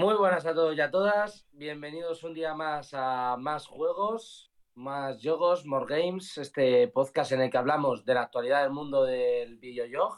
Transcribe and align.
Muy 0.00 0.14
buenas 0.14 0.46
a 0.46 0.54
todos 0.54 0.74
y 0.74 0.80
a 0.80 0.90
todas. 0.90 1.46
Bienvenidos 1.52 2.24
un 2.24 2.32
día 2.32 2.54
más 2.54 2.94
a 2.94 3.36
Más 3.38 3.66
Juegos, 3.66 4.50
Más 4.74 5.20
Jogos, 5.22 5.66
More 5.66 5.94
Games, 5.94 6.38
este 6.38 6.88
podcast 6.88 7.32
en 7.32 7.42
el 7.42 7.50
que 7.50 7.58
hablamos 7.58 8.06
de 8.06 8.14
la 8.14 8.22
actualidad 8.22 8.62
del 8.62 8.72
mundo 8.72 9.04
del 9.04 9.58
videojuego. 9.58 10.16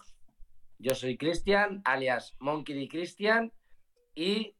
Yo 0.78 0.94
soy 0.94 1.16
Cristian, 1.16 1.82
alias 1.84 2.36
Monkey 2.38 2.76
D. 2.76 2.88
Cristian, 2.88 3.52
y 4.14 4.54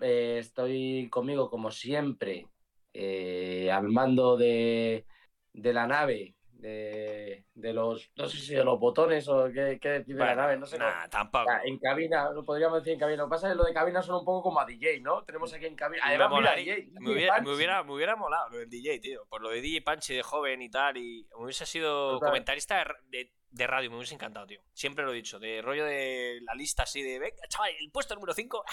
eh, 0.00 0.38
estoy 0.38 1.10
conmigo, 1.10 1.50
como 1.50 1.70
siempre, 1.70 2.48
eh, 2.94 3.70
al 3.70 3.90
mando 3.90 4.38
de, 4.38 5.04
de 5.52 5.72
la 5.74 5.86
nave, 5.86 6.36
de, 6.68 7.44
de, 7.54 7.72
los, 7.74 8.10
no 8.16 8.26
sé 8.26 8.38
si 8.38 8.54
de 8.54 8.64
los 8.64 8.80
botones 8.80 9.28
o 9.28 9.50
qué, 9.52 9.78
qué 9.80 9.88
decir 9.90 10.16
de 10.16 10.24
la 10.24 10.34
nave, 10.34 10.56
no 10.56 10.64
sé. 10.64 10.78
Nah, 10.78 11.06
tampoco. 11.08 11.44
Ah, 11.50 11.60
En 11.62 11.78
cabina, 11.78 12.30
lo 12.30 12.42
podríamos 12.42 12.78
decir 12.78 12.94
en 12.94 12.98
cabina. 13.00 13.18
Lo 13.22 13.28
que 13.28 13.30
pasa 13.32 13.48
es 13.48 13.52
que 13.52 13.58
lo 13.58 13.64
de 13.64 13.74
cabina 13.74 14.00
suena 14.02 14.20
un 14.20 14.24
poco 14.24 14.44
como 14.44 14.60
a 14.60 14.64
DJ, 14.64 15.00
¿no? 15.00 15.22
Tenemos 15.24 15.52
aquí 15.52 15.66
en 15.66 15.76
cabina. 15.76 16.02
Me, 16.02 16.08
Además, 16.08 16.30
mira, 16.30 16.40
molaría- 16.52 16.76
DJ, 16.76 16.90
me 17.00 17.12
hubiera, 17.12 17.40
me, 17.42 17.54
hubiera, 17.54 17.82
me 17.84 17.92
hubiera 17.92 18.16
molado 18.16 18.48
lo 18.48 18.56
del 18.58 18.70
DJ, 18.70 18.98
tío. 19.00 19.26
Por 19.28 19.42
lo 19.42 19.50
de 19.50 19.60
DJ 19.60 19.82
Panchi 19.82 20.14
de 20.14 20.22
joven 20.22 20.62
y 20.62 20.70
tal. 20.70 20.96
Y 20.96 21.26
me 21.36 21.44
hubiese 21.44 21.66
sido 21.66 22.12
Total. 22.12 22.30
comentarista 22.30 22.82
de, 23.10 23.30
de- 23.50 23.66
radio, 23.66 23.90
me 23.90 23.98
hubiese 23.98 24.14
encantado, 24.14 24.46
tío. 24.46 24.62
Siempre 24.72 25.04
lo 25.04 25.12
he 25.12 25.16
dicho. 25.16 25.38
De 25.38 25.60
rollo 25.60 25.84
de 25.84 26.38
la 26.44 26.54
lista 26.54 26.84
así 26.84 27.02
de, 27.02 27.18
venga, 27.18 27.46
chaval, 27.48 27.72
el 27.78 27.90
puesto 27.90 28.14
número 28.14 28.32
5. 28.32 28.64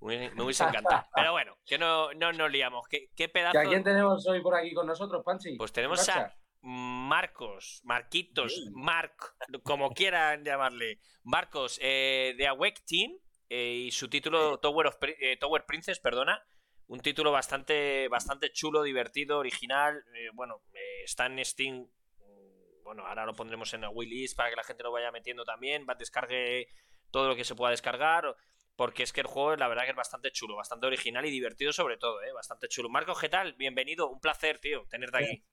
Me 0.00 0.06
hubiese, 0.16 0.34
me 0.36 0.42
hubiese 0.44 0.62
encantado. 0.64 1.04
Pero 1.14 1.32
bueno, 1.32 1.56
que 1.66 1.76
no, 1.76 2.12
no 2.14 2.32
nos 2.32 2.50
liamos. 2.52 2.86
¿Qué, 2.88 3.08
qué 3.16 3.24
¿Que 3.24 3.28
pedazo? 3.30 3.58
¿A 3.58 3.64
quién 3.64 3.82
tenemos 3.82 4.24
hoy 4.28 4.40
por 4.42 4.54
aquí 4.54 4.72
con 4.72 4.86
nosotros, 4.86 5.24
Panchi? 5.24 5.56
Pues 5.56 5.72
tenemos 5.72 6.08
a. 6.08 6.32
Marcos, 6.64 7.80
Marquitos, 7.84 8.54
Sí. 8.54 8.70
Marc, 8.72 9.36
como 9.62 9.90
quieran 9.92 10.44
llamarle. 10.44 10.98
Marcos, 11.22 11.78
eh, 11.82 12.34
de 12.38 12.46
Awake 12.46 12.82
Team 12.86 13.12
eh, 13.50 13.84
y 13.86 13.90
su 13.90 14.08
título 14.08 14.58
Tower, 14.58 14.86
of 14.86 14.96
eh, 15.02 15.36
Tower 15.36 15.66
Princess, 15.66 16.00
perdona. 16.00 16.42
Un 16.86 17.00
título 17.00 17.30
bastante, 17.32 18.08
bastante 18.08 18.50
chulo, 18.52 18.82
divertido, 18.82 19.38
original. 19.38 20.02
eh, 20.14 20.30
bueno, 20.32 20.62
está 21.04 21.26
en 21.26 21.44
Steam. 21.44 21.86
mm, 22.18 22.82
Bueno, 22.82 23.06
ahora 23.06 23.26
lo 23.26 23.34
pondremos 23.34 23.72
en 23.74 23.82
la 23.82 23.90
wishlist 23.90 24.36
para 24.36 24.50
que 24.50 24.56
la 24.56 24.64
gente 24.64 24.82
lo 24.82 24.92
vaya 24.92 25.10
metiendo 25.12 25.44
también. 25.44 25.86
Va, 25.88 25.94
descargue 25.94 26.68
todo 27.10 27.28
lo 27.28 27.36
que 27.36 27.44
se 27.44 27.54
pueda 27.54 27.70
descargar. 27.72 28.34
Porque 28.76 29.04
es 29.04 29.12
que 29.12 29.20
el 29.20 29.26
juego, 29.28 29.54
la 29.54 29.68
verdad, 29.68 29.84
que 29.84 29.90
es 29.90 29.96
bastante 29.96 30.32
chulo, 30.32 30.56
bastante 30.56 30.86
original 30.86 31.24
y 31.26 31.30
divertido, 31.30 31.72
sobre 31.72 31.96
todo, 31.96 32.20
¿eh? 32.22 32.32
Bastante 32.32 32.66
chulo. 32.68 32.88
Marcos, 32.88 33.20
¿qué 33.20 33.28
tal? 33.28 33.52
Bienvenido, 33.52 34.08
un 34.10 34.18
placer, 34.18 34.58
tío, 34.58 34.84
tenerte 34.90 35.18
aquí. 35.18 35.44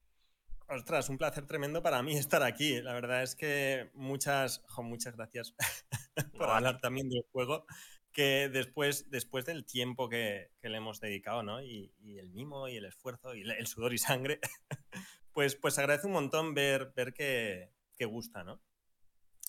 Ostras, 0.73 1.09
un 1.09 1.17
placer 1.17 1.45
tremendo 1.45 1.83
para 1.83 2.01
mí 2.01 2.13
estar 2.17 2.43
aquí. 2.43 2.81
La 2.81 2.93
verdad 2.93 3.23
es 3.23 3.35
que 3.35 3.91
muchas, 3.93 4.63
jo, 4.67 4.83
muchas 4.83 5.15
gracias 5.15 5.53
por 6.37 6.47
No, 6.47 6.53
hablar 6.53 6.79
también 6.79 7.09
del 7.09 7.23
juego, 7.31 7.65
que 8.11 8.49
después, 8.49 9.09
después 9.09 9.45
del 9.45 9.65
tiempo 9.65 10.07
que, 10.07 10.51
que 10.61 10.69
le 10.69 10.77
hemos 10.77 10.99
dedicado, 11.01 11.43
¿no? 11.43 11.61
Y, 11.61 11.93
y 11.99 12.19
el 12.19 12.29
mimo 12.29 12.67
y 12.69 12.77
el 12.77 12.85
esfuerzo 12.85 13.35
y 13.35 13.41
el, 13.41 13.51
el 13.51 13.67
sudor 13.67 13.93
y 13.93 13.97
sangre, 13.97 14.39
pues, 15.33 15.55
pues 15.55 15.77
agradece 15.77 16.07
un 16.07 16.13
montón 16.13 16.53
ver, 16.53 16.93
ver 16.95 17.13
que, 17.13 17.73
que 17.97 18.05
gusta, 18.05 18.43
¿no? 18.43 18.61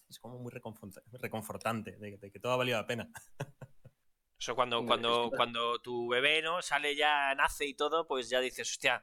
Es 0.08 0.18
como 0.18 0.38
muy 0.38 0.50
reconforta- 0.52 1.02
reconfortante, 1.12 1.92
de, 1.98 2.18
de 2.18 2.30
que 2.30 2.40
todo 2.40 2.52
ha 2.52 2.56
valido 2.56 2.78
la 2.78 2.86
pena. 2.86 3.10
Eso 4.38 4.56
cuando, 4.56 4.84
cuando, 4.84 5.30
cuando 5.36 5.78
tu 5.80 6.08
bebé, 6.08 6.42
¿no? 6.42 6.60
Sale 6.62 6.96
ya, 6.96 7.32
nace 7.36 7.64
y 7.64 7.74
todo, 7.74 8.06
pues 8.08 8.28
ya 8.28 8.40
dices, 8.40 8.68
hostia, 8.68 9.00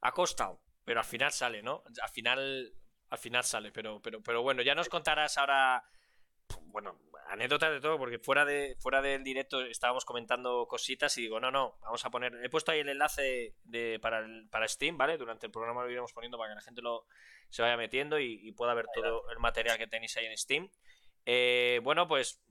ha 0.00 0.12
costado. 0.12 0.62
Pero 0.88 1.00
al 1.00 1.06
final 1.06 1.30
sale, 1.32 1.62
¿no? 1.62 1.82
Al 2.00 2.08
final, 2.08 2.72
al 3.10 3.18
final 3.18 3.44
sale. 3.44 3.70
Pero, 3.72 4.00
pero, 4.00 4.22
pero 4.22 4.40
bueno, 4.42 4.62
ya 4.62 4.74
nos 4.74 4.88
contarás 4.88 5.36
ahora. 5.36 5.84
Bueno, 6.68 6.98
anécdotas 7.28 7.70
de 7.72 7.80
todo, 7.82 7.98
porque 7.98 8.18
fuera 8.18 8.46
de 8.46 8.74
fuera 8.80 9.02
del 9.02 9.22
directo 9.22 9.60
estábamos 9.60 10.06
comentando 10.06 10.66
cositas 10.66 11.14
y 11.18 11.22
digo, 11.22 11.38
no, 11.40 11.50
no, 11.50 11.76
vamos 11.82 12.02
a 12.06 12.10
poner. 12.10 12.34
He 12.42 12.48
puesto 12.48 12.72
ahí 12.72 12.80
el 12.80 12.88
enlace 12.88 13.54
de, 13.64 13.98
para, 14.00 14.20
el- 14.20 14.48
para 14.50 14.66
Steam, 14.66 14.96
¿vale? 14.96 15.18
Durante 15.18 15.44
el 15.44 15.52
programa 15.52 15.84
lo 15.84 15.90
iremos 15.90 16.14
poniendo 16.14 16.38
para 16.38 16.52
que 16.52 16.54
la 16.56 16.62
gente 16.62 16.80
lo 16.80 17.04
se 17.50 17.60
vaya 17.60 17.76
metiendo 17.76 18.18
y, 18.18 18.40
y 18.48 18.52
pueda 18.52 18.72
ver 18.72 18.86
todo 18.94 19.30
el 19.30 19.38
material 19.40 19.76
que 19.76 19.86
tenéis 19.86 20.16
ahí 20.16 20.24
en 20.24 20.38
Steam. 20.38 20.70
Eh, 21.26 21.80
bueno, 21.82 22.08
pues 22.08 22.42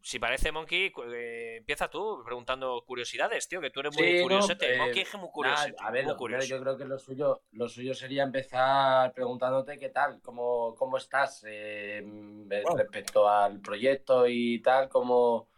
si 0.00 0.18
parece, 0.18 0.52
Monkey, 0.52 0.92
eh, 1.12 1.56
empieza 1.58 1.88
tú 1.90 2.22
preguntando 2.24 2.82
curiosidades, 2.86 3.48
tío, 3.48 3.60
que 3.60 3.70
tú 3.70 3.80
eres 3.80 3.94
muy 3.94 4.04
Sí, 4.04 4.14
no, 4.16 4.22
curiosete. 4.22 4.74
eh, 4.74 4.78
Monkey 4.78 5.02
es 5.02 5.14
muy 5.14 5.28
curioso. 5.30 5.66
Nada, 5.68 5.74
a 5.80 5.90
ver, 5.90 6.04
muy 6.04 6.14
curioso. 6.16 6.46
yo 6.48 6.60
creo 6.60 6.76
que 6.76 6.84
lo 6.84 6.98
suyo, 6.98 7.42
lo 7.52 7.68
suyo 7.68 7.94
sería 7.94 8.22
empezar 8.22 9.12
preguntándote 9.12 9.78
qué 9.78 9.88
tal, 9.90 10.20
cómo, 10.22 10.74
cómo 10.76 10.96
estás 10.96 11.44
eh, 11.46 11.98
eh, 11.98 12.62
Wow. 12.64 12.76
respecto 12.76 13.28
al 13.28 13.60
proyecto 13.60 14.26
y 14.28 14.60
tal, 14.62 14.88
como 14.88 15.48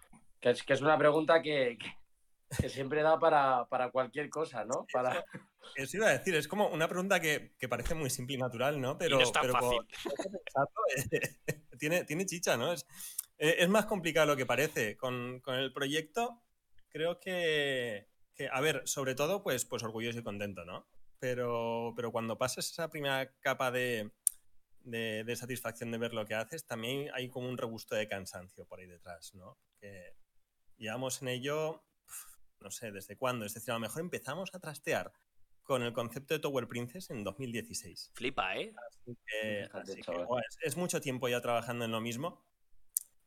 que 0.40 0.50
es, 0.50 0.62
que 0.62 0.72
es 0.72 0.80
una 0.80 0.96
pregunta 0.98 1.40
que, 1.42 1.76
que- 1.78 2.00
que 2.60 2.68
siempre 2.68 3.02
da 3.02 3.18
para, 3.20 3.64
para 3.66 3.90
cualquier 3.90 4.28
cosa, 4.28 4.64
¿no? 4.64 4.84
Para, 4.92 5.24
Eso 5.76 5.96
iba 5.98 6.08
a 6.08 6.18
decir, 6.18 6.34
es 6.34 6.48
como 6.48 6.66
una 6.68 6.88
pregunta 6.88 7.20
que, 7.20 7.52
que 7.58 7.68
parece 7.68 7.94
muy 7.94 8.10
simple 8.10 8.34
y 8.34 8.38
natural, 8.38 8.80
¿no? 8.80 8.98
Pero, 8.98 9.18
no 9.18 9.22
es 9.22 9.30
tan 9.32 9.42
pero 9.42 9.52
fácil. 9.52 9.86
Exacto, 10.44 10.80
eh, 11.12 11.60
tiene, 11.78 12.04
tiene 12.04 12.26
chicha, 12.26 12.56
¿no? 12.56 12.72
Es, 12.72 12.84
es 13.40 13.68
más 13.68 13.86
complicado 13.86 14.26
lo 14.26 14.36
que 14.36 14.46
parece. 14.46 14.96
Con, 14.96 15.40
con 15.40 15.54
el 15.54 15.72
proyecto, 15.72 16.42
creo 16.90 17.18
que, 17.18 18.08
que, 18.34 18.48
a 18.48 18.60
ver, 18.60 18.82
sobre 18.86 19.14
todo, 19.14 19.42
pues, 19.42 19.64
pues 19.64 19.82
orgulloso 19.82 20.18
y 20.18 20.22
contento, 20.22 20.64
¿no? 20.64 20.86
Pero, 21.18 21.94
pero 21.96 22.12
cuando 22.12 22.38
pasas 22.38 22.70
esa 22.70 22.90
primera 22.90 23.32
capa 23.40 23.70
de, 23.70 24.10
de, 24.82 25.24
de 25.24 25.36
satisfacción 25.36 25.90
de 25.90 25.98
ver 25.98 26.12
lo 26.12 26.26
que 26.26 26.34
haces, 26.34 26.66
también 26.66 27.10
hay 27.14 27.28
como 27.28 27.48
un 27.48 27.58
regusto 27.58 27.94
de 27.94 28.08
cansancio 28.08 28.66
por 28.66 28.80
ahí 28.80 28.86
detrás, 28.86 29.34
¿no? 29.34 29.58
Que 29.80 30.14
llevamos 30.76 31.22
en 31.22 31.28
ello, 31.28 31.82
no 32.60 32.70
sé, 32.70 32.92
¿desde 32.92 33.16
cuándo? 33.16 33.46
Es 33.46 33.54
decir, 33.54 33.70
a 33.70 33.74
lo 33.74 33.80
mejor 33.80 34.02
empezamos 34.02 34.54
a 34.54 34.60
trastear 34.60 35.12
con 35.62 35.82
el 35.82 35.92
concepto 35.92 36.34
de 36.34 36.40
Tower 36.40 36.66
Princess 36.66 37.10
en 37.10 37.22
2016. 37.22 38.10
Flipa, 38.14 38.56
¿eh? 38.56 38.74
Así 38.88 39.16
que, 39.26 39.68
así 39.72 40.00
es 40.62 40.76
mucho 40.76 41.00
tiempo 41.00 41.28
ya 41.28 41.40
trabajando 41.40 41.84
en 41.84 41.92
lo 41.92 42.00
mismo. 42.00 42.42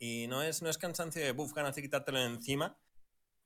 Y 0.06 0.28
no 0.28 0.44
es, 0.44 0.62
no 0.62 0.70
es 0.70 0.78
cansancio 0.78 1.24
de 1.24 1.32
buff, 1.32 1.54
ganas 1.54 1.78
de 1.78 1.82
quitártelo 1.82 2.20
encima, 2.20 2.78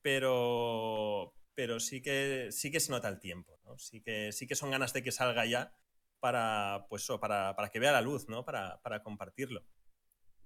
pero, 0.02 1.36
pero 1.54 1.80
sí, 1.80 2.02
que, 2.02 2.48
sí 2.52 2.72
que 2.72 2.80
se 2.80 2.92
nota 2.92 3.08
el 3.10 3.20
tiempo, 3.20 3.60
¿no? 3.64 3.78
Sí 3.78 4.02
que, 4.02 4.32
sí 4.32 4.48
que 4.48 4.56
son 4.56 4.72
ganas 4.72 4.92
de 4.92 5.04
que 5.04 5.12
salga 5.12 5.46
ya 5.46 5.72
para, 6.20 6.88
pues, 6.90 7.08
para, 7.22 7.56
para 7.56 7.70
que 7.70 7.78
vea 7.78 7.92
la 7.92 8.02
luz, 8.02 8.28
¿no? 8.28 8.44
Para, 8.44 8.82
para 8.82 9.04
compartirlo. 9.04 9.68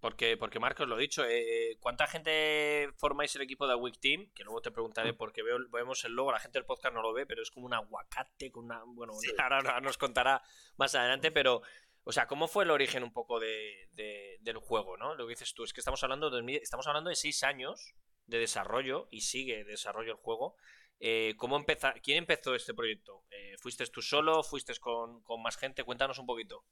Porque, 0.02 0.36
porque 0.36 0.60
Marcos, 0.60 0.86
lo 0.86 0.98
he 0.98 1.02
dicho, 1.02 1.24
eh, 1.26 1.78
¿cuánta 1.80 2.08
gente 2.08 2.90
formáis 2.98 3.34
el 3.38 3.44
equipo 3.44 3.66
de 3.66 3.76
Week 3.76 3.98
Team? 3.98 4.32
Que 4.36 4.44
luego 4.44 4.62
te 4.62 4.72
preguntaré 4.72 5.14
porque 5.14 5.44
veo, 5.44 5.60
vemos 5.72 6.04
el 6.04 6.12
logo, 6.12 6.34
la 6.34 6.40
gente 6.42 6.60
del 6.60 6.66
podcast 6.66 6.94
no 6.94 7.02
lo 7.02 7.14
ve, 7.14 7.26
pero 7.26 7.42
es 7.42 7.52
como 7.52 7.68
un 7.68 7.74
aguacate 7.74 8.52
con 8.52 8.66
una... 8.66 8.84
Bueno, 8.86 9.14
Sí. 9.14 9.32
ahora, 9.38 9.60
ahora 9.60 9.80
nos 9.80 9.98
contará 9.98 10.44
más 10.76 10.94
adelante, 10.94 11.32
pero... 11.32 11.62
O 12.04 12.12
sea, 12.12 12.28
¿cómo 12.28 12.48
fue 12.48 12.64
el 12.64 12.72
origen 12.72 13.04
un 13.04 13.14
poco 13.14 13.40
de, 13.40 13.88
de- 13.92 14.38
del 14.42 14.58
juego, 14.58 14.98
no? 14.98 15.16
Lo 15.16 15.26
que 15.28 15.32
dices 15.34 15.54
tú, 15.54 15.64
es 15.64 15.74
que 15.74 15.82
estamos 15.82 16.02
hablando 16.04 16.30
de, 16.30 16.56
estamos 16.56 16.88
hablando 16.88 17.10
de 17.10 17.16
seis 17.16 17.44
años 17.44 17.94
de 18.26 18.40
desarrollo 18.40 19.08
y 19.12 19.22
sigue 19.22 19.58
de 19.58 19.72
desarrollo 19.72 20.12
el 20.14 20.18
juego. 20.18 20.56
Eh, 21.00 21.34
¿cómo 21.38 21.58
empeza, 21.58 21.94
¿Quién 22.04 22.18
empezó 22.20 22.54
este 22.56 22.74
proyecto? 22.74 23.24
Eh, 23.32 23.56
¿Fuiste 23.60 23.86
tú 23.88 24.02
solo? 24.02 24.44
¿Fuiste 24.44 24.74
con, 24.80 25.22
con 25.24 25.42
más 25.42 25.58
gente? 25.58 25.84
Cuéntanos 25.84 26.18
un 26.20 26.26
poquito. 26.28 26.64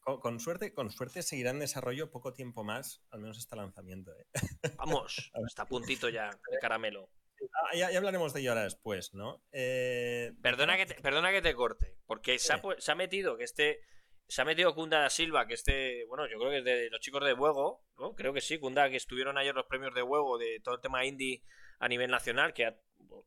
Con, 0.00 0.20
con 0.20 0.38
suerte, 0.40 0.72
con 0.74 0.90
suerte 0.90 1.22
seguirá 1.22 1.50
en 1.50 1.60
desarrollo 1.60 2.10
poco 2.10 2.32
tiempo 2.34 2.62
más, 2.64 3.02
al 3.10 3.20
menos 3.20 3.38
hasta 3.38 3.56
lanzamiento. 3.56 4.12
¿eh? 4.12 4.26
Vamos, 4.76 5.30
está 5.46 5.62
a 5.62 5.66
puntito 5.66 6.08
ya 6.10 6.28
de 6.50 6.58
caramelo. 6.60 7.10
Ah, 7.52 7.74
ya, 7.76 7.90
ya 7.90 7.98
hablaremos 7.98 8.32
de 8.32 8.40
ello 8.40 8.50
ahora 8.52 8.64
después, 8.64 9.12
¿no? 9.14 9.42
Eh, 9.52 10.32
Perdona 10.42 10.76
que 10.76 10.86
te, 10.86 10.94
perdona 11.02 11.30
que 11.30 11.42
te 11.42 11.54
corte, 11.54 11.96
porque 12.06 12.38
se 12.38 12.52
ha, 12.54 12.62
pu- 12.62 12.78
se 12.78 12.92
ha 12.92 12.94
metido 12.94 13.36
que 13.36 13.44
este. 13.44 13.80
Se 14.26 14.42
ha 14.42 14.44
metido 14.44 14.74
Kunda 14.74 15.00
da 15.00 15.10
Silva, 15.10 15.46
que 15.46 15.54
este, 15.54 16.04
bueno, 16.06 16.26
yo 16.26 16.38
creo 16.38 16.50
que 16.50 16.58
es 16.58 16.64
de 16.64 16.90
los 16.90 17.00
chicos 17.00 17.22
de 17.24 17.34
Huego, 17.34 17.84
¿no? 17.98 18.14
Creo 18.14 18.32
que 18.32 18.40
sí, 18.40 18.58
Kunda, 18.58 18.88
que 18.90 18.96
estuvieron 18.96 19.36
ayer 19.38 19.54
los 19.54 19.66
premios 19.66 19.94
de 19.94 20.02
Huego 20.02 20.38
de 20.38 20.60
todo 20.60 20.74
el 20.76 20.80
tema 20.80 21.04
indie 21.04 21.42
a 21.78 21.88
nivel 21.88 22.10
nacional, 22.10 22.54
que 22.54 22.66
ha- 22.66 22.76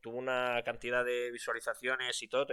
tuvo 0.02 0.18
una 0.18 0.60
cantidad 0.64 1.04
de 1.04 1.30
visualizaciones 1.30 2.22
y 2.22 2.28
todo. 2.28 2.46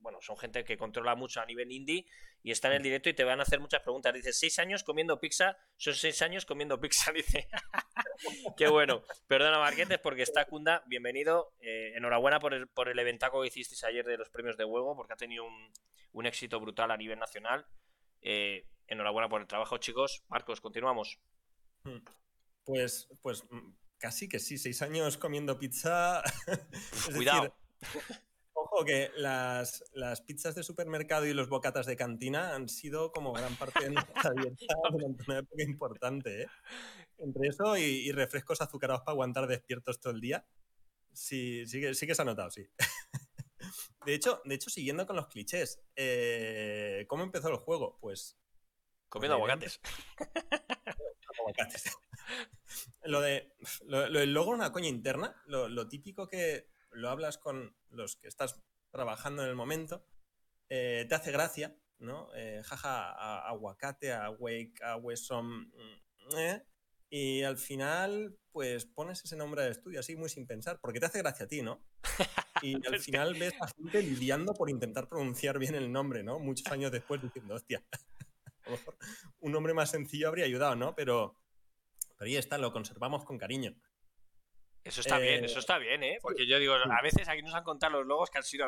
bueno, 0.00 0.18
son 0.20 0.36
gente 0.36 0.64
que 0.64 0.76
controla 0.76 1.14
mucho 1.14 1.40
a 1.40 1.46
nivel 1.46 1.72
indie 1.72 2.04
y 2.42 2.50
está 2.50 2.68
en 2.68 2.74
el 2.74 2.82
directo 2.82 3.08
y 3.08 3.14
te 3.14 3.24
van 3.24 3.40
a 3.40 3.44
hacer 3.44 3.58
muchas 3.60 3.80
preguntas. 3.80 4.12
Dice, 4.12 4.32
seis 4.34 4.58
años 4.58 4.84
comiendo 4.84 5.18
pizza, 5.18 5.56
son 5.76 5.94
seis 5.94 6.20
años 6.20 6.44
comiendo 6.44 6.78
pizza, 6.78 7.10
dice. 7.14 7.48
Qué 8.56 8.68
bueno. 8.68 9.02
Perdona, 9.26 9.58
Marquetes, 9.58 9.98
porque 9.98 10.22
está 10.22 10.44
Kunda. 10.44 10.82
Bienvenido. 10.86 11.54
Eh, 11.60 11.92
enhorabuena 11.96 12.38
por 12.40 12.52
el, 12.54 12.68
por 12.68 12.88
el 12.88 12.98
eventaco 12.98 13.40
que 13.40 13.48
hicisteis 13.48 13.82
ayer 13.84 14.04
de 14.04 14.18
los 14.18 14.28
premios 14.30 14.56
de 14.58 14.64
Huevo, 14.64 14.94
porque 14.96 15.14
ha 15.14 15.16
tenido 15.16 15.44
un, 15.44 15.72
un 16.12 16.26
éxito 16.26 16.60
brutal 16.60 16.90
a 16.90 16.96
nivel 16.98 17.18
nacional. 17.18 17.64
Eh, 18.24 18.66
enhorabuena 18.88 19.28
por 19.28 19.40
el 19.42 19.46
trabajo, 19.46 19.76
chicos. 19.78 20.24
Marcos, 20.28 20.60
continuamos. 20.60 21.20
Pues, 22.64 23.08
pues 23.22 23.44
mm, 23.50 23.74
casi 23.98 24.28
que 24.28 24.40
sí, 24.40 24.58
seis 24.58 24.82
años 24.82 25.18
comiendo 25.18 25.58
pizza. 25.58 26.22
Es 27.08 27.14
Cuidado. 27.14 27.54
decir, 27.80 28.16
ojo 28.54 28.84
que 28.84 29.10
las, 29.16 29.84
las 29.92 30.22
pizzas 30.22 30.54
de 30.54 30.62
supermercado 30.62 31.26
y 31.26 31.34
los 31.34 31.50
bocatas 31.50 31.84
de 31.86 31.96
cantina 31.96 32.54
han 32.54 32.68
sido 32.68 33.12
como 33.12 33.32
gran 33.32 33.54
parte 33.56 33.84
de 33.84 33.90
nuestra 33.90 34.30
dieta 34.36 34.74
durante 34.90 35.24
una 35.28 35.38
época 35.40 35.62
importante. 35.62 36.42
¿eh? 36.42 36.48
Entre 37.18 37.48
eso 37.48 37.76
y, 37.76 37.82
y 37.82 38.12
refrescos 38.12 38.62
azucarados 38.62 39.02
para 39.02 39.12
aguantar 39.12 39.46
despiertos 39.46 40.00
todo 40.00 40.14
el 40.14 40.20
día. 40.22 40.46
Sí, 41.12 41.66
sí 41.66 41.80
que, 41.80 41.94
sí 41.94 42.06
que 42.06 42.14
se 42.14 42.22
ha 42.22 42.24
notado, 42.24 42.50
sí. 42.50 42.66
De 44.04 44.14
hecho, 44.14 44.40
de 44.44 44.54
hecho, 44.54 44.70
siguiendo 44.70 45.06
con 45.06 45.16
los 45.16 45.28
clichés, 45.28 45.80
eh, 45.96 47.04
¿cómo 47.08 47.22
empezó 47.22 47.48
el 47.48 47.56
juego? 47.56 47.98
Pues. 48.00 48.38
Comiendo 49.08 49.36
aguacates. 49.36 49.80
aguacates. 51.38 51.96
lo 53.04 53.20
de. 53.20 53.54
Lo, 53.86 54.08
lo, 54.08 54.20
el 54.20 54.32
logo 54.32 54.50
una 54.50 54.72
coña 54.72 54.88
interna, 54.88 55.40
lo, 55.46 55.68
lo, 55.68 55.88
típico 55.88 56.28
que 56.28 56.68
lo 56.90 57.10
hablas 57.10 57.38
con 57.38 57.76
los 57.90 58.16
que 58.16 58.28
estás 58.28 58.60
trabajando 58.90 59.42
en 59.42 59.48
el 59.48 59.56
momento, 59.56 60.06
eh, 60.68 61.06
te 61.08 61.14
hace 61.14 61.32
gracia, 61.32 61.76
¿no? 61.98 62.28
Eh, 62.34 62.62
jaja, 62.64 63.10
a, 63.10 63.48
aguacate, 63.48 64.12
a 64.12 64.30
wake, 64.30 64.80
a. 64.82 64.98
Eh, 66.38 66.62
y 67.10 67.42
al 67.42 67.58
final, 67.58 68.38
pues 68.50 68.86
pones 68.86 69.24
ese 69.24 69.36
nombre 69.36 69.62
de 69.62 69.70
estudio 69.70 70.00
así 70.00 70.16
muy 70.16 70.28
sin 70.28 70.46
pensar, 70.46 70.80
porque 70.80 71.00
te 71.00 71.06
hace 71.06 71.18
gracia 71.18 71.44
a 71.46 71.48
ti, 71.48 71.62
¿no? 71.62 71.84
Y 72.62 72.74
al 72.86 73.00
final 73.00 73.34
ves 73.34 73.54
a 73.60 73.68
gente 73.68 74.02
lidiando 74.02 74.54
por 74.54 74.70
intentar 74.70 75.08
pronunciar 75.08 75.58
bien 75.58 75.74
el 75.74 75.90
nombre, 75.90 76.22
¿no? 76.22 76.38
Muchos 76.38 76.70
años 76.72 76.92
después 76.92 77.22
diciendo, 77.22 77.54
hostia, 77.54 77.82
a 78.66 78.70
lo 78.70 78.76
mejor 78.76 78.96
un 79.40 79.52
nombre 79.52 79.74
más 79.74 79.90
sencillo 79.90 80.28
habría 80.28 80.44
ayudado, 80.44 80.76
¿no? 80.76 80.94
Pero, 80.94 81.36
pero 82.16 82.28
ahí 82.28 82.36
está, 82.36 82.58
lo 82.58 82.72
conservamos 82.72 83.24
con 83.24 83.38
cariño. 83.38 83.74
Eso 84.84 85.00
está 85.00 85.18
bien, 85.18 85.42
eso 85.42 85.60
está 85.60 85.78
bien, 85.78 86.02
¿eh? 86.02 86.18
Porque 86.20 86.46
yo 86.46 86.58
digo, 86.58 86.74
a 86.74 87.02
veces 87.02 87.26
aquí 87.26 87.40
nos 87.40 87.54
han 87.54 87.64
contado 87.64 87.94
los 87.94 88.06
logos 88.06 88.28
que 88.28 88.36
han 88.36 88.44
sido, 88.44 88.66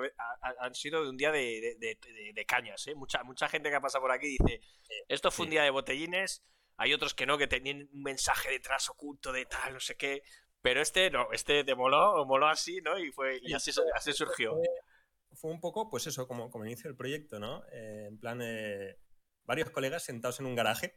han 0.61 0.75
sido 0.75 1.03
de 1.03 1.11
un 1.11 1.19
día 1.19 1.31
de, 1.31 1.77
de, 1.79 2.33
de, 2.33 2.47
cañas, 2.47 2.87
¿eh? 2.87 2.95
Mucha, 2.95 3.23
mucha 3.23 3.51
gente 3.51 3.69
que 3.69 3.77
ha 3.77 3.83
pasado 3.83 4.01
por 4.01 4.13
aquí 4.13 4.29
dice, 4.29 4.63
esto 5.09 5.31
fue 5.31 5.45
un 5.45 5.51
día 5.51 5.63
de 5.63 5.69
botellines, 5.69 6.43
hay 6.79 6.95
otros 6.95 7.13
que 7.13 7.27
no, 7.27 7.37
que 7.37 7.47
tenían 7.47 7.91
un 7.93 8.03
mensaje 8.03 8.51
detrás 8.51 8.89
oculto 8.89 9.31
de 9.31 9.45
tal, 9.45 9.75
no 9.75 9.81
sé 9.81 9.97
qué, 9.97 10.23
pero 10.67 10.83
este 10.83 11.13
no, 11.13 11.29
este 11.31 11.63
te 11.63 11.77
moló, 11.77 12.27
moló 12.27 12.49
así, 12.49 12.81
¿no? 12.81 12.99
Y, 12.99 13.13
fue, 13.13 13.39
y 13.41 13.53
así, 13.53 13.71
así 13.95 14.13
surgió. 14.13 14.61
Fue, 15.33 15.53
un 15.53 15.61
poco, 15.61 15.89
pues 15.89 16.09
eso, 16.09 16.27
como, 16.27 16.51
como 16.51 16.65
inicio 16.65 16.91
del 16.91 16.97
proyecto, 16.97 17.39
¿no? 17.39 17.63
Eh, 17.71 18.07
en 18.09 18.19
plan, 18.19 18.41
eh, 18.43 18.99
varios 19.45 19.71
colegas 19.71 20.03
sentados 20.03 20.41
en 20.41 20.47
un 20.47 20.57
garaje 20.57 20.97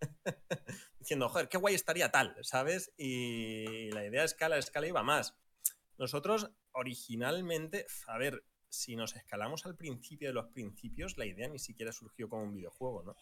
diciendo, 0.98 1.28
joder, 1.28 1.48
qué 1.48 1.58
guay 1.58 1.76
estaría 1.76 2.10
tal, 2.10 2.36
¿sabes? 2.42 2.92
Y 2.96 3.88
la 3.92 4.04
idea 4.04 4.24
escala, 4.24 4.58
escala 4.58 4.88
iba 4.88 5.04
más. 5.04 5.36
Nosotros 5.96 6.50
originalmente, 6.72 7.86
a 8.08 8.18
ver, 8.18 8.44
si 8.68 8.96
nos 8.96 9.14
escalamos 9.14 9.64
al 9.64 9.76
principio 9.76 10.26
de 10.26 10.34
los 10.34 10.48
principios, 10.48 11.18
la 11.18 11.26
idea 11.26 11.46
ni 11.46 11.60
siquiera 11.60 11.92
surgió 11.92 12.28
como 12.28 12.42
un 12.42 12.52
videojuego, 12.52 13.04
¿no? 13.04 13.14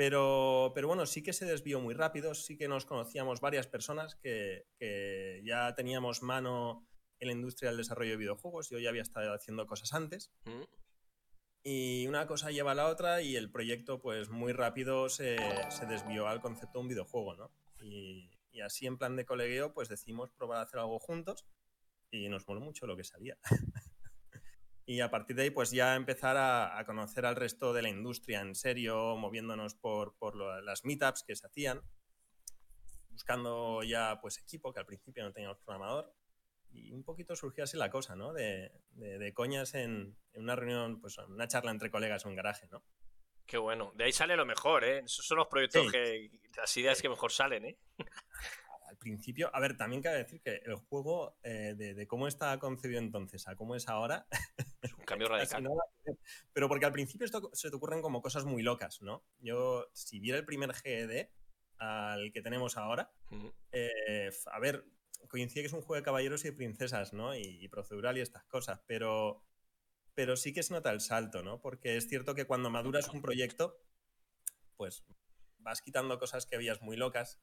Pero, 0.00 0.72
pero 0.74 0.88
bueno, 0.88 1.04
sí 1.04 1.22
que 1.22 1.34
se 1.34 1.44
desvió 1.44 1.78
muy 1.78 1.92
rápido, 1.92 2.34
sí 2.34 2.56
que 2.56 2.68
nos 2.68 2.86
conocíamos 2.86 3.42
varias 3.42 3.66
personas 3.66 4.14
que, 4.14 4.66
que 4.78 5.42
ya 5.44 5.74
teníamos 5.74 6.22
mano 6.22 6.88
en 7.18 7.28
la 7.28 7.34
industria 7.34 7.68
del 7.68 7.76
desarrollo 7.76 8.12
de 8.12 8.16
videojuegos, 8.16 8.70
yo 8.70 8.78
ya 8.78 8.88
había 8.88 9.02
estado 9.02 9.34
haciendo 9.34 9.66
cosas 9.66 9.92
antes. 9.92 10.32
Mm. 10.46 10.62
Y 11.64 12.06
una 12.06 12.26
cosa 12.26 12.50
lleva 12.50 12.72
a 12.72 12.74
la 12.74 12.86
otra 12.86 13.20
y 13.20 13.36
el 13.36 13.50
proyecto 13.50 14.00
pues 14.00 14.30
muy 14.30 14.54
rápido 14.54 15.10
se, 15.10 15.36
se 15.68 15.84
desvió 15.84 16.28
al 16.28 16.40
concepto 16.40 16.78
de 16.78 16.82
un 16.82 16.88
videojuego, 16.88 17.36
¿no? 17.36 17.50
Y, 17.82 18.30
y, 18.52 18.62
así 18.62 18.86
en 18.86 18.96
plan 18.96 19.16
de 19.16 19.26
colegueo 19.26 19.74
pues 19.74 19.90
decidimos 19.90 20.30
probar 20.30 20.60
a 20.60 20.62
hacer 20.62 20.80
algo 20.80 20.98
juntos 20.98 21.44
y 22.10 22.26
nos 22.30 22.48
moló 22.48 22.62
mucho 22.62 22.86
lo 22.86 22.96
que 22.96 23.04
salía. 23.04 23.36
y 24.90 25.02
a 25.02 25.08
partir 25.08 25.36
de 25.36 25.42
ahí 25.42 25.50
pues 25.50 25.70
ya 25.70 25.94
empezar 25.94 26.36
a, 26.36 26.76
a, 26.76 26.84
conocer 26.84 27.24
al 27.24 27.36
resto 27.36 27.72
de 27.72 27.80
la 27.80 27.88
industria 27.88 28.40
en 28.40 28.56
serio, 28.56 29.16
moviéndonos 29.16 29.76
por, 29.76 30.16
por 30.18 30.34
lo, 30.34 30.60
las 30.62 30.84
meetups 30.84 31.22
que 31.22 31.36
se 31.36 31.46
hacían, 31.46 31.80
buscando 33.10 33.84
ya 33.84 34.18
pues 34.20 34.38
equipo, 34.38 34.72
que 34.72 34.80
al 34.80 34.86
principio 34.86 35.22
no 35.22 35.32
teníamos 35.32 35.60
programador, 35.60 36.12
y 36.72 36.90
un 36.90 37.04
poquito 37.04 37.36
surgió 37.36 37.62
así 37.62 37.76
la 37.76 37.88
cosa, 37.88 38.16
¿no? 38.16 38.32
De, 38.32 38.72
de, 38.90 39.18
de 39.20 39.32
coñas 39.32 39.74
en, 39.74 40.16
en, 40.32 40.42
una 40.42 40.56
reunión, 40.56 41.00
pues 41.00 41.18
una 41.18 41.46
charla 41.46 41.70
entre 41.70 41.92
colegas 41.92 42.24
en 42.24 42.30
un 42.30 42.36
garaje, 42.36 42.66
¿no? 42.72 42.82
Qué 43.46 43.58
bueno. 43.58 43.92
De 43.94 44.02
ahí 44.02 44.12
sale 44.12 44.34
lo 44.34 44.44
mejor, 44.44 44.82
¿eh? 44.82 45.02
Esos 45.04 45.24
son 45.24 45.38
los 45.38 45.46
proyectos 45.46 45.86
sí. 45.86 45.92
que. 45.92 46.30
las 46.56 46.76
ideas 46.76 47.00
que 47.00 47.08
mejor 47.08 47.30
salen, 47.30 47.64
¿eh? 47.64 47.78
Al 48.90 48.98
principio, 48.98 49.50
a 49.54 49.60
ver, 49.60 49.76
también 49.76 50.02
cabe 50.02 50.18
decir 50.18 50.40
que 50.40 50.62
el 50.64 50.74
juego, 50.74 51.38
eh, 51.44 51.74
de, 51.76 51.94
de, 51.94 52.06
cómo 52.08 52.26
está 52.26 52.58
concebido 52.58 52.98
entonces 52.98 53.46
a 53.46 53.54
cómo 53.54 53.76
es 53.76 53.88
ahora. 53.88 54.26
Es 54.82 54.92
un 54.94 55.04
cambio 55.04 55.28
radical. 55.28 55.68
Pero 56.52 56.68
porque 56.68 56.86
al 56.86 56.92
principio 56.92 57.24
esto 57.24 57.50
se 57.52 57.70
te 57.70 57.76
ocurren 57.76 58.02
como 58.02 58.20
cosas 58.20 58.44
muy 58.44 58.62
locas, 58.62 59.00
¿no? 59.00 59.22
Yo, 59.38 59.88
si 59.92 60.18
viera 60.18 60.38
el 60.38 60.44
primer 60.44 60.72
GED 60.74 61.28
al 61.78 62.32
que 62.32 62.42
tenemos 62.42 62.76
ahora, 62.76 63.12
uh 63.30 63.36
-huh. 63.36 63.54
eh, 63.70 64.30
a 64.46 64.58
ver, 64.58 64.84
coincide 65.28 65.62
que 65.62 65.66
es 65.68 65.72
un 65.72 65.82
juego 65.82 66.00
de 66.00 66.02
caballeros 66.02 66.44
y 66.44 66.48
de 66.48 66.56
princesas, 66.56 67.12
¿no? 67.12 67.36
Y, 67.36 67.42
y, 67.42 67.68
procedural 67.68 68.18
y 68.18 68.22
estas 68.22 68.44
cosas, 68.46 68.80
pero, 68.88 69.44
pero 70.14 70.36
sí 70.36 70.52
que 70.52 70.64
se 70.64 70.74
nota 70.74 70.90
el 70.90 71.00
salto, 71.00 71.44
¿no? 71.44 71.60
Porque 71.60 71.96
es 71.96 72.08
cierto 72.08 72.34
que 72.34 72.46
cuando 72.46 72.70
maduras 72.70 73.08
un 73.10 73.22
proyecto, 73.22 73.80
pues 74.76 75.04
vas 75.58 75.80
quitando 75.80 76.18
cosas 76.18 76.46
que 76.46 76.56
habías 76.56 76.82
muy 76.82 76.96
locas 76.96 77.40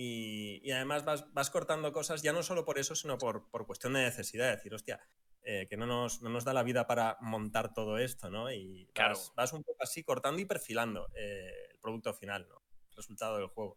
y, 0.00 0.60
y 0.62 0.70
además 0.70 1.04
vas, 1.04 1.32
vas, 1.34 1.50
cortando 1.50 1.92
cosas 1.92 2.22
ya 2.22 2.32
no 2.32 2.44
solo 2.44 2.64
por 2.64 2.78
eso, 2.78 2.94
sino 2.94 3.18
por, 3.18 3.50
por 3.50 3.66
cuestión 3.66 3.94
de 3.94 4.02
necesidad, 4.02 4.44
de 4.44 4.54
decir, 4.54 4.72
hostia, 4.72 5.00
eh, 5.42 5.66
que 5.68 5.76
no 5.76 5.86
nos, 5.86 6.22
no 6.22 6.30
nos, 6.30 6.44
da 6.44 6.52
la 6.52 6.62
vida 6.62 6.86
para 6.86 7.16
montar 7.20 7.74
todo 7.74 7.98
esto, 7.98 8.30
¿no? 8.30 8.48
Y 8.52 8.88
claro. 8.94 9.16
vas, 9.16 9.32
vas, 9.34 9.52
un 9.54 9.64
poco 9.64 9.82
así 9.82 10.04
cortando 10.04 10.40
y 10.40 10.44
perfilando 10.44 11.08
eh, 11.16 11.50
el 11.72 11.80
producto 11.80 12.14
final, 12.14 12.46
¿no? 12.48 12.62
El 12.90 12.96
resultado 12.96 13.38
del 13.38 13.48
juego. 13.48 13.76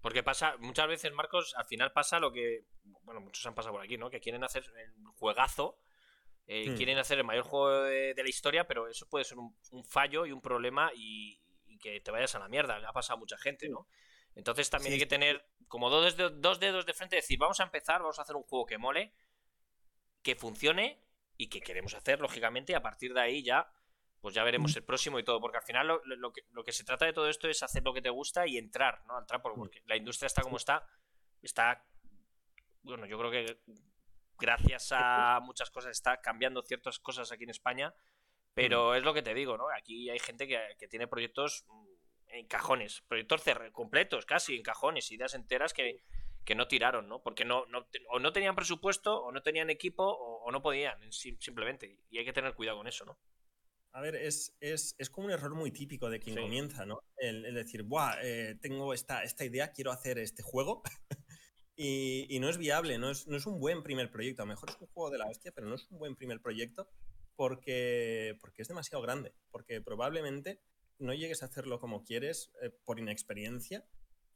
Porque 0.00 0.22
pasa, 0.22 0.56
muchas 0.60 0.86
veces, 0.86 1.12
Marcos, 1.12 1.52
al 1.56 1.64
final 1.64 1.90
pasa 1.92 2.20
lo 2.20 2.30
que, 2.30 2.66
bueno, 3.02 3.20
muchos 3.20 3.44
han 3.44 3.56
pasado 3.56 3.74
por 3.74 3.82
aquí, 3.82 3.98
¿no? 3.98 4.10
Que 4.10 4.20
quieren 4.20 4.44
hacer 4.44 4.62
el 4.76 5.04
juegazo, 5.16 5.80
eh, 6.46 6.70
hmm. 6.70 6.76
quieren 6.76 6.98
hacer 6.98 7.18
el 7.18 7.24
mayor 7.24 7.42
juego 7.42 7.82
de, 7.82 8.14
de, 8.14 8.22
la 8.22 8.28
historia, 8.28 8.68
pero 8.68 8.86
eso 8.86 9.08
puede 9.08 9.24
ser 9.24 9.38
un, 9.38 9.56
un 9.72 9.84
fallo 9.84 10.26
y 10.26 10.30
un 10.30 10.40
problema 10.40 10.92
y, 10.94 11.42
y, 11.66 11.76
que 11.78 12.00
te 12.00 12.12
vayas 12.12 12.36
a 12.36 12.38
la 12.38 12.48
mierda. 12.48 12.78
Le 12.78 12.86
ha 12.86 12.92
pasado 12.92 13.16
a 13.16 13.18
mucha 13.18 13.36
gente, 13.36 13.68
¿no? 13.68 13.88
Entonces 14.34 14.68
también 14.70 14.90
sí. 14.90 14.94
hay 14.94 15.00
que 15.00 15.06
tener 15.06 15.46
como 15.68 15.90
dos, 15.90 16.16
dos 16.16 16.60
dedos 16.60 16.86
de 16.86 16.94
frente 16.94 17.16
y 17.16 17.20
decir, 17.20 17.38
vamos 17.38 17.60
a 17.60 17.64
empezar, 17.64 18.00
vamos 18.00 18.18
a 18.18 18.22
hacer 18.22 18.36
un 18.36 18.42
juego 18.42 18.66
que 18.66 18.78
mole, 18.78 19.12
que 20.22 20.34
funcione 20.34 21.00
y 21.36 21.48
que 21.48 21.60
queremos 21.60 21.94
hacer, 21.94 22.20
lógicamente, 22.20 22.72
y 22.72 22.74
a 22.74 22.82
partir 22.82 23.12
de 23.14 23.20
ahí 23.20 23.42
ya 23.42 23.70
pues 24.24 24.34
ya 24.34 24.42
veremos 24.42 24.74
el 24.74 24.82
próximo 24.82 25.18
y 25.18 25.22
todo, 25.22 25.38
porque 25.38 25.58
al 25.58 25.64
final 25.64 25.86
lo, 25.86 26.00
lo, 26.02 26.32
que, 26.32 26.46
lo, 26.52 26.64
que, 26.64 26.72
se 26.72 26.82
trata 26.82 27.04
de 27.04 27.12
todo 27.12 27.28
esto 27.28 27.46
es 27.46 27.62
hacer 27.62 27.82
lo 27.82 27.92
que 27.92 28.00
te 28.00 28.08
gusta 28.08 28.46
y 28.46 28.56
entrar, 28.56 29.04
¿no? 29.06 29.18
Entrar 29.18 29.42
porque 29.42 29.82
la 29.84 29.96
industria 29.96 30.28
está 30.28 30.40
como 30.40 30.56
está, 30.56 30.88
está, 31.42 31.84
bueno, 32.80 33.04
yo 33.04 33.18
creo 33.18 33.30
que 33.30 33.60
gracias 34.38 34.92
a 34.92 35.40
muchas 35.42 35.70
cosas 35.70 35.90
está 35.90 36.22
cambiando 36.22 36.62
ciertas 36.62 36.98
cosas 36.98 37.32
aquí 37.32 37.44
en 37.44 37.50
España, 37.50 37.94
pero 38.54 38.94
es 38.94 39.02
lo 39.04 39.12
que 39.12 39.20
te 39.20 39.34
digo, 39.34 39.58
¿no? 39.58 39.66
Aquí 39.76 40.08
hay 40.08 40.18
gente 40.18 40.48
que, 40.48 40.58
que 40.78 40.88
tiene 40.88 41.06
proyectos 41.06 41.66
en 42.34 42.46
cajones, 42.46 43.02
proyectos 43.08 43.42
completos, 43.72 44.26
casi 44.26 44.56
en 44.56 44.62
cajones, 44.62 45.10
ideas 45.10 45.34
enteras 45.34 45.72
que, 45.72 46.02
que 46.44 46.54
no 46.54 46.68
tiraron, 46.68 47.08
¿no? 47.08 47.22
Porque 47.22 47.44
no, 47.44 47.66
no, 47.66 47.88
o 48.10 48.18
no 48.18 48.32
tenían 48.32 48.54
presupuesto, 48.54 49.22
o 49.22 49.32
no 49.32 49.42
tenían 49.42 49.70
equipo, 49.70 50.04
o, 50.04 50.44
o 50.44 50.50
no 50.50 50.62
podían, 50.62 50.98
simplemente, 51.12 52.00
y 52.10 52.18
hay 52.18 52.24
que 52.24 52.32
tener 52.32 52.54
cuidado 52.54 52.78
con 52.78 52.88
eso, 52.88 53.04
¿no? 53.04 53.18
A 53.94 54.00
ver, 54.00 54.16
es, 54.16 54.56
es, 54.58 54.96
es, 54.98 55.08
como 55.08 55.28
un 55.28 55.32
error 55.32 55.54
muy 55.54 55.70
típico 55.70 56.10
de 56.10 56.18
quien 56.18 56.34
sí. 56.34 56.42
comienza, 56.42 56.84
¿no? 56.84 56.98
El, 57.16 57.44
el 57.44 57.54
decir, 57.54 57.84
Buah, 57.84 58.16
eh, 58.22 58.58
tengo 58.60 58.92
esta, 58.92 59.22
esta 59.22 59.44
idea, 59.44 59.70
quiero 59.70 59.92
hacer 59.92 60.18
este 60.18 60.42
juego. 60.42 60.82
y, 61.76 62.26
y, 62.28 62.40
no 62.40 62.48
es 62.48 62.58
viable, 62.58 62.98
no 62.98 63.12
es, 63.12 63.28
no 63.28 63.36
es 63.36 63.46
un 63.46 63.60
buen 63.60 63.84
primer 63.84 64.10
proyecto. 64.10 64.42
A 64.42 64.46
lo 64.46 64.50
mejor 64.50 64.70
es 64.70 64.80
un 64.80 64.88
juego 64.88 65.10
de 65.10 65.18
la 65.18 65.28
hostia, 65.28 65.52
pero 65.52 65.68
no 65.68 65.76
es 65.76 65.88
un 65.92 66.00
buen 66.00 66.16
primer 66.16 66.40
proyecto 66.40 66.88
porque, 67.36 68.36
porque 68.40 68.62
es 68.62 68.68
demasiado 68.68 69.00
grande. 69.00 69.32
Porque 69.52 69.80
probablemente 69.80 70.60
no 70.98 71.14
llegues 71.14 71.42
a 71.42 71.46
hacerlo 71.46 71.80
como 71.80 72.04
quieres 72.04 72.52
eh, 72.62 72.70
por 72.84 72.98
inexperiencia 72.98 73.86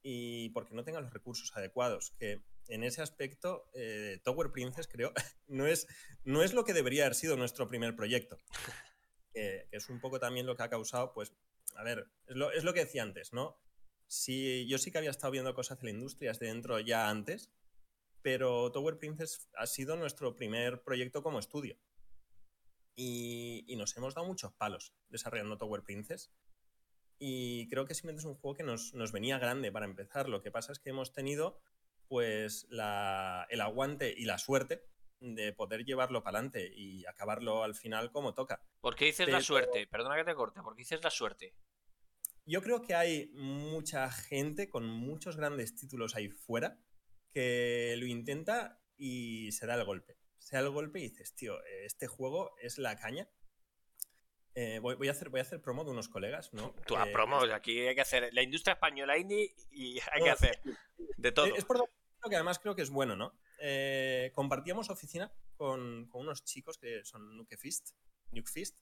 y 0.03 0.51
porque 0.51 0.75
no 0.75 0.85
tengas 0.85 1.03
los 1.03 1.13
recursos 1.13 1.57
adecuados. 1.57 2.13
Que 2.19 2.43
en 2.69 2.85
ese 2.85 3.03
aspecto, 3.03 3.71
eh, 3.75 4.21
Tower 4.25 4.53
Princess, 4.53 4.89
creo, 4.89 5.13
no 5.47 5.67
es, 5.67 5.87
no 6.25 6.43
es 6.43 6.55
lo 6.55 6.65
que 6.65 6.75
debería 6.75 7.05
haber 7.05 7.15
sido 7.15 7.37
nuestro 7.37 7.69
primer 7.69 7.97
proyecto 7.97 8.39
que, 9.33 9.69
es 9.71 9.89
un 9.89 10.01
poco 10.01 10.19
también 10.19 10.47
lo 10.47 10.57
que 10.57 10.63
ha 10.63 10.71
causado, 10.71 11.13
pues, 11.13 11.33
a 11.77 11.83
ver, 11.83 12.11
es 12.27 12.37
lo, 12.37 12.51
es 12.51 12.65
lo 12.65 12.75
que 12.75 12.85
decía 12.85 13.03
antes, 13.03 13.33
¿no? 13.33 13.61
Sí, 14.07 14.67
yo 14.69 14.79
sí 14.79 14.91
que 14.91 14.99
había 14.99 15.11
estado 15.11 15.33
viendo 15.33 15.55
cosas 15.55 15.79
de 15.79 15.85
la 15.85 15.91
industria 15.91 16.31
desde 16.31 16.47
dentro 16.47 16.81
ya 16.81 17.09
antes, 17.09 17.53
pero 18.23 18.73
Tower 18.73 18.99
Princess 18.99 19.49
ha 19.55 19.67
sido 19.67 19.97
nuestro 19.97 20.35
primer 20.35 20.83
proyecto 20.83 21.23
como 21.23 21.39
estudio. 21.39 21.79
Y, 22.97 23.65
y, 23.69 23.77
nos 23.77 23.97
hemos 23.97 24.15
dado 24.15 24.27
muchos 24.27 24.53
palos 24.55 24.93
desarrollando 25.09 25.57
Tower 25.57 25.85
Princess. 25.85 26.33
Y 27.19 27.69
creo 27.69 27.85
que 27.85 27.95
simplemente 27.95 28.21
es 28.21 28.27
un 28.27 28.37
juego 28.37 28.57
que 28.57 28.63
nos, 28.63 28.95
nos 28.95 29.13
venía 29.13 29.39
grande 29.39 29.73
para 29.73 29.87
empezar. 29.87 30.29
Lo 30.29 30.43
que 30.43 30.51
pasa 30.51 30.73
es 30.73 30.79
que 30.79 30.91
hemos 30.91 31.13
tenido 31.13 31.61
pues 32.07 32.67
la, 32.71 33.47
el 33.51 33.61
aguante 33.61 34.15
y 34.17 34.25
la 34.25 34.39
suerte 34.39 34.85
de 35.21 35.53
poder 35.53 35.85
llevarlo 35.85 36.23
para 36.23 36.39
adelante 36.39 36.73
y 36.75 37.05
acabarlo 37.07 37.65
al 37.65 37.75
final 37.75 38.11
como 38.11 38.35
toca. 38.35 38.63
¿Por 38.81 38.95
qué 38.95 39.07
dices 39.07 39.27
Pero... 39.27 39.39
la 39.39 39.43
suerte? 39.43 39.87
Perdona 39.87 40.17
que 40.17 40.25
te 40.25 40.35
corte, 40.35 40.63
¿por 40.63 40.75
qué 40.75 40.83
dices 40.83 41.03
la 41.03 41.11
suerte? 41.11 41.55
Yo 42.47 42.63
creo 42.63 42.81
que 42.81 42.95
hay 42.95 43.31
mucha 43.35 44.11
gente 44.11 44.71
con 44.71 44.87
muchos 44.87 45.37
grandes 45.37 45.75
títulos 45.75 46.17
ahí 46.17 46.31
fuera 46.31 46.81
que 47.31 47.95
lo 47.99 48.07
intenta 48.07 48.81
y 48.97 49.53
se 49.53 49.67
da 49.67 49.75
el 49.75 49.85
golpe. 49.85 50.17
Se 50.39 50.57
da 50.57 50.63
el 50.63 50.71
golpe 50.71 50.99
y 50.99 51.11
dices, 51.11 51.35
tío, 51.35 51.63
este 51.65 52.07
juego 52.07 52.55
es 52.63 52.79
la 52.79 52.97
caña. 52.97 53.29
Eh, 54.61 54.81
voy, 54.81 55.07
a 55.07 55.13
hacer, 55.13 55.29
voy 55.29 55.39
a 55.39 55.43
hacer 55.43 55.63
promo 55.63 55.85
de 55.85 55.93
unos 55.93 56.09
colegas, 56.09 56.53
¿no? 56.53 56.75
Tú 56.85 56.97
a 56.97 57.07
promo, 57.13 57.39
aquí 57.55 57.79
hay 57.79 57.95
que 57.95 58.01
hacer 58.01 58.35
la 58.35 58.43
industria 58.43 58.73
española 58.73 59.17
indie 59.17 59.55
y 59.71 60.01
hay 60.11 60.25
que 60.25 60.31
hacer 60.31 60.61
de 61.17 61.31
todo. 61.31 61.47
Es 61.47 61.65
por 61.65 61.79
lo 61.79 61.89
que 62.29 62.35
además 62.35 62.59
creo 62.59 62.75
que 62.75 62.83
es 62.83 62.91
bueno, 62.91 63.15
¿no? 63.15 63.39
Eh, 63.61 64.33
compartíamos 64.35 64.91
oficina 64.91 65.33
con, 65.55 66.11
unos 66.13 66.45
chicos 66.45 66.77
que 66.77 67.05
son 67.05 67.37
Nukefist, 67.37 67.91
Nukefist, 68.33 68.77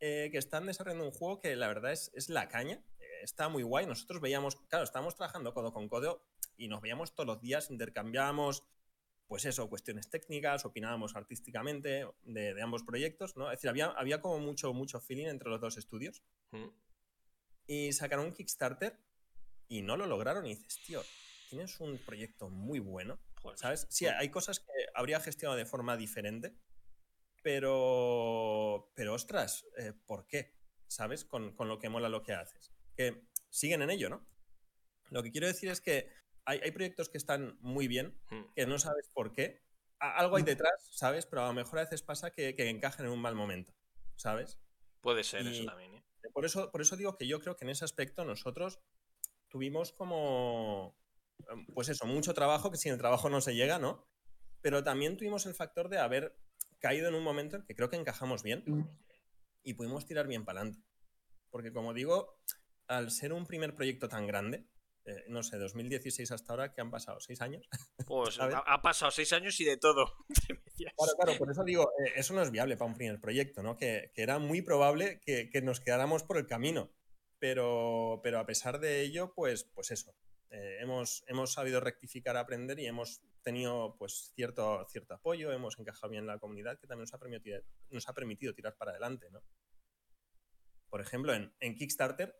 eh, 0.00 0.28
que 0.30 0.36
están 0.36 0.66
desarrollando 0.66 1.06
un 1.06 1.12
juego 1.12 1.40
que 1.40 1.56
la 1.56 1.68
verdad 1.68 1.92
es, 1.92 2.10
es 2.12 2.28
la 2.28 2.48
caña. 2.48 2.84
está 3.22 3.48
muy 3.48 3.62
guay. 3.62 3.86
Nosotros 3.86 4.20
veíamos, 4.20 4.56
claro, 4.68 4.84
estábamos 4.84 5.14
trabajando 5.14 5.54
codo 5.54 5.72
con 5.72 5.88
codo 5.88 6.26
y 6.58 6.68
nos 6.68 6.82
veíamos 6.82 7.14
todos 7.14 7.26
los 7.26 7.40
días, 7.40 7.70
intercambiábamos 7.70 8.64
pues 9.26 9.44
eso, 9.44 9.68
cuestiones 9.68 10.08
técnicas, 10.08 10.64
opinábamos 10.64 11.16
artísticamente 11.16 12.06
de, 12.22 12.62
ambos 12.62 12.84
proyectos, 12.84 13.36
¿no? 13.36 13.50
Es 13.50 13.58
decir, 13.58 13.70
había, 13.70 13.86
había 13.86 14.20
como 14.20 14.38
mucho, 14.38 14.72
mucho 14.72 15.00
feeling 15.00 15.26
entre 15.26 15.50
los 15.50 15.60
dos 15.60 15.76
estudios. 15.76 16.22
Mm. 16.52 16.68
Y 17.66 17.92
sacaron 17.92 18.26
un 18.26 18.32
Kickstarter 18.32 18.98
y 19.68 19.82
no 19.82 19.96
lo 19.96 20.06
lograron. 20.06 20.46
Y 20.46 20.50
dices, 20.50 20.78
tío, 20.86 21.02
tienes 21.50 21.80
un 21.80 21.98
proyecto 21.98 22.48
muy 22.48 22.78
bueno, 22.78 23.18
¿sabes? 23.56 23.86
Sí, 23.90 24.06
hay 24.06 24.30
cosas 24.30 24.60
que 24.60 24.72
habría 24.94 25.18
gestionado 25.18 25.58
de 25.58 25.66
forma 25.66 25.96
diferente, 25.96 26.56
pero, 27.42 28.92
pero 28.94 29.14
ostras, 29.14 29.66
eh, 29.76 29.92
¿por 30.06 30.26
qué? 30.28 30.54
¿Sabes? 30.86 31.24
Con, 31.24 31.54
con 31.56 31.66
lo 31.66 31.80
que 31.80 31.88
mola 31.88 32.08
lo 32.08 32.22
que 32.22 32.32
haces. 32.32 32.72
Que 32.96 33.26
siguen 33.50 33.82
en 33.82 33.90
ello, 33.90 34.08
¿no? 34.08 34.24
Lo 35.10 35.22
que 35.22 35.32
quiero 35.32 35.48
decir 35.48 35.68
es 35.68 35.80
que 35.80 36.10
hay, 36.46 36.70
proyectos 36.70 37.08
que 37.08 37.18
están 37.18 37.58
muy 37.60 37.88
bien, 37.88 38.18
hmm. 38.30 38.52
que 38.54 38.66
no 38.66 38.78
sabes 38.78 39.10
por 39.12 39.32
qué. 39.32 39.62
Algo 39.98 40.36
hay 40.36 40.42
hmm. 40.42 40.46
detrás, 40.46 40.88
¿sabes? 40.90 41.26
Pero 41.26 41.42
a 41.42 41.48
lo 41.48 41.54
mejor 41.54 41.80
a 41.80 41.82
veces 41.82 42.02
pasa 42.02 42.30
que, 42.30 42.54
encajan 42.58 43.06
en 43.06 43.12
un 43.12 43.20
mal 43.20 43.34
momento, 43.34 43.74
¿sabes? 44.14 44.58
Puede 45.00 45.24
ser 45.24 45.46
eso 45.46 45.64
también. 45.64 45.94
¿eh? 45.94 46.04
Por, 46.32 46.44
eso, 46.44 46.70
por 46.70 46.80
eso 46.80 46.96
digo 46.96 47.16
que 47.16 47.26
yo 47.26 47.40
creo 47.40 47.56
que 47.56 47.64
en 47.64 47.70
ese 47.70 47.84
aspecto 47.84 48.24
nosotros 48.24 48.80
tuvimos 49.48 49.92
como, 49.92 50.96
em, 51.50 51.66
pues 51.66 51.88
eso, 51.88 52.06
mucho 52.06 52.34
trabajo, 52.34 52.70
que 52.70 52.76
sin 52.76 52.92
el 52.92 52.98
trabajo 52.98 53.28
no 53.28 53.40
se 53.40 53.54
llega, 53.54 53.78
¿no? 53.78 54.06
Pero 54.60 54.84
también 54.84 55.16
tuvimos 55.16 55.46
el 55.46 55.54
factor 55.54 55.88
de 55.88 55.98
haber 55.98 56.38
caído 56.78 57.08
en 57.08 57.14
un 57.14 57.24
momento 57.24 57.56
en 57.56 57.62
que 57.64 57.74
creo 57.74 57.88
que 57.88 57.96
encajamos 57.96 58.42
bien 58.42 58.62
mm. 58.66 58.82
y 59.64 59.74
pudimos 59.74 60.06
tirar 60.06 60.26
bien 60.28 60.44
para 60.44 60.60
adelante. 60.60 60.84
Porque 61.50 61.72
como 61.72 61.94
digo, 61.94 62.38
al 62.86 63.10
ser 63.10 63.32
un 63.32 63.46
primer 63.46 63.74
proyecto 63.74 64.08
tan 64.08 64.26
grande, 64.26 64.66
eh, 65.06 65.24
no 65.28 65.44
sé, 65.44 65.56
2016 65.56 66.32
hasta 66.32 66.52
ahora, 66.52 66.72
que 66.72 66.80
han 66.80 66.90
pasado? 66.90 67.20
¿Seis 67.20 67.40
años? 67.40 67.68
Pues 68.06 68.38
ha, 68.38 68.82
pasado 68.82 69.10
seis 69.10 69.32
años 69.32 69.58
y 69.60 69.64
de 69.64 69.78
todo. 69.78 70.12
claro, 70.76 71.12
claro, 71.18 71.38
por 71.38 71.50
eso 71.50 71.64
digo, 71.64 71.90
eh, 71.98 72.12
eso 72.14 72.34
no 72.34 72.42
es 72.42 72.52
viable 72.52 72.76
para 72.76 72.88
un 72.88 72.96
primer 72.96 73.20
proyecto, 73.20 73.64
¿no? 73.64 73.76
Que, 73.76 74.12
era 74.14 74.38
muy 74.38 74.62
probable 74.62 75.20
que, 75.24 75.60
nos 75.62 75.80
quedáramos 75.80 76.22
por 76.22 76.36
el 76.38 76.46
camino. 76.46 76.92
Pero, 77.40 78.20
pero 78.22 78.38
a 78.38 78.46
pesar 78.46 78.78
de 78.78 79.02
ello, 79.02 79.32
pues, 79.34 79.64
pues 79.74 79.90
eso. 79.90 80.14
Eh, 80.50 80.78
hemos, 80.80 81.24
hemos 81.26 81.52
sabido 81.52 81.80
rectificar, 81.80 82.36
aprender 82.36 82.78
y 82.78 82.86
hemos 82.86 83.22
tenido 83.42 83.96
pues 83.98 84.32
cierto, 84.36 84.86
cierto 84.88 85.14
apoyo, 85.14 85.52
hemos 85.52 85.78
encajado 85.78 86.10
bien 86.10 86.22
en 86.22 86.28
la 86.28 86.38
comunidad 86.38 86.78
que 86.78 86.86
también 86.86 87.02
nos 87.02 87.14
ha 87.14 87.18
permitido, 87.18 87.60
nos 87.90 88.08
ha 88.08 88.14
permitido 88.14 88.54
tirar 88.54 88.76
para 88.76 88.92
adelante, 88.92 89.28
¿no? 89.32 89.42
Por 90.88 91.00
ejemplo, 91.00 91.34
en, 91.34 91.52
en 91.58 91.74
Kickstarter 91.74 92.36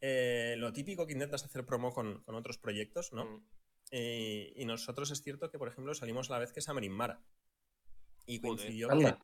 eh, 0.00 0.54
lo 0.58 0.72
típico 0.72 1.06
que 1.06 1.12
intentas 1.12 1.44
hacer 1.44 1.64
promo 1.64 1.92
con, 1.92 2.22
otros 2.26 2.58
proyectos, 2.58 3.12
¿no? 3.12 3.24
Mm. 3.24 3.46
Eh, 3.92 4.52
y 4.56 4.64
nosotros 4.64 5.10
es 5.10 5.22
cierto 5.22 5.50
que, 5.50 5.58
por 5.58 5.68
ejemplo, 5.68 5.94
salimos 5.94 6.30
a 6.30 6.34
la 6.34 6.38
vez 6.38 6.52
que 6.52 6.60
Samarin 6.60 6.92
Mara. 6.92 7.22
Y 8.26 8.40
coincidió 8.40 8.88
que. 8.88 9.16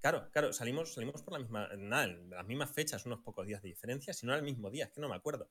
Claro, 0.00 0.30
claro, 0.30 0.52
salimos, 0.52 0.94
salimos 0.94 1.22
por 1.22 1.32
la 1.34 1.40
misma. 1.40 1.68
Nada, 1.76 2.06
las 2.06 2.46
mismas 2.46 2.70
fechas, 2.70 3.04
unos 3.04 3.20
pocos 3.20 3.46
días 3.46 3.62
de 3.62 3.68
diferencia, 3.68 4.12
si 4.14 4.26
no 4.26 4.32
al 4.32 4.42
mismo 4.42 4.70
día, 4.70 4.84
es 4.84 4.92
que 4.92 5.00
no 5.00 5.08
me 5.08 5.16
acuerdo. 5.16 5.50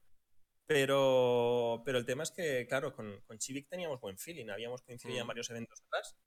Pero, 0.65 1.81
pero 1.85 1.97
el 1.97 2.05
tema 2.05 2.23
es 2.23 2.31
que, 2.31 2.65
claro, 2.67 2.93
con, 2.93 3.21
con 3.21 3.37
Chivik 3.37 3.69
teníamos 3.69 4.01
buen 4.01 4.17
feeling, 4.17 4.49
habíamos 4.49 4.81
coincidido 4.81 5.19
en 5.19 5.25
mm. 5.25 5.27
varios 5.27 5.49
eventos 5.49 5.81
atrás. 5.81 6.17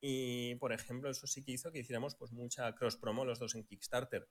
Y, 0.00 0.56
por 0.56 0.72
ejemplo, 0.72 1.10
eso 1.10 1.26
sí 1.26 1.42
que 1.42 1.52
hizo 1.52 1.72
que 1.72 1.78
hiciéramos 1.78 2.14
pues 2.14 2.30
mucha 2.30 2.74
cross 2.74 2.96
promo 2.96 3.24
los 3.24 3.38
dos 3.38 3.54
en 3.54 3.64
Kickstarter. 3.64 4.28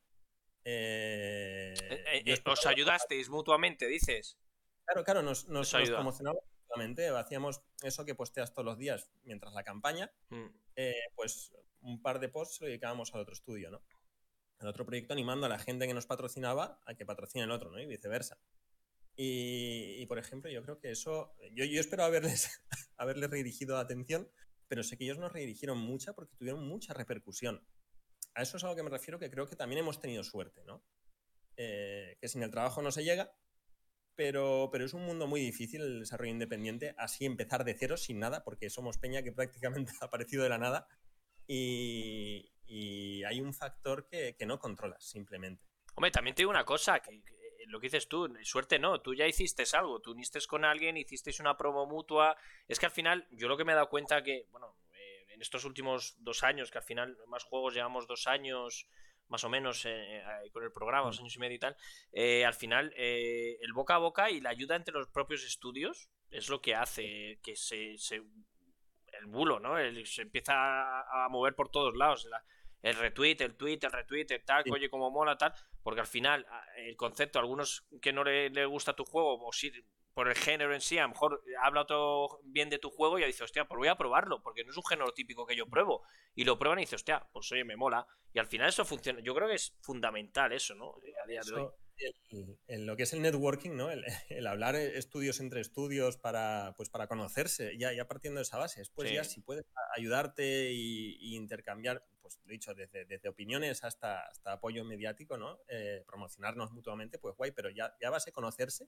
Eh, 0.66 1.74
eh, 1.90 2.24
eh, 2.26 2.42
¿Os 2.46 2.66
ayudasteis 2.66 3.30
mutuamente, 3.30 3.88
dices? 3.88 4.38
Claro, 4.86 5.04
claro, 5.04 5.22
nos, 5.22 5.48
nos, 5.48 5.72
promocionamos 5.72 6.44
mutuamente. 6.62 7.08
Hacíamos 7.10 7.62
eso 7.82 8.06
que 8.06 8.16
posteas 8.16 8.54
todos 8.54 8.66
los 8.66 8.78
días 8.78 9.12
mientras 9.24 9.54
la 9.54 9.64
campaña. 9.64 10.12
Mm. 10.30 10.48
pues 11.16 11.54
un 11.82 12.02
par 12.02 12.20
de 12.20 12.30
posts 12.30 12.62
lo 12.62 12.68
dedicábamos 12.68 13.14
al 13.14 13.22
otro 13.22 13.34
estudio, 13.34 13.70
¿no? 13.70 13.84
Al 14.60 14.68
otro 14.68 14.86
proyecto 14.86 15.14
animando 15.14 15.46
a 15.46 15.50
la 15.50 15.60
gente 15.60 15.86
que 15.88 15.94
nos 15.94 16.06
patrocinaba 16.06 16.80
a 16.86 16.96
que 16.96 17.06
patrocine 17.06 17.44
el 17.44 17.52
otro, 17.52 17.70
¿no? 17.72 17.80
Y 17.80 17.86
viceversa. 17.86 18.40
Y, 19.16 20.06
por 20.08 20.18
ejemplo, 20.18 20.50
yo 20.50 20.64
creo 20.64 20.80
que 20.80 20.92
eso. 20.92 21.36
Yo, 21.52 21.66
yo 21.66 21.80
espero 21.80 22.04
haberles, 22.04 22.62
haberles 22.98 23.30
redirigido 23.30 23.78
atención, 23.78 24.30
pero 24.68 24.84
sé 24.84 24.98
que 24.98 25.04
ellos 25.04 25.20
nos 25.20 25.32
redirigieron 25.32 25.78
mucha 25.78 26.14
porque 26.14 26.36
tuvieron 26.36 26.68
mucha 26.68 26.94
repercusión 26.94 27.64
a 28.36 28.42
eso 28.42 28.58
es 28.58 28.64
a 28.64 28.68
lo 28.68 28.76
que 28.76 28.84
me 28.84 28.90
refiero 28.90 29.20
que 29.20 29.30
creo 29.30 29.48
que 29.48 29.56
también 29.56 29.80
hemos 29.80 30.00
tenido 30.00 30.24
suerte, 30.24 30.64
¿no? 30.66 30.84
Eh, 31.58 32.18
que 32.20 32.28
sin 32.28 32.44
el 32.44 32.52
trabajo 32.52 32.82
no 32.82 32.92
se 32.92 33.04
llega, 33.04 33.32
pero, 34.16 34.70
pero 34.72 34.86
es 34.86 34.94
un 34.94 35.06
mundo 35.06 35.28
muy 35.28 35.40
difícil 35.42 35.82
el 35.82 36.00
desarrollo 36.00 36.32
independiente, 36.32 36.96
así 36.98 37.26
empezar 37.26 37.64
de 37.64 37.76
cero, 37.76 37.98
sin 37.98 38.20
nada, 38.20 38.44
porque 38.44 38.70
somos 38.70 38.98
Peña 38.98 39.24
que 39.24 39.32
prácticamente 39.32 39.92
ha 40.02 40.06
aparecido 40.06 40.44
de 40.44 40.50
la 40.50 40.58
nada 40.58 40.88
y, 41.48 42.50
hay 43.26 43.40
un 43.40 43.54
factor 43.54 44.08
que, 44.08 44.36
no 44.46 44.60
controlas, 44.60 45.04
simplemente. 45.04 45.64
Hombre, 45.96 46.12
también 46.12 46.36
te 46.36 46.42
digo 46.42 46.50
una 46.50 46.66
cosa, 46.66 47.00
que, 47.00 47.22
lo 47.68 47.80
que 47.80 47.88
dices 47.88 48.08
tú, 48.08 48.34
suerte 48.44 48.80
no, 48.80 49.02
tú 49.02 49.14
ya 49.14 49.28
hiciste 49.28 49.64
algo, 49.74 50.02
tú 50.02 50.12
uniste 50.12 50.40
con 50.48 50.66
alguien, 50.66 50.98
hicisteis 50.98 51.40
una 51.40 51.56
promo 51.56 51.86
mutua, 51.86 52.36
es 52.68 52.80
que 52.80 52.88
al 52.88 52.92
final 52.92 53.28
yo 53.32 53.48
lo 53.48 53.58
que 53.58 53.64
me 53.64 53.74
he 53.74 53.76
dado 53.76 53.90
cuenta 53.90 54.24
que, 54.24 54.48
bueno, 54.52 54.76
en 55.34 55.42
estos 55.42 55.66
últimos 55.66 56.16
dos 56.20 56.44
años, 56.44 56.72
que 56.72 56.78
al 56.78 56.84
final 56.84 57.18
más 57.28 57.44
juegos 57.44 57.74
llevamos 57.74 58.08
dos 58.08 58.28
años 58.28 58.88
más 59.30 59.44
o 59.44 59.50
menos 59.50 59.86
eh, 59.86 60.18
eh, 60.18 60.52
con 60.52 60.64
el 60.64 60.72
programa, 60.72 61.08
dos 61.08 61.20
mm. 61.20 61.24
años 61.24 61.36
y 61.36 61.40
medio 61.40 61.56
y 61.56 61.60
tal, 61.60 61.76
eh, 62.12 62.46
al 62.46 62.54
final 62.54 62.94
el 62.96 63.74
boca 63.74 63.96
a 63.96 64.00
boca 64.00 64.30
y 64.30 64.42
la 64.42 64.52
ayuda 64.52 64.76
entre 64.76 64.94
los 64.94 65.08
propios 65.08 65.44
estudios 65.44 66.10
es 66.30 66.50
lo 66.50 66.62
que 66.62 66.76
hace 66.76 67.40
que 67.44 67.56
se, 67.56 67.96
el 68.14 69.26
bulo, 69.28 69.60
¿no? 69.60 69.76
se 70.06 70.24
empieza 70.24 70.54
a, 70.54 71.28
mover 71.30 71.56
por 71.56 71.70
todos 71.70 71.96
lados. 71.96 72.28
el 72.82 72.96
retweet, 72.96 73.38
el 73.40 73.56
tweet, 73.56 73.80
el 73.82 73.92
retweet, 73.92 74.28
el 74.30 74.44
tal, 74.44 74.64
oye, 74.72 74.90
como 74.90 75.10
mola, 75.10 75.38
tal, 75.38 75.54
porque 75.84 76.02
al 76.02 76.08
final 76.08 76.46
el 76.78 76.96
concepto, 76.96 77.40
a 77.40 77.42
algunos 77.42 77.88
que 78.02 78.14
no 78.14 78.24
le, 78.24 78.50
le 78.50 78.66
gusta 78.66 78.96
tu 78.96 79.06
juego, 79.06 79.44
o 79.44 79.54
sí, 79.54 79.72
por 80.14 80.28
el 80.28 80.36
género 80.36 80.74
en 80.74 80.82
sí, 80.82 80.98
a 80.98 81.04
lo 81.04 81.10
mejor 81.10 81.44
habla 81.62 81.86
todo 81.86 82.40
bien 82.44 82.70
de 82.70 82.78
tu 82.78 82.90
juego 82.90 83.18
y 83.18 83.26
dice, 83.26 83.44
hostia, 83.44 83.66
pues 83.66 83.78
voy 83.78 83.88
a 83.88 83.96
probarlo, 83.96 84.42
porque 84.42 84.64
no 84.64 84.72
es 84.72 84.78
un 84.78 84.86
género 84.86 85.12
típico 85.12 85.46
que 85.46 85.56
yo 85.56 85.68
pruebo. 85.68 86.04
Y 86.36 86.44
lo 86.44 86.58
prueban 86.58 86.80
y 86.80 86.84
dice, 86.84 86.96
hostia, 86.96 87.28
pues 87.32 87.52
oye, 87.52 87.64
me 87.64 87.76
mola. 87.76 88.06
Y 88.32 88.40
al 88.40 88.48
final 88.48 88.70
eso 88.70 88.86
funciona. 88.86 89.20
Yo 89.22 89.34
creo 89.34 89.48
que 89.48 89.56
es 89.56 89.76
fundamental 89.82 90.52
eso, 90.54 90.76
¿no? 90.76 90.96
A 91.24 91.28
día 91.28 91.42
de 91.46 91.54
hoy. 91.54 91.68
En 92.68 92.88
lo 92.88 92.96
que 92.96 93.04
es 93.04 93.14
el 93.14 93.22
networking, 93.22 93.76
¿no? 93.76 93.90
El, 93.92 94.48
hablar 94.48 94.76
estudios 94.76 95.40
entre 95.40 95.62
estudios 95.62 96.18
para, 96.18 96.74
pues 96.76 96.90
para 96.90 97.08
conocerse, 97.08 97.78
ya, 97.78 97.94
ya 97.94 98.08
partiendo 98.08 98.40
de 98.40 98.44
esa 98.44 98.58
base. 98.58 98.82
Después 98.82 99.12
ya 99.12 99.24
si 99.24 99.42
puedes 99.42 99.66
ayudarte 99.96 100.72
y, 100.74 101.36
intercambiar, 101.36 102.04
pues 102.22 102.40
lo 102.44 102.52
dicho, 102.52 102.74
desde, 102.74 103.06
desde, 103.06 103.30
opiniones 103.30 103.84
hasta, 103.84 104.22
hasta 104.22 104.54
apoyo 104.54 104.84
mediático, 104.84 105.38
¿no? 105.38 105.60
Eh, 105.68 106.04
promocionarnos 106.06 106.72
mutuamente, 106.72 107.20
pues 107.20 107.36
guay, 107.36 107.52
pero 107.52 107.70
ya, 107.70 107.96
ya 108.02 108.10
base 108.10 108.32
conocerse 108.32 108.88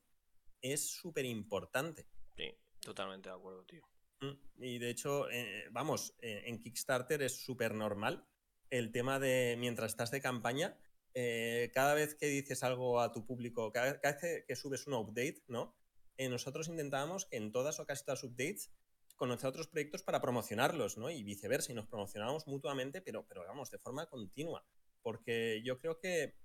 es 0.73 0.89
súper 0.89 1.25
importante. 1.25 2.07
Sí, 2.35 2.51
totalmente 2.79 3.29
de 3.29 3.35
acuerdo, 3.35 3.65
tío. 3.65 3.83
Mm, 4.21 4.63
y 4.63 4.79
de 4.79 4.89
hecho, 4.89 5.29
eh, 5.29 5.67
vamos, 5.71 6.15
eh, 6.19 6.43
en 6.45 6.59
Kickstarter 6.59 7.21
es 7.21 7.43
súper 7.43 7.73
normal 7.73 8.27
el 8.69 8.91
tema 8.91 9.19
de 9.19 9.55
mientras 9.59 9.91
estás 9.91 10.11
de 10.11 10.21
campaña, 10.21 10.77
eh, 11.13 11.71
cada 11.73 11.93
vez 11.93 12.15
que 12.15 12.25
dices 12.27 12.63
algo 12.63 12.99
a 12.99 13.11
tu 13.11 13.25
público, 13.25 13.71
cada, 13.71 13.93
vez 13.93 14.45
que, 14.47 14.55
subes 14.55 14.87
un 14.87 14.95
update, 14.95 15.43
¿no? 15.47 15.75
nosotros 16.17 16.69
intentábamos 16.69 17.25
que 17.25 17.35
en 17.35 17.51
todas 17.51 17.79
o 17.81 17.85
casi 17.85 18.05
todas 18.05 18.23
las 18.23 18.31
updates 18.31 18.71
conocer 19.15 19.49
otros 19.49 19.67
proyectos 19.67 20.01
para 20.01 20.21
promocionarlos, 20.21 20.97
¿no? 20.97 21.09
Y 21.09 21.23
viceversa, 21.23 21.71
y 21.71 21.75
nos 21.75 21.87
promocionábamos 21.87 22.47
mutuamente, 22.47 23.01
pero, 23.01 23.25
pero 23.27 23.45
vamos, 23.45 23.69
de 23.69 23.79
forma 23.79 24.07
continua. 24.07 24.65
Porque 25.01 25.61
yo 25.63 25.77
creo 25.79 25.99
que 25.99 26.35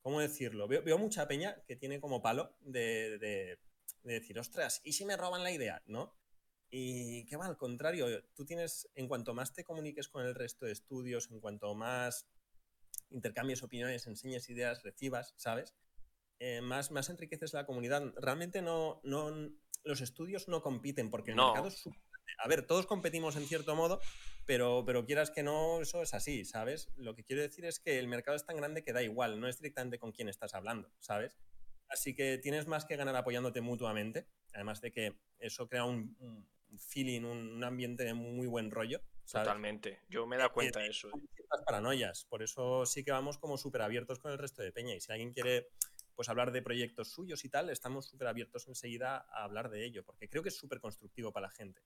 ¿cómo 0.00 0.20
decirlo? 0.20 0.68
Veo, 0.68 0.98
mucha 0.98 1.28
peña 1.28 1.62
que 1.66 1.76
tiene 1.76 2.00
como 2.00 2.22
palo 2.22 2.56
de, 2.60 3.58
decir, 4.02 4.38
ostras, 4.38 4.80
¿y 4.84 4.92
si 4.92 5.04
me 5.04 5.16
roban 5.16 5.42
la 5.42 5.50
idea? 5.50 5.82
¿No? 5.86 6.16
Y 6.70 7.24
qué 7.26 7.36
va, 7.36 7.46
al 7.46 7.56
contrario, 7.56 8.06
tú 8.34 8.44
tienes, 8.44 8.90
en 8.94 9.08
cuanto 9.08 9.34
más 9.34 9.54
te 9.54 9.64
comuniques 9.64 10.08
con 10.08 10.24
el 10.24 10.34
resto 10.34 10.66
de 10.66 10.72
estudios, 10.72 11.30
en 11.30 11.40
cuanto 11.40 11.74
más 11.74 12.26
intercambies 13.10 13.62
opiniones, 13.62 14.06
enseñes 14.06 14.48
ideas, 14.50 14.82
recibas, 14.82 15.34
¿sabes? 15.36 15.74
Eh, 16.40 16.60
más, 16.60 16.90
más 16.90 17.08
enriqueces 17.08 17.54
la 17.54 17.66
comunidad. 17.66 18.12
Realmente 18.16 18.60
no, 18.60 19.00
no, 19.02 19.32
los 19.84 20.00
estudios 20.02 20.46
no 20.48 20.62
compiten 20.62 21.10
porque 21.10 21.30
el 21.30 21.36
mercado 21.36 21.68
es 21.68 21.88
a 22.38 22.48
ver, 22.48 22.66
todos 22.66 22.86
competimos 22.86 23.36
en 23.36 23.46
cierto 23.46 23.74
modo, 23.74 24.00
pero, 24.48 24.82
pero 24.86 25.04
quieras 25.04 25.30
que 25.30 25.42
no, 25.42 25.82
eso 25.82 26.00
es 26.00 26.14
así, 26.14 26.46
¿sabes? 26.46 26.88
Lo 26.96 27.14
que 27.14 27.22
quiero 27.22 27.42
decir 27.42 27.66
es 27.66 27.80
que 27.80 27.98
el 27.98 28.08
mercado 28.08 28.34
es 28.34 28.46
tan 28.46 28.56
grande 28.56 28.82
que 28.82 28.94
da 28.94 29.02
igual, 29.02 29.38
no 29.38 29.46
es 29.46 29.58
directamente 29.58 29.98
con 29.98 30.10
quién 30.10 30.30
estás 30.30 30.54
hablando, 30.54 30.90
¿sabes? 31.00 31.38
Así 31.90 32.14
que 32.14 32.38
tienes 32.38 32.66
más 32.66 32.86
que 32.86 32.96
ganar 32.96 33.14
apoyándote 33.14 33.60
mutuamente, 33.60 34.26
además 34.54 34.80
de 34.80 34.90
que 34.90 35.18
eso 35.38 35.68
crea 35.68 35.84
un, 35.84 36.16
feeling, 36.78 37.24
un, 37.24 37.62
ambiente 37.62 38.04
de 38.04 38.14
muy 38.14 38.46
buen 38.46 38.70
rollo. 38.70 39.02
Totalmente, 39.30 40.00
yo 40.08 40.26
me 40.26 40.36
he 40.36 40.38
dado 40.38 40.54
cuenta 40.54 40.80
de 40.80 40.88
eso. 40.88 41.10
Hay 41.12 41.28
ciertas 41.34 41.62
paranoias, 41.66 42.24
por 42.24 42.42
eso 42.42 42.86
sí 42.86 43.04
que 43.04 43.10
vamos 43.10 43.36
como 43.36 43.58
súper 43.58 43.82
abiertos 43.82 44.18
con 44.18 44.32
el 44.32 44.38
resto 44.38 44.62
de 44.62 44.72
Peña 44.72 44.94
y 44.94 45.02
si 45.02 45.12
alguien 45.12 45.34
quiere 45.34 45.68
pues 46.14 46.30
hablar 46.30 46.52
de 46.52 46.62
proyectos 46.62 47.12
suyos 47.12 47.44
y 47.44 47.50
tal, 47.50 47.68
estamos 47.68 48.06
súper 48.06 48.28
abiertos 48.28 48.66
enseguida 48.66 49.26
a 49.30 49.44
hablar 49.44 49.68
de 49.68 49.84
ello, 49.84 50.06
porque 50.06 50.30
creo 50.30 50.42
que 50.42 50.48
es 50.48 50.56
súper 50.56 50.80
constructivo 50.80 51.34
para 51.34 51.48
la 51.48 51.52
gente. 51.52 51.82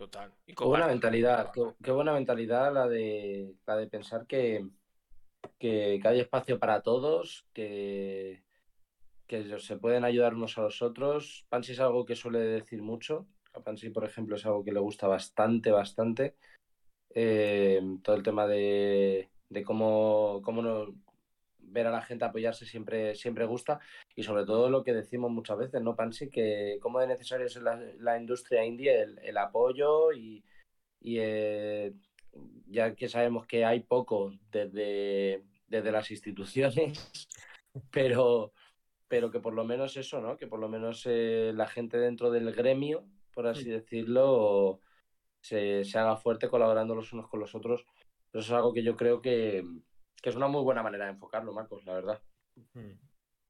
Total. 0.00 0.32
qué 0.46 0.64
buena 0.64 0.86
mentalidad, 0.86 1.52
qué, 1.52 1.90
buena 1.92 2.14
mentalidad 2.14 2.72
la 2.72 2.88
de, 2.88 3.54
la 3.66 3.76
de 3.76 3.86
pensar 3.86 4.26
que, 4.26 4.66
que, 5.58 6.00
hay 6.02 6.20
espacio 6.20 6.58
para 6.58 6.80
todos, 6.80 7.44
que, 7.52 8.42
que 9.26 9.58
se 9.58 9.76
pueden 9.76 10.04
ayudar 10.04 10.32
unos 10.34 10.56
a 10.56 10.62
los 10.62 10.80
otros. 10.80 11.44
Pansy 11.50 11.72
es 11.72 11.80
algo 11.80 12.06
que 12.06 12.16
suele 12.16 12.38
decir 12.38 12.80
mucho. 12.80 13.26
A 13.52 13.60
Pansy, 13.60 13.90
por 13.90 14.06
ejemplo, 14.06 14.36
es 14.36 14.46
algo 14.46 14.64
que 14.64 14.72
le 14.72 14.80
gusta 14.80 15.06
bastante, 15.06 15.70
bastante. 15.70 16.34
Eh, 17.14 17.82
todo 18.02 18.16
el 18.16 18.22
tema 18.22 18.46
de, 18.46 19.28
de 19.50 19.62
cómo, 19.62 20.40
cómo, 20.42 20.62
no, 20.62 20.94
ver 21.70 21.86
a 21.86 21.90
la 21.90 22.02
gente 22.02 22.24
apoyarse 22.24 22.66
siempre, 22.66 23.14
siempre 23.14 23.46
gusta 23.46 23.80
y 24.14 24.22
sobre 24.22 24.44
todo 24.44 24.68
lo 24.70 24.82
que 24.82 24.92
decimos 24.92 25.30
muchas 25.30 25.58
veces, 25.58 25.80
¿no, 25.82 25.96
Pansy? 25.96 26.30
Que 26.30 26.78
cómo 26.80 27.00
de 27.00 27.06
necesario 27.06 27.46
es 27.46 27.56
la, 27.56 27.80
la 27.98 28.18
industria 28.18 28.64
indie 28.64 29.02
el, 29.02 29.36
apoyo 29.38 30.12
y, 30.12 30.44
eh, 31.02 31.92
ya 32.66 32.94
que 32.94 33.08
sabemos 33.08 33.46
que 33.46 33.64
hay 33.64 33.80
poco 33.80 34.32
desde, 34.50 35.44
desde 35.68 35.92
las 35.92 36.10
instituciones, 36.10 37.28
pero, 37.90 38.52
pero 39.08 39.30
que 39.30 39.40
por 39.40 39.54
lo 39.54 39.64
menos 39.64 39.96
eso, 39.96 40.20
¿no? 40.20 40.36
Que 40.36 40.46
por 40.46 40.60
lo 40.60 40.68
menos 40.68 41.04
eh, 41.06 41.52
la 41.54 41.66
gente 41.66 41.98
dentro 41.98 42.30
del 42.30 42.52
gremio, 42.52 43.04
por 43.32 43.46
así 43.46 43.64
decirlo, 43.64 44.80
se, 45.40 45.84
se 45.84 45.98
haga 45.98 46.16
fuerte 46.16 46.48
colaborando 46.48 46.94
los 46.94 47.12
unos 47.12 47.28
con 47.28 47.40
los 47.40 47.54
otros. 47.54 47.84
Eso 48.32 48.40
es 48.40 48.50
algo 48.52 48.72
que 48.72 48.84
yo 48.84 48.96
creo 48.96 49.20
que, 49.20 49.64
que 50.20 50.30
es 50.30 50.36
una 50.36 50.48
muy 50.48 50.62
buena 50.62 50.82
manera 50.82 51.06
de 51.06 51.12
enfocarlo, 51.12 51.52
Marcos, 51.52 51.84
la 51.84 51.94
verdad. 51.94 52.22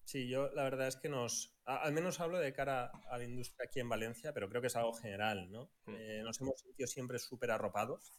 Sí, 0.05 0.29
yo 0.29 0.50
la 0.50 0.65
verdad 0.65 0.89
es 0.89 0.97
que 0.97 1.09
nos, 1.09 1.57
al 1.65 1.93
menos 1.93 2.21
hablo 2.21 2.39
de 2.39 2.53
cara 2.53 2.91
a 3.11 3.19
la 3.19 3.25
industria 3.25 3.67
aquí 3.67 3.81
en 3.81 3.89
Valencia, 3.89 4.33
pero 4.33 4.49
creo 4.49 4.61
que 4.61 4.67
es 4.67 4.77
algo 4.77 4.93
general, 4.93 5.50
¿no? 5.50 5.71
Eh, 5.87 6.23
nos 6.25 6.41
hemos 6.41 6.61
sentido 6.61 6.87
siempre 6.87 7.19
súper 7.19 7.50
arropados 7.50 8.12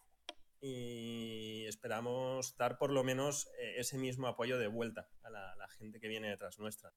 y 0.61 1.65
esperamos 1.65 2.55
dar 2.55 2.77
por 2.77 2.91
lo 2.91 3.03
menos 3.03 3.47
eh, 3.59 3.75
ese 3.77 3.97
mismo 3.97 4.27
apoyo 4.27 4.57
de 4.57 4.67
vuelta 4.67 5.09
a 5.23 5.29
la 5.29 5.67
gente 5.77 5.99
que 5.99 6.07
viene 6.07 6.29
detrás 6.29 6.59
nuestra. 6.59 6.93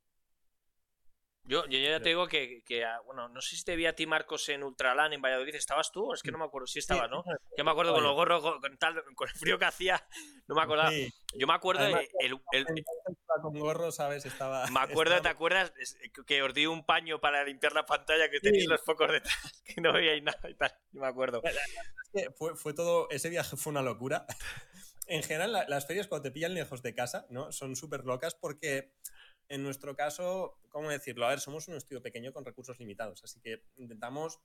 Yo, 1.46 1.66
yo 1.66 1.78
ya 1.78 2.00
te 2.00 2.08
digo 2.08 2.26
que, 2.26 2.62
que, 2.64 2.84
ah, 2.84 3.00
bueno, 3.04 3.28
no 3.28 3.42
sé 3.42 3.56
si 3.56 3.64
te 3.64 3.76
vi 3.76 3.84
a 3.84 3.94
ti, 3.94 4.06
Marcos, 4.06 4.48
en 4.48 4.62
Ultralan, 4.62 5.12
en 5.12 5.20
Valladolid. 5.20 5.54
¿Estabas 5.54 5.92
tú? 5.92 6.14
Es 6.14 6.22
que 6.22 6.32
no 6.32 6.38
me 6.38 6.44
acuerdo. 6.44 6.66
Sí 6.66 6.78
estabas, 6.78 7.10
¿no? 7.10 7.22
Yo 7.56 7.64
me 7.64 7.70
acuerdo 7.70 7.92
con 7.92 8.02
los 8.02 8.14
gorros, 8.14 8.42
con, 8.42 8.78
tal, 8.78 9.04
con 9.14 9.28
el 9.28 9.34
frío 9.34 9.58
que 9.58 9.66
hacía. 9.66 10.06
No 10.46 10.54
me 10.54 10.62
acordaba. 10.62 10.90
Yo 10.90 11.46
me 11.46 11.52
acuerdo 11.52 11.84
de, 11.84 12.08
el, 12.20 12.40
el, 12.52 12.66
con 13.42 13.58
gorro, 13.58 13.92
¿sabes? 13.92 14.24
Estaba. 14.24 14.66
Me 14.68 14.80
acuerdo, 14.80 15.20
¿te 15.20 15.28
acuerdas? 15.28 15.72
Que 16.26 16.42
os 16.42 16.54
di 16.54 16.64
un 16.64 16.86
paño 16.86 17.20
para 17.20 17.44
limpiar 17.44 17.74
la 17.74 17.84
pantalla 17.84 18.30
que 18.30 18.40
tenéis 18.40 18.66
los 18.66 18.80
focos 18.80 19.12
detrás, 19.12 19.62
que 19.66 19.80
no 19.82 19.92
veíais 19.92 20.22
nada 20.22 20.48
y 20.48 20.54
tal. 20.54 20.74
Yo 20.92 21.00
me 21.00 21.08
acuerdo. 21.08 21.42
Fue, 22.36 22.56
fue 22.56 22.72
todo. 22.72 23.08
Ese 23.10 23.28
viaje 23.28 23.56
fue 23.56 23.70
una 23.70 23.82
locura. 23.82 24.26
En 25.06 25.22
general, 25.22 25.66
las 25.68 25.86
ferias 25.86 26.08
cuando 26.08 26.22
te 26.22 26.30
pillan 26.30 26.54
lejos 26.54 26.80
de 26.80 26.94
casa, 26.94 27.26
¿no? 27.28 27.52
Son 27.52 27.76
súper 27.76 28.06
locas 28.06 28.34
porque 28.34 28.94
en 29.48 29.62
nuestro 29.62 29.94
caso, 29.94 30.58
¿cómo 30.68 30.90
decirlo? 30.90 31.26
A 31.26 31.30
ver, 31.30 31.40
somos 31.40 31.68
un 31.68 31.76
estudio 31.76 32.02
pequeño 32.02 32.32
con 32.32 32.44
recursos 32.44 32.78
limitados, 32.78 33.22
así 33.24 33.40
que 33.40 33.64
intentamos... 33.76 34.40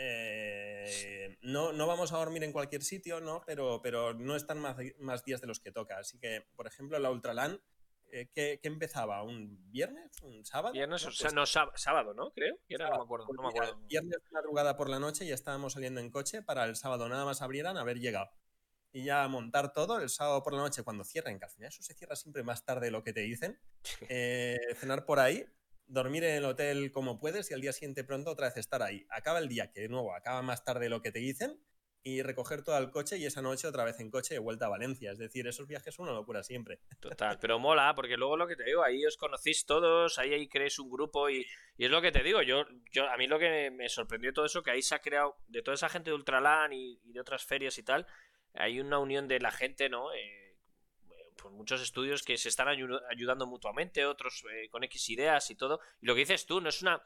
Eh, 0.00 1.36
no, 1.42 1.72
no, 1.72 1.88
vamos 1.88 2.12
a 2.12 2.18
dormir 2.18 2.44
en 2.44 2.52
cualquier 2.52 2.84
sitio, 2.84 3.20
¿no? 3.20 3.42
Pero, 3.44 3.80
pero 3.82 4.14
no 4.14 4.36
están 4.36 4.60
más, 4.60 4.76
más 5.00 5.24
días 5.24 5.40
de 5.40 5.48
los 5.48 5.58
que 5.58 5.72
toca. 5.72 5.98
Así 5.98 6.20
que, 6.20 6.46
por 6.54 6.68
ejemplo, 6.68 7.00
la 7.00 7.10
Ultralan, 7.10 7.60
eh, 8.12 8.30
¿qué, 8.32 8.60
empezaba? 8.62 9.24
¿Un 9.24 9.70
viernes? 9.72 10.22
¿Un 10.22 10.44
sábado? 10.44 10.72
Viernes, 10.72 11.04
o 11.04 11.10
sea, 11.10 11.30
no, 11.30 11.46
sábado, 11.46 12.14
¿no? 12.14 12.30
Creo. 12.30 12.56
no 12.78 12.90
me 12.90 13.02
acuerdo. 13.02 13.26
No 13.32 13.42
me 13.42 13.48
acuerdo. 13.48 13.76
Viernes, 13.88 14.18
madrugada 14.30 14.76
por 14.76 14.88
la 14.88 15.00
noche, 15.00 15.26
ya 15.26 15.34
estábamos 15.34 15.72
saliendo 15.72 16.00
en 16.00 16.10
coche 16.10 16.42
para 16.42 16.64
el 16.64 16.76
sábado 16.76 17.08
nada 17.08 17.24
más 17.24 17.42
abrieran 17.42 17.76
haber 17.76 17.98
llegado 17.98 18.30
y 18.92 19.04
ya 19.04 19.26
montar 19.28 19.72
todo 19.72 20.00
el 20.00 20.08
sábado 20.08 20.42
por 20.42 20.54
la 20.54 20.60
noche 20.60 20.82
cuando 20.82 21.04
cierren, 21.04 21.38
que 21.38 21.44
al 21.44 21.50
final 21.50 21.68
eso 21.68 21.82
se 21.82 21.94
cierra 21.94 22.16
siempre 22.16 22.42
más 22.42 22.64
tarde 22.64 22.86
de 22.86 22.90
lo 22.90 23.02
que 23.02 23.12
te 23.12 23.20
dicen, 23.20 23.58
eh, 24.08 24.58
cenar 24.76 25.04
por 25.04 25.20
ahí, 25.20 25.44
dormir 25.86 26.24
en 26.24 26.36
el 26.36 26.44
hotel 26.44 26.92
como 26.92 27.18
puedes 27.18 27.50
y 27.50 27.54
al 27.54 27.60
día 27.60 27.72
siguiente 27.72 28.04
pronto 28.04 28.30
otra 28.30 28.48
vez 28.48 28.56
estar 28.56 28.82
ahí. 28.82 29.06
Acaba 29.10 29.38
el 29.38 29.48
día, 29.48 29.70
que 29.70 29.82
de 29.82 29.88
nuevo 29.88 30.14
acaba 30.14 30.42
más 30.42 30.64
tarde 30.64 30.84
de 30.84 30.90
lo 30.90 31.02
que 31.02 31.12
te 31.12 31.18
dicen, 31.18 31.60
y 32.02 32.22
recoger 32.22 32.62
todo 32.62 32.78
el 32.78 32.90
coche 32.90 33.18
y 33.18 33.26
esa 33.26 33.42
noche 33.42 33.66
otra 33.66 33.84
vez 33.84 34.00
en 34.00 34.10
coche 34.10 34.34
de 34.34 34.40
vuelta 34.40 34.66
a 34.66 34.70
Valencia. 34.70 35.10
Es 35.10 35.18
decir, 35.18 35.46
esos 35.46 35.66
viajes 35.66 35.94
son 35.94 36.06
una 36.06 36.14
locura 36.14 36.42
siempre. 36.42 36.80
Total, 37.00 37.38
pero 37.40 37.58
mola, 37.58 37.94
porque 37.94 38.16
luego 38.16 38.36
lo 38.36 38.46
que 38.46 38.56
te 38.56 38.64
digo, 38.64 38.82
ahí 38.82 39.04
os 39.04 39.16
conocéis 39.16 39.66
todos, 39.66 40.18
ahí, 40.18 40.32
ahí 40.32 40.48
creéis 40.48 40.78
un 40.78 40.90
grupo 40.90 41.28
y, 41.28 41.44
es 41.76 41.90
lo 41.90 42.00
que 42.00 42.12
te 42.12 42.22
digo, 42.22 42.42
yo, 42.42 42.64
yo 42.92 43.08
a 43.08 43.16
mí 43.16 43.26
lo 43.26 43.38
que 43.38 43.70
me 43.70 43.88
sorprendió 43.88 44.32
todo 44.32 44.46
eso, 44.46 44.62
que 44.62 44.70
ahí 44.70 44.82
se 44.82 44.94
ha 44.94 45.00
creado, 45.00 45.36
de 45.48 45.62
toda 45.62 45.74
esa 45.74 45.88
gente 45.88 46.10
de 46.10 46.16
Ultralan 46.16 46.72
y, 46.72 47.00
y 47.04 47.12
de 47.12 47.20
otras 47.20 47.44
ferias 47.44 47.76
y 47.78 47.82
tal, 47.82 48.06
hay 48.58 48.80
una 48.80 48.98
unión 48.98 49.28
de 49.28 49.40
la 49.40 49.50
gente, 49.50 49.88
¿no? 49.88 50.12
Eh, 50.12 50.48
pues 51.36 51.54
muchos 51.54 51.80
estudios 51.80 52.22
que 52.22 52.36
se 52.36 52.48
están 52.48 52.68
ayudando 52.68 53.46
mutuamente, 53.46 54.04
otros 54.04 54.44
eh, 54.52 54.68
con 54.70 54.84
X 54.84 55.08
ideas 55.10 55.50
y 55.50 55.54
todo. 55.54 55.80
Y 56.00 56.06
lo 56.06 56.14
que 56.14 56.20
dices 56.20 56.46
tú, 56.46 56.60
no 56.60 56.68
es 56.68 56.82
una... 56.82 57.02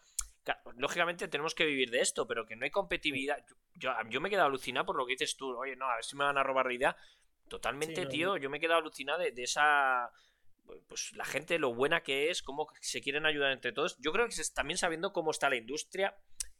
Lógicamente 0.76 1.28
tenemos 1.28 1.54
que 1.54 1.64
vivir 1.64 1.90
de 1.90 2.00
esto, 2.00 2.26
pero 2.26 2.46
que 2.46 2.56
no 2.56 2.64
hay 2.64 2.70
competitividad. 2.70 3.44
Yo, 3.74 3.92
yo, 4.08 4.20
me 4.20 4.28
he 4.28 4.30
quedado 4.30 4.48
alucinado 4.48 4.86
por 4.86 4.96
lo 4.96 5.06
que 5.06 5.12
dices 5.12 5.36
tú. 5.36 5.56
Oye, 5.56 5.76
no, 5.76 5.88
a 5.88 5.94
ver 5.94 6.04
si 6.04 6.16
me 6.16 6.24
van 6.24 6.36
a 6.36 6.42
robar 6.42 6.66
la 6.66 6.72
idea. 6.72 6.96
Totalmente, 7.48 8.06
tío. 8.06 8.36
Yo 8.38 8.50
me 8.50 8.56
he 8.56 8.60
quedado 8.60 8.80
alucinado 8.80 9.20
de, 9.20 9.32
esa 9.36 10.10
pues 10.88 11.12
la 11.14 11.24
gente, 11.24 11.58
lo 11.58 11.74
buena 11.74 12.02
que 12.02 12.30
es, 12.30 12.42
cómo 12.42 12.66
se 12.80 13.00
quieren 13.00 13.26
ayudar 13.26 13.52
entre 13.52 13.72
todos. 13.72 13.96
Yo 14.00 14.12
creo 14.12 14.26
que 14.26 14.34
también 14.54 14.78
sabiendo 14.78 15.12
cómo 15.12 15.30
está 15.30 15.50
la 15.50 15.56
industria, 15.56 16.16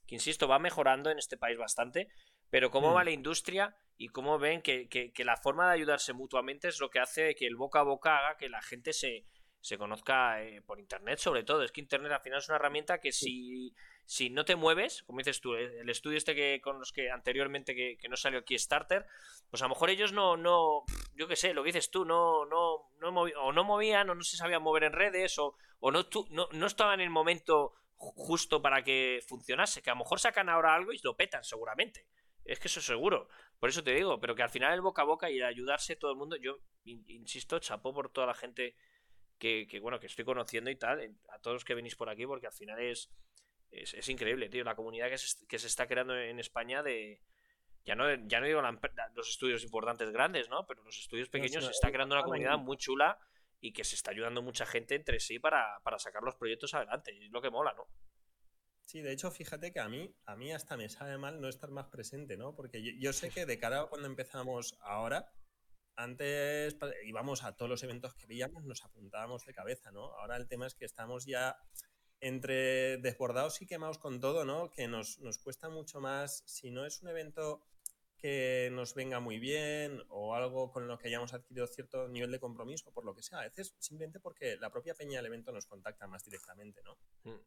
que 0.07 0.15
insisto, 0.15 0.47
va 0.47 0.59
mejorando 0.59 1.11
en 1.11 1.19
este 1.19 1.37
país 1.37 1.59
bastante, 1.59 2.09
pero 2.53 2.71
cómo 2.71 2.93
va 2.93 3.01
mm. 3.01 3.05
la 3.07 3.11
industria 3.13 3.75
y 3.97 4.09
cómo 4.09 4.39
ven 4.39 4.61
que, 4.61 5.11
la 5.25 5.39
forma 5.39 5.69
de 5.69 5.73
ayudarse 5.73 6.13
mutuamente 6.13 6.69
es 6.69 6.81
lo 6.81 6.91
que 6.91 6.99
hace 6.99 7.35
que 7.35 7.47
el 7.47 7.57
boca 7.57 7.81
a 7.81 7.83
boca 7.83 8.19
haga 8.19 8.37
que 8.37 8.51
la 8.51 8.61
gente 8.61 8.93
se, 8.93 9.25
conozca 9.79 10.43
eh, 10.43 10.61
por 10.61 10.79
internet 10.79 11.19
sobre 11.19 11.45
todo. 11.45 11.63
Es 11.63 11.73
que 11.73 11.81
internet 11.81 12.13
al 12.13 12.21
final 12.21 12.41
es 12.41 12.49
una 12.51 12.57
herramienta 12.57 12.99
que 12.99 13.11
si, 13.11 13.75
si 14.05 14.29
no 14.29 14.45
te 14.45 14.55
mueves, 14.55 15.03
como 15.05 15.21
dices 15.21 15.41
tú, 15.41 15.55
el 15.55 15.89
estudio 15.89 16.19
este 16.19 16.35
que 16.35 16.61
con 16.61 16.79
los 16.79 16.93
que 16.93 17.11
anteriormente 17.11 17.75
que, 17.75 18.09
no 18.11 18.19
salió 18.19 18.41
aquí 18.41 18.59
Starter, 18.59 19.07
pues 19.49 19.63
a 19.63 19.65
lo 19.65 19.71
mejor 19.71 19.89
ellos 19.89 20.13
no, 20.13 20.37
no, 20.37 20.85
yo 21.15 21.27
qué 21.27 21.37
sé, 21.37 21.55
lo 21.55 21.63
que 21.63 21.69
dices 21.69 21.91
tú, 21.91 22.05
no, 22.05 22.45
no, 22.45 22.91
no 23.01 23.09
o 23.09 23.53
no 23.53 23.65
movían 23.65 24.11
o 24.11 24.15
no 24.15 24.23
se 24.25 24.37
sabían 24.37 24.63
mover 24.63 24.85
en 24.85 24.93
redes 24.93 25.39
o, 25.39 25.57
o 25.81 25.91
no, 25.91 26.05
no, 26.29 26.49
no 26.53 26.67
estaban 26.67 27.01
en 27.01 27.05
el 27.05 27.11
momento 27.11 27.73
justo 27.97 28.61
para 28.61 28.85
que 28.85 29.21
funcionase, 29.27 29.81
que 29.81 29.89
a 29.89 29.95
lo 29.95 30.01
mejor 30.01 30.21
sacan 30.21 30.51
ahora 30.51 30.75
algo 30.75 30.93
y 30.93 30.99
lo 31.03 31.17
petan 31.17 31.45
seguramente. 31.45 32.07
Es 32.45 32.59
que 32.59 32.69
eso 32.69 32.81
es 32.81 32.87
seguro. 32.87 33.29
Por 33.59 33.69
eso 33.69 33.83
te 33.83 33.95
digo, 33.95 34.21
pero 34.21 34.35
que 34.35 34.43
al 34.43 34.51
final 34.51 34.75
el 34.75 34.81
boca 34.81 35.03
a 35.03 35.05
boca 35.05 35.31
y 35.31 35.39
el 35.39 35.45
ayudarse 35.45 35.97
todo 35.97 36.11
el 36.11 36.17
mundo, 36.17 36.37
yo 36.37 36.59
insisto, 36.85 37.59
chapó 37.59 37.95
por 37.95 38.11
toda 38.11 38.27
la 38.27 38.35
gente 38.35 38.75
que, 39.39 39.67
bueno, 39.81 39.99
que 39.99 40.07
estoy 40.07 40.25
conociendo 40.25 40.71
y 40.71 40.77
tal, 40.77 41.17
a 41.29 41.39
todos 41.41 41.57
los 41.57 41.65
que 41.65 41.75
venís 41.75 41.97
por 41.97 42.09
aquí, 42.09 42.27
porque 42.27 42.47
al 42.47 42.53
final 42.53 42.81
es, 42.81 43.11
es, 43.71 44.09
increíble, 44.09 44.49
tío, 44.49 44.63
la 44.63 44.77
comunidad 44.77 45.09
que 45.09 45.19
se, 45.19 45.47
que 45.47 45.59
se, 45.59 45.67
está 45.67 45.89
creando 45.89 46.17
en 46.17 46.39
España 46.39 46.83
de... 46.83 47.21
Ya 47.85 47.97
no, 47.97 48.05
ya 48.29 48.39
no 48.39 48.47
digo 48.47 48.63
los 49.15 49.29
estudios 49.29 49.65
importantes 49.65 50.11
grandes, 50.13 50.49
¿no? 50.49 50.65
Pero 50.69 50.85
los 50.85 50.97
estudios 50.97 51.29
pequeños 51.29 51.65
se 51.65 51.73
está 51.73 51.91
creando 51.91 52.15
una 52.15 52.23
comunidad 52.23 52.57
muy 52.59 52.77
chula 52.77 53.19
y 53.61 53.73
que 53.73 53.83
se 53.83 53.97
está 53.97 54.13
ayudando 54.13 54.41
mucha 54.41 54.67
gente 54.67 54.95
entre 54.95 55.19
sí 55.19 55.41
para, 55.41 55.81
para 55.83 55.99
sacar 55.99 56.23
los 56.23 56.37
proyectos 56.37 56.75
adelante. 56.75 57.13
Y 57.13 57.25
es 57.25 57.33
lo 57.33 57.43
que 57.43 57.51
mola, 57.51 57.73
¿no? 57.75 57.89
Sí, 58.93 59.01
de 59.01 59.11
hecho, 59.11 59.31
fíjate 59.31 59.73
que 59.73 59.81
a 59.81 59.89
mí, 59.89 60.15
a 60.27 60.37
mí 60.37 60.53
hasta 60.53 60.77
me 60.77 60.91
sabe 60.91 61.17
mal 61.17 61.41
no 61.41 61.49
estar 61.49 61.71
más 61.71 61.87
presente, 61.87 62.37
¿no? 62.37 62.55
Porque 62.55 62.99
yo, 62.99 63.15
sé 63.15 63.31
que 63.31 63.47
de 63.47 63.59
cara 63.59 63.81
a 63.81 63.87
cuando 63.87 64.07
empezamos 64.07 64.77
ahora, 64.83 65.33
antes 65.97 66.77
íbamos 67.07 67.43
a 67.43 67.57
todos 67.57 67.71
los 67.71 67.83
eventos 67.85 68.15
que 68.15 68.27
veíamos, 68.27 68.65
nos 68.65 68.85
apuntábamos 68.85 69.47
de 69.47 69.55
cabeza, 69.55 69.93
¿no? 69.93 70.13
Ahora 70.19 70.37
el 70.37 70.47
tema 70.47 70.67
es 70.67 70.75
que 70.75 70.85
estamos 70.85 71.25
ya 71.25 71.57
entre 72.21 72.99
desbordados 72.99 73.63
y 73.63 73.67
quemados 73.67 73.97
con 73.97 74.21
todo, 74.21 74.45
¿no? 74.45 74.71
Que 74.71 74.87
nos, 74.89 75.21
nos 75.21 75.39
cuesta 75.39 75.71
mucho 75.71 76.03
más, 76.03 76.43
si 76.45 76.71
no 76.71 76.85
es 76.85 77.01
un 77.01 77.09
evento 77.09 77.65
que 78.19 78.69
nos 78.73 78.95
venga 78.95 79.21
muy 79.21 79.39
bien 79.39 80.03
o 80.11 80.35
algo 80.35 80.71
con 80.71 80.87
lo 80.87 80.99
que 80.99 81.09
hayamos 81.09 81.33
adquirido 81.33 81.67
cierto 81.67 82.09
nivel 82.09 82.31
de 82.31 82.41
compromiso, 82.41 82.93
por 82.93 83.07
lo 83.07 83.15
que 83.15 83.23
sea. 83.23 83.39
A 83.39 83.45
veces 83.45 83.75
simplemente 83.79 84.21
porque 84.21 84.59
la 84.59 84.71
propia 84.71 84.93
peña 84.93 85.17
del 85.17 85.27
evento 85.29 85.51
nos 85.51 85.65
contacta 85.65 86.07
más 86.07 86.27
directamente, 86.27 86.83
¿no? 86.83 86.99
Mm. 87.25 87.41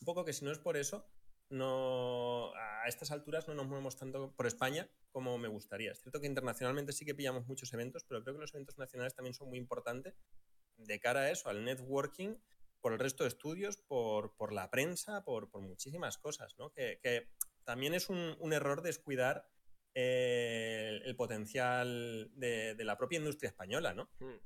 Un 0.00 0.04
poco 0.04 0.24
que 0.24 0.32
si 0.32 0.44
no 0.44 0.52
es 0.52 0.58
por 0.58 0.76
eso, 0.76 1.08
no, 1.50 2.52
a 2.54 2.86
estas 2.88 3.10
alturas 3.10 3.48
no 3.48 3.54
nos 3.54 3.66
movemos 3.66 3.96
tanto 3.96 4.34
por 4.36 4.46
España 4.46 4.88
como 5.10 5.38
me 5.38 5.48
gustaría. 5.48 5.92
Es 5.92 6.00
cierto 6.00 6.20
que 6.20 6.26
internacionalmente 6.26 6.92
sí 6.92 7.04
que 7.04 7.14
pillamos 7.14 7.46
muchos 7.46 7.72
eventos, 7.72 8.04
pero 8.04 8.22
creo 8.22 8.34
que 8.34 8.40
los 8.42 8.54
eventos 8.54 8.78
nacionales 8.78 9.14
también 9.14 9.34
son 9.34 9.48
muy 9.48 9.58
importantes 9.58 10.14
de 10.76 11.00
cara 11.00 11.20
a 11.20 11.30
eso, 11.30 11.48
al 11.48 11.64
networking, 11.64 12.36
por 12.80 12.92
el 12.92 12.98
resto 12.98 13.24
de 13.24 13.28
estudios, 13.28 13.78
por, 13.78 14.36
por 14.36 14.52
la 14.52 14.70
prensa, 14.70 15.24
por, 15.24 15.50
por, 15.50 15.62
muchísimas 15.62 16.18
cosas, 16.18 16.54
¿no? 16.58 16.70
Que, 16.72 17.00
que 17.02 17.28
también 17.64 17.94
es 17.94 18.08
un, 18.08 18.36
un 18.38 18.52
error 18.52 18.82
descuidar 18.82 19.48
eh, 19.94 21.00
el, 21.04 21.16
potencial 21.16 22.30
de, 22.34 22.74
de, 22.74 22.84
la 22.84 22.96
propia 22.96 23.18
industria 23.18 23.48
española, 23.48 23.94
¿no? 23.94 24.10
Hmm. 24.20 24.38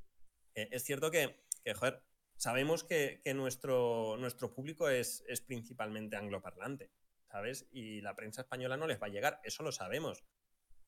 Eh, 0.54 0.68
es 0.70 0.84
cierto 0.84 1.10
que, 1.10 1.44
que, 1.62 1.74
joder, 1.74 2.02
sabemos 2.42 2.82
que, 2.82 3.20
que 3.22 3.34
nuestro, 3.34 4.16
nuestro 4.18 4.52
público 4.52 4.88
es, 4.88 5.22
es, 5.28 5.40
principalmente 5.40 6.16
angloparlante, 6.16 6.90
¿sabes? 7.30 7.68
Y 7.70 8.00
la 8.00 8.16
prensa 8.16 8.40
española 8.40 8.76
no 8.76 8.88
les 8.88 9.00
va 9.00 9.06
a 9.06 9.10
llegar, 9.10 9.40
eso 9.44 9.62
lo 9.62 9.70
sabemos. 9.70 10.24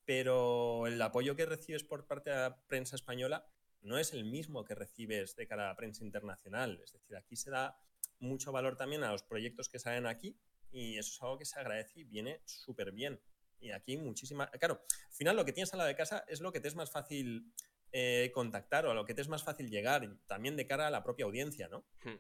Pero 0.04 0.88
el 0.88 1.00
apoyo 1.00 1.36
que 1.36 1.46
recibes 1.46 1.84
por 1.84 2.08
parte 2.08 2.30
de 2.30 2.36
la 2.36 2.56
prensa 2.66 2.96
española 2.96 3.46
no 3.82 3.98
es 3.98 4.12
el 4.12 4.24
mismo 4.24 4.64
que 4.64 4.74
recibes 4.74 5.36
de 5.36 5.46
cara 5.46 5.66
a 5.66 5.68
la 5.68 5.76
prensa 5.76 6.02
internacional. 6.02 6.80
Es 6.82 6.92
decir, 6.92 7.16
aquí 7.16 7.36
se 7.36 7.52
da 7.52 7.78
mucho 8.18 8.50
valor 8.50 8.76
también 8.76 9.04
a 9.04 9.12
los 9.12 9.22
proyectos 9.22 9.68
que 9.68 9.78
salen 9.78 10.06
aquí 10.06 10.36
y 10.72 10.98
eso 10.98 11.12
es 11.12 11.22
algo 11.22 11.38
que 11.38 11.44
se 11.44 11.60
agradece 11.60 12.00
y 12.00 12.04
viene 12.04 12.40
súper 12.46 12.90
bien. 12.90 13.20
Y 13.60 13.70
aquí 13.70 13.96
muchísima... 13.96 14.50
Claro, 14.50 14.84
al 15.06 15.12
final 15.12 15.36
lo 15.36 15.44
que 15.44 15.52
tienes 15.52 15.72
a 15.72 15.76
la 15.76 15.86
de 15.86 15.94
casa 15.94 16.24
es 16.26 16.40
lo 16.40 16.50
que 16.50 16.58
te 16.58 16.66
es 16.66 16.74
más 16.74 16.90
fácil 16.90 17.54
eh, 17.96 18.32
contactar 18.34 18.86
o 18.86 18.90
a 18.90 18.94
lo 18.94 19.04
que 19.06 19.14
te 19.14 19.22
es 19.22 19.28
más 19.28 19.44
fácil 19.44 19.70
llegar, 19.70 20.18
también 20.26 20.56
de 20.56 20.66
cara 20.66 20.88
a 20.88 20.90
la 20.90 21.04
propia 21.04 21.26
audiencia, 21.26 21.68
¿no? 21.68 21.86
Hmm. 22.02 22.18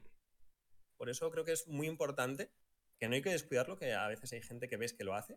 Por 0.96 1.10
eso 1.10 1.28
creo 1.32 1.44
que 1.44 1.50
es 1.50 1.66
muy 1.66 1.88
importante 1.88 2.52
que 2.96 3.08
no 3.08 3.16
hay 3.16 3.22
que 3.22 3.30
descuidarlo, 3.30 3.76
que 3.76 3.92
a 3.92 4.06
veces 4.06 4.32
hay 4.32 4.40
gente 4.40 4.68
que 4.68 4.76
ves 4.76 4.92
que 4.92 5.02
lo 5.02 5.16
hace 5.16 5.36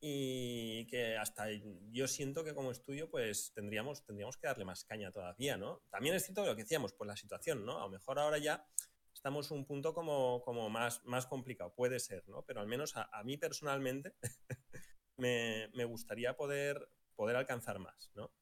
y 0.00 0.88
que 0.88 1.16
hasta 1.16 1.46
yo 1.92 2.08
siento 2.08 2.42
que 2.42 2.52
como 2.52 2.72
estudio 2.72 3.08
pues 3.10 3.52
tendríamos, 3.54 4.04
tendríamos 4.04 4.36
que 4.36 4.48
darle 4.48 4.64
más 4.64 4.84
caña 4.84 5.12
todavía, 5.12 5.56
¿no? 5.56 5.84
También 5.88 6.16
es 6.16 6.24
cierto 6.24 6.44
lo 6.44 6.56
que 6.56 6.64
decíamos, 6.64 6.92
pues 6.92 7.06
la 7.06 7.16
situación, 7.16 7.64
¿no? 7.64 7.78
A 7.78 7.84
lo 7.84 7.90
mejor 7.90 8.18
ahora 8.18 8.38
ya 8.38 8.66
estamos 9.14 9.52
un 9.52 9.66
punto 9.66 9.94
como, 9.94 10.42
como 10.42 10.68
más, 10.68 11.04
más 11.04 11.26
complicado, 11.26 11.72
puede 11.76 12.00
ser, 12.00 12.28
¿no? 12.28 12.42
Pero 12.44 12.58
al 12.58 12.66
menos 12.66 12.96
a, 12.96 13.08
a 13.12 13.22
mí 13.22 13.36
personalmente 13.36 14.16
me, 15.16 15.68
me, 15.74 15.84
gustaría 15.84 16.34
poder, 16.34 16.90
poder 17.14 17.36
alcanzar 17.36 17.78
más, 17.78 18.10
¿no? 18.16 18.32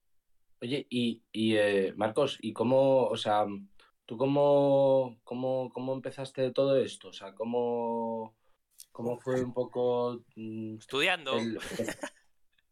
Oye, 0.60 0.86
y, 0.90 1.22
y 1.32 1.56
eh, 1.56 1.92
Marcos, 1.96 2.38
¿y 2.40 2.52
cómo, 2.52 3.06
o 3.06 3.16
sea, 3.16 3.46
tú 4.06 4.16
cómo, 4.16 5.18
cómo, 5.22 5.70
cómo 5.72 5.94
empezaste 5.94 6.50
todo 6.50 6.76
esto? 6.76 7.08
O 7.08 7.12
sea, 7.12 7.34
¿cómo, 7.34 8.34
cómo 8.90 9.18
fue 9.18 9.42
un 9.42 9.54
poco... 9.54 10.24
Mm, 10.34 10.78
Estudiando. 10.78 11.36
El, 11.38 11.58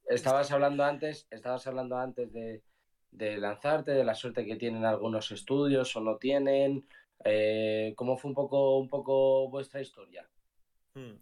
estabas 0.08 0.50
hablando 0.50 0.84
antes, 0.84 1.26
estabas 1.30 1.66
hablando 1.66 1.96
antes 1.96 2.32
de, 2.32 2.62
de, 3.10 3.36
lanzarte, 3.38 3.92
de 3.92 4.04
la 4.04 4.14
suerte 4.14 4.44
que 4.44 4.56
tienen 4.56 4.84
algunos 4.84 5.30
estudios 5.30 5.94
o 5.96 6.00
no 6.00 6.16
tienen. 6.16 6.86
Eh, 7.24 7.94
¿Cómo 7.96 8.16
fue 8.16 8.30
un 8.30 8.34
poco, 8.34 8.78
un 8.78 8.88
poco 8.88 9.48
vuestra 9.48 9.80
historia? 9.80 10.28
Hmm. 10.94 11.18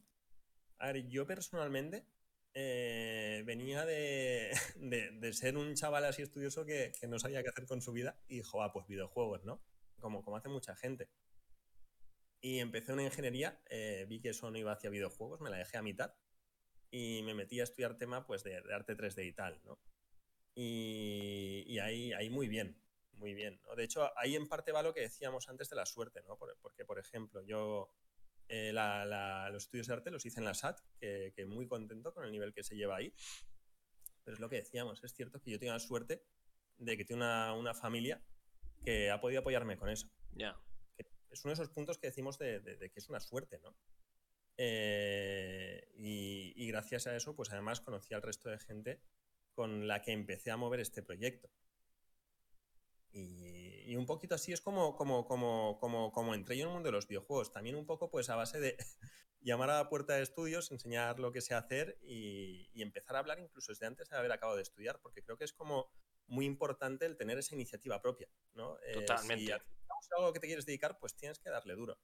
A 0.79 0.93
ver, 0.93 1.07
yo 1.09 1.27
personalmente 1.27 2.07
eh, 2.55 3.43
venía 3.45 3.85
de, 3.85 4.53
de, 4.77 5.11
de, 5.11 5.33
ser 5.33 5.57
un 5.57 5.75
chaval 5.75 6.05
así 6.05 6.23
estudioso 6.23 6.65
que, 6.65 6.93
que, 6.99 7.09
no 7.09 7.19
sabía 7.19 7.43
qué 7.43 7.49
hacer 7.49 7.67
con 7.67 7.83
su 7.83 7.93
vida 7.93 8.17
y 8.29 8.37
dijo, 8.37 8.63
ah, 8.63 8.73
pues 8.73 8.87
videojuegos, 8.87 9.45
¿no? 9.45 9.61
Como, 10.01 10.25
como 10.25 10.37
hace 10.37 10.49
mucha 10.49 10.77
gente. 10.77 11.09
Y 12.41 12.59
empecé 12.59 12.93
una 12.93 13.05
ingeniería, 13.05 13.61
eh, 13.71 14.07
vi 14.09 14.21
que 14.21 14.29
eso 14.31 14.51
no 14.51 14.59
iba 14.59 14.73
hacia 14.73 14.91
videojuegos, 14.91 15.41
me 15.41 15.51
la 15.51 15.57
dejé 15.57 15.79
a 15.79 15.83
mitad 15.83 16.15
y 16.91 17.23
me 17.23 17.35
metí 17.35 17.59
a 17.59 17.65
estudiar 17.65 17.97
tema 17.97 18.27
pues 18.27 18.45
de, 18.45 18.61
de 18.61 18.75
arte 18.75 18.97
3D 18.97 19.27
y 19.27 19.33
tal, 19.33 19.61
¿no? 19.65 19.81
Y, 20.55 21.65
y, 21.67 21.79
ahí, 21.81 22.13
ahí 22.13 22.31
muy 22.31 22.47
bien, 22.47 22.81
muy 23.15 23.35
bien. 23.35 23.61
¿no? 23.67 23.75
De 23.75 23.85
hecho, 23.85 24.17
ahí 24.17 24.37
en 24.37 24.47
parte 24.47 24.71
va 24.71 24.83
lo 24.83 24.95
que 24.95 25.01
decíamos 25.01 25.49
antes 25.49 25.69
de 25.71 25.77
la 25.77 25.87
suerte, 25.87 26.23
¿no? 26.23 26.39
Porque, 26.39 26.85
por 26.85 26.99
ejemplo, 27.01 27.43
yo 27.43 27.91
eh, 28.49 28.73
la, 28.73 29.05
la, 29.05 29.51
los 29.51 29.65
estudios 29.65 29.87
de 29.87 29.95
arte 29.95 30.11
los 30.11 30.25
hice 30.27 30.41
en 30.41 30.45
la 30.45 30.55
SAT, 30.55 30.81
que, 30.99 31.33
que, 31.35 31.47
muy 31.47 31.67
contento 31.67 32.13
con 32.13 32.25
el 32.25 32.33
nivel 32.33 32.53
que 32.53 32.63
se 32.63 32.77
lleva 32.77 32.97
ahí. 32.97 33.13
Pero 34.25 34.35
es 34.35 34.41
lo 34.41 34.49
que 34.49 34.57
decíamos, 34.57 35.03
es 35.05 35.13
cierto 35.13 35.41
que 35.41 35.51
yo 35.51 35.59
tengo 35.59 35.73
la 35.73 35.81
suerte 35.81 36.25
de 36.79 36.97
que 36.97 37.05
tengo 37.05 37.19
una, 37.19 37.53
una 37.55 37.75
familia 37.75 38.23
que 38.85 39.11
ha 39.11 39.21
podido 39.21 39.41
apoyarme 39.41 39.79
con 39.79 39.89
eso. 39.89 40.09
Yeah. 40.35 40.59
Es 41.31 41.45
uno 41.45 41.51
de 41.51 41.55
esos 41.55 41.71
puntos 41.71 41.99
que 41.99 42.09
decimos 42.09 42.39
de, 42.39 42.61
de, 42.61 42.77
de 42.77 42.91
que 42.91 43.01
es 43.01 43.09
una 43.09 43.21
suerte, 43.21 43.59
¿no? 43.59 43.77
Eh, 44.57 45.91
y, 45.97 46.53
y, 46.55 46.69
gracias 46.69 47.09
a 47.09 47.17
eso, 47.17 47.35
pues 47.35 47.51
además 47.51 47.81
conocí 47.81 48.15
al 48.15 48.23
resto 48.23 48.51
de 48.51 48.59
gente 48.59 49.01
con 49.53 49.89
la 49.89 50.01
que 50.01 50.13
empecé 50.13 50.51
a 50.51 50.57
mover 50.57 50.81
este 50.81 51.03
proyecto. 51.03 51.51
Y, 53.13 53.64
y, 53.85 53.97
un 53.97 54.07
poquito 54.07 54.35
así 54.35 54.53
es 54.53 54.61
como, 54.61 54.97
como, 54.97 55.27
como, 55.27 55.79
como, 55.79 56.13
como 56.13 56.35
entré 56.35 56.57
yo 56.57 56.63
en 56.63 56.69
el 56.69 56.75
mundo 56.75 56.89
de 56.89 56.93
los 56.93 57.07
videojuegos. 57.07 57.53
También 57.53 57.77
un 57.77 57.87
poco 57.87 58.11
pues 58.11 58.31
a 58.31 58.37
base 58.37 58.61
de 58.61 58.77
llamar 59.41 59.71
a 59.71 59.79
la 59.79 59.89
puerta 59.89 60.15
de 60.15 60.23
estudios, 60.23 60.71
enseñar 60.71 61.19
lo 61.21 61.33
que 61.33 61.41
sé 61.41 61.55
hacer 61.55 61.99
y, 62.03 62.71
y, 62.73 62.83
empezar 62.83 63.17
a 63.17 63.21
hablar 63.21 63.39
incluso 63.39 63.73
desde 63.73 63.87
antes 63.87 64.09
de 64.09 64.17
haber 64.17 64.33
acabado 64.33 64.57
de 64.57 64.63
estudiar, 64.63 65.01
porque 65.01 65.23
creo 65.23 65.37
que 65.37 65.45
es 65.45 65.53
como 65.53 65.91
muy 66.27 66.47
importante 66.47 67.07
el 67.07 67.17
tener 67.17 67.39
esa 67.39 67.55
iniciativa 67.55 68.01
propia. 68.01 68.29
¿no? 68.55 68.79
Totalmente. 68.93 69.53
Eh, 69.53 69.59
si 70.01 70.15
algo 70.19 70.33
que 70.33 70.41
te 70.41 70.47
quieres 70.47 70.67
dedicar, 70.67 70.99
pues 70.99 71.15
tienes 71.17 71.39
que 71.39 71.51
darle 71.51 71.75
duro. 71.75 71.99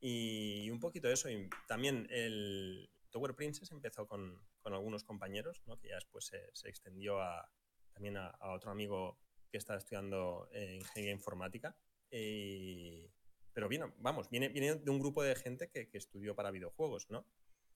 Y 0.00 0.68
un 0.70 0.80
poquito 0.80 1.08
eso. 1.08 1.30
Y 1.30 1.48
también 1.66 2.06
el 2.10 2.90
Tower 3.10 3.34
Princess 3.34 3.70
empezó 3.70 4.06
con, 4.06 4.44
con 4.60 4.74
algunos 4.74 5.04
compañeros, 5.04 5.62
¿no? 5.66 5.78
que 5.78 5.88
ya 5.88 5.94
después 5.96 6.26
se, 6.26 6.50
se 6.54 6.68
extendió 6.68 7.20
a, 7.20 7.50
también 7.92 8.16
a, 8.16 8.28
a 8.28 8.52
otro 8.52 8.70
amigo 8.70 9.18
que 9.52 9.58
está 9.58 9.76
estudiando 9.76 10.48
eh, 10.50 10.76
ingeniería 10.76 11.12
informática. 11.12 11.76
Y... 12.10 13.08
Pero 13.52 13.68
viene, 13.68 13.92
vamos, 13.98 14.30
viene, 14.30 14.48
de 14.48 14.90
un 14.90 14.98
grupo 14.98 15.22
de 15.22 15.36
gente 15.36 15.70
que, 15.70 15.88
estudió 15.92 16.34
para 16.34 16.50
videojuegos, 16.50 17.10
¿no? 17.10 17.26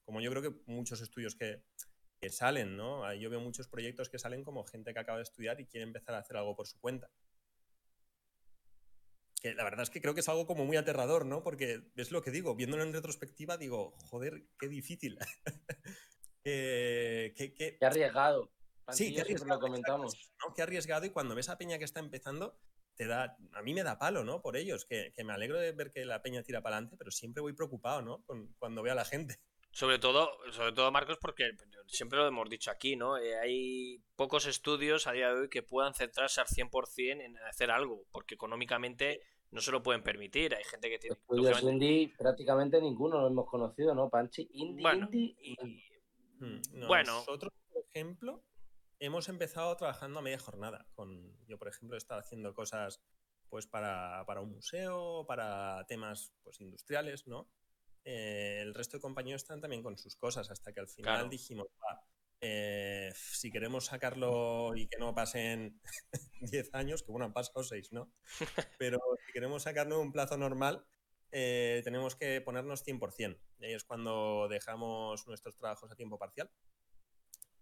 Como 0.03 0.21
yo 0.21 0.31
creo 0.31 0.41
que 0.41 0.59
muchos 0.65 1.01
estudios 1.01 1.35
que, 1.35 1.63
salen, 2.31 2.75
¿no? 2.75 3.13
Yo 3.13 3.29
veo 3.29 3.39
muchos 3.39 3.67
proyectos 3.67 4.09
que 4.09 4.17
salen 4.17 4.43
como 4.43 4.63
gente 4.63 4.91
que 4.91 4.99
acaba 4.99 5.19
de 5.19 5.23
estudiar 5.23 5.61
y 5.61 5.67
quiere 5.67 5.83
empezar 5.83 6.15
a 6.15 6.19
hacer 6.19 6.35
algo 6.37 6.55
por 6.55 6.65
su 6.65 6.79
cuenta. 6.79 7.11
Que 9.39 9.53
la 9.53 9.63
verdad 9.63 9.83
es 9.83 9.91
que 9.91 10.01
creo 10.01 10.15
que 10.15 10.21
es 10.21 10.29
algo 10.29 10.47
como 10.47 10.65
muy 10.65 10.77
aterrador, 10.77 11.27
¿no? 11.27 11.43
Porque 11.43 11.91
es 11.95 12.11
lo 12.11 12.23
que 12.23 12.31
digo, 12.31 12.55
viéndolo 12.55 12.81
en 12.81 12.93
retrospectiva, 12.93 13.55
digo, 13.57 13.91
joder, 13.97 14.47
qué 14.57 14.67
difícil. 14.67 15.19
eh, 16.43 17.35
qué, 17.37 17.53
qué... 17.53 17.77
qué 17.77 17.85
arriesgado. 17.85 18.56
Sí, 18.91 19.13
qué 19.13 19.21
arriesgado, 19.21 19.55
lo 19.55 19.59
comentamos. 19.59 20.31
¿no? 20.43 20.53
Qué 20.53 20.61
arriesgado 20.61 21.05
y 21.05 21.09
cuando 21.09 21.35
ves 21.35 21.49
a 21.49 21.57
Peña 21.57 21.77
que 21.77 21.83
está 21.83 21.99
empezando, 21.99 22.57
te 22.95 23.05
da, 23.05 23.37
a 23.53 23.61
mí 23.61 23.73
me 23.73 23.83
da 23.83 23.99
palo, 23.99 24.23
¿no? 24.23 24.41
Por 24.41 24.57
ellos, 24.57 24.85
que, 24.85 25.13
que 25.13 25.23
me 25.23 25.33
alegro 25.33 25.59
de 25.59 25.71
ver 25.71 25.91
que 25.91 26.05
la 26.05 26.21
Peña 26.21 26.43
tira 26.43 26.61
para 26.61 26.77
adelante, 26.77 26.97
pero 26.97 27.11
siempre 27.11 27.41
voy 27.41 27.53
preocupado, 27.53 28.01
¿no? 28.01 28.23
Con, 28.23 28.53
cuando 28.59 28.81
veo 28.81 28.93
a 28.93 28.95
la 28.95 29.05
gente. 29.05 29.39
Sobre 29.71 29.99
todo, 29.99 30.31
sobre 30.51 30.71
todo, 30.71 30.91
Marcos, 30.91 31.17
porque 31.21 31.51
siempre 31.85 32.17
lo 32.17 32.27
hemos 32.27 32.49
dicho 32.49 32.71
aquí, 32.71 32.95
¿no? 32.95 33.17
Eh, 33.17 33.37
hay 33.37 34.01
pocos 34.15 34.47
estudios 34.47 35.05
a 35.05 35.11
día 35.11 35.27
de 35.27 35.41
hoy 35.41 35.49
que 35.49 35.61
puedan 35.61 35.93
centrarse 35.93 36.41
al 36.41 36.47
100% 36.47 37.23
en 37.23 37.37
hacer 37.39 37.69
algo, 37.69 38.05
porque 38.11 38.33
económicamente 38.33 39.21
no 39.51 39.61
se 39.61 39.71
lo 39.71 39.83
pueden 39.83 40.01
permitir. 40.01 40.55
Hay 40.55 40.63
gente 40.63 40.89
que 40.89 40.97
tiene... 40.97 41.15
Estudios 41.15 41.61
indie 41.61 42.11
prácticamente 42.17 42.81
ninguno 42.81 43.21
lo 43.21 43.27
hemos 43.27 43.47
conocido, 43.47 43.93
¿no? 43.93 44.09
Panchi, 44.09 44.49
indie, 44.51 44.81
bueno, 44.81 45.05
indie 45.05 45.35
y... 45.39 45.55
No, 46.73 46.87
bueno. 46.87 47.13
Nosotros, 47.13 47.53
por 47.71 47.83
ejemplo, 47.83 48.43
hemos 48.99 49.29
empezado 49.29 49.75
trabajando 49.77 50.19
a 50.19 50.21
media 50.21 50.39
jornada. 50.39 50.87
Con, 50.93 51.37
yo, 51.47 51.57
por 51.57 51.67
ejemplo, 51.67 51.95
he 51.95 51.97
estado 51.97 52.19
haciendo 52.19 52.53
cosas 52.53 53.01
pues 53.49 53.65
para, 53.65 54.25
para 54.25 54.41
un 54.41 54.51
museo, 54.51 55.25
para 55.27 55.85
temas 55.87 56.33
pues, 56.43 56.59
industriales, 56.59 57.27
¿no? 57.27 57.49
Eh, 58.03 58.59
el 58.61 58.73
resto 58.73 58.97
de 58.97 59.01
compañeros 59.01 59.43
están 59.43 59.61
también 59.61 59.83
con 59.83 59.97
sus 59.97 60.15
cosas, 60.15 60.49
hasta 60.49 60.73
que 60.73 60.79
al 60.79 60.87
final 60.87 61.15
claro. 61.15 61.29
dijimos, 61.29 61.67
ah, 61.89 62.01
eh, 62.39 63.11
si 63.15 63.51
queremos 63.51 63.85
sacarlo 63.85 64.75
y 64.75 64.87
que 64.87 64.97
no 64.97 65.13
pasen 65.15 65.81
10 66.41 66.73
años, 66.73 67.03
que 67.03 67.11
bueno, 67.11 67.25
han 67.25 67.33
pasado 67.33 67.63
6, 67.63 67.91
¿no? 67.93 68.13
Pero 68.79 68.99
si 69.25 69.33
queremos 69.33 69.63
sacarlo 69.63 69.95
en 69.95 70.07
un 70.07 70.11
plazo 70.11 70.37
normal, 70.37 70.85
eh, 71.31 71.81
tenemos 71.83 72.15
que 72.15 72.41
ponernos 72.41 72.85
100%. 72.85 73.39
Y 73.59 73.65
ahí 73.65 73.73
es 73.73 73.83
cuando 73.83 74.47
dejamos 74.49 75.27
nuestros 75.27 75.55
trabajos 75.55 75.91
a 75.91 75.95
tiempo 75.95 76.17
parcial 76.17 76.49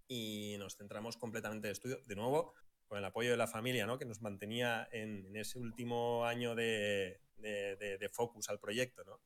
y 0.08 0.56
nos 0.60 0.76
centramos 0.78 1.18
completamente 1.18 1.68
en 1.68 1.72
estudio. 1.72 2.00
De 2.06 2.16
nuevo, 2.16 2.54
con 2.88 2.98
el 2.98 3.06
apoyo 3.06 3.32
de 3.32 3.38
la 3.38 3.48
familia, 3.48 3.86
¿no? 3.86 3.98
que 3.98 4.06
nos 4.06 4.22
mantenía 4.22 4.88
en, 4.92 5.26
en 5.26 5.36
ese 5.36 5.60
último 5.60 6.26
año 6.26 6.56
de, 6.56 7.22
de, 7.38 7.76
de, 7.78 7.98
de, 7.98 8.10
focus 8.10 8.50
al 8.50 8.60
proyecto. 8.60 9.04
¿no? 9.04 9.20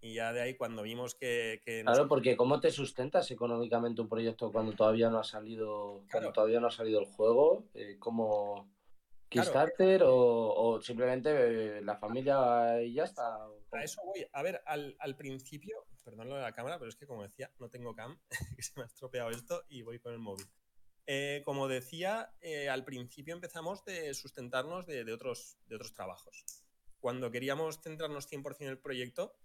Y 0.00 0.14
ya 0.14 0.32
de 0.32 0.40
ahí 0.40 0.54
cuando 0.54 0.82
vimos 0.82 1.14
que... 1.14 1.60
que 1.64 1.82
claro, 1.82 2.02
nos... 2.02 2.08
porque 2.08 2.36
¿cómo 2.36 2.60
te 2.60 2.70
sustentas 2.70 3.30
económicamente 3.30 4.00
un 4.00 4.08
proyecto 4.08 4.52
cuando 4.52 4.72
todavía 4.72 5.10
no 5.10 5.18
ha 5.18 5.24
salido, 5.24 5.94
claro. 5.94 6.08
cuando 6.10 6.32
todavía 6.32 6.60
no 6.60 6.68
ha 6.68 6.72
salido 6.72 7.00
el 7.00 7.06
juego? 7.06 7.64
Eh, 7.74 7.96
¿Cómo 7.98 8.70
Kickstarter 9.28 9.98
claro. 9.98 10.14
o, 10.14 10.74
o, 10.76 10.80
simplemente 10.80 11.30
eh, 11.78 11.82
la 11.82 11.96
familia 11.96 12.80
y 12.82 12.94
ya 12.94 13.04
está? 13.04 13.44
A 13.72 13.82
eso 13.82 14.00
voy. 14.04 14.24
A 14.32 14.42
ver, 14.42 14.62
al, 14.66 14.96
al 15.00 15.16
principio 15.16 15.84
perdón 16.06 16.28
lo 16.28 16.36
de 16.36 16.42
la 16.42 16.52
cámara, 16.52 16.78
pero 16.78 16.88
es 16.88 16.94
que 16.94 17.06
como 17.06 17.24
decía, 17.24 17.52
no 17.58 17.68
tengo 17.68 17.94
cam, 17.94 18.18
que 18.56 18.62
se 18.62 18.72
me 18.76 18.84
ha 18.84 18.86
estropeado 18.86 19.30
esto 19.30 19.64
y 19.68 19.82
voy 19.82 19.98
con 19.98 20.12
el 20.12 20.20
móvil. 20.20 20.46
Eh, 21.08 21.42
como 21.44 21.66
decía, 21.66 22.32
eh, 22.40 22.68
al 22.68 22.84
principio 22.84 23.34
empezamos 23.34 23.84
de 23.84 24.14
sustentarnos 24.14 24.86
de, 24.86 25.12
otros, 25.12 25.58
de 25.66 25.74
otros 25.74 25.92
trabajos. 25.94 26.44
Cuando 27.00 27.30
queríamos 27.30 27.80
centrarnos 27.82 28.30
100% 28.30 28.56
en 28.60 28.68
el 28.68 28.78
proyecto, 28.78 29.36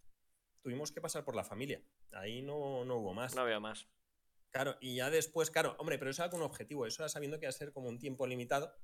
tuvimos 0.62 0.92
que 0.92 1.02
pasar 1.02 1.26
por 1.26 1.36
la 1.36 1.44
familia. 1.44 1.84
Ahí 2.12 2.44
no, 2.44 2.86
no 2.86 2.98
hubo 2.98 3.14
más. 3.14 3.36
No 3.36 3.42
había 3.42 3.60
más. 3.60 3.88
Claro, 4.52 4.78
y 4.82 4.96
ya 4.96 5.10
después, 5.10 5.50
claro, 5.50 5.76
hombre, 5.80 5.98
pero 5.98 6.12
eso 6.12 6.24
era 6.24 6.30
con 6.30 6.42
un 6.42 6.46
objetivo, 6.46 6.86
eso 6.86 7.02
era 7.02 7.10
sabiendo 7.10 7.40
que 7.40 7.46
iba 7.46 7.50
a 7.50 7.54
ser 7.54 7.72
como 7.72 7.90
un 7.90 8.00
tiempo 8.00 8.28
limitado 8.28 8.76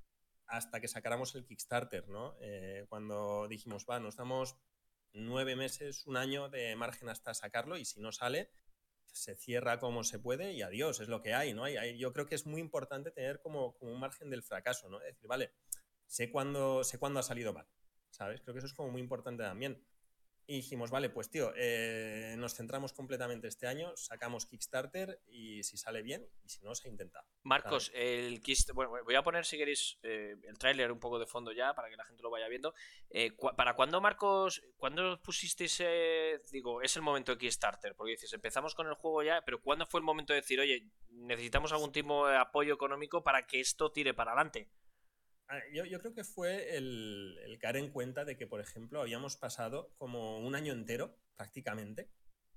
hasta 0.47 0.79
que 0.79 0.87
sacáramos 0.87 1.35
el 1.35 1.45
Kickstarter, 1.45 2.07
¿no? 2.07 2.37
Eh, 2.39 2.85
cuando 2.89 3.47
dijimos, 3.47 3.85
va, 3.89 3.99
nos 3.99 4.15
damos 4.15 4.55
nueve 5.13 5.55
meses, 5.55 6.05
un 6.05 6.17
año 6.17 6.49
de 6.49 6.75
margen 6.75 7.09
hasta 7.09 7.33
sacarlo 7.33 7.77
y 7.77 7.85
si 7.85 7.99
no 7.99 8.11
sale, 8.11 8.51
se 9.05 9.35
cierra 9.35 9.79
como 9.79 10.03
se 10.03 10.19
puede 10.19 10.53
y 10.53 10.61
adiós, 10.61 10.99
es 10.99 11.07
lo 11.07 11.21
que 11.21 11.33
hay, 11.33 11.53
¿no? 11.53 11.63
Hay, 11.63 11.97
yo 11.97 12.13
creo 12.13 12.27
que 12.27 12.35
es 12.35 12.45
muy 12.45 12.61
importante 12.61 13.11
tener 13.11 13.39
como, 13.39 13.75
como, 13.77 13.91
un 13.91 13.99
margen 13.99 14.29
del 14.29 14.43
fracaso, 14.43 14.89
¿no? 14.89 14.99
Es 15.01 15.15
decir, 15.15 15.27
vale, 15.27 15.53
sé 16.05 16.29
cuándo, 16.31 16.83
sé 16.83 16.99
cuándo 16.99 17.19
ha 17.19 17.23
salido 17.23 17.53
mal, 17.53 17.67
¿sabes? 18.09 18.41
Creo 18.41 18.53
que 18.53 18.59
eso 18.59 18.67
es 18.67 18.73
como 18.73 18.91
muy 18.91 19.01
importante 19.01 19.43
también. 19.43 19.83
Y 20.49 20.55
dijimos, 20.55 20.91
vale, 20.91 21.09
pues 21.09 21.29
tío, 21.29 21.51
eh, 21.57 22.35
nos 22.37 22.55
centramos 22.55 22.93
completamente 22.93 23.49
este 23.49 23.67
año, 23.67 23.91
sacamos 23.97 24.45
Kickstarter 24.45 25.19
y 25.27 25.61
si 25.63 25.77
sale 25.77 26.01
bien, 26.01 26.25
y 26.45 26.47
si 26.47 26.63
no, 26.63 26.73
se 26.73 26.87
intenta. 26.87 27.25
Marcos, 27.43 27.91
el 27.93 28.41
bueno, 28.73 28.91
voy 29.03 29.15
a 29.15 29.23
poner 29.23 29.45
si 29.45 29.57
queréis 29.57 29.99
eh, 30.03 30.37
el 30.43 30.57
tráiler 30.57 30.89
un 30.93 31.01
poco 31.01 31.19
de 31.19 31.25
fondo 31.25 31.51
ya 31.51 31.73
para 31.75 31.89
que 31.89 31.97
la 31.97 32.05
gente 32.05 32.23
lo 32.23 32.29
vaya 32.29 32.47
viendo. 32.47 32.73
Eh, 33.09 33.33
¿Para 33.57 33.75
cuándo, 33.75 33.99
Marcos, 33.99 34.63
cuándo 34.77 35.21
pusisteis, 35.21 35.83
digo, 36.49 36.81
es 36.81 36.95
el 36.95 37.01
momento 37.01 37.33
de 37.33 37.39
Kickstarter? 37.39 37.93
Porque 37.93 38.11
dices, 38.11 38.31
empezamos 38.31 38.73
con 38.73 38.87
el 38.87 38.93
juego 38.93 39.23
ya, 39.23 39.41
pero 39.43 39.61
¿cuándo 39.61 39.85
fue 39.85 39.99
el 39.99 40.05
momento 40.05 40.31
de 40.31 40.39
decir, 40.39 40.61
oye, 40.61 40.87
necesitamos 41.09 41.73
algún 41.73 41.91
tipo 41.91 42.25
de 42.25 42.37
apoyo 42.37 42.73
económico 42.73 43.21
para 43.21 43.45
que 43.45 43.59
esto 43.59 43.91
tire 43.91 44.13
para 44.13 44.31
adelante? 44.31 44.69
Ah, 45.49 45.61
yo, 45.71 45.99
creo 45.99 46.13
que 46.13 46.25
fue 46.25 46.75
el, 46.75 47.39
el, 47.45 47.57
caer 47.57 47.77
en 47.77 47.89
cuenta 47.89 48.25
de 48.25 48.35
que, 48.35 48.47
por 48.47 48.59
ejemplo, 48.59 48.99
habíamos 48.99 49.37
pasado 49.37 49.93
como 49.97 50.39
un 50.39 50.55
año 50.55 50.73
entero, 50.73 51.17
prácticamente, 51.37 52.09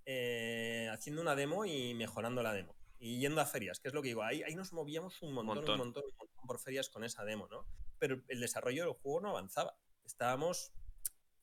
eh, 0.07 0.88
haciendo 0.90 1.22
una 1.22 1.37
demo 1.37 1.64
y 1.64 1.94
mejorando 1.94 2.42
la 2.42 2.53
demo. 2.53 2.74
Y 2.98 3.20
yendo 3.20 3.40
a 3.40 3.46
ferias, 3.46 3.79
que 3.79 3.88
es 3.88 3.94
lo 3.94 4.03
que 4.03 4.09
digo, 4.09 4.24
ahí, 4.24 4.42
ahí 4.42 4.57
nos 4.57 4.72
movíamos 4.72 5.22
un 5.22 5.33
montón, 5.33 5.59
un 5.59 5.79
montón, 5.79 6.05
un 6.05 6.16
montón 6.18 6.46
por 6.46 6.59
ferias 6.59 6.88
con 6.88 7.05
esa 7.05 7.24
demo, 7.24 7.46
¿no? 7.48 7.64
Pero 7.98 8.22
el 8.26 8.40
desarrollo 8.40 8.85
del 8.85 8.94
juego 8.94 9.20
no 9.20 9.31
avanzaba. 9.31 9.79
Estábamos 10.05 10.72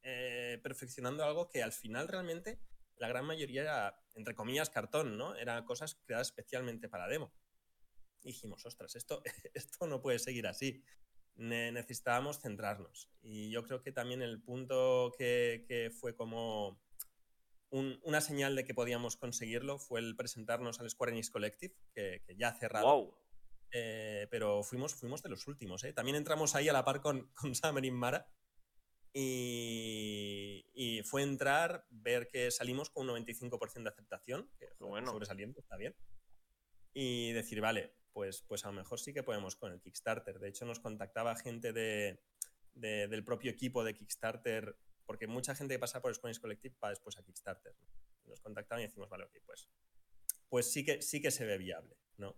eh, 0.03 0.59
perfeccionando 0.61 1.23
algo 1.23 1.49
que 1.49 1.63
al 1.63 1.71
final 1.71 2.09
realmente 2.09 2.59
la 2.97 3.07
gran 3.07 3.25
mayoría 3.25 3.61
era, 3.61 4.03
entre 4.15 4.35
comillas, 4.35 4.69
cartón, 4.69 5.17
¿no? 5.17 5.33
Eran 5.35 5.63
cosas 5.63 5.95
creadas 6.05 6.27
especialmente 6.27 6.89
para 6.89 7.07
demo. 7.07 7.33
Y 8.21 8.33
dijimos, 8.33 8.65
ostras, 8.65 8.95
esto, 8.95 9.23
esto 9.53 9.87
no 9.87 10.01
puede 10.01 10.19
seguir 10.19 10.45
así 10.45 10.83
necesitábamos 11.37 12.39
centrarnos. 12.39 13.09
Y 13.21 13.49
yo 13.49 13.63
creo 13.63 13.81
que 13.81 13.91
también 13.91 14.21
el 14.21 14.41
punto 14.41 15.13
que, 15.17 15.91
fue 15.99 16.15
como 16.15 16.81
una 17.69 18.21
señal 18.21 18.55
de 18.55 18.63
que 18.63 18.73
podíamos 18.73 19.17
conseguirlo 19.17 19.77
fue 19.77 19.99
el 19.99 20.15
presentarnos 20.15 20.79
al 20.79 20.89
Square 20.89 21.11
Enix 21.11 21.29
Collective, 21.29 21.75
que, 21.93 22.21
ya 22.37 22.49
ha 22.49 22.59
cerrado. 22.59 23.19
Eh, 23.71 24.27
pero 24.31 24.63
fuimos, 24.63 24.95
fuimos 24.95 25.21
de 25.21 25.29
los 25.29 25.47
últimos. 25.47 25.83
¿eh? 25.83 25.93
También 25.93 26.15
entramos 26.15 26.55
ahí 26.55 26.69
a 26.69 26.73
la 26.73 26.85
par 26.85 27.01
con, 27.01 27.31
con 27.33 27.53
Summer 27.55 27.91
Mara. 27.91 28.27
Y, 29.13 31.01
fue 31.05 31.23
entrar, 31.23 31.85
ver 31.89 32.27
que 32.27 32.51
salimos 32.51 32.89
con 32.89 33.09
un 33.09 33.25
95% 33.25 33.83
de 33.83 33.89
aceptación, 33.89 34.51
que 34.59 34.67
bueno. 34.79 35.11
sobresaliente, 35.11 35.59
está 35.59 35.75
bien. 35.75 35.95
Y 36.93 37.31
decir, 37.31 37.61
vale, 37.61 37.95
pues, 38.17 38.41
pues 38.47 38.65
a 38.65 38.69
lo 38.69 38.73
mejor 38.73 38.99
sí 38.99 39.13
que 39.13 39.21
podemos 39.21 39.55
con 39.55 39.71
el 39.71 39.79
Kickstarter. 39.79 40.39
De 40.39 40.49
hecho, 40.49 40.65
nos 40.65 40.79
contactaba 40.79 41.35
gente 41.35 41.71
de, 41.71 42.19
del 42.73 43.23
propio 43.23 43.51
equipo 43.51 43.83
de 43.83 43.93
Kickstarter, 43.93 44.75
porque 45.05 45.27
mucha 45.27 45.53
gente 45.53 45.75
que 45.75 45.79
pasa 45.79 46.01
por 46.01 46.15
Square 46.15 46.39
Collective 46.41 46.75
va 46.83 46.89
después 46.89 47.15
a 47.19 47.23
Kickstarter. 47.23 47.75
Nos 48.25 48.41
contactaban 48.41 48.81
y 48.81 48.87
decimos, 48.87 49.07
vale, 49.07 49.25
ok, 49.25 49.35
pues, 49.45 49.69
pues 50.49 50.71
sí, 50.73 50.83
que, 50.83 50.99
sí 51.03 51.21
que 51.21 51.29
se 51.29 51.45
ve 51.45 51.59
viable, 51.59 51.95
¿no? 52.17 52.35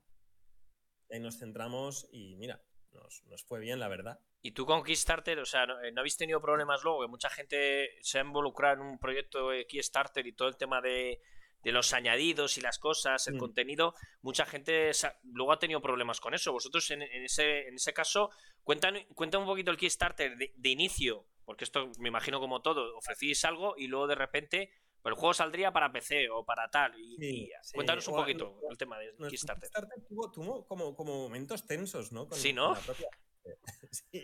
Ahí 1.09 1.21
nos 1.21 1.39
centramos 1.39 2.09
y 2.11 2.35
mira, 2.35 2.61
nos, 2.91 3.23
nos, 3.27 3.45
fue 3.45 3.61
bien, 3.61 3.79
la 3.79 3.87
verdad. 3.87 4.19
¿Y 4.41 4.51
tú 4.51 4.65
con 4.65 4.83
Kickstarter, 4.83 5.39
o 5.39 5.45
sea, 5.45 5.65
¿no, 5.65 5.81
eh, 5.81 5.93
¿no, 5.93 6.01
habéis 6.01 6.17
tenido 6.17 6.41
problemas 6.41 6.83
luego? 6.83 7.03
Que 7.03 7.07
mucha 7.07 7.29
gente 7.29 7.91
se 8.01 8.17
ha 8.17 8.21
involucrado 8.23 8.81
en 8.81 8.81
un 8.81 8.99
proyecto 8.99 9.51
de 9.51 9.65
Kickstarter 9.65 10.27
y 10.27 10.33
todo 10.33 10.49
el 10.49 10.57
tema 10.57 10.81
de 10.81 11.21
de 11.63 11.71
los 11.71 11.93
añadidos 11.93 12.57
y 12.57 12.61
las 12.61 12.79
cosas, 12.79 13.27
el 13.27 13.35
mm. 13.35 13.39
contenido, 13.39 13.95
mucha 14.21 14.45
gente 14.45 14.91
luego 15.23 15.51
ha 15.51 15.59
tenido 15.59 15.81
problemas 15.81 16.19
con 16.19 16.33
eso. 16.33 16.51
Vosotros 16.51 16.89
en, 16.91 17.01
ese, 17.01 17.67
en 17.67 17.75
ese 17.75 17.93
caso, 17.93 18.29
cuentan, 18.63 18.97
cuentan 19.15 19.41
un 19.41 19.47
poquito 19.47 19.71
el 19.71 19.77
Kickstarter 19.77 20.37
de, 20.37 20.53
de, 20.55 20.69
inicio, 20.69 21.25
porque 21.45 21.65
esto 21.65 21.91
me 21.99 22.09
imagino 22.09 22.39
como 22.39 22.61
todo, 22.61 22.95
ofrecís 22.97 23.43
algo 23.45 23.75
y 23.77 23.87
luego 23.87 24.07
de 24.07 24.15
repente 24.15 24.71
pues, 25.01 25.13
el 25.13 25.19
juego 25.19 25.33
saldría 25.33 25.71
para 25.71 25.91
PC 25.91 26.29
o 26.29 26.45
para 26.45 26.69
tal. 26.69 26.93
Y, 26.97 27.49
cuéntanos 27.73 28.07
un 28.07 28.15
poquito 28.15 28.59
el 28.69 28.77
tema 28.77 28.97
de 28.99 29.13
Kickstarter. 29.29 29.69
Kickstarter 29.69 30.03
tuvo, 30.07 30.65
como, 30.65 30.95
como, 30.95 31.23
momentos 31.23 31.65
tensos, 31.65 32.11
¿no? 32.11 32.27
sí, 32.31 32.53
¿no? 32.53 32.75
sí. 33.91 34.23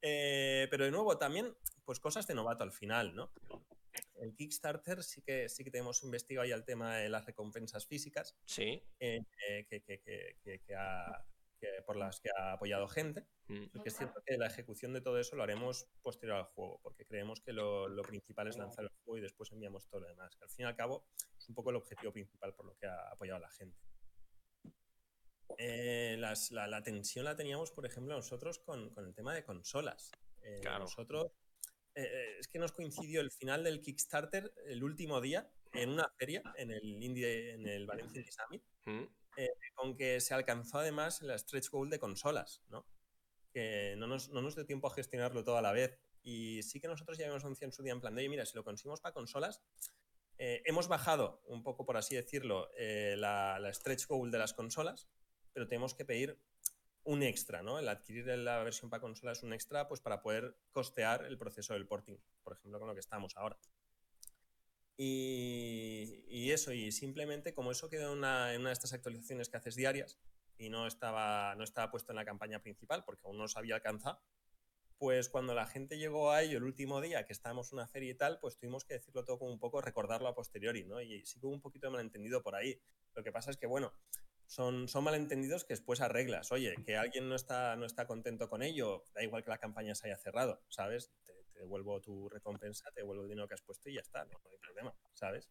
Eh, 0.00 0.68
pero 0.70 0.84
de 0.84 0.90
nuevo, 0.90 1.18
también, 1.18 1.56
pues 1.84 1.98
cosas 1.98 2.26
de 2.26 2.34
novato 2.34 2.62
al 2.62 2.72
final, 2.72 3.14
¿no? 3.14 3.32
El 4.16 4.34
Kickstarter 4.34 5.02
sí 5.02 5.22
que, 5.22 5.48
sí 5.48 5.64
que 5.64 5.70
tenemos 5.70 6.02
investigado 6.02 6.46
ya 6.46 6.54
el 6.54 6.64
tema 6.64 6.96
de 6.96 7.08
las 7.08 7.26
recompensas 7.26 7.86
físicas. 7.86 8.36
Sí. 8.44 8.82
Eh, 9.00 9.24
que, 9.68 9.82
que, 9.82 10.00
que, 10.40 10.62
por 11.86 11.96
las 11.96 12.20
que 12.20 12.30
ha 12.36 12.52
apoyado 12.52 12.86
gente. 12.86 13.26
Mm. 13.48 13.64
es 13.84 13.96
cierto 13.96 14.22
que 14.24 14.36
la 14.36 14.46
ejecución 14.46 14.92
de 14.92 15.00
todo 15.00 15.18
eso 15.18 15.34
lo 15.34 15.42
haremos 15.42 15.88
posterior 16.02 16.36
al 16.36 16.44
juego, 16.44 16.80
porque 16.82 17.04
creemos 17.04 17.40
que 17.40 17.52
lo, 17.52 17.88
lo, 17.88 18.02
principal 18.02 18.46
es 18.48 18.56
lanzar 18.56 18.84
el 18.84 18.90
juego 18.90 19.18
y 19.18 19.20
después 19.22 19.50
enviamos 19.52 19.88
todo 19.88 20.02
lo 20.02 20.08
demás. 20.08 20.36
Que 20.36 20.44
al 20.44 20.50
fin 20.50 20.64
y 20.64 20.68
al 20.68 20.76
cabo 20.76 21.08
es 21.36 21.48
un 21.48 21.54
poco 21.54 21.70
el 21.70 21.76
objetivo 21.76 22.12
principal 22.12 22.54
por 22.54 22.66
lo 22.66 22.76
que 22.76 22.86
ha 22.86 23.08
apoyado 23.10 23.38
a 23.38 23.40
la 23.40 23.50
gente. 23.50 23.78
Eh, 25.56 26.16
las, 26.18 26.52
la, 26.52 26.66
la, 26.66 26.82
tensión 26.82 27.24
la 27.24 27.36
teníamos, 27.36 27.72
por 27.72 27.86
ejemplo, 27.86 28.14
nosotros 28.14 28.58
con, 28.58 28.90
con 28.90 29.06
el 29.06 29.14
tema 29.14 29.34
de 29.34 29.42
consolas. 29.42 30.12
Eh, 30.42 30.60
claro. 30.60 30.80
Nosotros 30.80 31.32
eh, 31.98 32.02
eh, 32.04 32.36
es 32.38 32.46
que 32.46 32.60
nos 32.60 32.70
coincidió 32.70 33.20
el 33.20 33.32
final 33.32 33.64
del 33.64 33.82
Kickstarter 33.82 34.54
el 34.66 34.84
último 34.84 35.20
día 35.20 35.50
en 35.72 35.90
una 35.90 36.08
feria 36.16 36.44
en 36.56 36.70
el 36.70 37.02
Indie, 37.02 37.54
en 37.54 37.66
el 37.66 37.86
Valencia 37.86 38.22
Summit, 38.30 38.62
mm. 38.84 39.02
eh, 39.36 39.50
con 39.74 39.96
que 39.96 40.20
se 40.20 40.32
alcanzó 40.32 40.78
además 40.78 41.22
la 41.22 41.36
stretch 41.36 41.70
goal 41.70 41.90
de 41.90 41.98
consolas, 41.98 42.62
¿no? 42.68 42.86
Que 43.52 43.96
no 43.98 44.06
nos, 44.06 44.28
no 44.28 44.42
nos 44.42 44.54
dio 44.54 44.64
tiempo 44.64 44.86
a 44.86 44.94
gestionarlo 44.94 45.42
todo 45.42 45.56
a 45.56 45.62
la 45.62 45.72
vez. 45.72 45.98
Y 46.22 46.62
sí 46.62 46.78
que 46.80 46.86
nosotros 46.86 47.18
ya 47.18 47.24
habíamos 47.24 47.42
anunciado 47.42 47.70
en 47.70 47.72
su 47.72 47.82
día 47.82 47.94
en 47.94 48.00
plan 48.00 48.14
de, 48.14 48.20
oye, 48.20 48.28
mira, 48.28 48.46
si 48.46 48.54
lo 48.54 48.62
conseguimos 48.62 49.00
para 49.00 49.12
consolas, 49.12 49.60
hemos 50.36 50.86
bajado 50.86 51.42
un 51.46 51.64
poco, 51.64 51.84
por 51.84 51.96
así 51.96 52.14
decirlo, 52.14 52.70
la, 52.76 53.58
la 53.58 53.74
stretch 53.74 54.06
goal 54.06 54.30
de 54.30 54.38
las 54.38 54.52
consolas, 54.52 55.08
pero 55.52 55.66
tenemos 55.66 55.94
que 55.94 56.04
pedir 56.04 56.38
un 57.04 57.22
extra, 57.22 57.62
¿no? 57.62 57.78
El 57.78 57.88
adquirir 57.88 58.26
la 58.26 58.62
versión 58.62 58.90
para 58.90 59.00
consola 59.00 59.32
es 59.32 59.42
un 59.42 59.52
extra 59.52 59.88
pues 59.88 60.00
para 60.00 60.20
poder 60.20 60.56
costear 60.72 61.24
el 61.24 61.38
proceso 61.38 61.72
del 61.74 61.86
porting, 61.86 62.16
por 62.42 62.54
ejemplo, 62.54 62.78
con 62.78 62.88
lo 62.88 62.94
que 62.94 63.00
estamos 63.00 63.36
ahora. 63.36 63.58
Y, 65.00 66.50
eso, 66.50 66.72
y 66.72 66.90
simplemente 66.90 67.54
como 67.54 67.70
eso 67.70 67.88
quedó 67.88 68.12
en 68.12 68.18
una, 68.18 68.48
de 68.48 68.72
estas 68.72 68.92
actualizaciones 68.92 69.48
que 69.48 69.56
haces 69.56 69.76
diarias 69.76 70.18
y 70.56 70.70
no 70.70 70.88
estaba, 70.88 71.54
no 71.54 71.62
estaba 71.62 71.90
puesto 71.90 72.10
en 72.10 72.16
la 72.16 72.24
campaña 72.24 72.60
principal 72.60 73.04
porque 73.04 73.22
aún 73.24 73.38
no 73.38 73.46
se 73.46 73.60
había 73.60 73.76
alcanzado, 73.76 74.20
pues 74.98 75.28
cuando 75.28 75.54
la 75.54 75.66
gente 75.66 75.98
llegó 75.98 76.32
a 76.32 76.42
ello 76.42 76.58
el 76.58 76.64
último 76.64 77.00
día, 77.00 77.24
que 77.24 77.32
estábamos 77.32 77.70
en 77.70 77.78
una 77.78 77.86
feria 77.86 78.10
y 78.10 78.14
tal, 78.14 78.40
pues 78.40 78.58
tuvimos 78.58 78.84
que 78.84 78.94
decirlo 78.94 79.24
todo 79.24 79.38
como 79.38 79.52
un 79.52 79.60
poco, 79.60 79.80
recordarlo 79.80 80.26
a 80.26 80.34
posteriori, 80.34 80.84
¿no? 80.84 81.00
Y 81.00 81.24
sí 81.24 81.38
que 81.38 81.46
hubo 81.46 81.54
un 81.54 81.60
poquito 81.60 81.86
de 81.86 81.92
malentendido 81.92 82.42
por 82.42 82.56
ahí. 82.56 82.80
Lo 83.14 83.22
que 83.22 83.30
pasa 83.30 83.52
es 83.52 83.56
que, 83.56 83.68
bueno, 83.68 83.92
son, 84.48 84.88
son 84.88 85.04
malentendidos 85.04 85.64
que 85.64 85.74
después 85.74 86.00
arreglas. 86.00 86.50
Oye, 86.52 86.74
que 86.84 86.96
alguien 86.96 87.28
no 87.28 87.36
está, 87.36 87.76
no 87.76 87.84
está 87.84 88.06
contento 88.06 88.48
con 88.48 88.62
ello, 88.62 89.04
da 89.14 89.22
igual 89.22 89.44
que 89.44 89.50
la 89.50 89.58
campaña 89.58 89.94
se 89.94 90.08
haya 90.08 90.16
cerrado, 90.16 90.62
¿sabes? 90.68 91.12
Te, 91.24 91.34
devuelvo 91.54 92.00
tu 92.00 92.28
recompensa, 92.28 92.90
te 92.92 93.00
devuelvo 93.00 93.24
el 93.24 93.28
dinero 93.28 93.46
que 93.46 93.54
has 93.54 93.62
puesto 93.62 93.90
y 93.90 93.94
ya 93.94 94.00
está, 94.00 94.24
no, 94.24 94.38
hay 94.50 94.58
problema, 94.58 94.94
¿sabes? 95.12 95.50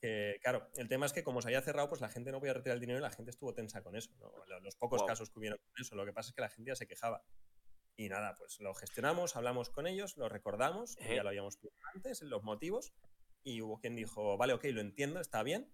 Que, 0.00 0.38
claro, 0.42 0.68
el 0.76 0.88
tema 0.88 1.06
es 1.06 1.12
que 1.12 1.22
como 1.22 1.40
se 1.40 1.50
haya 1.50 1.60
cerrado, 1.60 1.88
pues 1.88 2.00
la 2.00 2.08
gente 2.08 2.32
no 2.32 2.40
podía 2.40 2.54
retirar 2.54 2.74
el 2.74 2.80
dinero 2.80 2.98
y 2.98 3.02
la 3.02 3.10
gente 3.10 3.30
estuvo 3.30 3.54
tensa 3.54 3.82
con 3.82 3.94
eso, 3.94 4.10
¿no? 4.18 4.32
Los 4.60 4.74
pocos 4.76 5.04
casos 5.04 5.30
que 5.30 5.38
hubieron 5.38 5.58
con 5.58 5.80
eso, 5.80 5.94
lo 5.94 6.04
que 6.04 6.12
pasa 6.12 6.30
es 6.30 6.34
que 6.34 6.40
la 6.40 6.48
gente 6.48 6.70
ya 6.70 6.76
se 6.76 6.86
quejaba. 6.86 7.22
Y 7.96 8.08
nada, 8.08 8.34
pues 8.34 8.58
lo 8.60 8.74
gestionamos, 8.74 9.36
hablamos 9.36 9.68
con 9.68 9.86
ellos, 9.86 10.16
lo 10.16 10.28
recordamos, 10.28 10.96
ya 10.96 11.22
lo 11.22 11.28
habíamos 11.28 11.60
visto 11.60 11.76
antes, 11.94 12.22
los 12.22 12.42
motivos, 12.42 12.94
y 13.44 13.60
hubo 13.60 13.78
quien 13.78 13.94
dijo, 13.94 14.38
vale, 14.38 14.54
ok, 14.54 14.64
lo 14.72 14.80
entiendo, 14.80 15.20
está 15.20 15.42
bien, 15.42 15.70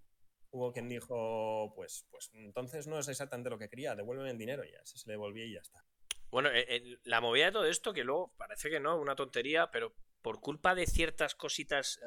hubo 0.56 0.72
quien 0.72 0.88
dijo, 0.88 1.72
pues, 1.74 2.06
pues 2.10 2.30
entonces 2.34 2.86
no 2.86 2.98
es 2.98 3.08
exactamente 3.08 3.50
lo 3.50 3.58
que 3.58 3.68
quería, 3.68 3.94
devuelven 3.94 4.26
el 4.26 4.38
dinero 4.38 4.64
y 4.64 4.72
ya, 4.72 4.84
se 4.84 4.98
le 5.06 5.12
devolvía 5.12 5.44
y 5.44 5.52
ya 5.54 5.60
está. 5.60 5.84
Bueno, 6.30 6.50
eh, 6.52 6.98
la 7.04 7.20
movida 7.20 7.46
de 7.46 7.52
todo 7.52 7.66
esto, 7.66 7.92
que 7.92 8.04
luego 8.04 8.34
parece 8.36 8.68
que 8.70 8.80
no, 8.80 8.98
una 9.00 9.14
tontería, 9.14 9.70
pero 9.70 9.94
por 10.22 10.40
culpa 10.40 10.74
de 10.74 10.86
ciertas 10.86 11.34
cositas, 11.34 12.00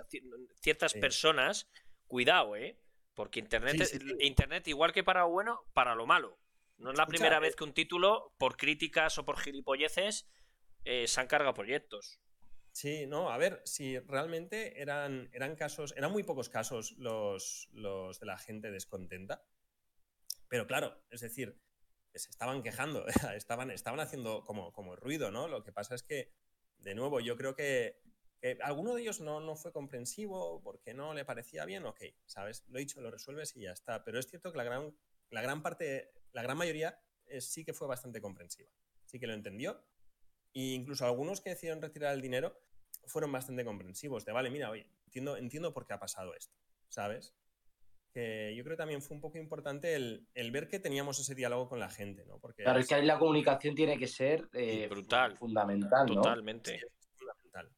ciertas 0.61 0.93
personas, 0.93 1.69
cuidado, 2.07 2.55
¿eh? 2.55 2.77
Porque 3.13 3.39
Internet, 3.39 3.89
Internet, 4.19 4.67
igual 4.67 4.91
que 4.91 5.03
para 5.03 5.21
lo 5.21 5.29
bueno, 5.29 5.61
para 5.73 5.95
lo 5.95 6.05
malo. 6.05 6.37
No 6.77 6.91
es 6.91 6.97
la 6.97 7.05
primera 7.05 7.37
eh 7.37 7.41
vez 7.41 7.55
que 7.55 7.63
un 7.63 7.73
título, 7.73 8.33
por 8.37 8.57
críticas 8.57 9.17
o 9.17 9.25
por 9.25 9.39
gilipolleces, 9.39 10.27
eh, 10.85 11.07
se 11.07 11.21
han 11.21 11.27
cargado 11.27 11.53
proyectos. 11.53 12.19
Sí, 12.71 13.07
no, 13.07 13.31
a 13.31 13.37
ver, 13.37 13.61
si 13.65 13.99
realmente 13.99 14.81
eran, 14.81 15.29
eran 15.33 15.55
casos, 15.55 15.93
eran 15.97 16.11
muy 16.11 16.23
pocos 16.23 16.49
casos 16.49 16.93
los, 16.97 17.69
los 17.73 18.19
de 18.19 18.25
la 18.25 18.37
gente 18.37 18.71
descontenta. 18.71 19.43
Pero 20.47 20.65
claro, 20.67 21.03
es 21.09 21.21
decir, 21.21 21.59
se 22.13 22.29
estaban 22.29 22.63
quejando, 22.63 23.05
estaban, 23.35 23.71
estaban 23.71 23.99
haciendo 23.99 24.45
como, 24.45 24.71
como 24.73 24.95
ruido, 24.95 25.31
¿no? 25.31 25.47
Lo 25.47 25.63
que 25.63 25.71
pasa 25.71 25.95
es 25.95 26.03
que, 26.03 26.31
de 26.77 26.95
nuevo, 26.95 27.19
yo 27.19 27.37
creo 27.37 27.55
que, 27.55 28.01
alguno 28.61 28.95
de 28.95 29.01
ellos 29.01 29.19
no, 29.19 29.41
no, 29.41 29.55
fue 29.55 29.73
comprensivo 29.73 30.61
porque 30.63 30.93
no 30.93 31.13
le 31.13 31.25
parecía 31.25 31.65
bien, 31.65 31.85
ok, 31.85 32.01
¿sabes? 32.25 32.63
Lo 32.69 32.77
he 32.77 32.81
dicho, 32.81 33.01
lo 33.01 33.11
resuelves 33.11 33.55
y 33.57 33.61
ya 33.61 33.73
está. 33.73 34.03
Pero 34.05 34.17
es 34.17 34.27
cierto 34.27 34.51
que 34.51 34.57
la 34.57 34.63
gran, 34.63 34.95
la 35.29 35.41
gran 35.41 35.61
parte, 35.61 36.13
la 36.31 36.41
gran 36.41 36.57
mayoría 36.57 37.01
sí 37.39 37.65
que 37.65 37.73
fue 37.73 37.87
bastante 37.87 38.21
comprensiva. 38.21 38.71
Sí 39.05 39.19
que 39.19 39.27
lo 39.27 39.33
entendió. 39.33 39.83
E 40.53 40.73
incluso 40.73 41.05
algunos 41.05 41.41
que 41.41 41.51
decidieron 41.51 41.81
retirar 41.81 42.13
el 42.13 42.21
dinero 42.21 42.59
fueron 43.05 43.31
bastante 43.31 43.65
comprensivos. 43.65 44.25
De, 44.25 44.31
vale, 44.31 44.49
mira, 44.49 44.69
oye, 44.69 44.89
entiendo, 45.05 45.37
entiendo 45.37 45.73
por 45.73 45.85
qué 45.85 45.93
ha 45.93 45.99
pasado 45.99 46.35
esto, 46.35 46.55
¿sabes? 46.87 47.33
que 48.11 48.55
yo 48.55 48.63
creo 48.63 48.75
que 48.75 48.81
también 48.81 49.01
fue 49.01 49.15
un 49.15 49.21
poco 49.21 49.37
importante 49.37 49.95
el, 49.95 50.51
ver 50.51 50.67
que 50.67 50.79
teníamos 50.79 51.19
ese 51.19 51.35
diálogo 51.35 51.69
con 51.69 51.79
la 51.79 51.89
gente, 51.89 52.25
¿no? 52.25 52.39
Porque 52.39 52.63
claro, 52.63 52.79
es 52.79 52.87
que 52.87 52.95
ahí 52.95 53.05
la 53.05 53.19
comunicación 53.19 53.75
tiene 53.75 53.97
que 53.97 54.07
ser 54.07 54.49
eh, 54.53 54.87
brutal, 54.87 55.37
fundamental, 55.37 56.07
¿no? 56.07 56.15
Totalmente. 56.15 56.79
fundamental. 57.17 57.69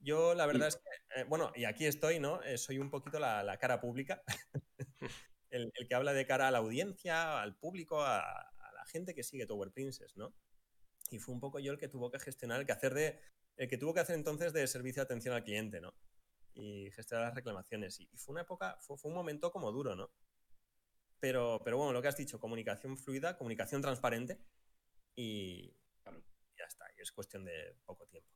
Yo 0.00 0.34
la 0.34 0.46
verdad 0.46 0.68
es 0.68 0.76
que, 0.76 1.20
eh, 1.20 1.24
bueno, 1.24 1.52
y 1.54 1.64
aquí 1.64 1.86
estoy, 1.86 2.18
¿no? 2.18 2.42
Eh, 2.42 2.58
soy 2.58 2.78
un 2.78 2.90
poquito 2.90 3.18
la, 3.18 3.56
cara 3.58 3.80
pública, 3.80 4.22
el, 5.50 5.72
que 5.88 5.94
habla 5.94 6.12
de 6.12 6.26
cara 6.26 6.48
a 6.48 6.50
la 6.50 6.58
audiencia, 6.58 7.40
al 7.40 7.56
público, 7.56 8.02
a, 8.02 8.20
la 8.74 8.86
gente 8.86 9.14
que 9.14 9.22
sigue 9.22 9.46
Tower 9.46 9.72
Princess, 9.72 10.16
¿no? 10.16 10.34
Y 11.10 11.18
fue 11.18 11.34
un 11.34 11.40
poco 11.40 11.58
yo 11.58 11.72
el 11.72 11.78
que 11.78 11.88
tuvo 11.88 12.10
que 12.10 12.18
gestionar, 12.18 12.60
el 12.60 12.66
que 12.66 12.72
hacer 12.72 12.94
de, 12.94 13.20
el 13.56 13.68
que 13.68 13.78
tuvo 13.78 13.94
que 13.94 14.00
hacer 14.00 14.16
entonces 14.16 14.52
de 14.52 14.66
servicio 14.66 15.00
de 15.00 15.04
atención 15.04 15.34
al 15.34 15.44
cliente, 15.44 15.80
¿no? 15.80 15.94
y 16.56 16.90
gestionar 16.90 17.26
las 17.26 17.34
reclamaciones. 17.34 18.00
Y, 18.00 18.08
fue 18.16 18.32
una 18.32 18.42
época, 18.42 18.78
fue, 18.80 18.96
un 19.04 19.14
momento 19.14 19.52
como 19.52 19.70
duro, 19.70 19.94
¿no? 19.94 20.10
Pero, 21.20 21.60
pero 21.62 21.76
bueno, 21.76 21.92
lo 21.92 22.02
que 22.02 22.08
has 22.08 22.16
dicho, 22.16 22.40
comunicación 22.40 22.96
fluida, 22.96 23.36
comunicación 23.36 23.82
transparente 23.82 24.38
y 25.14 25.74
ya 26.58 26.64
está, 26.66 26.86
y 26.96 27.02
es 27.02 27.12
cuestión 27.12 27.44
de 27.44 27.74
poco 27.84 28.06
tiempo. 28.06 28.28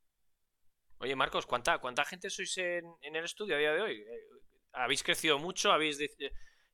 Oye, 0.99 1.17
Marcos, 1.17 1.47
¿cuánta, 1.47 1.79
cuánta 1.79 2.05
gente 2.05 2.29
sois 2.29 2.57
en, 2.59 2.85
en 3.01 3.17
el 3.17 3.25
estudio 3.25 3.57
a 3.57 3.59
día 3.59 3.73
de 3.73 3.81
hoy? 3.81 4.01
Eh, 4.01 4.29
¿Habéis 4.73 5.03
crecido 5.03 5.39
mucho? 5.39 5.73
¿Habéis 5.73 5.99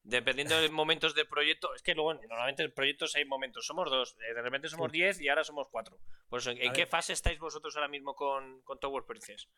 Dependiendo 0.09 0.61
de 0.61 0.69
momentos 0.69 1.17
del 1.17 1.27
proyecto, 1.27 1.75
es 1.75 1.83
que 1.83 1.93
luego 1.93 2.15
normalmente 2.15 2.63
en 2.63 2.71
proyectos 2.71 3.17
hay 3.17 3.25
momentos, 3.25 3.67
somos 3.67 3.91
dos, 3.91 4.17
eh, 4.21 4.35
de 4.35 4.41
repente 4.41 4.69
somos 4.69 4.93
diez 4.93 5.21
y 5.21 5.29
ahora 5.29 5.43
somos 5.43 5.67
cuatro. 5.69 5.99
Por 6.29 6.41
¿en, 6.47 6.73
qué 6.73 6.87
fase 6.87 7.13
estáis 7.13 7.41
vosotros 7.41 7.75
ahora 7.75 7.89
mismo 7.89 8.15
con, 8.15 8.63
con 8.63 8.79
Tower 8.79 9.03
Princess? 9.05 9.49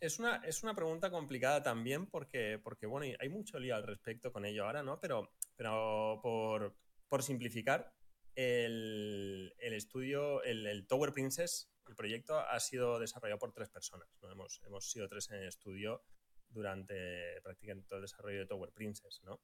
Es, 0.00 0.18
una, 0.18 0.42
es 0.44 0.62
una 0.62 0.74
pregunta 0.74 1.10
complicada 1.10 1.62
también 1.62 2.10
porque, 2.10 2.60
porque, 2.62 2.84
bueno, 2.84 3.10
hay 3.18 3.28
mucho 3.30 3.58
lío 3.58 3.74
al 3.74 3.86
respecto 3.86 4.30
con 4.30 4.44
ello 4.44 4.66
ahora, 4.66 4.82
¿no? 4.82 5.00
Pero, 5.00 5.30
pero 5.56 6.20
por, 6.22 6.76
por 7.08 7.22
simplificar, 7.22 7.90
el, 8.34 9.54
el 9.58 9.72
estudio, 9.72 10.42
el, 10.42 10.66
el, 10.66 10.86
Tower 10.86 11.14
Princess, 11.14 11.72
el 11.88 11.96
proyecto 11.96 12.38
ha 12.38 12.60
sido 12.60 12.98
desarrollado 12.98 13.38
por 13.38 13.54
tres 13.54 13.70
personas, 13.70 14.10
¿no? 14.20 14.30
Hemos, 14.30 14.60
hemos 14.66 14.90
sido 14.90 15.08
tres 15.08 15.30
en 15.30 15.38
el 15.38 15.48
estudio 15.48 16.02
durante 16.50 17.40
prácticamente 17.40 17.88
todo 17.88 17.98
el 17.98 18.02
desarrollo 18.02 18.40
de 18.40 18.46
Tower 18.46 18.72
Princess, 18.72 19.22
¿no? 19.24 19.40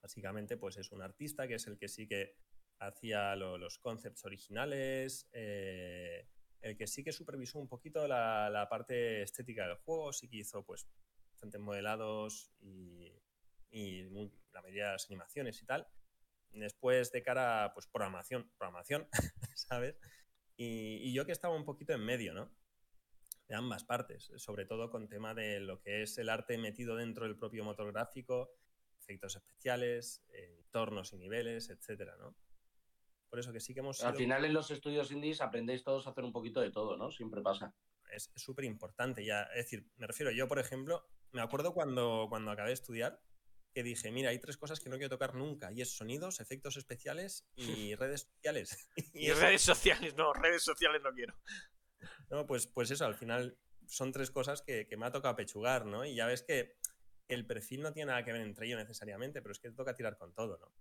Básicamente, 0.00 0.56
pues 0.56 0.76
es 0.76 0.92
un 0.92 1.02
artista 1.02 1.46
que 1.46 1.54
es 1.54 1.66
el 1.66 1.78
que 1.78 1.88
sí 1.88 2.06
que 2.06 2.36
hacía 2.78 3.36
los 3.36 3.78
concepts 3.78 4.24
originales, 4.24 5.28
eh, 5.32 6.28
el 6.60 6.76
que 6.76 6.86
sí 6.86 7.04
que 7.04 7.12
supervisó 7.12 7.58
un 7.58 7.68
poquito 7.68 8.06
la, 8.06 8.66
parte 8.70 9.22
estética 9.22 9.66
del 9.66 9.76
juego, 9.76 10.12
sí 10.12 10.28
que 10.28 10.38
hizo 10.38 10.64
pues 10.64 10.86
bastantes 11.32 11.60
modelados 11.60 12.52
y, 12.60 13.12
la 14.52 14.62
mayoría 14.62 14.86
de 14.86 14.92
las 14.92 15.06
animaciones 15.06 15.60
y 15.62 15.66
tal. 15.66 15.86
Después 16.50 17.12
de 17.12 17.22
cara, 17.22 17.72
pues 17.74 17.86
programación, 17.86 18.50
programación, 18.56 19.06
¿sabes? 19.54 19.98
Y, 20.56 21.12
yo 21.12 21.26
que 21.26 21.32
estaba 21.32 21.54
un 21.54 21.64
poquito 21.64 21.92
en 21.92 22.00
medio, 22.00 22.32
¿no? 22.32 22.50
De 23.48 23.54
ambas 23.54 23.84
partes, 23.84 24.32
sobre 24.36 24.64
todo 24.64 24.90
con 24.90 25.08
tema 25.08 25.34
de 25.34 25.60
lo 25.60 25.80
que 25.82 26.02
es 26.02 26.16
el 26.18 26.30
arte 26.30 26.56
metido 26.56 26.96
dentro 26.96 27.26
del 27.26 27.36
propio 27.36 27.64
motor 27.64 27.92
gráfico, 27.92 28.50
efectos 29.06 29.36
especiales, 29.36 30.22
entornos 30.32 31.12
y 31.12 31.16
niveles, 31.16 31.70
etcétera, 31.70 32.16
¿no? 32.16 32.34
Por 33.30 33.38
eso 33.38 33.52
que 33.52 33.60
sí 33.60 33.72
que 33.72 33.80
hemos... 33.80 34.02
Al 34.02 34.16
final 34.16 34.44
en 34.44 34.52
los 34.52 34.70
estudios 34.70 35.10
indies 35.12 35.40
aprendéis 35.40 35.84
todos 35.84 36.06
a 36.06 36.10
hacer 36.10 36.24
un 36.24 36.32
poquito 36.32 36.60
de 36.60 36.70
todo, 36.70 36.96
¿no? 36.96 37.10
Siempre 37.10 37.40
pasa. 37.40 37.74
Es 38.12 38.30
súper 38.36 38.64
importante 38.64 39.24
ya. 39.24 39.42
Es 39.54 39.64
decir, 39.64 39.86
me 39.96 40.06
refiero, 40.06 40.32
yo 40.32 40.48
por 40.48 40.58
ejemplo, 40.58 41.08
me 41.32 41.40
acuerdo 41.40 41.72
cuando, 41.72 42.26
cuando 42.28 42.50
acabé 42.50 42.68
de 42.68 42.74
estudiar 42.74 43.20
que 43.72 43.82
dije, 43.82 44.10
mira, 44.10 44.30
hay 44.30 44.38
tres 44.38 44.56
cosas 44.56 44.80
que 44.80 44.88
no 44.88 44.96
quiero 44.96 45.10
tocar 45.10 45.34
nunca, 45.34 45.70
y 45.70 45.82
es 45.82 45.94
sonidos, 45.94 46.40
efectos 46.40 46.78
especiales 46.78 47.46
y 47.56 47.94
redes 47.96 48.22
sociales. 48.22 48.88
y, 49.12 49.30
redes 49.32 49.60
sociales, 49.60 50.14
no, 50.16 50.32
redes 50.32 50.62
sociales 50.62 51.02
no 51.04 51.12
quiero. 51.12 51.34
No, 52.30 52.46
pues, 52.46 52.66
pues 52.66 52.90
eso, 52.90 53.04
al 53.04 53.16
final 53.16 53.58
son 53.86 54.12
tres 54.12 54.30
cosas 54.30 54.62
que, 54.62 54.86
que 54.86 54.96
me 54.96 55.04
ha 55.04 55.12
tocado 55.12 55.36
pechugar, 55.36 55.84
¿no? 55.84 56.06
Y 56.06 56.14
ya 56.14 56.26
ves 56.26 56.42
que 56.42 56.78
el 57.28 57.46
perfil 57.46 57.82
no 57.82 57.92
tiene 57.92 58.10
nada 58.10 58.24
que 58.24 58.32
ver 58.32 58.42
entre 58.42 58.66
ellos 58.66 58.78
necesariamente, 58.78 59.42
pero 59.42 59.52
es 59.52 59.58
que 59.58 59.70
te 59.70 59.76
toca 59.76 59.94
tirar 59.94 60.16
con 60.16 60.34
todo, 60.34 60.58
¿no? 60.58 60.72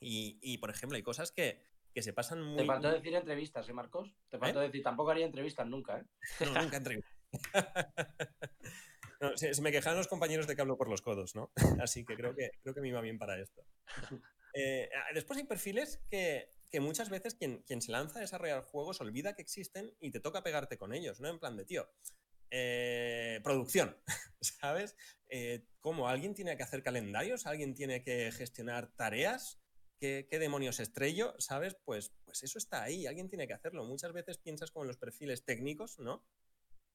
Y, 0.00 0.58
por 0.58 0.68
ejemplo, 0.70 0.96
hay 0.96 1.02
cosas 1.02 1.32
que, 1.32 1.62
se 1.96 2.12
pasan 2.12 2.42
muy. 2.42 2.58
Te 2.58 2.66
faltó 2.66 2.90
decir 2.90 3.14
entrevistas, 3.14 3.68
¿eh, 3.68 3.72
Marcos? 3.72 4.14
Te 4.28 4.38
faltó 4.38 4.60
¿Eh? 4.60 4.66
decir, 4.66 4.82
tampoco 4.82 5.12
haría 5.12 5.24
entrevistas 5.24 5.66
nunca, 5.66 5.98
¿eh? 5.98 6.04
No, 6.40 6.46
nunca 6.62 6.76
entrevistas. 6.76 7.12
se, 9.36 9.62
me 9.62 9.72
quejan 9.72 9.96
los 9.96 10.08
compañeros 10.08 10.46
de 10.46 10.54
que 10.54 10.62
hablo 10.62 10.76
por 10.76 10.90
los 10.90 11.02
codos, 11.02 11.34
¿no? 11.34 11.52
Así 11.82 12.04
que 12.04 12.16
creo 12.16 12.34
que, 12.34 12.50
creo 12.62 12.74
que 12.74 12.80
me 12.80 12.88
iba 12.88 13.00
bien 13.00 13.18
para 13.18 13.40
esto. 13.40 13.64
Eh, 14.54 14.90
ah, 14.94 15.12
después 15.14 15.38
hay 15.38 15.46
perfiles 15.46 16.00
que, 16.10 16.50
muchas 16.80 17.08
veces 17.08 17.36
quien, 17.36 17.62
quien, 17.62 17.80
se 17.80 17.92
lanza 17.92 18.18
a 18.18 18.22
desarrollar 18.22 18.64
juegos 18.64 19.00
olvida 19.00 19.34
que 19.34 19.42
existen 19.42 19.94
y 20.00 20.10
te 20.10 20.18
toca 20.18 20.42
pegarte 20.42 20.76
con 20.76 20.92
ellos, 20.92 21.20
¿no? 21.20 21.28
En 21.28 21.38
plan 21.38 21.56
de, 21.56 21.64
tío, 21.64 21.88
eh, 22.50 23.40
producción, 23.42 23.96
¿sabes? 24.40 24.96
Eh, 25.36 25.66
¿Cómo? 25.80 26.08
¿Alguien 26.08 26.32
tiene 26.32 26.56
que 26.56 26.62
hacer 26.62 26.84
calendarios? 26.84 27.46
¿Alguien 27.46 27.74
tiene 27.74 28.04
que 28.04 28.30
gestionar 28.30 28.94
tareas? 28.94 29.60
¿Qué, 29.98 30.28
demonios 30.30 30.78
estrello? 30.78 31.34
¿Sabes? 31.38 31.74
Pues, 31.84 32.14
pues 32.24 32.44
eso 32.44 32.56
está 32.56 32.84
ahí, 32.84 33.08
alguien 33.08 33.28
tiene 33.28 33.48
que 33.48 33.52
hacerlo. 33.52 33.82
Muchas 33.84 34.12
veces 34.12 34.38
piensas 34.38 34.70
como 34.70 34.84
en 34.84 34.88
los 34.88 34.96
perfiles 34.96 35.44
técnicos, 35.44 35.98
¿no? 35.98 36.24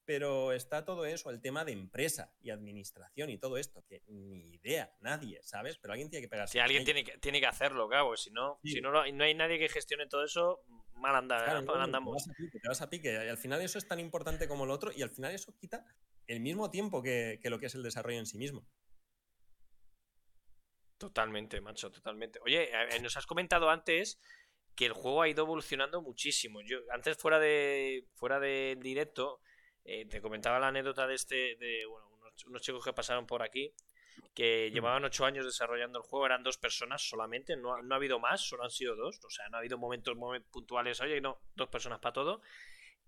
Pero 0.06 0.52
está 0.52 0.86
todo 0.86 1.04
eso, 1.04 1.28
el 1.28 1.42
tema 1.42 1.66
de 1.66 1.72
empresa 1.72 2.32
y 2.40 2.48
administración 2.48 3.28
y 3.28 3.36
todo 3.36 3.58
esto, 3.58 3.84
que 3.86 4.04
ni 4.06 4.54
idea, 4.54 4.90
nadie, 5.00 5.40
¿sabes? 5.42 5.76
Pero 5.76 5.92
alguien 5.92 6.08
tiene 6.08 6.24
que 6.24 6.30
pegarse. 6.30 6.52
Si 6.52 6.58
alguien 6.60 6.86
tiene 6.86 7.04
que, 7.04 7.18
tiene 7.18 7.40
que 7.40 7.46
hacerlo, 7.46 7.90
claro, 7.90 8.16
si 8.16 8.30
no, 8.30 8.58
si 8.64 8.80
no, 8.80 8.90
no 8.90 9.24
hay 9.24 9.34
nadie 9.34 9.58
que 9.58 9.68
gestione 9.68 10.06
todo 10.06 10.24
eso, 10.24 10.62
mal, 10.94 11.14
andamos. 11.14 12.24
Te 12.24 12.68
vas, 12.68 12.80
a 12.80 12.88
pique, 12.88 13.12
Y 13.12 13.28
al 13.28 13.38
final 13.38 13.60
eso 13.60 13.76
es 13.76 13.86
tan 13.86 14.00
importante 14.00 14.48
como 14.48 14.64
lo 14.64 14.72
otro 14.72 14.92
y 14.92 15.02
al 15.02 15.10
final 15.10 15.34
eso 15.34 15.54
quita 15.56 15.84
el 16.30 16.38
mismo 16.38 16.70
tiempo 16.70 17.02
que, 17.02 17.40
lo 17.42 17.58
que 17.58 17.66
es 17.66 17.74
el 17.74 17.82
desarrollo 17.82 18.18
en 18.18 18.26
sí 18.26 18.38
mismo. 18.38 18.64
Totalmente, 20.96 21.60
macho, 21.60 21.90
totalmente. 21.90 22.38
Oye, 22.44 22.70
eh, 22.72 23.00
nos 23.00 23.16
has 23.16 23.26
comentado 23.26 23.68
antes 23.68 24.20
que 24.76 24.86
el 24.86 24.92
juego 24.92 25.22
ha 25.22 25.28
ido 25.28 25.42
evolucionando 25.42 26.00
muchísimo. 26.02 26.60
Yo 26.62 26.78
antes 26.92 27.16
fuera 27.16 27.40
de 27.40 28.06
fuera 28.14 28.38
del 28.38 28.80
directo 28.80 29.40
eh, 29.84 30.06
te 30.06 30.20
comentaba 30.20 30.60
la 30.60 30.68
anécdota 30.68 31.08
de 31.08 31.14
este 31.14 31.56
de 31.56 31.84
unos, 32.46 32.62
chicos 32.62 32.84
que 32.84 32.92
pasaron 32.92 33.26
por 33.26 33.42
aquí 33.42 33.74
que 34.34 34.68
mm. 34.70 34.74
llevaban 34.74 35.04
ocho 35.04 35.24
años 35.24 35.44
desarrollando 35.44 35.98
el 35.98 36.04
juego, 36.04 36.26
eran 36.26 36.44
dos 36.44 36.58
personas 36.58 37.02
solamente, 37.02 37.56
no, 37.56 37.74
ha 37.74 37.96
habido 37.96 38.20
más, 38.20 38.42
solo 38.42 38.62
han 38.64 38.70
sido 38.70 38.94
dos, 38.94 39.18
o 39.24 39.30
sea, 39.30 39.48
no 39.48 39.56
ha 39.56 39.60
habido 39.60 39.78
momentos, 39.78 40.14
puntuales, 40.50 41.00
oye, 41.00 41.20
no, 41.20 41.40
dos 41.56 41.68
personas 41.68 41.98
para 41.98 42.12
todo. 42.12 42.42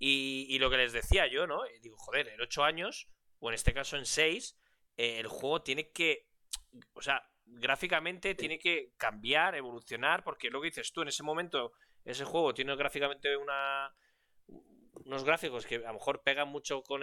Y, 0.05 0.59
lo 0.59 0.69
que 0.69 0.79
les 0.79 0.93
decía 0.93 1.29
yo, 1.29 1.47
¿no? 1.47 1.61
digo, 1.81 1.97
joder, 1.97 2.27
en 2.27 2.41
ocho 2.41 2.65
años, 2.65 3.09
o 3.39 3.51
en 3.51 3.55
este 3.55 3.73
caso 3.73 3.97
en 3.97 4.05
seis, 4.05 4.59
eh, 4.97 5.21
el 5.21 5.29
juego 5.29 5.63
tiene 5.63 5.93
que, 5.93 6.27
o 6.95 7.01
sea, 7.01 7.23
gráficamente 7.45 8.35
tiene 8.35 8.59
que 8.59 8.95
cambiar, 8.97 9.55
evolucionar, 9.55 10.25
porque 10.25 10.51
lo 10.51 10.61
que 10.61 10.71
dices 10.71 10.93
tú, 10.93 11.03
en 11.03 11.09
ese 11.09 11.23
momento, 11.23 11.73
ese 12.05 12.25
juego 12.25 12.53
tiene 12.53 12.75
gráficamente 12.75 13.37
una 13.37 13.95
unos 15.05 15.25
gráficos 15.25 15.67
que 15.67 15.77
a 15.77 15.89
lo 15.89 15.95
mejor 15.95 16.23
pegan 16.23 16.49
mucho 16.49 16.83
con 16.83 17.03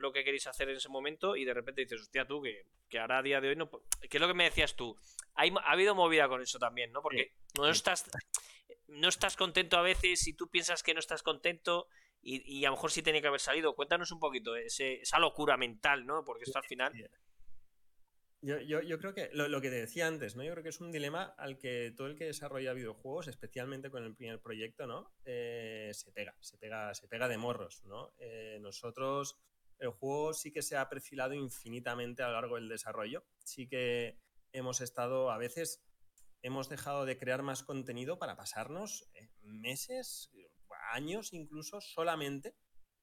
lo 0.00 0.12
que 0.12 0.24
queréis 0.24 0.48
hacer 0.48 0.68
en 0.70 0.76
ese 0.76 0.88
momento 0.88 1.36
y 1.36 1.44
de 1.44 1.54
repente 1.54 1.82
dices, 1.82 2.00
hostia, 2.00 2.26
tú, 2.26 2.42
que, 2.42 2.66
que 2.88 2.98
ahora 2.98 3.18
a 3.18 3.22
día 3.22 3.40
de 3.40 3.50
hoy 3.50 3.56
no... 3.56 3.70
¿Qué 3.70 4.16
es 4.16 4.20
lo 4.20 4.26
que 4.26 4.34
me 4.34 4.44
decías 4.44 4.74
tú? 4.74 4.96
Hay, 5.34 5.50
ha 5.50 5.70
habido 5.70 5.94
movida 5.94 6.28
con 6.28 6.42
eso 6.42 6.58
también, 6.58 6.90
¿no? 6.90 7.00
Porque 7.00 7.32
no 7.56 7.68
estás 7.68 8.10
no 8.88 9.08
estás 9.08 9.36
contento 9.36 9.76
a 9.76 9.82
veces 9.82 10.26
y 10.26 10.34
tú 10.34 10.48
piensas 10.48 10.82
que 10.82 10.94
no 10.94 11.00
estás 11.00 11.22
contento 11.22 11.88
y, 12.22 12.64
a 12.64 12.68
lo 12.68 12.76
mejor 12.76 12.90
sí 12.90 13.02
tenía 13.02 13.20
que 13.20 13.28
haber 13.28 13.40
salido. 13.40 13.74
Cuéntanos 13.74 14.12
un 14.12 14.20
poquito 14.20 14.54
esa 14.56 15.18
locura 15.18 15.56
mental, 15.56 16.06
¿no? 16.06 16.24
Porque 16.24 16.44
esto 16.44 16.58
al 16.58 16.64
final... 16.64 16.92
Yo, 18.42 18.58
yo, 18.58 18.98
creo 18.98 19.12
que 19.12 19.28
lo, 19.34 19.60
que 19.60 19.68
te 19.68 19.76
decía 19.76 20.06
antes, 20.06 20.34
¿no? 20.34 20.42
Yo 20.42 20.52
creo 20.52 20.62
que 20.62 20.70
es 20.70 20.80
un 20.80 20.90
dilema 20.90 21.34
al 21.36 21.58
que 21.58 21.92
todo 21.94 22.06
el 22.06 22.16
que 22.16 22.24
desarrolla 22.24 22.72
videojuegos, 22.72 23.28
especialmente 23.28 23.90
con 23.90 24.02
el 24.02 24.14
primer 24.14 24.40
proyecto, 24.40 24.86
¿no? 24.86 25.12
Eh, 25.26 25.90
se 25.92 26.10
pega, 26.10 26.34
se 26.40 26.56
pega, 26.56 26.94
se 26.94 27.06
pega 27.06 27.28
de 27.28 27.36
morros, 27.36 27.84
¿no? 27.84 28.14
Eh, 28.18 28.56
nosotros, 28.62 29.38
el 29.78 29.90
juego 29.90 30.32
sí 30.32 30.52
que 30.52 30.62
se 30.62 30.78
ha 30.78 30.88
perfilado 30.88 31.34
infinitamente 31.34 32.22
a 32.22 32.28
lo 32.28 32.32
largo 32.32 32.54
del 32.54 32.70
desarrollo. 32.70 33.26
Sí 33.44 33.68
que 33.68 34.18
hemos 34.52 34.80
estado, 34.80 35.30
a 35.30 35.36
veces, 35.36 35.84
hemos 36.40 36.70
dejado 36.70 37.04
de 37.04 37.18
crear 37.18 37.42
más 37.42 37.62
contenido 37.62 38.18
para 38.18 38.36
pasarnos 38.36 39.06
eh, 39.12 39.28
meses, 39.42 40.30
años 40.90 41.32
incluso, 41.32 41.80
solamente 41.80 42.56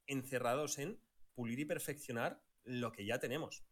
encerrados 0.06 0.78
en 0.78 1.02
pulir 1.34 1.60
y 1.60 1.66
perfeccionar 1.66 2.42
lo 2.64 2.92
que 2.92 3.06
ya 3.06 3.20
tenemos. 3.20 3.64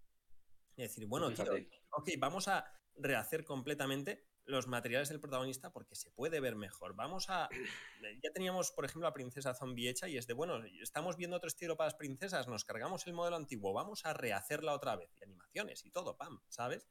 Es 0.76 0.90
decir, 0.90 1.06
bueno, 1.06 1.28
ok, 1.28 2.10
vamos 2.18 2.48
a 2.48 2.66
rehacer 2.96 3.46
completamente 3.46 4.28
los 4.46 4.68
materiales 4.68 5.10
del 5.10 5.20
protagonista 5.20 5.72
porque 5.72 5.96
se 5.96 6.12
puede 6.12 6.40
ver 6.40 6.56
mejor. 6.56 6.96
Vamos 6.96 7.30
a. 7.30 7.50
Ya 8.24 8.32
teníamos, 8.32 8.72
por 8.72 8.86
ejemplo, 8.86 9.08
la 9.08 9.14
princesa 9.14 9.56
zombie 9.56 9.90
hecha 9.90 10.08
y 10.08 10.18
es 10.18 10.28
de, 10.28 10.34
bueno, 10.34 10.64
estamos 10.80 11.18
viendo 11.18 11.38
otro 11.38 11.48
estilo 11.48 11.76
para 11.76 11.88
las 11.88 11.96
princesas, 11.96 12.48
nos 12.48 12.64
cargamos 12.64 13.08
el 13.08 13.14
modelo 13.14 13.36
antiguo, 13.36 13.74
vamos 13.74 14.06
a 14.06 14.14
rehacerla 14.14 14.74
otra 14.74 14.96
vez. 14.96 15.10
Y 15.20 15.24
animaciones 15.24 15.84
y 15.86 15.92
todo, 15.92 16.16
pam, 16.16 16.40
¿sabes? 16.48 16.88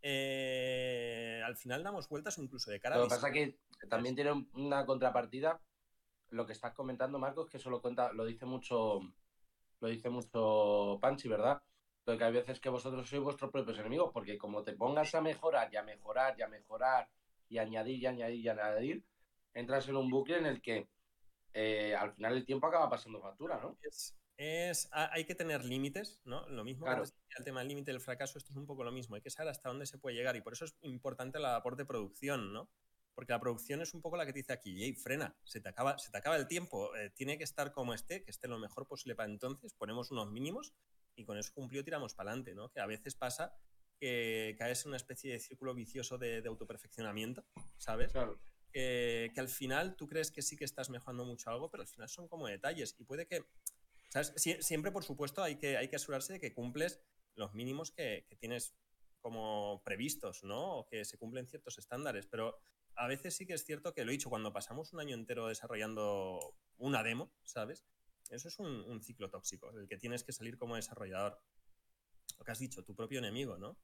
Eh, 0.00 1.42
al 1.44 1.56
final 1.56 1.82
damos 1.82 2.08
vueltas 2.08 2.38
incluso 2.38 2.70
de 2.70 2.80
cara 2.80 2.96
Lo 2.96 3.04
que 3.04 3.10
pasa 3.10 3.28
es 3.28 3.34
que 3.34 3.58
también 3.88 4.14
tiene 4.14 4.32
una 4.54 4.86
contrapartida. 4.86 5.60
Lo 6.36 6.46
que 6.46 6.52
estás 6.52 6.74
comentando, 6.74 7.18
Marcos, 7.18 7.48
que 7.48 7.56
eso 7.56 7.70
lo, 7.70 7.80
cuenta, 7.80 8.12
lo 8.12 8.24
dice 8.24 8.46
mucho. 8.46 9.00
Lo 9.80 9.88
dice 9.88 10.08
mucho 10.08 10.98
Panchi, 11.00 11.28
¿verdad? 11.28 11.62
que 12.04 12.22
hay 12.22 12.32
veces 12.32 12.60
que 12.60 12.68
vosotros 12.68 13.08
sois 13.08 13.22
vuestros 13.22 13.50
propios 13.50 13.78
enemigos, 13.80 14.12
porque 14.12 14.38
como 14.38 14.62
te 14.62 14.74
pongas 14.74 15.12
a 15.16 15.20
mejorar 15.20 15.72
y 15.72 15.76
a 15.76 15.82
mejorar 15.82 16.38
y 16.38 16.42
a 16.42 16.48
mejorar 16.48 17.08
y 17.48 17.58
añadir 17.58 17.98
y 17.98 18.06
añadir 18.06 18.40
y 18.40 18.48
añadir, 18.48 19.04
entras 19.54 19.88
en 19.88 19.96
un 19.96 20.08
bucle 20.08 20.38
en 20.38 20.46
el 20.46 20.62
que 20.62 20.88
eh, 21.52 21.96
al 21.96 22.12
final 22.12 22.36
el 22.36 22.44
tiempo 22.44 22.68
acaba 22.68 22.88
pasando 22.88 23.20
factura, 23.20 23.58
¿no? 23.60 23.76
Es, 24.36 24.88
hay 24.92 25.24
que 25.24 25.34
tener 25.34 25.64
límites, 25.64 26.20
¿no? 26.24 26.46
Lo 26.48 26.62
mismo 26.62 26.86
que 26.86 26.92
el 26.92 27.44
tema 27.44 27.60
del 27.60 27.68
límite 27.68 27.90
del 27.90 28.00
fracaso, 28.00 28.38
esto 28.38 28.52
es 28.52 28.56
un 28.56 28.66
poco 28.66 28.84
lo 28.84 28.92
mismo, 28.92 29.16
hay 29.16 29.22
que 29.22 29.30
saber 29.30 29.50
hasta 29.50 29.70
dónde 29.70 29.86
se 29.86 29.98
puede 29.98 30.14
llegar 30.14 30.36
y 30.36 30.42
por 30.42 30.52
eso 30.52 30.66
es 30.66 30.76
importante 30.82 31.40
la 31.40 31.56
aporte 31.56 31.82
de 31.82 31.86
producción, 31.86 32.52
¿no? 32.52 32.68
Porque 33.16 33.32
la 33.32 33.40
producción 33.40 33.80
es 33.80 33.94
un 33.94 34.02
poco 34.02 34.18
la 34.18 34.26
que 34.26 34.34
te 34.34 34.40
dice 34.40 34.52
aquí, 34.52 34.76
hey, 34.84 34.92
frena, 34.92 35.34
se 35.42 35.58
te 35.58 35.70
acaba, 35.70 35.98
se 35.98 36.10
te 36.10 36.18
acaba 36.18 36.36
el 36.36 36.46
tiempo, 36.46 36.94
eh, 36.94 37.08
tiene 37.08 37.38
que 37.38 37.44
estar 37.44 37.72
como 37.72 37.94
esté, 37.94 38.22
que 38.22 38.30
esté 38.30 38.46
lo 38.46 38.58
mejor 38.58 38.86
posible 38.86 39.16
para 39.16 39.30
entonces, 39.30 39.72
ponemos 39.72 40.10
unos 40.10 40.30
mínimos 40.30 40.74
y 41.16 41.24
con 41.24 41.38
eso 41.38 41.50
cumplido 41.54 41.82
tiramos 41.82 42.14
para 42.14 42.30
adelante, 42.30 42.54
¿no? 42.54 42.70
Que 42.70 42.80
a 42.80 42.86
veces 42.86 43.14
pasa 43.14 43.56
que 43.98 44.54
caes 44.58 44.84
en 44.84 44.88
una 44.88 44.98
especie 44.98 45.32
de 45.32 45.40
círculo 45.40 45.74
vicioso 45.74 46.18
de, 46.18 46.46
autoperfeccionamiento, 46.46 47.42
¿sabes? 47.78 48.12
Claro. 48.12 48.38
que 48.70 49.32
al 49.34 49.48
final 49.48 49.96
tú 49.96 50.06
crees 50.06 50.30
que 50.30 50.42
sí 50.42 50.54
que 50.54 50.66
estás 50.66 50.90
mejorando 50.90 51.24
mucho 51.24 51.48
algo, 51.48 51.70
pero 51.70 51.84
al 51.84 51.88
final 51.88 52.10
son 52.10 52.28
como 52.28 52.46
detalles 52.46 52.94
y 52.98 53.04
puede 53.04 53.26
que, 53.26 53.46
¿sabes? 54.10 54.34
siempre, 54.60 54.92
por 54.92 55.04
supuesto, 55.04 55.42
hay 55.42 55.56
que, 55.56 55.78
hay 55.78 55.88
que 55.88 55.96
asegurarse 55.96 56.34
de 56.34 56.40
que 56.40 56.52
cumples 56.52 57.00
los 57.34 57.54
mínimos 57.54 57.92
que, 57.92 58.26
que 58.28 58.36
tienes 58.36 58.74
como 59.26 59.82
previstos, 59.84 60.44
¿no? 60.44 60.76
O 60.76 60.86
que 60.86 61.04
se 61.04 61.18
cumplen 61.18 61.48
ciertos 61.48 61.78
estándares, 61.78 62.26
pero 62.26 62.60
a 62.96 63.06
veces 63.06 63.36
sí 63.36 63.46
que 63.46 63.54
es 63.54 63.64
cierto 63.64 63.92
que 63.92 64.04
lo 64.04 64.10
he 64.10 64.14
dicho, 64.14 64.30
cuando 64.30 64.52
pasamos 64.52 64.92
un 64.92 65.00
año 65.00 65.14
entero 65.14 65.48
desarrollando 65.48 66.56
una 66.78 67.02
demo, 67.02 67.30
¿sabes? 67.44 67.86
Eso 68.30 68.48
es 68.48 68.58
un, 68.58 69.02
ciclo 69.02 69.30
tóxico, 69.30 69.70
el 69.78 69.86
que 69.86 69.96
tienes 69.96 70.24
que 70.24 70.32
salir 70.32 70.58
como 70.58 70.76
desarrollador. 70.76 71.40
Lo 72.38 72.44
que 72.44 72.50
has 72.50 72.58
dicho, 72.58 72.84
tu 72.84 72.94
propio 72.94 73.18
enemigo, 73.18 73.56
¿no? 73.56 73.78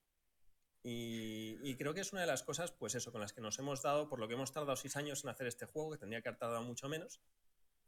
Y, 0.82 1.76
creo 1.76 1.94
que 1.94 2.00
es 2.00 2.12
una 2.12 2.22
de 2.22 2.26
las 2.26 2.42
cosas, 2.42 2.72
pues 2.72 2.94
eso, 2.96 3.12
con 3.12 3.20
las 3.20 3.32
que 3.32 3.40
nos 3.40 3.58
hemos 3.58 3.82
dado, 3.82 4.08
por 4.08 4.18
lo 4.18 4.26
que 4.26 4.34
hemos 4.34 4.50
tardado 4.52 4.74
seis 4.76 4.96
años 4.96 5.22
en 5.22 5.30
hacer 5.30 5.46
este 5.46 5.66
juego, 5.66 5.92
que 5.92 5.98
tendría 5.98 6.20
que 6.22 6.28
haber 6.28 6.40
tardado 6.40 6.62
mucho 6.62 6.88
menos, 6.88 7.20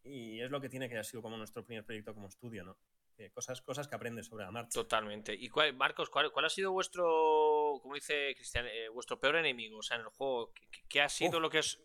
y 0.04 0.40
es 0.40 0.50
lo 0.50 0.60
que 0.60 0.68
tiene 0.68 0.88
que 0.88 0.94
haber 0.94 1.06
sido 1.06 1.22
como 1.22 1.36
nuestro 1.36 1.64
primer 1.64 1.84
proyecto 1.84 2.14
como 2.14 2.28
estudio, 2.28 2.64
¿no? 2.64 2.78
Cosas, 3.32 3.62
cosas 3.62 3.88
que 3.88 3.94
aprendes 3.94 4.26
sobre 4.26 4.44
la 4.44 4.50
marcha. 4.50 4.70
Totalmente. 4.74 5.34
¿Y 5.34 5.48
cuál, 5.48 5.74
Marcos, 5.74 6.10
cuál, 6.10 6.30
ha 6.44 6.48
sido 6.48 6.72
vuestro, 6.72 7.78
como 7.82 7.94
dice 7.94 8.34
Cristian, 8.34 8.66
eh, 8.66 8.88
vuestro 8.88 9.18
peor 9.18 9.36
enemigo? 9.36 9.78
O 9.78 9.82
sea, 9.82 9.96
en 9.96 10.02
el 10.02 10.08
juego, 10.08 10.52
¿qué, 10.88 11.00
ha 11.00 11.08
sido 11.08 11.40
lo 11.40 11.50
que 11.50 11.58
es 11.60 11.80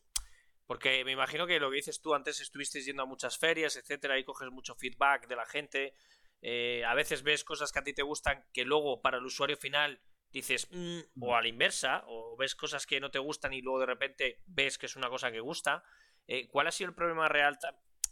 porque 0.69 1.03
me 1.03 1.13
imagino 1.13 1.47
que 1.47 1.59
lo 1.59 1.71
que 1.71 1.77
dices 1.77 1.99
tú 1.99 2.13
antes 2.13 2.39
estuviste 2.41 2.79
yendo 2.81 3.01
a 3.01 3.07
muchas 3.07 3.39
ferias, 3.39 3.75
etcétera, 3.75 4.19
y 4.19 4.23
coges 4.23 4.51
mucho 4.51 4.75
feedback 4.75 5.27
de 5.27 5.35
la 5.35 5.47
gente. 5.47 5.95
Eh, 6.43 6.83
a 6.85 6.93
veces 6.93 7.23
ves 7.23 7.43
cosas 7.43 7.71
que 7.71 7.79
a 7.79 7.83
ti 7.83 7.91
te 7.91 8.03
gustan 8.03 8.45
que 8.53 8.65
luego 8.65 9.01
para 9.01 9.17
el 9.17 9.25
usuario 9.25 9.57
final 9.57 9.99
dices, 10.31 10.67
mm", 10.69 10.99
o 11.21 11.35
a 11.35 11.41
la 11.41 11.47
inversa, 11.47 12.03
o 12.05 12.37
ves 12.37 12.53
cosas 12.53 12.85
que 12.85 12.99
no 12.99 13.09
te 13.09 13.17
gustan 13.17 13.51
y 13.53 13.61
luego 13.61 13.79
de 13.79 13.87
repente 13.87 14.43
ves 14.45 14.77
que 14.77 14.85
es 14.85 14.95
una 14.95 15.09
cosa 15.09 15.31
que 15.31 15.39
gusta. 15.39 15.83
Eh, 16.27 16.47
¿Cuál 16.47 16.67
ha 16.67 16.71
sido 16.71 16.89
el 16.89 16.95
problema 16.95 17.27
real? 17.27 17.57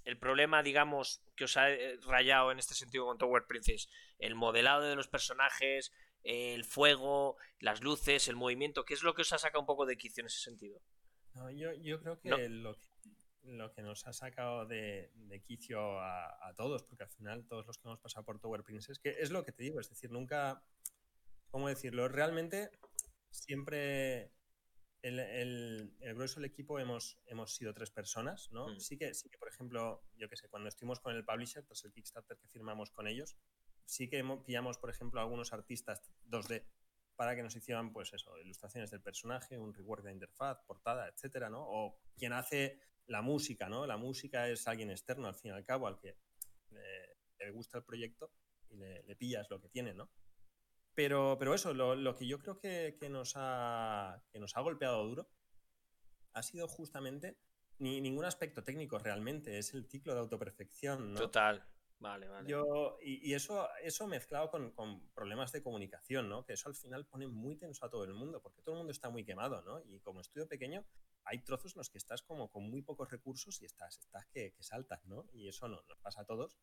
El 0.08 0.18
problema, 0.18 0.64
digamos, 0.64 1.22
que 1.36 1.44
os 1.44 1.58
ha 1.58 1.70
eh, 1.70 2.00
rayado 2.08 2.54
en 2.54 2.60
este 2.60 2.74
sentido 2.74 3.06
con 3.06 3.18
Tower 3.18 3.46
Princess. 3.46 3.90
El 4.20 4.36
modelado 4.36 4.84
de 4.84 4.96
los 4.96 5.10
personajes, 5.10 5.92
el 6.24 6.64
fuego, 6.64 7.36
las 7.60 7.84
luces, 7.84 8.30
el 8.30 8.38
movimiento. 8.38 8.86
¿Qué 8.86 8.94
es 8.94 9.04
lo 9.04 9.14
que 9.14 9.24
os 9.24 9.34
ha 9.34 9.38
sacado 9.38 9.60
un 9.60 9.66
poco 9.66 9.86
de 9.86 9.98
quicio 9.98 10.22
en 10.22 10.28
ese 10.28 10.40
sentido? 10.40 10.80
yo, 11.54 12.00
creo 12.00 12.22
que, 12.22 12.48
lo 12.48 13.74
que 13.74 13.82
nos 13.82 14.08
ha 14.08 14.14
sacado 14.14 14.66
de, 14.66 15.12
quicio 15.46 16.00
a, 16.00 16.54
todos, 16.56 16.84
porque 16.84 17.04
al 17.04 17.10
final 17.10 17.46
todos 17.46 17.68
los 17.68 17.78
que 17.78 17.90
hemos 17.90 18.00
pasado 18.00 18.26
por 18.26 18.40
Tower 18.40 18.64
Princess, 18.64 19.00
que 19.00 19.18
es 19.20 19.30
lo 19.30 19.44
que 19.44 19.52
te 19.52 19.64
digo, 19.64 19.82
es 19.82 19.90
decir, 19.90 20.10
nunca, 20.10 20.64
¿cómo 21.52 21.68
decirlo? 21.68 22.08
Realmente 22.08 22.72
siempre 23.30 24.32
el, 25.02 25.96
grueso 26.02 26.40
del 26.40 26.50
equipo 26.50 26.80
hemos, 26.80 27.20
hemos 27.28 27.56
sido 27.56 27.74
tres 27.74 27.92
personas, 27.92 28.52
¿no? 28.52 28.70
Mm. 28.70 28.80
Sí, 28.80 28.98
que, 28.98 29.14
sí 29.14 29.30
que, 29.30 29.38
por 29.38 29.48
ejemplo, 29.48 30.04
yo 30.16 30.30
que 30.30 30.36
sé, 30.36 30.50
cuando 30.50 30.70
estuvimos 30.70 31.00
con 31.00 31.16
el 31.16 31.26
publisher, 31.26 31.64
tras 31.64 31.84
el 31.86 31.94
Kickstarter 31.94 32.38
que 32.38 32.48
firmamos 32.48 32.92
con 32.92 33.08
ellos, 33.08 33.38
sí 33.86 34.10
que 34.10 34.24
pillamos, 34.46 34.78
por 34.78 34.90
ejemplo, 34.90 35.20
algunos 35.20 35.54
artistas 35.54 36.02
2D 36.30 36.66
para 37.18 37.36
que 37.36 37.42
nos 37.42 37.56
hicieran, 37.56 37.92
pues 37.92 38.14
eso, 38.14 38.38
ilustraciones 38.38 38.92
del 38.92 39.02
personaje, 39.02 39.58
un 39.58 39.74
rework 39.74 40.04
de 40.04 40.12
interfaz, 40.12 40.62
portada, 40.68 41.08
etcétera, 41.08 41.50
¿no? 41.50 41.66
O 41.68 42.00
quien 42.16 42.32
hace 42.32 42.80
la 43.08 43.22
música, 43.22 43.68
¿no? 43.68 43.88
La 43.88 43.98
música 43.98 44.48
es 44.48 44.68
alguien 44.68 44.92
externo, 44.92 45.28
al 45.28 45.36
fin 45.36 45.52
y 45.52 45.54
al 45.56 45.66
cabo, 45.66 45.88
al 45.88 45.98
que 45.98 46.16
le, 46.70 47.52
gusta 47.52 47.80
el 47.80 47.84
proyecto 47.86 48.32
y 48.70 48.76
le, 48.76 49.16
pillas 49.16 49.50
lo 49.50 49.60
que 49.60 49.70
tiene, 49.70 49.94
¿no? 49.94 50.12
Pero, 50.98 51.36
pero 51.38 51.54
eso, 51.54 51.76
lo, 51.76 52.16
que 52.16 52.26
yo 52.26 52.40
creo 52.40 52.58
que, 52.58 52.98
nos 53.08 53.34
ha, 53.36 54.24
que 54.32 54.40
nos 54.40 54.58
ha 54.58 54.62
golpeado 54.62 55.06
duro 55.08 55.30
ha 56.34 56.42
sido 56.42 56.68
justamente 56.68 57.38
ni 57.78 58.02
ningún 58.02 58.26
aspecto 58.26 58.64
técnico 58.64 58.98
realmente, 58.98 59.60
es 59.60 59.76
el 59.76 59.86
ciclo 59.86 60.16
de 60.16 60.22
autoperfección, 60.22 61.14
¿no? 61.14 61.20
Total. 61.20 61.64
Vale, 62.00 62.28
vale. 62.28 62.50
Yo, 62.50 62.98
y, 63.00 63.32
eso, 63.36 63.70
eso 63.84 64.08
mezclado 64.08 64.50
con, 64.50 65.12
problemas 65.14 65.52
de 65.52 65.62
comunicación, 65.62 66.30
¿no? 66.30 66.44
Que 66.44 66.54
eso 66.54 66.68
al 66.68 66.76
final 66.76 67.06
pone 67.06 67.28
muy 67.28 67.58
tenso 67.58 67.86
a 67.86 67.92
todo 67.92 68.04
el 68.04 68.16
mundo, 68.16 68.42
porque 68.42 68.64
todo 68.64 68.74
el 68.74 68.80
mundo 68.80 68.92
está 68.92 69.12
muy 69.12 69.24
quemado, 69.24 69.62
¿no? 69.62 69.80
Y 69.86 70.00
como 70.00 70.22
estudio 70.22 70.48
pequeño, 70.48 70.84
hay 71.26 71.44
trozos 71.44 71.76
en 71.76 71.82
los 71.82 71.92
que 71.92 72.00
estás 72.00 72.24
como 72.24 72.50
con 72.50 72.68
muy 72.68 72.82
pocos 72.82 73.12
recursos 73.12 73.62
y 73.62 73.66
estás, 73.66 74.00
estás 74.00 74.26
que, 74.30 74.52
que 74.52 74.64
saltas, 74.64 75.06
¿no? 75.06 75.28
Y 75.32 75.48
eso 75.48 75.68
no, 75.68 75.80
nos 75.88 76.00
pasa 76.00 76.22
a 76.22 76.26
todos. 76.26 76.58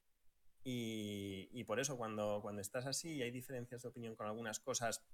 Y, 0.66 1.62
por 1.64 1.78
eso 1.78 1.96
cuando, 1.98 2.40
cuando 2.40 2.62
estás 2.62 2.86
así 2.86 3.16
y 3.16 3.22
hay 3.22 3.30
diferencias 3.30 3.82
de 3.82 3.88
opinión 3.88 4.16
con 4.16 4.26
algunas 4.26 4.60
cosas 4.60 5.04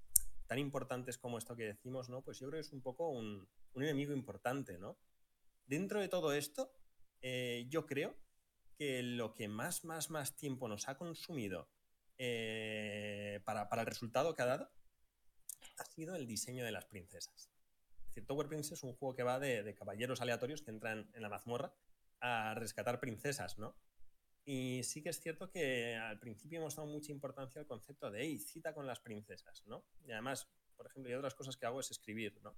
tan 0.47 0.59
importantes 0.59 1.19
como 1.19 1.39
esto 1.39 1.57
que 1.57 1.65
decimos, 1.65 2.09
¿no? 2.09 2.23
Pues 2.23 2.39
yo 2.39 2.49
creo 2.49 2.59
que 2.59 2.67
es 2.67 2.73
un 2.73 2.83
poco 2.83 3.09
un, 3.09 3.49
enemigo 3.75 4.13
importante, 4.13 4.79
¿no? 4.79 4.97
Dentro 5.67 6.01
de 6.01 6.09
todo 6.09 6.33
esto, 6.33 6.73
eh, 7.21 7.67
yo 7.69 7.87
creo 7.87 8.17
que 8.77 9.03
lo 9.03 9.35
que 9.35 9.49
más, 9.49 9.85
más, 9.85 10.11
más 10.11 10.37
tiempo 10.37 10.69
nos 10.69 10.89
ha 10.89 10.97
consumido 10.97 11.69
eh, 12.19 13.41
para, 13.45 13.69
el 13.71 13.87
resultado 13.87 14.35
que 14.35 14.43
ha 14.43 14.47
dado 14.47 14.71
ha 15.79 15.85
sido 15.85 16.17
el 16.17 16.27
diseño 16.27 16.65
de 16.65 16.73
las 16.73 16.85
princesas. 16.87 17.51
Tower 18.27 18.49
Princess 18.49 18.73
es 18.73 18.83
un 18.83 18.95
juego 18.95 19.15
que 19.15 19.23
va 19.23 19.39
de, 19.39 19.75
caballeros 19.75 20.21
aleatorios 20.21 20.63
que 20.63 20.71
entran 20.71 21.11
en 21.15 21.23
la 21.23 21.29
mazmorra 21.29 21.73
a 22.21 22.55
rescatar 22.55 23.01
princesas, 23.01 23.59
¿no? 23.59 23.75
Y 24.45 24.83
sí 24.85 25.03
que 25.03 25.11
es 25.11 25.21
cierto 25.21 25.51
que 25.51 25.97
al 25.97 26.19
principio 26.19 26.59
hemos 26.59 26.75
dado 26.75 26.89
mucha 26.89 27.13
importancia 27.13 27.61
al 27.61 27.67
concepto 27.67 28.11
de, 28.11 28.23
hey, 28.23 28.39
cita 28.39 28.75
con 28.75 28.87
las 28.87 29.01
princesas, 29.01 29.65
¿no? 29.67 29.85
Y 30.05 30.13
además, 30.13 30.49
por 30.77 30.87
ejemplo, 30.87 31.11
y 31.11 31.15
otras 31.15 31.35
cosas 31.35 31.57
que 31.57 31.67
hago 31.67 31.81
es 31.81 31.91
escribir, 31.91 32.41
¿no? 32.43 32.57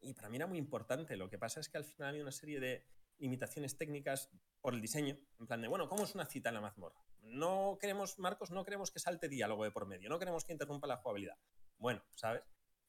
Y 0.00 0.14
para 0.14 0.28
mí 0.28 0.36
era 0.36 0.46
muy 0.46 0.58
importante. 0.58 1.16
Lo 1.16 1.30
que 1.30 1.38
pasa 1.38 1.60
es 1.60 1.68
que 1.68 1.78
al 1.78 1.84
final 1.84 2.14
hay 2.14 2.20
una 2.20 2.32
serie 2.32 2.60
de 2.60 2.84
limitaciones 3.18 3.78
técnicas 3.78 4.30
por 4.60 4.74
el 4.74 4.80
diseño, 4.80 5.16
en 5.38 5.46
plan 5.46 5.60
de, 5.60 5.68
bueno, 5.68 5.88
¿cómo 5.88 6.04
es 6.04 6.14
una 6.14 6.26
cita 6.26 6.48
en 6.50 6.56
la 6.56 6.60
mazmorra? 6.60 7.04
No 7.20 7.78
queremos, 7.80 8.18
Marcos, 8.18 8.50
no 8.50 8.64
queremos 8.64 8.90
que 8.90 8.98
salte 8.98 9.28
diálogo 9.28 9.64
de 9.64 9.70
por 9.70 9.86
medio, 9.86 10.08
no 10.08 10.18
queremos 10.18 10.44
que 10.44 10.52
interrumpa 10.52 10.86
la 10.86 10.96
jugabilidad. 10.96 11.38
Bueno, 11.78 12.02
¿sabes? 12.14 12.42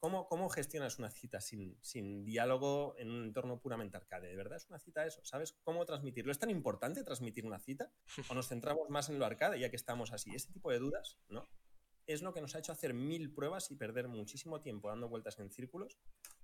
¿Cómo, 0.04 0.28
cómo 0.28 0.50
gestionas 0.50 1.00
una 1.00 1.10
cita 1.10 1.40
sin, 1.40 1.78
sin 1.82 2.26
diálogo 2.26 2.94
en 2.98 3.10
un 3.10 3.24
entorno 3.24 3.62
puramente 3.62 3.96
arcade? 3.96 4.28
¿De 4.28 4.36
verdad 4.36 4.58
es 4.58 4.68
una 4.68 4.78
cita 4.78 5.06
eso? 5.06 5.24
¿Sabes 5.24 5.54
cómo 5.64 5.86
transmitirlo? 5.86 6.30
¿Es 6.34 6.40
tan 6.40 6.50
importante 6.50 7.06
transmitir 7.06 7.46
una 7.46 7.58
cita? 7.58 7.90
¿O 8.30 8.34
nos 8.34 8.50
centramos 8.50 8.90
más 8.90 9.08
en 9.08 9.18
lo 9.18 9.26
arcade 9.26 9.58
ya 9.62 9.70
que 9.70 9.78
estamos 9.78 10.12
así? 10.12 10.36
Ese 10.36 10.52
tipo 10.52 10.72
de 10.72 10.80
dudas, 10.80 11.20
¿no? 11.30 11.48
es 12.06 12.22
lo 12.22 12.34
que 12.34 12.42
nos 12.42 12.54
ha 12.54 12.60
hecho 12.60 12.74
hacer 12.74 12.94
mil 12.94 13.34
pruebas 13.34 13.72
y 13.72 13.78
perder 13.78 14.10
muchísimo 14.10 14.60
tiempo 14.60 14.90
dando 14.90 15.08
vueltas 15.08 15.40
en 15.40 15.50
círculos 15.50 15.98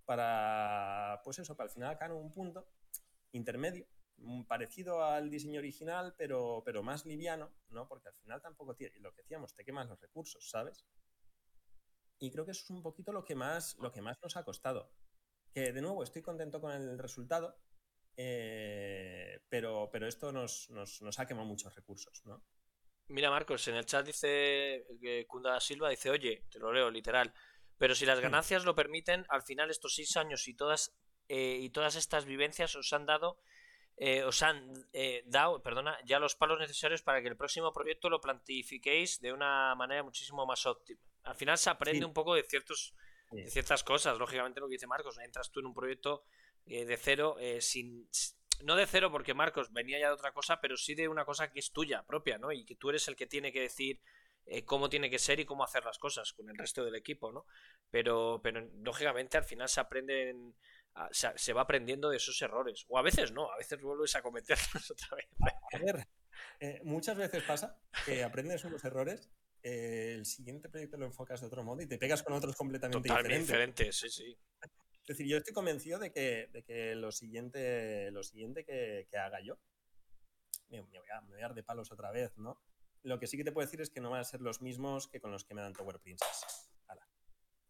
para, 0.05 1.19
pues 1.25 1.39
eso, 1.39 1.57
para 1.57 1.67
al 1.67 1.73
final 1.73 1.97
en 1.99 2.11
un 2.13 2.31
punto 2.31 2.65
intermedio, 3.33 3.85
mm, 4.19 4.43
parecido 4.43 5.03
al 5.03 5.29
diseño 5.29 5.59
original, 5.59 6.15
pero, 6.17 6.61
pero 6.63 6.81
más 6.81 7.05
liviano, 7.05 7.51
¿no? 7.71 7.89
Porque 7.89 8.07
al 8.07 8.15
final 8.15 8.41
tampoco 8.41 8.73
tiene, 8.73 8.97
lo 9.01 9.13
que 9.13 9.23
decíamos, 9.23 9.53
te 9.53 9.65
quemas 9.65 9.89
los 9.89 9.99
recursos, 9.99 10.49
¿sabes? 10.49 10.85
Y 12.19 12.31
creo 12.31 12.45
que 12.45 12.51
eso 12.51 12.63
es 12.63 12.69
un 12.69 12.83
poquito 12.83 13.11
lo 13.11 13.23
que 13.23 13.35
más, 13.35 13.77
lo 13.79 13.91
que 13.91 14.01
más 14.01 14.17
nos 14.21 14.35
ha 14.37 14.43
costado. 14.43 14.91
Que 15.53 15.71
de 15.71 15.81
nuevo 15.81 16.03
estoy 16.03 16.21
contento 16.21 16.61
con 16.61 16.71
el 16.71 16.99
resultado, 16.99 17.57
eh, 18.17 19.41
pero, 19.49 19.89
pero 19.91 20.07
esto 20.07 20.31
nos, 20.31 20.69
nos, 20.69 21.01
nos 21.01 21.19
ha 21.19 21.25
quemado 21.25 21.47
muchos 21.47 21.73
recursos, 21.73 22.21
¿no? 22.25 22.43
Mira, 23.07 23.31
Marcos, 23.31 23.67
en 23.67 23.75
el 23.75 23.85
chat 23.85 24.05
dice 24.05 24.85
que 25.01 25.25
Kunda 25.27 25.59
Silva 25.59 25.89
dice, 25.89 26.11
oye, 26.11 26.45
te 26.51 26.59
lo 26.59 26.71
leo 26.71 26.91
literal, 26.91 27.33
pero 27.79 27.95
si 27.95 28.05
las 28.05 28.19
ganancias 28.19 28.65
lo 28.65 28.75
permiten, 28.75 29.25
al 29.29 29.41
final 29.41 29.71
estos 29.71 29.95
seis 29.95 30.15
años 30.15 30.47
y 30.47 30.53
todas, 30.53 30.95
eh, 31.27 31.57
y 31.59 31.71
todas 31.71 31.95
estas 31.95 32.25
vivencias 32.25 32.75
os 32.75 32.93
han 32.93 33.07
dado, 33.07 33.39
eh, 33.95 34.23
os 34.23 34.43
han 34.43 34.71
eh, 34.93 35.23
dado, 35.25 35.63
perdona, 35.63 35.97
ya 36.05 36.19
los 36.19 36.35
palos 36.35 36.59
necesarios 36.59 37.01
para 37.01 37.21
que 37.21 37.29
el 37.29 37.35
próximo 37.35 37.73
proyecto 37.73 38.09
lo 38.09 38.21
plantifiquéis 38.21 39.19
de 39.21 39.33
una 39.33 39.73
manera 39.75 40.03
muchísimo 40.03 40.45
más 40.45 40.65
óptima. 40.65 41.01
Al 41.23 41.35
final 41.35 41.57
se 41.57 41.69
aprende 41.69 42.05
un 42.05 42.13
poco 42.13 42.35
de 42.35 42.43
ciertos, 42.43 42.95
de 43.31 43.49
ciertas 43.49 43.83
cosas, 43.83 44.17
lógicamente 44.17 44.59
lo 44.59 44.67
que 44.67 44.73
dice 44.73 44.87
Marcos, 44.87 45.17
entras 45.19 45.51
tú 45.51 45.59
en 45.59 45.67
un 45.67 45.73
proyecto 45.73 46.23
de 46.65 46.97
cero 46.97 47.35
sin 47.59 48.07
no 48.63 48.75
de 48.75 48.85
cero 48.85 49.11
porque 49.11 49.33
Marcos 49.33 49.71
venía 49.71 49.99
ya 49.99 50.07
de 50.07 50.13
otra 50.13 50.31
cosa, 50.31 50.59
pero 50.59 50.77
sí 50.77 50.95
de 50.95 51.07
una 51.07 51.25
cosa 51.25 51.51
que 51.51 51.59
es 51.59 51.71
tuya, 51.71 52.03
propia, 52.03 52.37
¿no? 52.37 52.51
Y 52.51 52.65
que 52.65 52.75
tú 52.75 52.89
eres 52.89 53.07
el 53.07 53.15
que 53.15 53.27
tiene 53.27 53.51
que 53.51 53.61
decir 53.61 54.01
eh, 54.45 54.65
cómo 54.65 54.89
tiene 54.89 55.09
que 55.09 55.19
ser 55.19 55.39
y 55.39 55.45
cómo 55.45 55.63
hacer 55.63 55.85
las 55.85 55.97
cosas 55.97 56.33
con 56.33 56.49
el 56.49 56.57
resto 56.57 56.83
del 56.83 56.95
equipo, 56.95 57.31
¿no? 57.31 57.45
Pero, 57.89 58.39
pero 58.43 58.61
lógicamente 58.81 59.37
al 59.37 59.43
final 59.43 59.69
se 59.69 59.79
aprenden, 59.79 60.55
se, 61.11 61.53
va 61.53 61.61
aprendiendo 61.61 62.09
de 62.09 62.17
esos 62.17 62.41
errores. 62.41 62.85
O 62.89 62.97
a 62.97 63.01
veces 63.01 63.31
no, 63.31 63.51
a 63.51 63.57
veces 63.57 63.81
vuelves 63.81 64.15
a 64.15 64.21
cometerlos 64.21 64.91
otra 64.91 65.15
vez. 65.15 65.27
A 65.73 65.77
ver, 65.77 66.07
eh, 66.59 66.81
muchas 66.83 67.17
veces 67.17 67.43
pasa 67.43 67.79
que 68.05 68.23
aprendes 68.23 68.63
unos 68.65 68.83
errores 68.83 69.29
eh, 69.63 70.13
el 70.15 70.25
siguiente 70.25 70.69
proyecto 70.69 70.97
lo 70.97 71.05
enfocas 71.05 71.41
de 71.41 71.47
otro 71.47 71.63
modo 71.63 71.81
y 71.81 71.87
te 71.87 71.97
pegas 71.97 72.23
con 72.23 72.33
otros 72.33 72.55
completamente 72.55 73.07
Totalmente 73.07 73.39
diferentes. 73.39 73.95
sí, 73.95 74.09
sí. 74.09 74.37
Es 74.61 75.17
decir, 75.17 75.27
yo 75.27 75.37
estoy 75.37 75.53
convencido 75.53 75.97
de 75.97 76.11
que, 76.11 76.49
de 76.53 76.63
que 76.63 76.93
lo 76.93 77.11
siguiente, 77.11 78.11
lo 78.11 78.21
siguiente 78.21 78.63
que, 78.63 79.07
haga 79.17 79.41
yo, 79.41 79.59
me, 80.69 80.81
voy 80.81 81.09
a, 81.11 81.21
me, 81.21 81.41
dar 81.41 81.55
de 81.55 81.63
palos 81.63 81.91
otra 81.91 82.11
vez, 82.11 82.37
¿no? 82.37 82.61
Lo 83.01 83.17
que 83.17 83.25
sí 83.25 83.35
que 83.35 83.43
te 83.43 83.51
puedo 83.51 83.65
decir 83.65 83.81
es 83.81 83.89
que 83.89 84.01
no 84.01 84.11
van 84.11 84.21
a 84.21 84.23
ser 84.23 84.41
los 84.41 84.61
mismos 84.61 85.07
que 85.07 85.19
con 85.19 85.31
los 85.31 85.45
que 85.45 85.55
me 85.55 85.61
dan 85.61 85.73
Tower 85.73 85.99
Princess. 85.99 86.69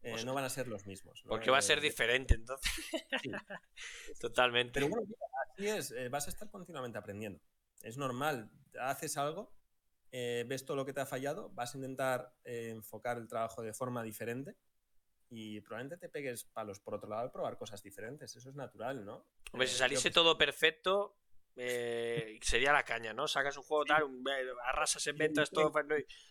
Eh, 0.02 0.12
pues 0.12 0.26
no 0.26 0.34
van 0.34 0.46
a 0.46 0.50
ser 0.50 0.68
los 0.68 0.86
mismos. 0.86 1.24
Porque 1.28 1.52
va 1.52 1.58
a 1.58 1.62
ser 1.62 1.80
eh, 1.80 1.82
diferente, 1.82 2.34
entonces. 2.34 2.72
Totalmente. 4.20 4.74
Pero 4.74 4.90
bueno, 4.90 5.08
así 5.52 5.68
es, 5.68 5.94
vas 6.10 6.28
a 6.28 6.30
estar 6.30 6.50
continuamente 6.50 6.98
aprendiendo. 6.98 7.42
Es 7.84 7.98
normal, 7.98 8.52
haces 8.80 9.18
algo, 9.18 9.54
ves 10.12 10.66
todo 10.66 10.78
lo 10.78 10.86
que 10.86 10.94
te 10.94 11.02
ha 11.02 11.06
fallado, 11.06 11.50
vas 11.52 11.74
a 11.74 11.78
intentar 11.78 12.34
enfocar 12.44 13.18
el 13.18 13.28
trabajo 13.28 13.62
de 13.62 13.74
forma 13.74 14.04
diferente 14.04 14.56
y 15.30 15.62
probablemente 15.62 15.98
te 15.98 16.10
pegues 16.10 16.44
palos 16.46 16.80
por 16.80 16.96
otro 16.96 17.10
lado 17.10 17.32
probar 17.32 17.58
cosas 17.58 17.84
diferentes. 17.84 18.36
Eso 18.36 18.50
es 18.50 18.56
natural, 18.56 19.06
¿no? 19.06 19.26
Hombre, 19.52 19.68
si 19.68 19.76
eh, 19.76 19.78
saliese 19.78 20.12
todo 20.12 20.38
perfecto, 20.38 21.18
eh, 21.56 22.40
sería 22.42 22.74
la 22.74 22.84
caña, 22.84 23.14
¿no? 23.14 23.28
Sacas 23.28 23.56
un 23.58 23.64
juego 23.64 23.86
tal, 23.86 24.06
arrasas 24.66 25.06
en 25.08 25.18
ventas, 25.18 25.52
todo, 25.52 25.72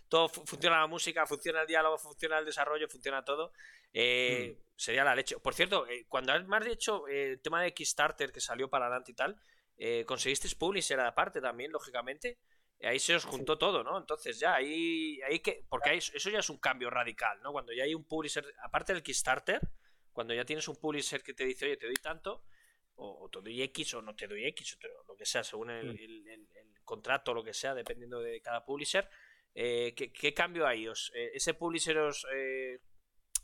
todo 0.09 0.29
funciona 0.29 0.81
la 0.81 0.87
música, 0.89 1.27
funciona 1.27 1.63
el 1.63 1.69
diálogo, 1.69 1.97
funciona 1.97 2.39
el 2.39 2.45
desarrollo, 2.45 2.89
funciona 2.89 3.25
todo. 3.25 3.53
Eh, 3.93 4.57
hmm. 4.57 4.63
Sería 4.75 5.05
la 5.05 5.15
leche. 5.15 5.39
Por 5.39 5.55
cierto, 5.55 5.87
cuando 6.09 6.33
has 6.33 6.47
más 6.47 6.65
dicho 6.65 7.07
el 7.07 7.41
tema 7.41 7.63
de 7.63 7.73
Kickstarter 7.73 8.33
que 8.33 8.41
salió 8.41 8.69
para 8.69 8.87
adelante 8.87 9.13
y 9.13 9.15
tal, 9.15 9.41
¿conseguiste 10.07 10.49
publisher 10.57 10.99
aparte 11.01 11.41
también, 11.41 11.71
lógicamente? 11.71 12.39
Ahí 12.87 12.99
se 12.99 13.15
os 13.15 13.25
juntó 13.25 13.59
todo, 13.59 13.83
¿no? 13.83 13.99
Entonces 13.99 14.39
ya 14.39 14.55
ahí, 14.55 15.21
ahí 15.23 15.41
que, 15.41 15.65
porque 15.69 15.97
eso 15.97 16.31
ya 16.31 16.39
es 16.39 16.51
un 16.51 16.59
cambio 16.59 16.91
radical, 16.91 17.41
¿no? 17.43 17.53
Cuando 17.53 17.73
ya 17.73 17.85
hay 17.85 17.95
un 17.95 18.05
publisher, 18.05 18.45
aparte 18.63 18.93
del 18.93 19.03
Kickstarter, 19.03 19.61
cuando 20.13 20.35
ya 20.35 20.45
tienes 20.45 20.69
un 20.69 20.77
publisher 20.77 21.23
que 21.23 21.35
te 21.35 21.45
dice, 21.45 21.67
oye, 21.67 21.77
te 21.77 21.87
doy 21.87 21.97
tanto, 21.97 22.45
o, 22.97 23.29
te 23.31 23.41
doy 23.41 23.63
X 23.63 23.95
o 23.95 24.03
no 24.03 24.15
te 24.15 24.27
doy 24.27 24.45
X, 24.47 24.77
o 24.77 25.05
lo 25.07 25.17
que 25.17 25.25
sea, 25.25 25.45
según 25.45 25.71
el, 25.71 25.95
mm. 25.95 26.85
contrato 26.85 27.31
o 27.31 27.35
lo 27.35 27.45
que 27.45 27.55
sea, 27.55 27.75
dependiendo 27.75 28.21
de 28.21 28.41
cada 28.41 28.65
publisher, 28.65 29.09
eh, 29.55 29.95
¿qué, 29.95 30.35
cambio 30.35 30.67
hay? 30.67 30.89
Os, 30.89 31.13
eh, 31.15 31.31
¿Ese 31.35 31.55
publisher 31.55 31.99
os, 31.99 32.27
eh, 32.33 32.81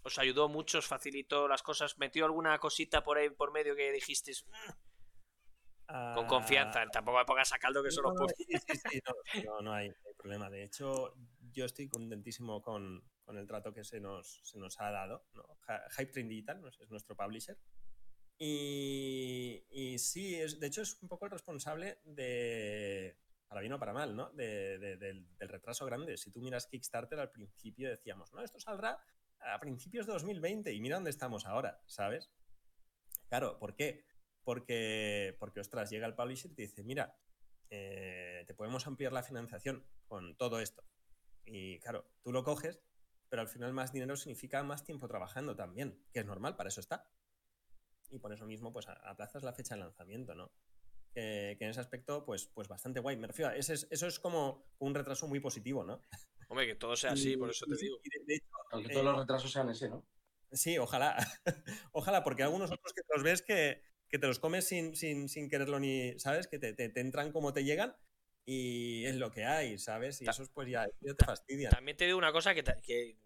os 0.02 0.18
ayudó 0.18 0.48
mucho, 0.48 0.78
os 0.78 0.86
facilitó 0.86 1.48
las 1.48 1.62
cosas? 1.62 1.98
¿Metió 1.98 2.24
alguna 2.24 2.58
cosita 2.58 3.02
por 3.02 3.18
ahí 3.18 3.30
por 3.30 3.52
medio 3.52 3.74
que 3.74 3.92
dijisteis, 3.92 4.44
mm, 4.46 4.70
con 5.86 6.26
confianza, 6.26 6.82
ah, 6.82 6.88
tampoco 6.90 7.18
me 7.18 7.24
pongas 7.24 7.52
a 7.52 7.58
caldo 7.58 7.82
que 7.82 7.90
solo 7.90 8.12
no, 8.12 8.26
sí, 8.28 8.44
sí, 8.90 9.00
no, 9.44 9.60
no, 9.62 9.72
hay, 9.72 9.92
problema. 10.16 10.48
De 10.48 10.64
hecho, 10.64 11.14
yo 11.52 11.66
estoy 11.66 11.88
contentísimo 11.88 12.62
con, 12.62 13.02
con 13.22 13.36
el 13.36 13.46
trato 13.46 13.72
que 13.72 13.84
se 13.84 14.00
nos, 14.00 14.40
se 14.42 14.58
nos 14.58 14.80
ha 14.80 14.90
dado. 14.90 15.26
Hype 15.96 16.12
Train 16.12 16.28
Digital 16.28 16.62
es 16.80 16.90
nuestro 16.90 17.16
publisher. 17.16 17.58
Y, 18.38 19.64
y, 19.70 19.98
sí, 19.98 20.34
es, 20.34 20.58
de 20.58 20.66
hecho 20.66 20.82
es 20.82 21.00
un 21.02 21.08
poco 21.08 21.26
el 21.26 21.30
responsable 21.30 22.00
de, 22.04 23.16
para 23.46 23.60
bien 23.60 23.72
o 23.74 23.78
para 23.78 23.92
mal, 23.92 24.16
¿no? 24.16 24.30
De, 24.30 24.78
del, 24.78 24.98
del, 24.98 25.48
retraso 25.48 25.86
grande. 25.86 26.16
Si 26.16 26.32
tú 26.32 26.40
miras 26.40 26.66
Kickstarter 26.66 27.20
al 27.20 27.30
principio 27.30 27.90
decíamos, 27.90 28.32
no, 28.32 28.42
esto 28.42 28.58
saldrá 28.58 28.98
a 29.38 29.60
principios 29.60 30.06
de 30.06 30.14
2020 30.14 30.72
y 30.72 30.80
mira 30.80 30.96
dónde 30.96 31.10
estamos 31.10 31.46
ahora, 31.46 31.80
¿sabes? 31.86 32.30
Claro, 33.28 33.58
¿por 33.58 33.74
qué? 33.74 34.04
Porque, 34.44 35.36
porque 35.38 35.60
ostras, 35.60 35.90
llega 35.90 36.06
el 36.06 36.14
publisher 36.14 36.50
y 36.50 36.54
te 36.54 36.62
dice, 36.62 36.84
mira, 36.84 37.16
eh, 37.70 38.44
te 38.46 38.54
podemos 38.54 38.86
ampliar 38.86 39.12
la 39.12 39.22
financiación 39.22 39.84
con 40.06 40.36
todo 40.36 40.60
esto. 40.60 40.84
Y 41.44 41.80
claro, 41.80 42.06
tú 42.22 42.32
lo 42.32 42.44
coges, 42.44 42.80
pero 43.28 43.42
al 43.42 43.48
final 43.48 43.72
más 43.72 43.92
dinero 43.92 44.16
significa 44.16 44.62
más 44.62 44.84
tiempo 44.84 45.08
trabajando 45.08 45.56
también, 45.56 46.02
que 46.12 46.20
es 46.20 46.26
normal, 46.26 46.56
para 46.56 46.68
eso 46.68 46.80
está. 46.80 47.10
Y 48.10 48.18
por 48.18 48.32
eso 48.32 48.46
mismo, 48.46 48.72
pues 48.72 48.86
aplazas 48.86 49.42
la 49.42 49.52
fecha 49.52 49.74
de 49.74 49.80
lanzamiento, 49.80 50.34
¿no? 50.34 50.52
que 51.14 51.56
en 51.60 51.70
ese 51.70 51.80
aspecto, 51.80 52.24
pues, 52.24 52.48
pues 52.48 52.66
bastante 52.66 52.98
guay. 52.98 53.16
Me 53.16 53.28
refiero 53.28 53.52
a, 53.52 53.54
eso 53.54 53.86
es 53.88 54.18
como 54.18 54.66
un 54.78 54.96
retraso 54.96 55.28
muy 55.28 55.38
positivo, 55.38 55.84
¿no? 55.84 56.00
Hombre, 56.48 56.66
que 56.66 56.74
todo 56.74 56.96
sea 56.96 57.12
así, 57.12 57.36
por 57.36 57.50
eso 57.50 57.66
te 57.66 57.76
digo. 57.76 57.98
Aunque 58.72 58.92
todos 58.92 59.04
los 59.04 59.18
retrasos 59.18 59.52
sean 59.52 59.70
ese, 59.70 59.88
¿no? 59.88 60.04
Sí, 60.52 60.78
ojalá. 60.78 61.16
ojalá, 61.92 62.22
porque 62.22 62.42
algunos 62.42 62.70
otros 62.70 62.92
que 62.92 63.02
los 63.14 63.22
ves 63.22 63.42
que, 63.42 63.82
que 64.14 64.20
te 64.20 64.28
los 64.28 64.38
comes 64.38 64.64
sin, 64.64 64.94
sin, 64.94 65.28
sin 65.28 65.50
quererlo 65.50 65.80
ni, 65.80 66.16
¿sabes? 66.20 66.46
Que 66.46 66.60
te, 66.60 66.72
te, 66.72 67.00
entran 67.00 67.32
como 67.32 67.52
te 67.52 67.64
llegan 67.64 67.96
y 68.46 69.04
es 69.06 69.16
lo 69.16 69.32
que 69.32 69.44
hay, 69.44 69.76
¿sabes? 69.76 70.22
Y 70.22 70.28
eso 70.28 70.44
pues 70.54 70.68
ya, 70.68 70.86
te 70.86 71.24
fastidia. 71.24 71.68
También 71.68 71.96
te 71.96 72.04
digo 72.04 72.16
una 72.16 72.30
cosa 72.30 72.54
que, 72.54 72.62
que, 72.62 73.16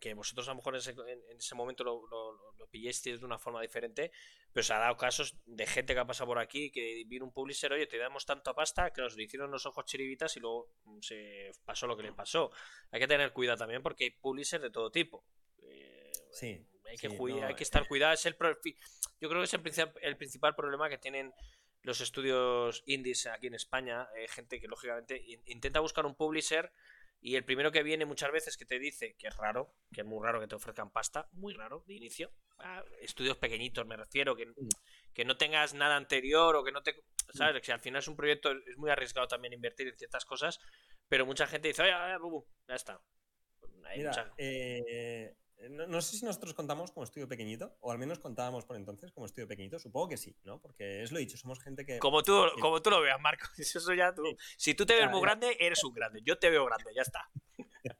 que, 0.00 0.14
vosotros 0.14 0.48
a 0.48 0.50
lo 0.50 0.56
mejor 0.56 0.74
en 0.74 0.80
ese, 0.80 0.90
en 0.90 1.38
ese 1.38 1.54
momento 1.54 1.84
lo, 1.84 2.04
lo, 2.08 2.52
lo, 2.58 2.66
pillasteis 2.66 3.20
de 3.20 3.26
una 3.26 3.38
forma 3.38 3.62
diferente, 3.62 4.10
pero 4.52 4.64
se 4.64 4.72
ha 4.72 4.80
dado 4.80 4.96
casos 4.96 5.36
de 5.46 5.66
gente 5.66 5.94
que 5.94 6.00
ha 6.00 6.04
pasado 6.04 6.26
por 6.26 6.40
aquí 6.40 6.72
que 6.72 7.04
vino 7.06 7.26
un 7.26 7.32
publisher, 7.32 7.72
oye, 7.72 7.86
te 7.86 7.96
damos 7.96 8.26
tanta 8.26 8.54
pasta 8.54 8.92
que 8.92 9.02
nos 9.02 9.16
hicieron 9.16 9.52
los 9.52 9.66
ojos 9.66 9.84
chiribitas 9.84 10.36
y 10.36 10.40
luego 10.40 10.68
se 11.00 11.52
pasó 11.64 11.86
lo 11.86 11.96
que 11.96 12.02
le 12.02 12.12
pasó. 12.12 12.50
Hay 12.90 12.98
que 12.98 13.06
tener 13.06 13.32
cuidado 13.32 13.58
también 13.58 13.84
porque 13.84 14.02
hay 14.02 14.10
publishers 14.10 14.64
de 14.64 14.70
todo 14.70 14.90
tipo. 14.90 15.24
Eh, 15.62 16.10
sí. 16.32 16.66
Hay 16.86 16.96
que, 16.96 17.08
hay 17.42 17.54
que 17.54 17.64
estar 17.64 17.86
cuidado. 17.88 18.12
Es 18.12 18.26
el 18.26 18.36
yo 19.20 19.28
creo 19.28 19.40
que 19.40 19.44
es 19.44 19.54
el, 19.78 19.92
el 20.02 20.16
principal 20.16 20.54
problema 20.54 20.88
que 20.88 20.98
tienen 20.98 21.32
los 21.82 22.00
estudios 22.00 22.82
indies 22.86 23.26
aquí 23.26 23.46
en 23.46 23.54
España. 23.54 24.08
Eh, 24.16 24.28
gente 24.28 24.60
que 24.60 24.68
lógicamente 24.68 25.22
intenta 25.46 25.80
buscar 25.80 26.06
un 26.06 26.14
publisher 26.14 26.72
y 27.20 27.36
el 27.36 27.44
primero 27.44 27.72
que 27.72 27.82
viene 27.82 28.04
muchas 28.04 28.30
veces 28.32 28.56
que 28.58 28.66
te 28.66 28.78
dice 28.78 29.16
que 29.18 29.28
es 29.28 29.36
raro, 29.38 29.74
que 29.92 30.02
es 30.02 30.06
muy 30.06 30.22
raro 30.22 30.40
que 30.40 30.46
te 30.46 30.56
ofrezcan 30.56 30.90
pasta, 30.90 31.26
muy 31.32 31.54
raro 31.54 31.82
de 31.86 31.94
inicio. 31.94 32.30
Ah, 32.58 32.84
estudios 33.00 33.38
pequeñitos 33.38 33.86
me 33.86 33.96
refiero, 33.96 34.36
que, 34.36 34.46
mm. 34.46 34.68
que 35.14 35.24
no 35.24 35.36
tengas 35.38 35.72
nada 35.72 35.96
anterior 35.96 36.54
o 36.56 36.62
que 36.62 36.72
no 36.72 36.82
te... 36.82 36.92
Mm. 36.92 37.36
¿Sabes? 37.36 37.62
Que 37.62 37.72
al 37.72 37.80
final 37.80 38.00
es 38.00 38.08
un 38.08 38.16
proyecto, 38.16 38.52
es 38.52 38.76
muy 38.76 38.90
arriesgado 38.90 39.26
también 39.26 39.54
invertir 39.54 39.88
en 39.88 39.96
ciertas 39.96 40.26
cosas, 40.26 40.60
pero 41.08 41.24
mucha 41.24 41.46
gente 41.46 41.68
dice, 41.68 41.82
oye, 41.82 41.92
ya 42.68 42.74
está. 42.74 43.00
Mira, 43.96 44.34
eh, 44.36 44.82
eh, 44.86 45.34
no, 45.70 46.02
sé 46.02 46.16
si 46.16 46.24
nosotros 46.24 46.54
contamos 46.54 46.92
como 46.92 47.04
estudio 47.04 47.28
pequeñito, 47.28 47.76
o 47.80 47.90
al 47.90 47.98
menos 47.98 48.18
contábamos 48.18 48.64
por 48.64 48.76
entonces 48.76 49.12
como 49.12 49.26
estudio 49.26 49.48
pequeñito. 49.48 49.78
Supongo 49.78 50.08
que 50.08 50.16
sí, 50.16 50.36
¿no? 50.44 50.60
Porque 50.60 51.02
es 51.02 51.12
lo 51.12 51.18
dicho, 51.18 51.36
somos 51.36 51.60
gente 51.60 51.86
que. 51.86 51.98
Como 51.98 52.22
tú, 52.22 52.38
como 52.60 52.82
tú 52.82 52.90
lo 52.90 53.00
veas, 53.00 53.20
Marco. 53.20 53.46
Eso 53.58 53.94
ya 53.94 54.14
tú. 54.14 54.24
Si 54.56 54.74
tú 54.74 54.84
te 54.84 54.94
ves 54.94 55.10
muy 55.10 55.20
grande, 55.20 55.56
eres 55.58 55.82
un 55.84 55.94
grande. 55.94 56.20
Yo 56.24 56.38
te 56.38 56.50
veo 56.50 56.64
grande, 56.66 56.92
ya 56.94 57.02
está. 57.02 57.30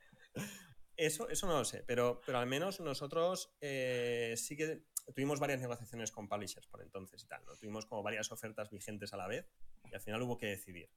Eso, 0.96 1.28
eso 1.28 1.48
no 1.48 1.58
lo 1.58 1.64
sé, 1.64 1.82
pero, 1.88 2.20
pero 2.24 2.38
al 2.38 2.46
menos 2.46 2.78
nosotros 2.78 3.52
eh, 3.60 4.34
sí 4.36 4.56
que 4.56 4.84
tuvimos 5.12 5.40
varias 5.40 5.60
negociaciones 5.60 6.12
con 6.12 6.28
publishers 6.28 6.68
por 6.68 6.82
entonces 6.82 7.24
y 7.24 7.26
tal, 7.26 7.44
¿no? 7.44 7.56
Tuvimos 7.56 7.84
como 7.84 8.04
varias 8.04 8.30
ofertas 8.30 8.70
vigentes 8.70 9.12
a 9.12 9.16
la 9.16 9.26
vez 9.26 9.50
y 9.90 9.92
al 9.92 10.00
final 10.00 10.22
hubo 10.22 10.38
que 10.38 10.46
decidir. 10.46 10.88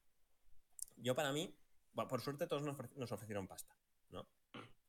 Yo 0.97 1.15
para 1.15 1.31
mí, 1.31 1.57
por 1.95 2.21
suerte 2.21 2.45
todos 2.45 2.61
nos 2.61 3.11
ofrecieron 3.11 3.47
pasta, 3.47 3.75
¿no? 4.09 4.29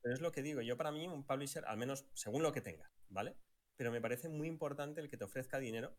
Pero 0.01 0.15
es 0.15 0.21
lo 0.21 0.31
que 0.31 0.41
digo, 0.41 0.61
yo 0.61 0.77
para 0.77 0.91
mí 0.91 1.07
un 1.07 1.25
publisher, 1.25 1.65
al 1.65 1.77
menos 1.77 2.05
según 2.13 2.43
lo 2.43 2.51
que 2.51 2.61
tenga, 2.61 2.91
¿vale? 3.09 3.35
Pero 3.75 3.91
me 3.91 4.01
parece 4.01 4.29
muy 4.29 4.47
importante 4.47 5.01
el 5.01 5.09
que 5.09 5.17
te 5.17 5.25
ofrezca 5.25 5.59
dinero, 5.59 5.95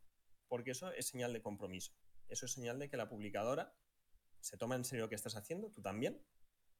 porque 0.48 0.72
eso 0.72 0.92
es 0.92 1.06
señal 1.06 1.32
de 1.32 1.42
compromiso. 1.42 1.92
Eso 2.28 2.46
es 2.46 2.52
señal 2.52 2.78
de 2.78 2.88
que 2.88 2.96
la 2.96 3.08
publicadora 3.08 3.74
se 4.40 4.56
toma 4.56 4.76
en 4.76 4.84
serio 4.84 5.04
lo 5.04 5.08
que 5.08 5.14
estás 5.14 5.36
haciendo, 5.36 5.70
tú 5.70 5.82
también, 5.82 6.24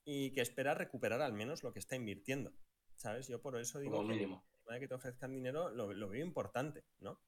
y 0.05 0.33
que 0.33 0.41
espera 0.41 0.75
recuperar 0.75 1.21
al 1.21 1.33
menos 1.33 1.62
lo 1.62 1.73
que 1.73 1.79
está 1.79 1.97
invirtiendo. 1.97 2.53
¿Sabes? 2.95 3.29
Yo 3.29 3.41
por 3.41 3.59
eso 3.59 3.81
digo 3.81 4.07
que, 4.07 4.81
que 4.81 4.89
te 4.89 4.95
ofrezcan 4.95 5.35
dinero 5.35 5.71
lo, 5.71 5.93
lo 5.93 6.09
veo 6.09 6.25
importante, 6.25 6.85
¿no? 6.99 7.21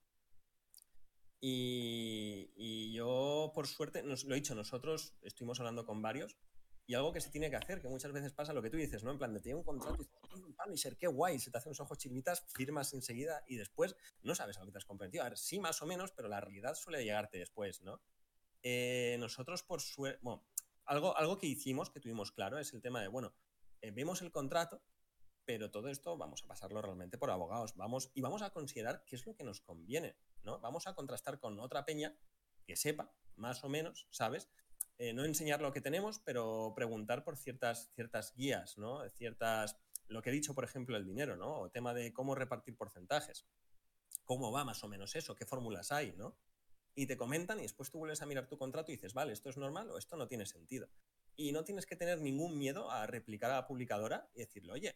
Y, 1.45 2.93
yo, 2.93 3.51
por 3.53 3.67
suerte, 3.67 4.05
nos, 4.05 4.25
lo 4.25 4.35
he 4.35 4.37
dicho, 4.37 4.55
nosotros 4.55 5.17
estuvimos 5.23 5.59
hablando 5.59 5.85
con 5.85 6.01
varios 6.01 6.39
y 6.87 6.95
algo 6.95 7.13
que 7.13 7.21
se 7.21 7.31
tiene 7.31 7.49
que 7.49 7.57
hacer, 7.57 7.81
que 7.81 7.89
muchas 7.89 8.13
veces 8.13 8.33
pasa 8.33 8.53
lo 8.53 8.63
que 8.63 8.71
tú 8.71 8.77
dices, 8.77 9.05
¿no? 9.05 9.13
En 9.13 9.19
plan, 9.19 9.33
de 9.33 9.41
tener 9.41 9.57
un 9.57 9.63
contrato 9.63 10.03
y 10.03 10.43
un 10.43 10.55
publisher, 10.55 10.97
qué 10.97 11.07
guay, 11.07 11.39
se 11.39 11.51
te 11.51 11.59
hacen 11.59 11.71
los 11.71 11.81
ojos 11.81 11.99
chinitas, 11.99 12.45
firmas 12.49 12.93
enseguida 12.93 13.45
y 13.47 13.57
después 13.57 13.97
no 14.23 14.35
sabes 14.35 14.57
a 14.57 14.61
lo 14.61 14.67
que 14.67 14.73
te 14.73 14.79
has 14.79 14.85
comprometido. 14.85 15.25
A 15.25 15.29
ver, 15.29 15.39
sí, 15.39 15.59
más 15.61 15.81
o 15.83 15.87
menos, 15.87 16.13
pero 16.13 16.29
la 16.29 16.41
realidad 16.41 16.75
suele 16.75 17.05
llegarte 17.05 17.39
después, 17.39 17.83
¿no? 17.83 18.01
Eh, 18.63 19.17
nosotros, 19.19 19.63
por 19.63 19.81
suerte, 19.81 20.21
algo, 20.85 21.17
algo 21.17 21.39
que 21.39 21.47
hicimos, 21.47 21.91
que 21.91 22.01
tuvimos 22.01 22.33
claro, 22.33 22.59
es 22.59 22.73
el 22.75 22.83
tema 22.83 23.01
de, 23.01 23.09
bueno, 23.09 23.35
eh, 23.81 23.91
vemos 23.91 24.23
el 24.23 24.31
contrato, 24.31 24.83
pero 25.45 25.71
todo 25.71 25.89
esto 25.89 26.17
vamos 26.17 26.43
a 26.45 26.47
pasarlo 26.47 26.83
realmente 26.83 27.19
por 27.19 27.31
abogados, 27.31 27.75
vamos 27.77 28.11
y 28.15 28.21
vamos 28.21 28.43
a 28.43 28.51
considerar 28.51 29.05
qué 29.05 29.17
es 29.17 29.27
lo 29.27 29.35
que 29.35 29.45
nos 29.45 29.61
conviene. 29.61 30.17
¿no? 30.43 30.61
Vamos 30.61 30.87
a 30.87 30.95
contrastar 30.95 31.39
con 31.39 31.59
otra 31.61 31.85
peña 31.85 32.17
que 32.65 32.77
sepa, 32.77 33.13
más 33.37 33.65
o 33.65 33.69
menos, 33.69 34.07
¿sabes? 34.11 34.49
Eh, 35.03 35.13
no 35.13 35.25
enseñar 35.25 35.61
lo 35.61 35.73
que 35.73 35.81
tenemos, 35.81 36.21
pero 36.21 36.75
preguntar 36.77 37.25
por 37.25 37.37
ciertas, 37.37 37.91
ciertas 37.97 38.33
guías, 38.37 38.79
¿no? 38.79 39.03
Ciertas, 39.11 39.77
lo 40.07 40.23
que 40.23 40.31
he 40.31 40.33
dicho, 40.33 40.55
por 40.55 40.63
ejemplo, 40.63 40.97
el 40.97 41.05
dinero, 41.05 41.37
¿no? 41.37 41.59
O 41.59 41.71
tema 41.71 41.93
de 41.93 42.13
cómo 42.13 42.37
repartir 42.37 42.77
porcentajes. 42.77 43.45
¿Cómo 44.25 44.53
va 44.53 44.65
más 44.65 44.85
o 44.85 44.89
menos 44.89 45.17
eso? 45.17 45.35
¿Qué 45.35 45.45
fórmulas 45.45 45.91
hay, 45.91 46.13
¿no? 46.13 46.37
Y 46.95 47.07
te 47.07 47.17
comentan 47.17 47.59
y 47.59 47.63
después 47.63 47.91
tú 47.91 47.99
vuelves 47.99 48.23
a 48.23 48.27
mirar 48.27 48.47
tu 48.47 48.57
contrato 48.57 48.93
y 48.93 48.95
dices, 48.95 49.13
vale, 49.13 49.33
esto 49.33 49.51
es 49.51 49.57
normal 49.57 49.91
o 49.91 49.99
esto 49.99 50.17
no 50.17 50.29
tiene 50.29 50.47
sentido. 50.47 50.89
Y 51.35 51.51
no 51.51 51.65
tienes 51.65 51.85
que 51.85 51.97
tener 51.97 52.21
ningún 52.21 52.57
miedo 52.57 52.89
a 52.89 53.05
replicar 53.09 53.51
a 53.51 53.57
la 53.57 53.67
publicadora 53.67 54.31
y 54.35 54.39
decirle, 54.39 54.71
oye, 54.71 54.95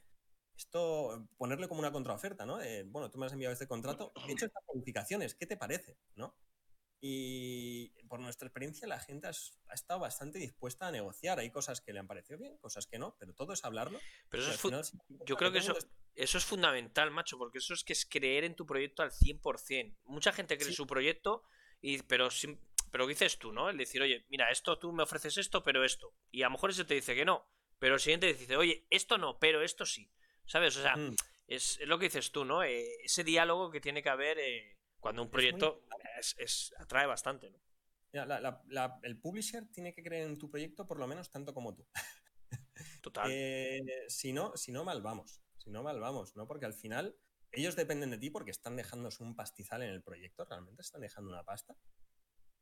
esto, 0.56 1.26
ponerle 1.36 1.66
como 1.66 1.80
una 1.80 1.90
contraoferta, 1.90 2.46
¿no? 2.46 2.60
bueno, 2.86 3.10
tú 3.10 3.18
me 3.18 3.26
has 3.26 3.32
enviado 3.32 3.52
este 3.52 3.66
contrato, 3.66 4.12
he 4.28 4.32
hecho 4.32 4.46
estas 4.46 4.62
modificaciones, 4.72 5.34
¿qué 5.34 5.46
te 5.46 5.56
parece? 5.56 5.98
¿No? 6.14 6.36
Y 7.00 7.90
por 8.08 8.20
nuestra 8.20 8.48
experiencia, 8.48 8.88
la 8.88 8.98
gente 8.98 9.28
ha, 9.28 9.74
estado 9.74 10.00
bastante 10.00 10.38
dispuesta 10.38 10.88
a 10.88 10.90
negociar. 10.90 11.38
Hay 11.38 11.50
cosas 11.50 11.80
que 11.80 11.92
le 11.92 12.00
han 12.00 12.06
parecido 12.06 12.38
bien, 12.38 12.56
cosas 12.58 12.86
que 12.86 12.98
no, 12.98 13.16
pero 13.18 13.34
todo 13.34 13.52
es 13.52 13.64
hablarlo. 13.64 14.00
Pero 14.30 14.42
eso 14.42 14.80
es 14.80 14.92
yo 15.26 15.36
creo 15.36 15.52
que 15.52 15.58
eso, 15.58 15.76
eso 16.14 16.38
es 16.38 16.44
fundamental, 16.44 17.10
macho, 17.10 17.36
porque 17.38 17.58
eso 17.58 17.74
es 17.74 17.84
que 17.84 17.92
es 17.92 18.06
creer 18.06 18.44
en 18.44 18.54
tu 18.54 18.64
proyecto 18.66 19.02
al 19.02 19.12
100%. 19.12 19.96
Mucha 20.04 20.32
gente 20.32 20.56
cree 20.56 20.70
en 20.70 20.74
su 20.74 20.86
proyecto, 20.86 21.42
y, 21.80 22.02
pero, 22.02 22.28
pero 22.90 23.06
dices 23.06 23.38
tú, 23.38 23.52
¿no? 23.52 23.68
El 23.68 23.76
decir, 23.76 24.00
oye, 24.00 24.24
mira, 24.30 24.50
esto 24.50 24.78
tú 24.78 24.92
me 24.92 25.02
ofreces 25.02 25.36
esto, 25.36 25.62
pero 25.62 25.84
esto. 25.84 26.14
Y 26.30 26.42
a 26.42 26.46
lo 26.46 26.52
mejor 26.52 26.70
ese 26.70 26.84
te 26.84 26.94
dice 26.94 27.14
que 27.14 27.26
no, 27.26 27.46
pero 27.78 27.94
el 27.94 28.00
siguiente 28.00 28.32
dice, 28.32 28.56
oye, 28.56 28.86
esto 28.90 29.18
no, 29.18 29.38
pero 29.38 29.62
esto 29.62 29.84
sí. 29.84 30.10
¿Sabes? 30.46 30.76
O 30.76 30.82
sea, 30.82 30.96
mm. 30.96 31.14
es, 31.48 31.78
lo 31.84 31.98
que 31.98 32.06
dices 32.06 32.30
tú, 32.30 32.44
¿no? 32.44 32.62
Eh, 32.62 32.86
ese 33.04 33.24
diálogo 33.24 33.70
que 33.70 33.80
tiene 33.80 34.02
que 34.02 34.08
haber 34.08 34.38
eh, 34.38 34.76
cuando 35.00 35.22
un 35.22 35.30
proyecto 35.30 35.82
es, 36.18 36.74
atrae 36.78 37.06
bastante, 37.06 37.50
¿no? 37.50 37.60
el 39.02 39.20
publisher 39.20 39.66
tiene 39.70 39.92
que 39.92 40.02
creer 40.02 40.26
en 40.26 40.38
tu 40.38 40.48
proyecto 40.48 40.86
por 40.86 40.98
lo 40.98 41.06
menos 41.06 41.30
tanto 41.30 41.52
como 41.52 41.74
tú. 41.74 41.86
Total. 43.02 43.30
Eh, 43.30 43.82
si, 44.08 44.32
no, 44.32 44.56
si 44.56 44.72
no, 44.72 44.84
mal 44.84 45.02
vamos. 45.02 45.42
Si 45.58 45.70
no, 45.70 45.82
mal 45.82 46.00
vamos, 46.00 46.34
¿no? 46.34 46.46
Porque 46.46 46.64
al 46.64 46.72
final 46.72 47.14
ellos 47.52 47.76
dependen 47.76 48.10
de 48.10 48.18
ti 48.18 48.30
porque 48.30 48.50
están 48.50 48.76
dejándose 48.76 49.22
un 49.22 49.34
pastizal 49.34 49.82
en 49.82 49.90
el 49.90 50.02
proyecto, 50.02 50.44
realmente 50.44 50.82
están 50.82 51.00
dejando 51.00 51.30
una 51.30 51.44
pasta, 51.44 51.76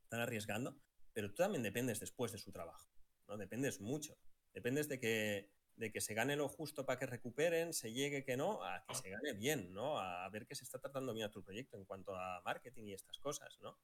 están 0.03 0.21
arriesgando, 0.21 0.77
pero 1.13 1.29
tú 1.29 1.37
también 1.37 1.63
dependes 1.63 2.01
después 2.01 2.33
de 2.33 2.39
su 2.39 2.53
trabajo, 2.53 2.91
¿no? 3.29 3.37
Dependes 3.37 3.81
mucho. 3.81 4.19
Dependes 4.53 4.89
de 4.89 4.99
que 5.01 5.51
de 5.77 5.91
que 5.91 6.01
se 6.01 6.15
gane 6.15 6.37
lo 6.37 6.49
justo 6.49 6.87
para 6.87 6.99
que 6.99 7.07
recuperen, 7.07 7.73
se 7.73 7.93
llegue 7.93 8.25
que 8.25 8.37
no, 8.37 8.63
a 8.63 8.85
que 8.87 8.95
se 8.95 9.11
gane 9.11 9.33
bien, 9.33 9.73
¿no? 9.75 9.99
A 9.99 10.29
ver 10.29 10.47
que 10.47 10.55
se 10.55 10.65
está 10.65 10.79
tratando 10.79 11.13
bien 11.13 11.27
a 11.27 11.31
tu 11.31 11.43
proyecto 11.43 11.77
en 11.77 11.85
cuanto 11.85 12.17
a 12.17 12.41
marketing 12.45 12.85
y 12.85 12.93
estas 12.93 13.19
cosas, 13.19 13.59
¿no? 13.61 13.77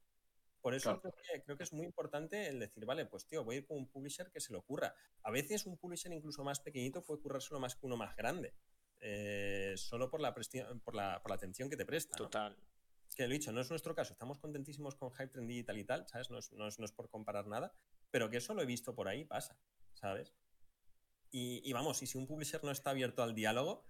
Por 0.60 0.74
eso 0.74 1.00
creo, 1.00 1.56
que, 1.56 1.62
es 1.62 1.72
muy 1.72 1.86
importante 1.86 2.48
el 2.48 2.58
decir, 2.58 2.84
vale, 2.84 3.06
pues 3.06 3.26
tío, 3.26 3.44
voy 3.44 3.56
a 3.56 3.58
ir 3.60 3.66
con 3.66 3.78
un 3.78 3.88
publisher 3.88 4.30
que 4.30 4.40
se 4.40 4.52
lo 4.52 4.58
ocurra. 4.58 4.94
A 5.22 5.30
veces 5.30 5.64
un 5.64 5.78
publisher 5.78 6.12
incluso 6.12 6.44
más 6.44 6.60
pequeñito 6.60 7.02
puede 7.02 7.22
currárselo 7.22 7.60
más 7.60 7.74
que 7.76 7.86
uno 7.86 7.96
más 7.96 8.14
grande, 8.14 8.54
eh, 9.00 9.72
solo 9.76 10.10
por 10.10 10.20
la, 10.20 10.34
por, 10.34 10.94
la, 10.94 11.22
por 11.22 11.30
la 11.30 11.34
atención 11.34 11.70
que 11.70 11.78
te 11.78 11.86
presta. 11.86 12.16
Total. 12.16 12.56
Es 13.08 13.14
que 13.16 13.26
lo 13.26 13.30
he 13.30 13.38
dicho, 13.38 13.52
no 13.52 13.60
es 13.62 13.70
nuestro 13.70 13.94
caso, 13.94 14.12
estamos 14.12 14.38
contentísimos 14.38 14.94
con 14.94 15.10
Hype 15.12 15.28
Trend 15.28 15.48
Digital 15.48 15.78
y 15.78 15.84
tal, 15.84 16.06
¿sabes? 16.06 16.30
No 16.30 16.38
es, 16.38 16.52
no 16.52 16.84
es 16.84 16.92
por 16.92 17.08
comparar 17.08 17.46
nada, 17.46 17.72
pero 18.10 18.28
que 18.28 18.36
eso 18.36 18.54
lo 18.54 18.62
he 18.62 18.66
visto 18.66 18.94
por 18.94 19.08
ahí, 19.08 19.24
pasa, 19.24 19.58
¿sabes? 19.94 20.34
Y, 21.32 21.72
vamos, 21.72 22.02
y 22.02 22.06
si 22.06 22.18
un 22.18 22.26
publisher 22.26 22.62
no 22.64 22.72
está 22.72 22.90
abierto 22.90 23.22
al 23.22 23.34
diálogo, 23.34 23.86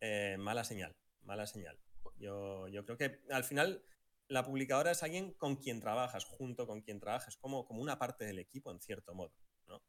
eh, 0.00 0.36
mala 0.38 0.64
señal, 0.64 0.96
mala 1.22 1.46
señal. 1.46 1.78
Yo, 2.16 2.66
yo, 2.68 2.84
creo 2.84 2.98
que 2.98 3.20
al 3.30 3.44
final 3.44 3.84
la 4.26 4.44
publicadora 4.44 4.90
es 4.90 5.02
alguien 5.02 5.32
con 5.34 5.56
quien 5.56 5.80
trabajas, 5.80 6.24
junto 6.24 6.66
con 6.66 6.82
quien 6.82 6.98
trabajas, 6.98 7.36
como, 7.36 7.64
como 7.64 7.80
una 7.80 7.98
parte 7.98 8.24
del 8.24 8.38
equipo, 8.38 8.72
en 8.72 8.80
cierto 8.80 9.14
modo. 9.14 9.32
¿no? 9.68 9.82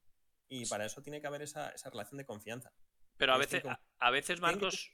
Y 0.47 0.65
para 0.67 0.85
eso 0.85 1.01
tiene 1.01 1.21
que 1.21 1.27
haber 1.27 1.41
esa, 1.41 1.69
esa 1.69 1.89
relación 1.89 2.17
de 2.17 2.25
confianza. 2.25 2.71
Pero 3.17 3.33
a 3.33 3.37
veces, 3.37 3.63
a, 3.99 4.09
veces 4.09 4.41
Marcos, 4.41 4.91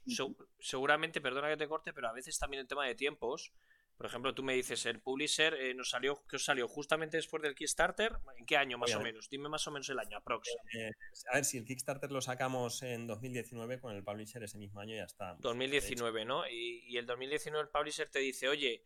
seguramente, 0.59 1.21
perdona 1.21 1.47
que 1.47 1.55
te 1.55 1.67
corte, 1.67 1.93
pero 1.93 2.09
a 2.09 2.13
veces 2.13 2.37
también 2.37 2.61
el 2.61 2.67
tema 2.67 2.85
de 2.85 2.93
tiempos 2.93 3.53
por 3.97 4.05
ejemplo, 4.05 4.35
tú 4.35 4.43
me 4.43 4.53
dices, 4.53 4.85
el 4.85 5.01
publisher 5.01 5.55
eh, 5.55 5.73
nos 5.73 5.89
salió, 5.89 6.23
que 6.29 6.35
os 6.35 6.45
salió 6.45 6.67
justamente 6.67 7.17
después 7.17 7.41
del 7.41 7.55
Kickstarter. 7.55 8.15
¿En 8.37 8.45
qué 8.45 8.55
año 8.55 8.77
más 8.77 8.93
o 8.93 8.99
menos? 8.99 9.27
Dime 9.27 9.49
más 9.49 9.65
o 9.65 9.71
menos 9.71 9.89
el 9.89 9.97
año, 9.97 10.17
aproximadamente. 10.17 10.79
Eh, 10.79 11.27
a 11.31 11.35
ver, 11.35 11.45
si 11.45 11.57
el 11.57 11.65
Kickstarter 11.65 12.11
lo 12.11 12.21
sacamos 12.21 12.83
en 12.83 13.07
2019, 13.07 13.79
con 13.79 13.95
el 13.95 14.03
publisher 14.03 14.43
ese 14.43 14.59
mismo 14.59 14.81
año 14.81 14.95
ya 14.95 15.05
está. 15.05 15.35
2019, 15.39 16.25
¿no? 16.25 16.47
Y, 16.47 16.95
el 16.95 17.07
2019 17.07 17.63
el 17.63 17.71
publisher 17.71 18.07
te 18.07 18.19
dice, 18.19 18.47
oye, 18.47 18.85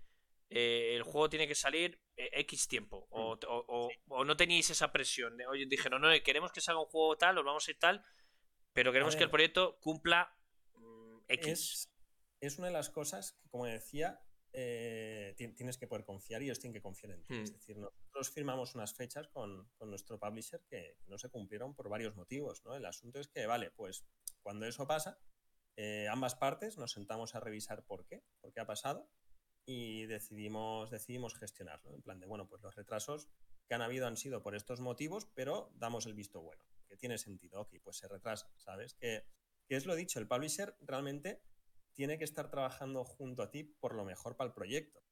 eh, 0.49 0.95
el 0.95 1.03
juego 1.03 1.29
tiene 1.29 1.45
que 1.45 1.55
salir 1.55 2.01
X 2.15 2.69
tiempo. 2.69 3.05
O, 3.09 3.89
mm. 4.07 4.25
no 4.25 4.37
teníais 4.37 4.69
esa 4.69 4.93
presión. 4.93 5.35
De, 5.35 5.45
oye, 5.45 5.65
dijeron, 5.67 6.01
no, 6.01 6.07
queremos 6.23 6.53
que 6.53 6.61
salga 6.61 6.79
un 6.79 6.87
juego 6.87 7.17
tal, 7.17 7.37
os 7.37 7.43
vamos 7.43 7.67
a 7.67 7.71
ir 7.71 7.79
tal, 7.79 8.01
pero 8.71 8.93
queremos 8.93 9.17
que 9.17 9.23
el 9.23 9.29
proyecto 9.29 9.77
cumpla 9.81 10.33
mm, 10.75 11.17
X. 11.27 11.51
Es, 11.51 11.91
es 12.39 12.57
una 12.59 12.67
de 12.67 12.73
las 12.73 12.89
cosas 12.89 13.33
que, 13.33 13.49
como 13.49 13.65
decía, 13.65 14.21
eh, 14.53 15.33
tienes 15.37 15.77
que 15.77 15.87
poder 15.87 16.03
confiar 16.03 16.41
y 16.41 16.45
ellos 16.45 16.59
tienen 16.59 16.73
que 16.73 16.81
confiar 16.81 17.13
en 17.13 17.23
ti. 17.23 17.35
Es 17.35 17.51
hmm. 17.51 17.53
decir, 17.53 17.77
nosotros 17.77 18.29
firmamos 18.31 18.75
unas 18.75 18.93
fechas 18.93 19.27
con, 19.29 19.69
nuestro 19.81 20.19
publisher 20.19 20.61
que 20.69 20.97
no 21.07 21.17
se 21.17 21.29
cumplieron 21.29 21.73
por 21.73 21.89
varios 21.89 22.15
motivos. 22.15 22.63
¿no? 22.65 22.75
El 22.75 22.85
asunto 22.85 23.19
es 23.19 23.27
que, 23.27 23.45
vale, 23.45 23.71
pues 23.71 24.05
cuando 24.41 24.65
eso 24.65 24.85
pasa, 24.87 25.19
eh, 25.77 26.07
ambas 26.09 26.35
partes 26.35 26.77
nos 26.77 26.91
sentamos 26.91 27.35
a 27.35 27.39
revisar 27.39 27.85
por 27.85 28.05
qué, 28.05 28.23
por 28.41 28.51
qué 28.51 28.59
ha 28.59 28.65
pasado 28.65 29.09
y 29.65 30.05
decidimos, 30.05 30.91
decidimos 30.91 31.35
gestionarlo. 31.35 31.93
En 31.95 32.01
plan 32.01 32.19
de, 32.19 32.27
bueno, 32.27 32.47
pues 32.47 32.61
los 32.61 32.75
retrasos 32.75 33.29
que 33.67 33.75
han 33.75 33.81
habido 33.81 34.07
han 34.07 34.17
sido 34.17 34.43
por 34.43 34.55
estos 34.55 34.81
motivos, 34.81 35.27
pero 35.33 35.71
damos 35.75 36.05
el 36.05 36.13
visto 36.13 36.41
bueno, 36.41 36.65
que 36.89 36.97
tiene 36.97 37.17
sentido, 37.17 37.61
ok, 37.61 37.75
pues 37.83 37.97
se 37.97 38.07
retrasa, 38.07 38.51
¿sabes? 38.57 38.95
Que, 38.95 39.25
que 39.65 39.77
es 39.77 39.85
lo 39.85 39.95
dicho, 39.95 40.19
el 40.19 40.27
publisher 40.27 40.75
realmente 40.81 41.41
tiene 41.93 42.17
que 42.17 42.23
estar 42.23 42.49
trabajando 42.49 43.03
junto 43.03 43.43
a 43.43 43.51
ti 43.51 43.63
por 43.63 43.93
lo 43.93 44.05
mejor 44.05 44.37
para 44.37 44.47
el 44.47 44.53
proyecto. 44.53 45.03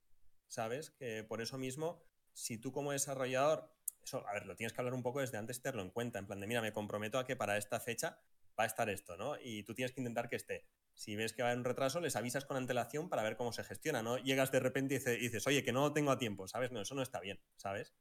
¿Sabes? 0.47 0.89
Que 0.91 1.23
por 1.23 1.41
eso 1.41 1.57
mismo, 1.57 2.03
si 2.34 2.57
tú 2.57 2.71
como 2.71 2.91
desarrollador, 2.91 3.71
eso, 4.03 4.27
a 4.27 4.34
ver, 4.34 4.47
lo 4.47 4.55
tienes 4.55 4.73
que 4.73 4.82
hablar 4.82 4.95
un 4.95 5.03
poco 5.03 5.19
desde 5.19 5.38
antes, 5.38 5.61
tenerlo 5.61 5.84
en 5.84 5.91
cuenta, 5.91 6.17
en 6.19 6.25
plan 6.25 6.39
de, 6.39 6.47
mira, 6.47 6.61
me 6.61 6.73
comprometo 6.73 7.19
a 7.19 7.25
que 7.25 7.36
para 7.36 7.57
esta 7.57 7.80
fecha 7.80 8.19
va 8.59 8.63
a 8.63 8.67
estar 8.67 8.89
esto, 8.89 9.15
¿no? 9.15 9.38
Y 9.39 9.63
tú 9.63 9.73
tienes 9.73 9.91
que 9.91 10.01
intentar 10.01 10.27
que 10.30 10.36
esté. 10.36 10.65
Si 10.93 11.15
ves 11.15 11.34
que 11.34 11.43
va 11.43 11.49
a 11.49 11.51
haber 11.51 11.59
un 11.59 11.65
retraso, 11.65 12.01
les 12.01 12.15
avisas 12.15 12.45
con 12.45 12.57
antelación 12.57 13.09
para 13.09 13.23
ver 13.23 13.38
cómo 13.38 13.53
se 13.53 13.63
gestiona, 13.63 14.03
¿no? 14.03 14.17
Llegas 14.17 14.51
de 14.51 14.59
repente 14.59 14.95
y 14.95 15.17
dices, 15.17 15.47
oye, 15.47 15.63
que 15.63 15.71
no 15.71 15.93
tengo 15.93 16.11
a 16.11 16.17
tiempo, 16.17 16.47
¿sabes? 16.47 16.71
No, 16.71 16.82
eso 16.82 16.95
no 16.95 17.01
está 17.01 17.19
bien, 17.19 17.39
¿sabes? 17.55 17.93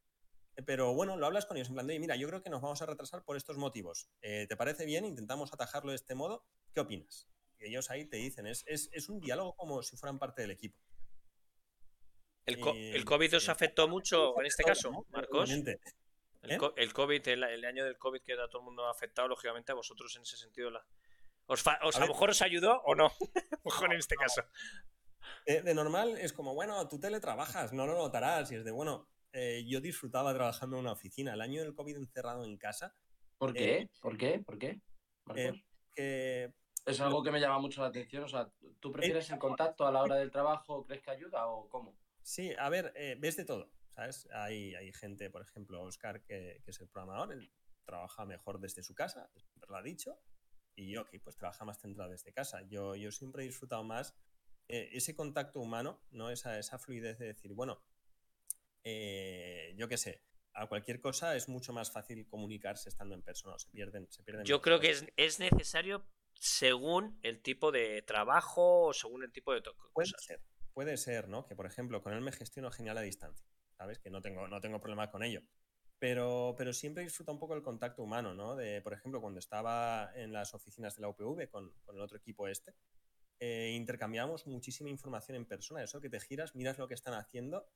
Pero 0.67 0.93
bueno, 0.95 1.17
lo 1.17 1.27
hablas 1.27 1.47
con 1.47 1.57
ellos 1.57 1.69
en 1.69 1.75
plan 1.75 1.87
de, 1.87 1.99
mira, 2.01 2.17
yo 2.17 2.27
creo 2.27 2.43
que 2.43 2.51
nos 2.51 2.61
vamos 2.61 2.83
a 2.83 2.87
retrasar 2.87 3.25
por 3.25 3.37
estos 3.37 3.57
motivos. 3.57 4.11
Eh, 4.21 4.47
¿Te 4.49 4.57
parece 4.57 4.85
bien? 4.85 5.05
Intentamos 5.05 5.53
atajarlo 5.53 5.91
de 5.91 5.97
este 5.97 6.17
modo. 6.17 6.45
¿Qué 6.75 6.81
opinas? 6.81 7.29
Ellos 7.61 7.91
ahí 7.91 8.05
te 8.05 8.17
dicen, 8.17 8.47
es, 8.47 9.09
un 9.09 9.21
diálogo 9.21 9.55
como 9.55 9.83
si 9.83 9.97
fueran 9.97 10.19
parte 10.19 10.43
del 10.43 10.53
equipo. 10.53 10.79
¿El, 12.47 13.05
COVID 13.05 13.37
os 13.37 13.49
afectó 13.49 13.89
mucho 13.89 14.39
en 14.41 14.47
este 14.47 14.65
caso, 14.65 15.07
Marcos? 15.11 15.51
El, 15.51 15.69
¿Eh? 15.69 16.59
el, 16.77 16.93
COVID, 16.93 17.29
el, 17.29 17.65
año 17.65 17.85
del 17.85 17.99
COVID 17.99 18.23
que 18.23 18.33
a 18.33 18.49
todo 18.49 18.61
el 18.61 18.65
mundo 18.65 18.87
ha 18.87 18.91
afectado, 18.91 19.29
lógicamente 19.29 19.73
a 19.73 19.75
vosotros 19.75 20.15
en 20.17 20.23
ese 20.23 20.37
sentido. 20.37 20.71
La... 20.71 20.85
¿Os, 21.47 21.67
a, 21.67 21.79
lo 22.01 22.07
mejor 22.07 22.31
os 22.31 22.43
ayudó 22.43 22.81
o 22.85 22.95
no? 22.95 23.13
mejor 23.65 23.93
en 23.93 23.99
este 23.99 24.15
caso. 24.17 24.43
Eh, 25.47 25.63
de, 25.63 25.75
normal 25.75 26.17
es 26.19 26.33
como, 26.33 26.55
bueno, 26.55 26.87
tú 26.89 26.99
teletrabajas, 26.99 27.73
no 27.73 27.87
lo 27.87 27.95
notarás. 27.95 28.51
Y 28.53 28.57
es 28.57 28.65
de, 28.65 28.71
bueno, 28.71 29.09
eh, 29.33 29.65
yo 29.67 29.81
disfrutaba 29.81 30.33
trabajando 30.33 30.77
en 30.77 30.83
una 30.83 30.93
oficina. 30.93 31.35
El 31.35 31.41
año 31.41 31.63
del 31.63 31.75
COVID 31.75 31.97
encerrado 31.97 32.45
en 32.45 32.57
casa. 32.57 32.95
¿Por 33.37 33.53
qué? 33.53 33.91
¿Por 34.01 34.17
qué? 34.17 34.41
¿Por 34.41 34.59
qué? 34.59 34.81
que 35.95 36.55
es 36.89 37.01
algo 37.01 37.23
que 37.23 37.31
me 37.31 37.41
llama 37.41 37.59
mucho 37.59 37.83
la 37.83 37.89
atención. 37.89 38.25
O 38.25 38.29
sea, 38.29 38.51
¿tú 38.81 38.93
prefieres 38.93 39.31
el 39.31 39.39
contacto 39.39 39.87
a 39.87 39.93
la 39.93 40.03
hora 40.03 40.17
del 40.17 40.31
trabajo? 40.31 40.85
¿Crees 40.85 41.03
que 41.03 41.11
ayuda 41.11 41.47
o 41.47 41.69
cómo? 41.69 41.97
Sí, 42.23 42.53
a 42.59 42.69
ver, 42.69 42.93
eh, 42.97 43.17
ves 43.19 43.37
de 43.37 43.45
todo, 43.45 43.71
¿sabes? 43.95 44.29
Hay, 44.33 44.75
hay 44.75 44.93
gente, 44.93 45.31
por 45.31 45.43
ejemplo, 45.43 45.83
Oscar, 45.83 46.23
que, 46.23 46.61
que 46.65 46.71
es 46.71 46.81
el 46.81 46.89
programador, 46.89 47.33
él 47.33 47.51
trabaja 47.85 48.27
mejor 48.27 48.61
desde 48.61 48.83
su 48.83 48.95
casa, 48.95 49.31
siempre 49.35 49.71
lo 49.71 49.77
ha 49.77 49.83
dicho, 49.83 50.21
y 50.77 50.93
yo, 50.93 51.03
ok, 51.03 51.11
pues 51.25 51.37
trabaja 51.37 51.65
más 51.65 51.81
centrado 51.81 52.11
desde 52.11 52.33
casa. 52.33 52.63
Yo, 52.69 52.95
yo 52.95 53.11
siempre 53.11 53.43
he 53.43 53.47
disfrutado 53.47 53.83
más 53.83 54.15
eh, 54.69 54.91
ese 54.93 55.17
contacto 55.17 55.61
humano, 55.61 56.01
¿no? 56.11 56.31
Esa, 56.31 56.59
esa 56.59 56.79
fluidez 56.79 57.19
de 57.19 57.27
decir, 57.27 57.53
bueno, 57.55 57.83
eh, 58.85 59.75
yo 59.77 59.89
qué 59.89 59.97
sé, 59.97 60.23
a 60.53 60.67
cualquier 60.67 61.01
cosa 61.01 61.35
es 61.35 61.49
mucho 61.49 61.73
más 61.73 61.91
fácil 61.91 62.27
comunicarse 62.29 62.89
estando 62.89 63.15
en 63.15 63.23
persona, 63.23 63.59
se 63.59 63.71
pierden, 63.71 64.07
se 64.11 64.23
pierden 64.23 64.45
Yo 64.45 64.61
creo 64.61 64.79
que 64.79 64.91
es, 64.91 65.07
es, 65.17 65.41
necesario 65.41 66.07
según 66.39 67.19
el 67.23 67.43
tipo 67.43 67.73
de 67.73 68.03
trabajo 68.03 68.87
o 68.87 68.93
según 68.93 69.25
el 69.25 69.33
tipo 69.33 69.53
de 69.53 69.63
cosas. 69.63 69.91
Puede 69.93 70.13
ser, 70.19 70.41
puede 70.73 70.97
ser, 70.97 71.29
¿no? 71.29 71.47
Que 71.47 71.57
por 71.57 71.67
ejemplo, 71.67 72.03
con 72.03 72.13
él 72.13 72.21
me 72.21 72.33
gestiono 72.33 72.71
genial 72.71 72.99
a 72.99 73.03
distancia, 73.03 73.47
¿sabes? 73.77 73.99
Que 73.99 74.11
no 74.11 74.23
tengo, 74.23 74.49
no 74.49 74.61
tengo 74.61 74.81
problema 74.81 75.11
con 75.11 75.23
ello. 75.23 75.43
Pero, 75.99 76.55
pero 76.57 76.73
siempre 76.73 77.03
disfruta 77.03 77.33
un 77.33 77.41
poco 77.41 77.55
el 77.55 77.63
contacto 77.63 78.03
humano, 78.05 78.33
¿no? 78.33 78.55
De, 78.55 78.81
por 78.83 78.93
ejemplo, 78.93 79.21
cuando 79.21 79.41
estaba 79.41 80.13
en 80.15 80.33
las 80.33 80.55
oficinas 80.55 80.95
de 80.95 81.03
la 81.03 81.09
UPV 81.09 81.49
con, 81.51 81.73
con 81.85 81.97
el 81.97 82.03
otro 82.03 82.19
equipo 82.19 82.47
este, 82.47 82.73
eh, 83.41 83.73
intercambiamos 83.75 84.47
muchísima 84.47 84.91
información 84.91 85.37
en 85.37 85.47
persona. 85.47 85.83
Eso 85.83 86.01
que 86.01 86.09
te 86.09 86.21
giras, 86.21 86.55
miras 86.55 86.79
lo 86.79 86.87
que 86.87 86.95
están 86.95 87.15
haciendo 87.15 87.69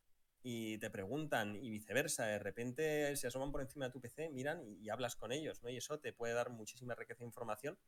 y 0.43 0.79
te 0.79 0.91
preguntan 0.91 1.57
y 1.57 1.71
viceversa. 1.71 2.27
De 2.27 2.39
repente 2.39 3.17
se 3.17 3.27
asoman 3.27 3.51
por 3.51 3.61
encima 3.61 3.87
de 3.87 3.93
tu 3.93 4.01
PC, 4.01 4.31
miran 4.31 4.63
y, 4.63 4.75
y 4.85 4.91
hablas 4.91 5.17
con 5.17 5.33
ellos, 5.33 5.63
¿no? 5.63 5.71
Y 5.71 5.77
eso 5.77 5.99
te 5.99 6.13
puede 6.13 6.35
dar 6.35 6.51
muchísima 6.51 6.95
riqueza 6.95 7.21
de 7.21 7.27
información. 7.27 7.79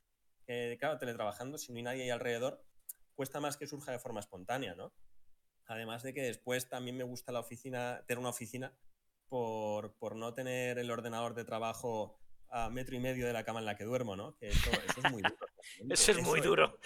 Eh, 0.47 0.77
claro, 0.79 0.99
teletrabajando, 0.99 1.59
si 1.59 1.73
no 1.73 1.79
hay 1.79 1.83
nadie 1.83 2.03
ahí 2.05 2.11
alrededor, 2.11 2.65
cuesta 3.15 3.41
más 3.41 3.57
que 3.57 3.67
surja 3.67 3.93
de 3.93 3.99
forma 3.99 4.21
espontánea, 4.21 4.75
¿no? 4.75 4.93
Además 5.67 6.03
de 6.03 6.13
que 6.13 6.23
después 6.23 6.69
también 6.69 6.97
me 6.97 7.05
gusta 7.05 7.33
la 7.33 7.41
oficina, 7.41 8.05
tener 8.07 8.19
una 8.19 8.29
oficina 8.29 8.77
por, 9.29 9.97
por, 9.97 10.15
no 10.15 10.35
tener 10.35 10.79
el 10.79 10.91
ordenador 10.91 11.35
de 11.35 11.45
trabajo 11.45 12.21
a 12.51 12.69
metro 12.69 12.95
y 12.95 13.01
medio 13.01 13.27
de 13.27 13.33
la 13.33 13.45
cama 13.45 13.61
en 13.61 13.67
la 13.67 13.77
que 13.77 13.85
duermo, 13.85 14.15
¿no? 14.15 14.37
Que 14.37 14.49
eso, 14.49 14.71
eso 14.71 15.01
es 15.03 15.11
muy 15.11 15.23
duro. 15.23 15.37
eso 15.91 16.13
es 16.13 16.23
muy 16.23 16.41
duro. 16.41 16.79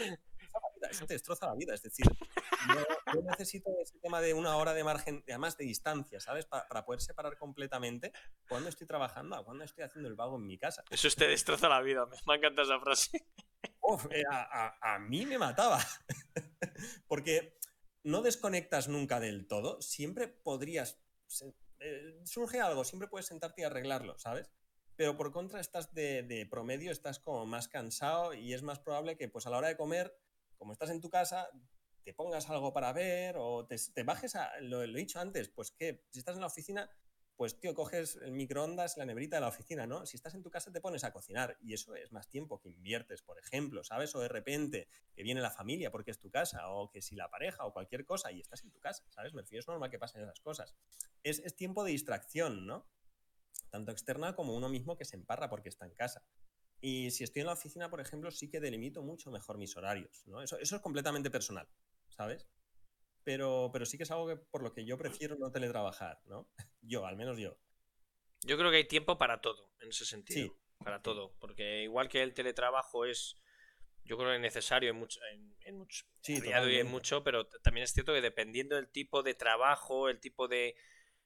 Eso 0.89 1.07
te 1.07 1.15
destroza 1.15 1.47
la 1.47 1.55
vida. 1.55 1.75
Es 1.75 1.83
decir, 1.83 2.07
yo, 2.07 3.15
yo, 3.15 3.23
necesito 3.23 3.69
ese 3.83 3.99
tema 3.99 4.21
de 4.21 4.33
una 4.33 4.57
hora 4.57 4.73
de 4.75 4.85
margen, 4.85 5.25
además 5.29 5.57
de 5.57 5.65
distancia, 5.65 6.21
¿sabes? 6.21 6.47
Para, 6.47 6.67
para 6.69 6.85
poder 6.85 7.01
separar 7.01 7.37
completamente 7.37 8.13
cuando 8.49 8.69
estoy 8.69 8.87
trabajando 8.87 9.37
a 9.37 9.45
cuando 9.45 9.65
estoy 9.65 9.85
haciendo 9.85 10.09
el 10.09 10.15
vago 10.15 10.37
en 10.37 10.47
mi 10.47 10.57
casa. 10.57 10.85
Eso 10.89 11.09
te 11.11 11.27
destroza 11.27 11.69
la 11.69 11.81
vida. 11.83 12.07
Me 12.27 12.37
encanta 12.37 12.63
esa 12.63 12.79
frase. 12.81 13.27
Eh, 14.11 14.23
a, 14.31 14.99
mí 14.99 15.27
me 15.27 15.39
mataba. 15.39 15.81
Porque 17.09 17.59
no 18.05 18.23
desconectas 18.23 18.89
nunca 18.89 19.21
del 19.21 19.47
todo. 19.47 19.81
Siempre 19.81 20.29
podrías 20.29 21.01
eh, 21.81 22.21
surge 22.25 22.61
algo, 22.61 22.85
siempre 22.85 23.09
puedes 23.09 23.27
sentarte 23.27 23.63
y 23.63 23.65
arreglarlo, 23.65 24.19
¿sabes? 24.19 24.51
Pero 24.97 25.17
por 25.17 25.33
contra 25.33 25.61
estás 25.61 25.95
de, 25.95 26.47
promedio, 26.51 26.91
estás 26.91 27.21
como 27.21 27.47
más 27.47 27.69
cansado 27.69 28.35
y 28.35 28.53
es 28.53 28.63
más 28.63 28.81
probable 28.81 29.17
que 29.17 29.29
pues 29.29 29.47
a 29.47 29.51
la 29.51 29.59
hora 29.59 29.69
de 29.69 29.77
comer, 29.77 30.19
como 30.57 30.73
estás 30.73 30.91
en 30.91 31.01
tu 31.01 31.09
casa, 31.09 31.49
te 32.03 32.15
pongas 32.15 32.51
algo 32.51 32.73
para 32.73 32.93
ver 32.93 33.37
o 33.39 33.67
te, 33.67 33.77
te 33.95 34.03
bajes 34.03 34.35
a, 34.35 34.61
lo, 34.61 34.85
lo, 34.85 34.99
he 34.99 35.01
dicho 35.01 35.21
antes, 35.21 35.49
pues 35.51 35.71
que 35.71 36.05
si 36.11 36.19
estás 36.19 36.35
en 36.35 36.41
la 36.41 36.49
oficina, 36.49 36.91
pues 37.39 37.61
tío, 37.61 37.73
coges 37.73 38.17
el 38.17 38.33
microondas, 38.33 38.97
la 38.97 39.07
neverita 39.07 39.37
de 39.37 39.43
la 39.43 39.49
oficina, 39.49 39.87
¿no? 39.87 40.05
Si 40.07 40.17
estás 40.17 40.35
en 40.35 40.43
tu 40.43 40.51
casa 40.51 40.73
te 40.73 40.81
pones 40.81 41.05
a 41.05 41.13
cocinar 41.13 41.57
y 41.61 41.73
eso 41.73 41.95
es 41.95 42.11
más 42.11 42.29
tiempo 42.29 42.61
que 42.61 42.69
inviertes, 42.69 43.23
por 43.23 43.39
ejemplo, 43.39 43.85
¿sabes? 43.85 44.13
O 44.17 44.21
de 44.21 44.27
repente 44.27 44.89
que 45.15 45.23
viene 45.23 45.41
la 45.41 45.53
familia 45.53 45.93
porque 45.93 46.11
es 46.11 46.19
tu 46.19 46.31
casa, 46.31 46.69
o 46.69 46.91
que 46.91 47.01
si 47.01 47.15
la 47.15 47.31
pareja 47.31 47.65
o 47.65 47.73
cualquier 47.73 48.05
cosa 48.05 48.33
y 48.33 48.41
estás 48.41 48.65
en 48.65 48.73
tu 48.73 48.81
casa, 48.81 49.05
¿sabes? 49.11 49.35
Me 49.35 49.43
refiero, 49.43 49.61
es 49.61 49.69
normal 49.69 49.89
que 49.89 50.01
pasen 50.01 50.23
esas 50.23 50.41
cosas. 50.41 50.75
Es, 51.23 51.39
es 51.39 51.55
tiempo 51.55 51.85
de 51.85 51.93
distracción, 51.93 52.67
¿no? 52.67 52.89
Tanto 53.71 53.93
externa 53.93 54.35
como 54.35 54.57
uno 54.57 54.69
mismo 54.69 54.97
que 54.97 55.05
se 55.05 55.15
emparra 55.15 55.49
porque 55.49 55.69
está 55.69 55.87
en 55.87 55.95
casa. 55.95 56.25
Y 56.81 57.13
si 57.13 57.23
estoy 57.23 57.43
en 57.43 57.47
la 57.47 57.53
oficina, 57.53 57.89
por 57.89 58.01
ejemplo, 58.01 58.33
sí 58.33 58.51
que 58.51 58.59
delimito 58.59 59.01
mucho 59.05 59.31
mejor 59.31 59.59
mis 59.59 59.77
horarios, 59.77 60.27
¿no? 60.27 60.43
Eso, 60.43 60.59
eso 60.59 60.75
es 60.75 60.83
completamente 60.83 61.31
personal, 61.31 61.69
¿sabes? 62.09 62.49
Pero, 63.29 63.69
pero 63.71 63.85
sí 63.85 63.99
que 63.99 64.05
es 64.05 64.11
algo 64.11 64.27
que, 64.27 64.37
por 64.37 64.63
lo 64.63 64.73
que 64.73 64.87
yo 64.87 64.97
prefiero 64.97 65.37
no 65.37 65.51
teletrabajar, 65.51 66.19
¿no? 66.25 66.49
Yo, 66.81 67.05
al 67.05 67.15
menos 67.15 67.37
yo. 67.37 67.59
Yo 68.41 68.57
creo 68.57 68.71
que 68.71 68.79
hay 68.79 68.89
tiempo 68.89 69.19
para 69.19 69.43
todo, 69.43 69.71
en 69.81 69.91
ese 69.91 70.07
sentido. 70.07 70.49
Sí. 70.49 70.53
Para 70.83 71.03
todo. 71.03 71.35
Porque 71.39 71.83
igual 71.83 72.09
que 72.09 72.23
el 72.23 72.33
teletrabajo 72.33 73.05
es, 73.05 73.37
yo 74.03 74.17
creo 74.17 74.33
que 74.33 74.39
necesario 74.39 74.89
en 74.89 74.97
mucho, 74.97 75.21
en, 75.31 75.55
en 75.61 75.77
mucho, 75.77 76.07
sí, 76.23 76.41
en 76.43 76.87
mucho, 76.87 77.23
pero 77.23 77.47
también 77.47 77.85
es 77.85 77.93
cierto 77.93 78.15
que 78.15 78.23
dependiendo 78.23 78.77
del 78.77 78.89
tipo 78.89 79.23
de 79.23 79.35
trabajo, 79.35 80.09
el 80.09 80.21
tipo 80.21 80.49
de, 80.49 80.75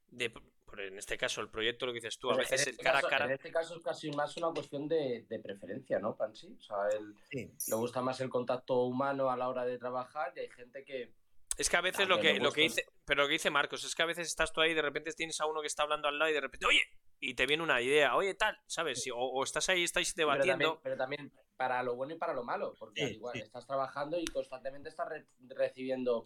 de 0.09 0.34
en 0.78 0.98
este 0.98 1.16
caso 1.16 1.40
el 1.40 1.50
proyecto 1.50 1.86
lo 1.86 1.92
que 1.92 2.00
dices 2.00 2.18
tú, 2.18 2.32
a 2.32 2.36
veces 2.36 2.66
en 2.66 2.70
este 2.70 2.82
cara 2.82 2.98
a 2.98 3.03
cara. 3.03 3.26
En 3.26 3.32
este 3.32 3.53
caso 3.53 3.76
es 3.76 3.82
casi 3.84 4.11
más 4.11 4.36
una 4.38 4.50
cuestión 4.50 4.88
de, 4.88 5.24
de 5.28 5.38
preferencia, 5.38 6.00
¿no, 6.00 6.16
Pansy? 6.16 6.57
O 6.59 6.62
sea, 6.62 6.88
él, 6.98 7.14
sí. 7.30 7.55
le 7.68 7.76
gusta 7.76 8.03
más 8.03 8.20
el 8.20 8.28
contacto 8.28 8.82
humano 8.82 9.30
a 9.30 9.36
la 9.36 9.48
hora 9.48 9.64
de 9.64 9.78
trabajar 9.78 10.32
y 10.34 10.40
hay 10.40 10.48
gente 10.48 10.82
que 10.84 11.21
es 11.59 11.68
que 11.68 11.76
a 11.76 11.80
veces 11.80 12.09
lo 12.09 12.20
que, 12.20 12.38
lo 12.40 12.53
que 12.53 12.62
dice, 12.62 12.86
pero 13.05 13.22
lo 13.22 13.28
que 13.28 13.34
dice 13.34 13.50
Marcos, 13.50 13.84
es 13.84 13.94
que 13.94 14.03
a 14.03 14.07
veces 14.07 14.26
estás 14.26 14.53
tú 14.53 14.61
ahí 14.61 14.70
y 14.70 14.74
de 14.74 14.82
repente 14.82 15.12
tienes 15.12 15.40
a 15.40 15.46
uno 15.46 15.61
que 15.61 15.66
está 15.66 15.82
hablando 15.82 16.09
al 16.09 16.18
lado 16.18 16.30
y 16.30 16.34
de 16.34 16.40
repente, 16.40 16.66
oye, 16.66 16.82
y 17.20 17.34
te 17.34 17.46
viene 17.46 17.62
una 17.62 17.80
idea, 17.80 18.16
oye, 18.16 18.34
tal, 18.34 18.59
¿sabes? 18.66 19.05
O, 19.14 19.18
o 19.18 19.44
estás 19.44 19.68
ahí, 19.68 19.84
estáis 19.84 20.14
debatiendo. 20.14 20.80
Pero 20.82 20.96
también, 20.96 21.28
pero 21.28 21.30
también, 21.30 21.46
para 21.57 21.82
lo 21.82 21.94
bueno 21.94 22.14
y 22.14 22.18
para 22.18 22.32
lo 22.32 22.42
malo, 22.42 22.74
porque 22.78 23.07
sí, 23.07 23.14
igual 23.14 23.34
sí. 23.34 23.40
estás 23.40 23.66
trabajando 23.66 24.18
y 24.18 24.24
constantemente 24.24 24.88
estás 24.88 25.09
re 25.09 25.26
recibiendo. 25.48 26.22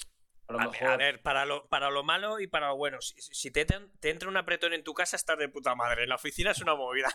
A, 0.49 0.53
lo 0.53 0.61
a, 0.61 0.71
mejor... 0.71 0.89
a 0.89 0.97
ver, 0.97 1.21
para 1.21 1.45
lo, 1.45 1.67
para 1.67 1.91
lo 1.91 2.05
malo 2.05 2.41
y 2.41 2.47
para 2.47 2.69
lo 2.69 2.77
bueno. 2.77 3.01
Si, 3.01 3.21
si 3.21 3.51
te, 3.51 3.67
te, 3.67 4.11
entra 4.11 4.29
un 4.29 4.37
apretón 4.37 4.73
en 4.73 4.85
tu 4.85 4.95
casa, 4.95 5.17
estás 5.17 5.39
de 5.39 5.49
puta 5.49 5.75
madre. 5.75 6.05
En 6.05 6.09
la 6.09 6.15
oficina 6.15 6.53
es 6.53 6.63
una 6.63 6.75
movida. 6.75 7.09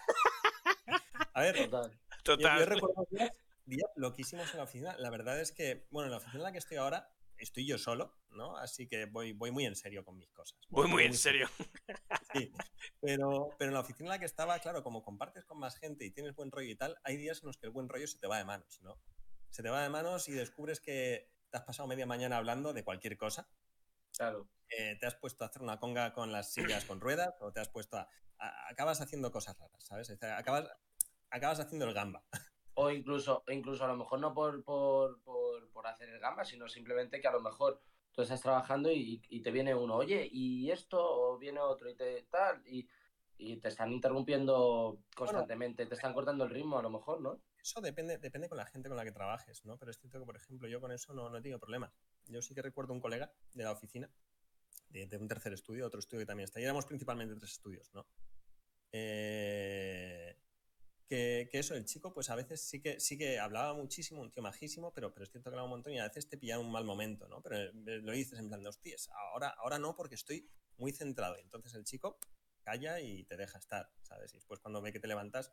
A 1.33 1.41
ver, 1.41 1.55
total. 1.55 1.97
total. 2.23 2.59
Yo, 2.59 2.65
yo 2.65 2.69
recuerdo 2.69 3.07
días, 3.09 3.31
días 3.65 3.89
loquísimos 3.95 4.51
en 4.51 4.57
la 4.57 4.63
oficina. 4.63 4.95
La 4.99 5.09
verdad 5.09 5.39
es 5.39 5.51
que, 5.51 5.87
bueno, 5.89 6.07
en 6.07 6.11
la 6.11 6.17
oficina 6.17 6.39
en 6.39 6.43
la 6.43 6.51
que 6.51 6.57
estoy 6.57 6.77
ahora, 6.77 7.09
estoy 7.43 7.65
yo 7.65 7.77
solo, 7.77 8.15
¿no? 8.29 8.55
Así 8.57 8.87
que 8.87 9.05
voy, 9.05 9.33
voy 9.33 9.51
muy 9.51 9.65
en 9.65 9.75
serio 9.75 10.05
con 10.05 10.17
mis 10.17 10.31
cosas. 10.31 10.59
Voy, 10.69 10.83
voy 10.83 10.91
muy, 10.91 11.03
en 11.03 11.13
serio. 11.13 11.49
Sí, 12.33 12.49
pero, 13.01 13.49
pero 13.57 13.71
en 13.71 13.73
la 13.73 13.81
oficina 13.81 14.07
en 14.07 14.11
la 14.11 14.19
que 14.19 14.25
estaba, 14.25 14.57
claro, 14.59 14.83
como 14.83 15.03
compartes 15.03 15.43
con 15.43 15.59
más 15.59 15.75
gente 15.75 16.05
y 16.05 16.11
tienes 16.11 16.33
buen 16.33 16.49
rollo 16.49 16.69
y 16.69 16.75
tal, 16.75 16.97
hay 17.03 17.17
días 17.17 17.41
en 17.43 17.47
los 17.47 17.57
que 17.57 17.65
el 17.65 17.73
buen 17.73 17.89
rollo 17.89 18.07
se 18.07 18.17
te 18.17 18.27
va 18.27 18.37
de 18.37 18.45
manos, 18.45 18.79
¿no? 18.81 18.97
Se 19.49 19.61
te 19.61 19.69
va 19.69 19.83
de 19.83 19.89
manos 19.89 20.29
y 20.29 20.31
descubres 20.31 20.79
que 20.79 21.29
te 21.49 21.57
has 21.57 21.63
pasado 21.65 21.87
media 21.87 22.05
mañana 22.05 22.37
hablando 22.37 22.71
de 22.71 22.85
cualquier 22.85 23.17
cosa. 23.17 23.49
Claro. 24.15 24.47
Eh, 24.69 24.95
te 24.97 25.05
has 25.05 25.15
puesto 25.15 25.43
a 25.43 25.47
hacer 25.47 25.61
una 25.61 25.77
conga 25.77 26.13
con 26.13 26.31
las 26.31 26.53
sillas 26.53 26.85
con 26.85 27.01
ruedas 27.01 27.35
o 27.41 27.51
te 27.51 27.59
has 27.59 27.67
puesto 27.67 27.97
a... 27.97 28.07
a 28.37 28.69
acabas 28.69 29.01
haciendo 29.01 29.29
cosas 29.29 29.57
raras, 29.59 29.83
¿sabes? 29.83 30.09
Acabas, 30.21 30.69
acabas 31.29 31.59
haciendo 31.59 31.85
el 31.85 31.93
gamba. 31.93 32.23
O 32.75 32.89
incluso, 32.89 33.43
incluso 33.49 33.83
a 33.83 33.89
lo 33.89 33.97
mejor 33.97 34.19
no 34.19 34.33
por, 34.33 34.63
por, 34.63 35.21
por, 35.23 35.40
por, 35.81 35.91
hacer 35.91 36.09
el 36.09 36.19
gamba, 36.19 36.43
sino 36.45 36.67
simplemente 36.67 37.19
que 37.19 37.27
a 37.27 37.31
lo 37.31 37.41
mejor 37.41 37.81
tú 38.11 38.21
estás 38.21 38.41
trabajando 38.41 38.91
y, 38.91 39.21
y 39.29 39.41
te 39.41 39.51
viene 39.51 39.73
uno, 39.73 39.95
oye, 39.95 40.27
y 40.31 40.69
esto, 40.69 40.99
o 40.99 41.37
viene 41.37 41.59
otro 41.59 41.89
y 41.89 41.95
te 41.95 42.23
tal, 42.29 42.61
y, 42.67 42.87
y 43.37 43.57
te 43.57 43.69
están 43.69 43.91
interrumpiendo 43.91 45.03
constantemente, 45.15 45.83
bueno, 45.83 45.89
te 45.89 45.95
están 45.95 46.13
cortando 46.13 46.43
el 46.43 46.49
ritmo 46.49 46.77
a 46.77 46.83
lo 46.83 46.89
mejor, 46.89 47.21
¿no? 47.21 47.41
Eso 47.61 47.81
depende, 47.81 48.17
depende 48.17 48.49
con 48.49 48.57
la 48.57 48.65
gente 48.65 48.89
con 48.89 48.97
la 48.97 49.03
que 49.03 49.11
trabajes, 49.11 49.65
¿no? 49.65 49.77
Pero 49.77 49.91
es 49.91 49.99
cierto 49.99 50.19
que, 50.19 50.25
por 50.25 50.35
ejemplo, 50.35 50.67
yo 50.67 50.81
con 50.81 50.91
eso 50.91 51.13
no, 51.13 51.29
no 51.29 51.37
he 51.37 51.41
tenido 51.41 51.59
problemas. 51.59 51.93
Yo 52.27 52.41
sí 52.41 52.55
que 52.55 52.61
recuerdo 52.61 52.93
un 52.93 52.99
colega 52.99 53.31
de 53.53 53.63
la 53.63 53.71
oficina, 53.71 54.09
de, 54.89 55.05
de 55.05 55.17
un 55.17 55.27
tercer 55.27 55.53
estudio, 55.53 55.85
otro 55.85 55.99
estudio 55.99 56.21
que 56.21 56.25
también 56.25 56.45
está. 56.45 56.59
Y 56.59 56.63
éramos 56.63 56.85
principalmente 56.85 57.35
tres 57.35 57.51
estudios, 57.51 57.93
¿no? 57.93 58.07
Eh, 58.91 60.30
que, 61.11 61.49
que, 61.51 61.59
eso, 61.59 61.75
el 61.75 61.83
chico, 61.83 62.13
pues 62.13 62.29
a 62.29 62.35
veces 62.35 62.61
sí 62.61 62.81
que, 62.81 62.97
sí 63.01 63.17
que 63.17 63.37
hablaba 63.37 63.73
muchísimo, 63.73 64.21
un 64.21 64.31
tío 64.31 64.41
majísimo, 64.41 64.93
pero, 64.93 65.13
pero 65.13 65.25
es 65.25 65.29
cierto 65.29 65.49
que 65.49 65.55
hablaba 65.55 65.65
un 65.65 65.71
montón 65.71 65.91
y 65.91 65.99
a 65.99 66.07
veces 66.07 66.29
te 66.29 66.37
pillaba 66.37 66.63
un 66.63 66.71
mal 66.71 66.85
momento, 66.85 67.27
¿no? 67.27 67.41
Pero 67.41 67.69
lo 67.73 68.13
dices 68.13 68.39
en 68.39 68.47
plan 68.47 68.63
de, 68.63 68.69
hostias, 68.69 69.09
ahora, 69.33 69.49
ahora 69.57 69.77
no 69.77 69.93
porque 69.93 70.15
estoy 70.15 70.49
muy 70.77 70.93
centrado. 70.93 71.37
Y 71.37 71.41
entonces 71.41 71.73
el 71.73 71.83
chico 71.83 72.17
calla 72.63 73.01
y 73.01 73.25
te 73.25 73.35
deja 73.35 73.57
estar, 73.57 73.91
¿sabes? 74.03 74.33
Y 74.33 74.37
después 74.37 74.61
cuando 74.61 74.81
ve 74.81 74.93
que 74.93 75.01
te 75.01 75.07
levantas, 75.09 75.51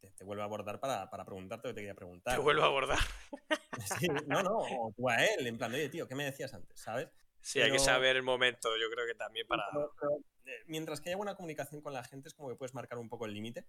te, 0.00 0.10
te 0.10 0.24
vuelve 0.24 0.40
a 0.40 0.46
abordar 0.46 0.80
para, 0.80 1.10
para, 1.10 1.26
preguntarte 1.26 1.68
lo 1.68 1.74
que 1.74 1.74
te 1.74 1.80
quería 1.82 1.94
preguntar. 1.94 2.36
Te 2.36 2.42
vuelve 2.42 2.62
a 2.62 2.66
abordar. 2.66 2.98
Sí, 3.98 4.06
no, 4.28 4.40
no, 4.40 4.58
o 4.58 4.94
tú 4.96 5.08
a 5.10 5.16
él, 5.16 5.48
en 5.48 5.58
plan 5.58 5.74
oye, 5.74 5.88
tío, 5.88 6.06
¿qué 6.06 6.14
me 6.14 6.24
decías 6.24 6.54
antes? 6.54 6.80
¿Sabes? 6.80 7.08
Sí, 7.40 7.58
pero, 7.58 7.66
hay 7.66 7.72
que 7.72 7.78
saber 7.80 8.14
el 8.14 8.22
momento, 8.22 8.68
yo 8.80 8.88
creo 8.88 9.04
que 9.04 9.16
también 9.16 9.48
para... 9.48 9.64
Pero, 9.72 9.92
pero, 10.00 10.12
eh, 10.46 10.62
mientras 10.68 11.00
que 11.00 11.08
haya 11.08 11.16
buena 11.16 11.34
comunicación 11.34 11.82
con 11.82 11.92
la 11.92 12.04
gente, 12.04 12.28
es 12.28 12.34
como 12.34 12.48
que 12.48 12.54
puedes 12.54 12.72
marcar 12.72 12.98
un 12.98 13.08
poco 13.08 13.26
el 13.26 13.34
límite 13.34 13.66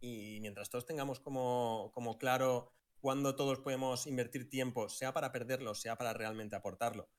y 0.00 0.38
mientras 0.40 0.70
todos 0.70 0.86
tengamos 0.86 1.20
como, 1.20 1.90
como 1.94 2.18
claro 2.18 2.72
cuándo 3.00 3.36
todos 3.36 3.60
podemos 3.60 4.06
invertir 4.06 4.48
tiempo, 4.48 4.88
sea 4.88 5.12
para 5.12 5.32
perderlo, 5.32 5.74
sea 5.74 5.96
para 5.96 6.12
realmente 6.12 6.56
aportarlo, 6.56 7.10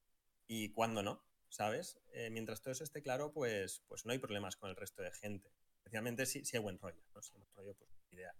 y 0.48 0.74
cuándo 0.74 1.04
no, 1.04 1.24
¿sabes? 1.50 2.00
Eh, 2.14 2.30
mientras 2.30 2.62
todo 2.62 2.72
eso 2.72 2.84
esté 2.84 3.02
claro, 3.02 3.34
pues, 3.34 3.84
pues 3.88 4.06
no 4.06 4.12
hay 4.12 4.20
problemas 4.20 4.56
con 4.56 4.70
el 4.70 4.76
resto 4.76 5.02
de 5.02 5.12
gente. 5.12 5.52
Especialmente 5.78 6.26
si, 6.26 6.46
si 6.46 6.58
hay 6.58 6.64
buen 6.64 6.80
rollo, 6.80 7.02
¿no? 7.14 7.22
Si 7.22 7.34
hay 7.34 7.40
buen 7.40 7.54
rollo, 7.56 7.76
pues 7.76 7.90
ideal. 8.12 8.36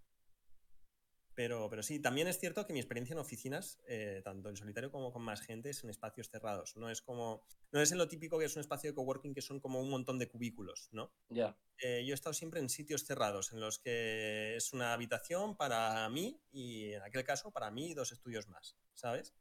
Pero, 1.34 1.70
pero 1.70 1.82
sí, 1.82 2.00
también 2.00 2.28
es 2.28 2.40
cierto 2.40 2.66
que 2.66 2.74
mi 2.74 2.80
experiencia 2.80 3.14
en 3.14 3.20
oficinas, 3.20 3.80
eh, 3.88 4.22
tanto 4.24 4.50
en 4.50 4.58
solitario 4.58 4.92
como 4.92 5.14
con 5.14 5.22
más 5.22 5.42
gente, 5.42 5.70
es 5.70 5.84
en 5.84 5.90
espacios 5.90 6.30
cerrados. 6.30 6.76
No 6.76 6.90
es 6.90 7.02
como. 7.02 7.44
No 7.72 7.82
es 7.82 7.92
en 7.92 7.98
lo 7.98 8.08
típico 8.08 8.38
que 8.38 8.46
es 8.46 8.56
un 8.56 8.60
espacio 8.60 8.90
de 8.90 8.96
coworking 8.96 9.34
que 9.34 9.42
son 9.42 9.60
como 9.60 9.80
un 9.80 9.90
montón 9.90 10.20
de 10.20 10.28
cubículos, 10.28 10.90
¿no? 10.92 11.14
Ya. 11.30 11.58
Eh, 11.80 12.04
yo 12.06 12.12
he 12.12 12.16
estado 12.16 12.34
siempre 12.34 12.60
en 12.60 12.70
sitios 12.70 13.06
cerrados, 13.06 13.54
en 13.54 13.62
los 13.62 13.80
que 13.80 14.56
es 14.56 14.74
una 14.74 14.94
habitación 14.94 15.56
para 15.56 16.08
mí 16.10 16.42
y 16.52 16.92
en 16.94 17.02
aquel 17.02 17.24
caso 17.24 17.52
para 17.52 17.72
mí 17.72 17.92
y 17.92 17.94
dos 17.94 18.12
estudios 18.12 18.50
más, 18.50 18.78
¿sabes? 18.94 19.34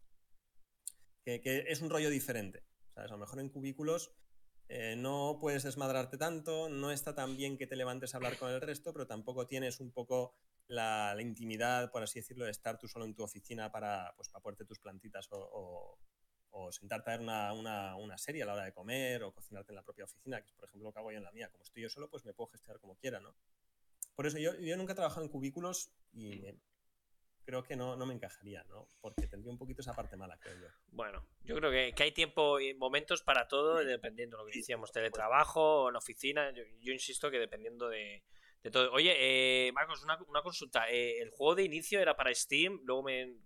Que, 1.25 1.41
que 1.41 1.65
es 1.69 1.81
un 1.83 1.91
rollo 1.91 2.09
diferente. 2.09 2.65
¿sabes? 2.95 3.11
A 3.11 3.15
lo 3.15 3.21
mejor 3.21 3.41
en 3.41 3.51
cubículos 3.51 4.15
eh, 4.73 4.95
no 4.97 5.39
puedes 5.41 5.65
desmadrarte 5.65 6.17
tanto, 6.17 6.69
no 6.69 6.93
está 6.93 7.13
tan 7.13 7.37
bien 7.37 7.59
que 7.59 7.67
te 7.67 7.75
levantes 7.75 8.15
a 8.15 8.19
hablar 8.19 8.39
con 8.39 8.53
el 8.53 8.61
resto, 8.61 8.93
pero 8.93 9.05
tampoco 9.05 9.49
tienes 9.49 9.81
un 9.81 9.91
poco 9.91 10.37
la, 10.71 11.17
intimidad, 11.21 11.91
por 11.91 12.03
así 12.03 12.21
decirlo, 12.21 12.45
de 12.45 12.51
estar 12.51 12.79
tú 12.79 12.89
solo 12.89 13.05
en 13.05 13.15
tu 13.15 13.23
oficina 13.23 13.71
para, 13.71 14.13
pues, 14.17 14.29
para 14.29 14.43
ponerte 14.43 14.65
tus 14.65 14.79
plantitas 14.79 15.29
o, 15.31 15.99
sentarte 16.71 17.11
a 17.11 17.17
ver 17.17 17.21
una, 17.21 18.19
serie 18.19 18.43
a 18.43 18.47
la 18.47 18.55
hora 18.55 18.65
de 18.65 18.73
comer 18.73 19.23
o 19.23 19.33
cocinarte 19.33 19.73
en 19.73 19.77
la 19.77 19.83
propia 19.83 20.05
oficina, 20.05 20.41
que 20.41 20.49
es 20.49 20.55
por 20.55 20.69
ejemplo 20.69 20.89
lo 20.89 20.93
que 20.93 20.99
hago 20.99 21.13
yo 21.13 21.19
en 21.19 21.25
la 21.25 21.33
mía. 21.33 21.49
Como 21.51 21.63
estoy 21.63 21.83
yo 21.83 21.89
solo, 21.89 22.09
pues 22.09 22.25
me 22.25 22.33
puedo 22.33 22.49
gestionar 22.49 22.81
como 22.81 22.97
quiera, 22.97 23.21
¿no? 23.21 23.35
Por 24.15 24.27
eso 24.27 24.39
yo, 24.39 24.55
yo 24.57 24.77
nunca 24.77 24.93
he 24.93 24.97
trabajado 24.97 25.23
en 25.23 25.29
cubículos 25.31 25.91
y 26.13 26.45
creo 27.51 27.65
que 27.65 27.75
no, 27.75 27.97
no 27.97 28.07
me 28.07 28.15
encajaría, 28.15 28.65
¿no? 28.65 28.87
Porque 29.01 29.27
tendría 29.27 29.51
un 29.51 29.59
poquito 29.59 29.83
esa 29.83 29.95
parte 29.95 30.17
mala, 30.17 30.39
creo 30.39 30.57
yo. 30.57 30.69
Bueno, 30.89 31.27
yo 31.43 31.57
creo 31.57 31.71
que, 31.71 32.03
hay 32.03 32.13
tiempo 32.13 32.61
y 32.61 32.75
momentos 32.75 33.23
para 33.23 33.49
todo, 33.49 33.77
dependiendo 33.85 34.37
de 34.37 34.45
lo 34.45 34.51
que 34.51 34.59
decíamos, 34.59 34.93
teletrabajo 34.93 35.85
o 35.85 35.89
en 35.91 35.97
oficina. 35.97 36.53
Yo, 36.53 36.93
insisto 36.93 37.31
que 37.31 37.39
dependiendo 37.39 37.89
de, 37.89 38.23
todo. 38.71 38.93
Oye, 38.93 39.15
eh, 39.17 39.73
Marcos, 39.73 40.03
una, 40.03 40.43
consulta. 40.43 40.91
Eh, 40.91 41.21
el 41.21 41.31
juego 41.31 41.55
de 41.55 41.65
inicio 41.65 42.01
era 42.01 42.17
para 42.17 42.35
Steam, 42.35 42.81
luego 42.85 43.05
me, 43.05 43.37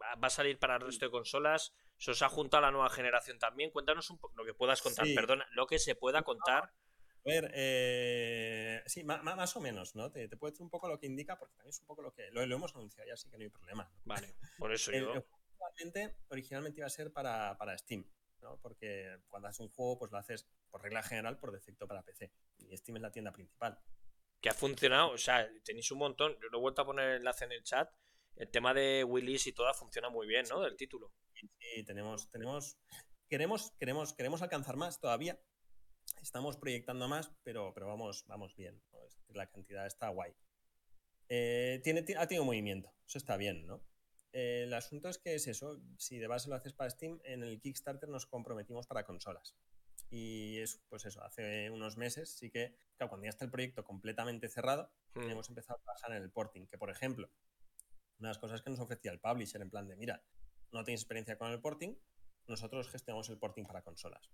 va 0.00 0.26
a 0.26 0.30
salir 0.30 0.58
para 0.58 0.76
el 0.76 0.82
resto 0.82 1.06
de 1.06 1.10
consolas. 1.10 1.74
¿Se 1.96 2.10
os 2.10 2.22
ha 2.22 2.28
juntado 2.28 2.60
la 2.62 2.70
nueva 2.70 2.90
generación 2.90 3.38
también? 3.38 3.70
Cuéntanos 3.70 4.10
un 4.10 4.18
poco 4.18 4.34
lo 4.36 4.44
que 4.44 4.54
puedas 4.54 4.82
contar, 4.82 5.06
perdona, 5.14 5.46
lo 5.52 5.66
que 5.66 5.78
se 5.78 5.94
pueda 5.94 6.22
contar 6.22 6.72
a 7.24 7.28
ver, 7.28 7.52
eh, 7.54 8.82
sí, 8.86 9.04
más, 9.04 9.56
o 9.56 9.60
menos, 9.60 9.94
¿no? 9.94 10.10
Te, 10.10 10.26
te 10.26 10.36
puedo 10.36 10.50
decir 10.50 10.64
un 10.64 10.70
poco 10.70 10.88
lo 10.88 10.98
que 10.98 11.06
indica, 11.06 11.38
porque 11.38 11.54
también 11.54 11.70
es 11.70 11.78
un 11.78 11.86
poco 11.86 12.02
lo 12.02 12.12
que. 12.12 12.30
Lo, 12.32 12.42
hemos 12.42 12.74
anunciado 12.74 13.06
ya, 13.06 13.14
así 13.14 13.28
que 13.28 13.38
no 13.38 13.44
hay 13.44 13.48
problema. 13.48 13.88
Vale, 14.04 14.34
por 14.58 14.72
eso 14.72 14.90
yo. 14.90 15.24
originalmente 16.28 16.80
iba 16.80 16.86
a 16.86 16.90
ser 16.90 17.12
para, 17.12 17.56
Steam, 17.78 18.04
¿no? 18.40 18.58
Porque 18.60 19.20
cuando 19.28 19.48
haces 19.48 19.60
un 19.60 19.68
juego, 19.68 20.00
pues 20.00 20.10
lo 20.10 20.18
haces 20.18 20.48
por 20.68 20.82
regla 20.82 21.02
general, 21.04 21.38
por 21.38 21.52
defecto 21.52 21.86
para 21.86 22.02
PC. 22.02 22.32
Y 22.58 22.76
Steam 22.76 22.96
es 22.96 23.02
la 23.02 23.12
tienda 23.12 23.32
principal. 23.32 23.78
Que 24.42 24.50
ha 24.50 24.54
funcionado, 24.54 25.12
o 25.12 25.18
sea, 25.18 25.48
tenéis 25.64 25.90
un 25.90 25.98
montón. 25.98 26.36
Yo 26.42 26.48
lo 26.50 26.58
he 26.58 26.60
vuelto 26.60 26.82
a 26.82 26.86
poner 26.86 27.08
el 27.10 27.16
enlace 27.18 27.46
en 27.46 27.52
el 27.52 27.62
chat. 27.62 27.90
El 28.36 28.50
tema 28.50 28.74
de 28.74 29.04
Willis 29.04 29.46
y 29.46 29.52
todo 29.52 29.72
funciona 29.72 30.10
muy 30.10 30.26
bien, 30.26 30.44
¿no? 30.50 30.60
Del 30.60 30.76
título. 30.76 31.14
Sí, 31.32 31.84
tenemos, 31.84 32.30
tenemos. 32.30 32.76
Queremos, 33.28 33.72
queremos, 33.78 34.12
queremos 34.12 34.42
alcanzar 34.42 34.76
más 34.76 35.00
todavía, 35.00 35.38
Estamos 36.20 36.56
proyectando 36.56 37.08
más, 37.08 37.32
pero, 37.42 37.72
pero 37.74 37.86
vamos, 37.88 38.24
vamos 38.26 38.54
bien. 38.54 38.80
la 39.28 39.46
cantidad 39.48 39.86
está 39.86 40.08
guay. 40.08 40.32
Eh, 41.28 41.80
tiene, 41.82 42.04
ha 42.16 42.26
tenido 42.26 42.44
movimiento, 42.44 42.92
eso 43.06 43.18
está 43.18 43.36
bien, 43.36 43.66
¿no? 43.66 43.82
El 44.32 44.72
asunto 44.72 45.08
es 45.08 45.18
que 45.18 45.34
es 45.34 45.46
eso, 45.46 45.80
si 45.98 46.18
de 46.18 46.26
base 46.26 46.48
lo 46.48 46.56
haces 46.56 46.72
para 46.72 46.90
Steam, 46.90 47.20
en 47.24 47.42
el 47.42 47.60
Kickstarter 47.60 48.08
nos 48.08 48.26
comprometimos 48.26 48.86
para 48.86 49.04
consolas. 49.04 49.56
Y 50.14 50.58
es, 50.58 50.84
pues 50.90 51.06
eso, 51.06 51.24
hace 51.24 51.70
unos 51.70 51.96
meses 51.96 52.36
sí 52.36 52.50
que, 52.50 52.76
claro, 52.98 53.08
cuando 53.08 53.24
ya 53.24 53.30
está 53.30 53.46
el 53.46 53.50
proyecto 53.50 53.82
completamente 53.82 54.50
cerrado, 54.50 54.92
hmm. 55.14 55.30
hemos 55.30 55.48
empezado 55.48 55.78
a 55.80 55.82
trabajar 55.82 56.12
en 56.12 56.22
el 56.22 56.30
porting, 56.30 56.66
que 56.66 56.76
por 56.76 56.90
ejemplo, 56.90 57.30
una 58.18 58.28
de 58.28 58.34
las 58.34 58.38
cosas 58.38 58.60
que 58.60 58.68
nos 58.68 58.78
ofrecía 58.78 59.10
el 59.10 59.20
publisher 59.20 59.62
en 59.62 59.70
plan 59.70 59.88
de, 59.88 59.96
mira, 59.96 60.22
no 60.70 60.84
tienes 60.84 61.00
experiencia 61.00 61.38
con 61.38 61.50
el 61.50 61.62
porting, 61.62 61.96
nosotros 62.46 62.90
gestionamos 62.90 63.30
el 63.30 63.38
porting 63.38 63.64
para 63.64 63.82
consolas. 63.82 64.30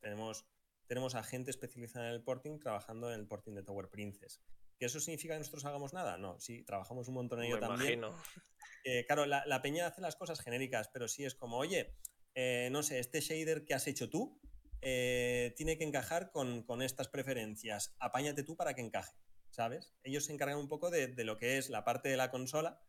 Tenemos 0.00 0.46
tenemos 0.86 1.14
a 1.14 1.22
gente 1.22 1.50
especializada 1.52 2.08
en 2.08 2.14
el 2.14 2.24
porting 2.24 2.58
trabajando 2.58 3.12
en 3.12 3.20
el 3.20 3.28
porting 3.28 3.54
de 3.54 3.62
Tower 3.62 3.90
Princess. 3.90 4.40
¿Que 4.76 4.86
eso 4.86 4.98
significa 4.98 5.34
que 5.34 5.38
nosotros 5.38 5.64
hagamos 5.66 5.92
nada? 5.92 6.18
No, 6.18 6.40
sí, 6.40 6.64
trabajamos 6.64 7.06
un 7.06 7.14
montón 7.14 7.40
en 7.40 7.44
ello 7.44 7.60
también. 7.60 8.02
Eh, 8.82 9.04
claro, 9.04 9.26
la, 9.26 9.62
peña 9.62 9.86
hace 9.86 10.00
las 10.00 10.16
cosas 10.16 10.40
genéricas, 10.40 10.88
pero 10.88 11.06
sí 11.06 11.24
es 11.26 11.34
como, 11.34 11.58
oye, 11.58 11.94
eh, 12.34 12.70
no 12.72 12.82
sé, 12.82 12.98
este 12.98 13.20
shader 13.20 13.64
que 13.66 13.74
has 13.74 13.86
hecho 13.86 14.08
tú 14.08 14.40
eh, 14.82 15.52
tiene 15.56 15.76
que 15.76 15.84
encajar 15.84 16.30
con, 16.30 16.64
estas 16.82 17.08
preferencias. 17.08 17.94
Apáñate 17.98 18.42
tú 18.42 18.56
para 18.56 18.74
que 18.74 18.80
encaje, 18.80 19.16
¿sabes? 19.50 19.94
Ellos 20.02 20.24
se 20.24 20.32
encargan 20.32 20.58
un 20.58 20.68
poco 20.68 20.90
de, 20.90 21.12
lo 21.24 21.36
que 21.36 21.58
es 21.58 21.70
la 21.70 21.84
parte 21.84 22.08
de 22.08 22.16
la 22.16 22.30
consola, 22.30 22.80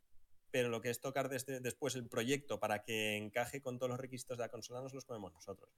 pero 0.52 0.70
lo 0.70 0.82
que 0.82 0.89
es 0.89 1.02
tocar 1.02 1.30
desde, 1.30 1.60
después 1.60 1.96
el 1.96 2.08
proyecto 2.08 2.60
para 2.60 2.84
que 2.84 3.18
encaje 3.18 3.62
con 3.62 3.78
todos 3.78 3.89
los 3.89 4.00
requisitos 4.00 4.38
de 4.38 4.44
la 4.44 4.50
consola 4.50 4.82
nos 4.82 4.94
los 4.94 5.06
ponemos 5.06 5.34
nosotros. 5.34 5.70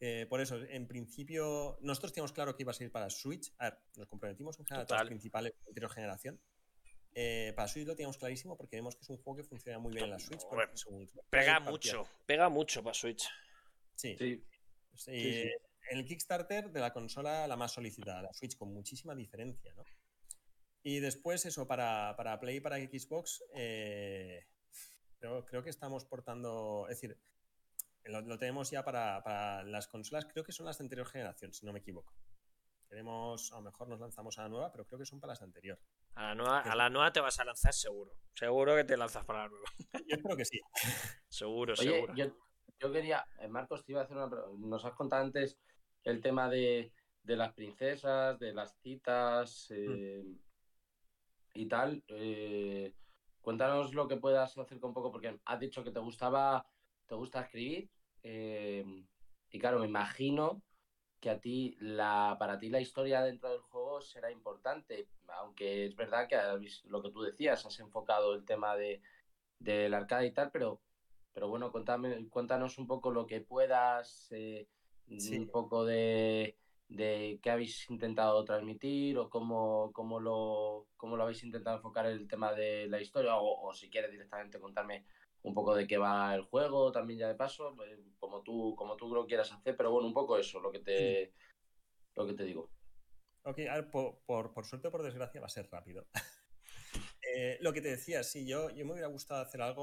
Eh, 0.00 0.26
por 0.30 0.40
eso, 0.40 0.56
en 0.56 0.86
principio, 0.86 1.78
nosotros 1.82 2.12
teníamos 2.12 2.32
claro 2.32 2.56
que 2.56 2.62
iba 2.62 2.70
a 2.70 2.74
ser 2.74 2.90
para 2.90 3.10
Switch. 3.10 3.52
A 3.58 3.70
ver, 3.70 3.78
nos 3.96 4.08
comprometimos 4.08 4.58
en 4.58 4.64
general 4.64 4.86
a 4.88 4.94
las 4.94 5.06
principales 5.06 5.52
de 5.52 5.68
anterior 5.68 5.90
generación. 5.92 6.40
Eh, 7.12 7.52
para 7.54 7.68
Switch 7.68 7.86
lo 7.86 7.94
teníamos 7.94 8.16
clarísimo 8.16 8.56
porque 8.56 8.76
vemos 8.76 8.94
que 8.96 9.02
es 9.02 9.10
un 9.10 9.18
juego 9.18 9.36
que 9.36 9.44
funciona 9.44 9.78
muy 9.78 9.92
bien 9.92 10.04
en 10.04 10.10
la 10.12 10.18
Switch. 10.18 10.42
pega 11.28 11.60
mucho, 11.60 12.06
pega 12.24 12.48
mucho 12.48 12.82
para 12.82 12.94
Switch. 12.94 13.28
Sí. 13.94 14.16
En 15.06 15.98
el 15.98 16.04
Kickstarter 16.04 16.70
de 16.70 16.80
la 16.80 16.92
consola 16.92 17.46
la 17.46 17.56
más 17.56 17.72
solicitada, 17.72 18.22
la 18.22 18.32
Switch, 18.32 18.56
con 18.56 18.72
muchísima 18.72 19.14
diferencia, 19.14 19.72
¿no? 19.74 19.84
Y 20.82 21.00
después, 21.00 21.44
eso, 21.44 21.66
para, 21.66 22.14
para 22.16 22.40
Play 22.40 22.56
y 22.56 22.60
para 22.60 22.78
Xbox, 22.78 23.44
eh, 23.54 24.46
creo, 25.18 25.44
creo 25.44 25.62
que 25.62 25.70
estamos 25.70 26.04
portando. 26.04 26.86
Es 26.88 27.00
decir, 27.00 27.18
lo, 28.04 28.38
tenemos 28.38 28.70
ya 28.70 28.82
para, 28.84 29.62
las 29.64 29.88
consolas, 29.88 30.26
creo 30.26 30.44
que 30.44 30.52
son 30.52 30.66
las 30.66 30.78
de 30.78 30.84
anterior 30.84 31.06
generación, 31.06 31.52
si 31.52 31.66
no 31.66 31.72
me 31.72 31.80
equivoco. 31.80 32.14
Queremos, 32.88 33.52
a 33.52 33.56
lo 33.56 33.62
mejor 33.62 33.88
nos 33.88 34.00
lanzamos 34.00 34.38
a 34.38 34.42
la 34.42 34.48
nueva, 34.48 34.72
pero 34.72 34.84
creo 34.84 34.98
que 34.98 35.06
son 35.06 35.20
para 35.20 35.32
las 35.32 35.40
de 35.40 35.44
anterior. 35.44 35.78
A 36.14 36.22
la 36.28 36.34
nueva, 36.34 36.60
a 36.60 36.74
la 36.74 36.90
nueva 36.90 37.12
te 37.12 37.20
vas 37.20 37.38
a 37.38 37.44
lanzar 37.44 37.72
seguro. 37.72 38.16
Seguro 38.34 38.74
que 38.74 38.84
te 38.84 38.96
lanzas 38.96 39.24
para 39.24 39.42
la 39.42 39.48
nueva. 39.48 39.66
Yo 39.92 40.16
espero 40.16 40.36
que 40.36 40.44
sí. 40.44 40.60
seguro, 41.28 41.76
seguro. 41.76 42.14
Yo, 42.16 42.34
quería, 42.80 43.26
eh, 43.40 43.48
Marcos, 43.48 43.84
te 43.84 43.92
iba 43.92 44.00
a 44.00 44.04
hacer 44.04 44.16
una 44.16 44.30
Nos 44.58 44.84
has 44.84 44.94
contado 44.94 45.24
antes 45.24 45.58
el 46.04 46.20
tema 46.20 46.48
de, 46.48 46.92
las 47.24 47.52
princesas, 47.52 48.38
de 48.38 48.52
las 48.52 48.78
citas 48.80 49.68
mm. 49.70 49.74
eh, 49.76 50.24
y 51.54 51.66
tal. 51.66 52.02
Eh, 52.08 52.94
cuéntanos 53.40 53.94
lo 53.94 54.08
que 54.08 54.16
puedas 54.16 54.56
hacer 54.56 54.80
con 54.80 54.94
poco, 54.94 55.12
porque 55.12 55.38
has 55.44 55.60
dicho 55.60 55.84
que 55.84 55.90
te 55.90 56.00
gustaba 56.00 56.66
te 57.10 57.16
gusta 57.16 57.40
escribir. 57.42 57.90
Eh, 58.22 58.84
y 59.50 59.58
claro, 59.58 59.80
me 59.80 59.86
imagino 59.86 60.62
que 61.18 61.28
a 61.28 61.40
ti 61.40 61.76
la, 61.80 62.36
para 62.38 62.58
ti 62.58 62.70
la 62.70 62.80
historia 62.80 63.22
dentro 63.22 63.50
del 63.50 63.60
juego 63.60 64.00
será 64.00 64.30
importante, 64.30 65.08
aunque 65.26 65.86
es 65.86 65.96
verdad 65.96 66.28
que 66.28 66.36
lo 66.84 67.02
que 67.02 67.10
tú 67.10 67.22
decías, 67.22 67.66
has 67.66 67.80
enfocado 67.80 68.34
el 68.34 68.44
tema 68.44 68.76
de 68.76 69.02
del 69.58 69.92
arcade 69.92 70.28
y 70.28 70.32
tal, 70.32 70.50
pero, 70.50 70.80
pero 71.32 71.48
bueno, 71.48 71.70
cuéntame, 71.72 72.28
cuéntanos 72.28 72.78
un 72.78 72.86
poco 72.86 73.10
lo 73.10 73.26
que 73.26 73.40
puedas, 73.40 74.28
eh, 74.32 74.68
un 75.08 75.48
poco 75.50 75.84
de, 75.84 76.56
de 76.88 77.38
qué 77.42 77.50
habéis 77.50 77.88
intentado 77.90 78.44
transmitir 78.44 79.18
o 79.18 79.30
cómo, 79.30 79.92
cómo, 79.92 80.20
lo, 80.20 80.88
cómo 80.96 81.16
lo 81.16 81.24
habéis 81.24 81.42
intentado 81.44 81.76
enfocar 81.76 82.06
el 82.06 82.28
tema 82.28 82.52
de 82.52 82.88
la 82.88 83.00
historia, 83.00 83.36
o, 83.36 83.68
o 83.68 83.72
si 83.72 83.90
quieres 83.90 84.10
directamente 84.10 84.60
contarme 84.60 85.04
un 85.42 85.54
poco 85.54 85.74
de 85.74 85.86
qué 85.86 85.96
va 85.98 86.34
el 86.34 86.42
juego 86.42 86.92
también 86.92 87.20
ya 87.20 87.28
de 87.28 87.34
paso, 87.34 87.74
eh, 87.84 87.98
como 88.18 88.42
tú, 88.42 88.74
como 88.76 88.96
tú 88.96 89.14
lo 89.14 89.26
quieras 89.26 89.52
hacer, 89.52 89.76
pero 89.76 89.90
bueno, 89.90 90.08
un 90.08 90.14
poco 90.14 90.36
eso, 90.36 90.60
lo 90.60 90.70
que 90.70 90.80
te, 90.80 91.32
lo 92.14 92.26
que 92.26 92.34
te 92.34 92.44
digo. 92.44 92.70
Ok, 93.44 93.60
a 93.70 93.74
ver, 93.76 93.90
por, 93.90 94.20
por, 94.26 94.64
suerte 94.66 94.88
o 94.88 94.90
por 94.90 95.02
desgracia 95.02 95.40
va 95.40 95.46
a 95.46 95.50
ser 95.50 95.68
rápido. 95.70 96.06
Eh, 97.32 97.58
lo 97.60 97.72
que 97.72 97.80
te 97.80 97.90
decía, 97.90 98.24
sí, 98.24 98.44
yo, 98.44 98.70
yo 98.70 98.84
me 98.84 98.92
hubiera 98.92 99.06
gustado 99.06 99.42
hacer 99.42 99.62
algo 99.62 99.82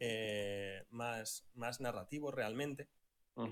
eh, 0.00 0.84
más, 0.90 1.48
más 1.54 1.80
narrativo 1.80 2.30
realmente, 2.30 2.88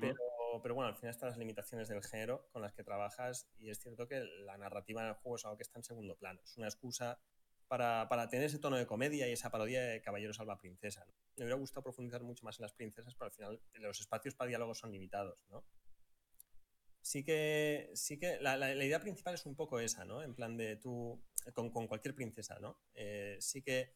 pero, 0.01 0.17
pero 0.63 0.75
bueno, 0.75 0.89
al 0.89 0.97
final 0.97 1.11
están 1.11 1.29
las 1.29 1.39
limitaciones 1.39 1.89
del 1.89 2.03
género 2.03 2.49
con 2.53 2.63
las 2.63 2.73
que 2.73 2.83
trabajas 2.83 3.49
y 3.59 3.71
es 3.71 3.81
cierto 3.81 4.09
que 4.09 4.25
la 4.45 4.57
narrativa 4.57 5.03
en 5.03 5.09
el 5.09 5.15
juego 5.15 5.37
es 5.37 5.45
algo 5.45 5.59
que 5.59 5.63
está 5.63 5.79
en 5.79 5.85
segundo 5.85 6.17
plano, 6.17 6.41
es 6.43 6.57
una 6.57 6.69
excusa 6.69 7.19
para, 7.69 8.09
para, 8.09 8.29
tener 8.29 8.47
ese 8.47 8.59
tono 8.59 8.77
de 8.77 8.87
comedia 8.87 9.29
y 9.29 9.33
esa 9.33 9.51
parodia 9.51 9.83
de 9.83 10.01
Caballero 10.03 10.35
Salva 10.35 10.59
Princesa. 10.59 11.07
Me 11.37 11.45
hubiera 11.45 11.59
gustado 11.59 11.83
profundizar 11.83 12.23
mucho 12.23 12.45
más 12.45 12.59
en 12.59 12.63
las 12.63 12.73
princesas, 12.73 13.15
pero 13.15 13.27
al 13.27 13.33
final 13.33 13.61
los 13.75 14.01
espacios 14.01 14.35
para 14.35 14.49
diálogos 14.49 14.79
son 14.79 14.93
limitados, 14.93 15.45
¿no? 15.51 15.65
Sí 17.01 17.23
que, 17.23 17.91
sí 17.95 18.19
que 18.19 18.39
la, 18.41 18.57
la, 18.57 18.73
idea 18.73 19.01
principal 19.01 19.35
es 19.35 19.45
un 19.45 19.55
poco 19.55 19.79
esa, 19.79 20.05
¿no? 20.07 20.23
En 20.23 20.35
plan 20.35 20.57
de 20.57 20.77
tú, 20.77 21.23
con, 21.53 21.71
con 21.71 21.87
cualquier 21.87 22.15
princesa, 22.15 22.59
¿no? 22.61 22.79
Eh, 22.95 23.37
sí 23.41 23.61
que 23.61 23.93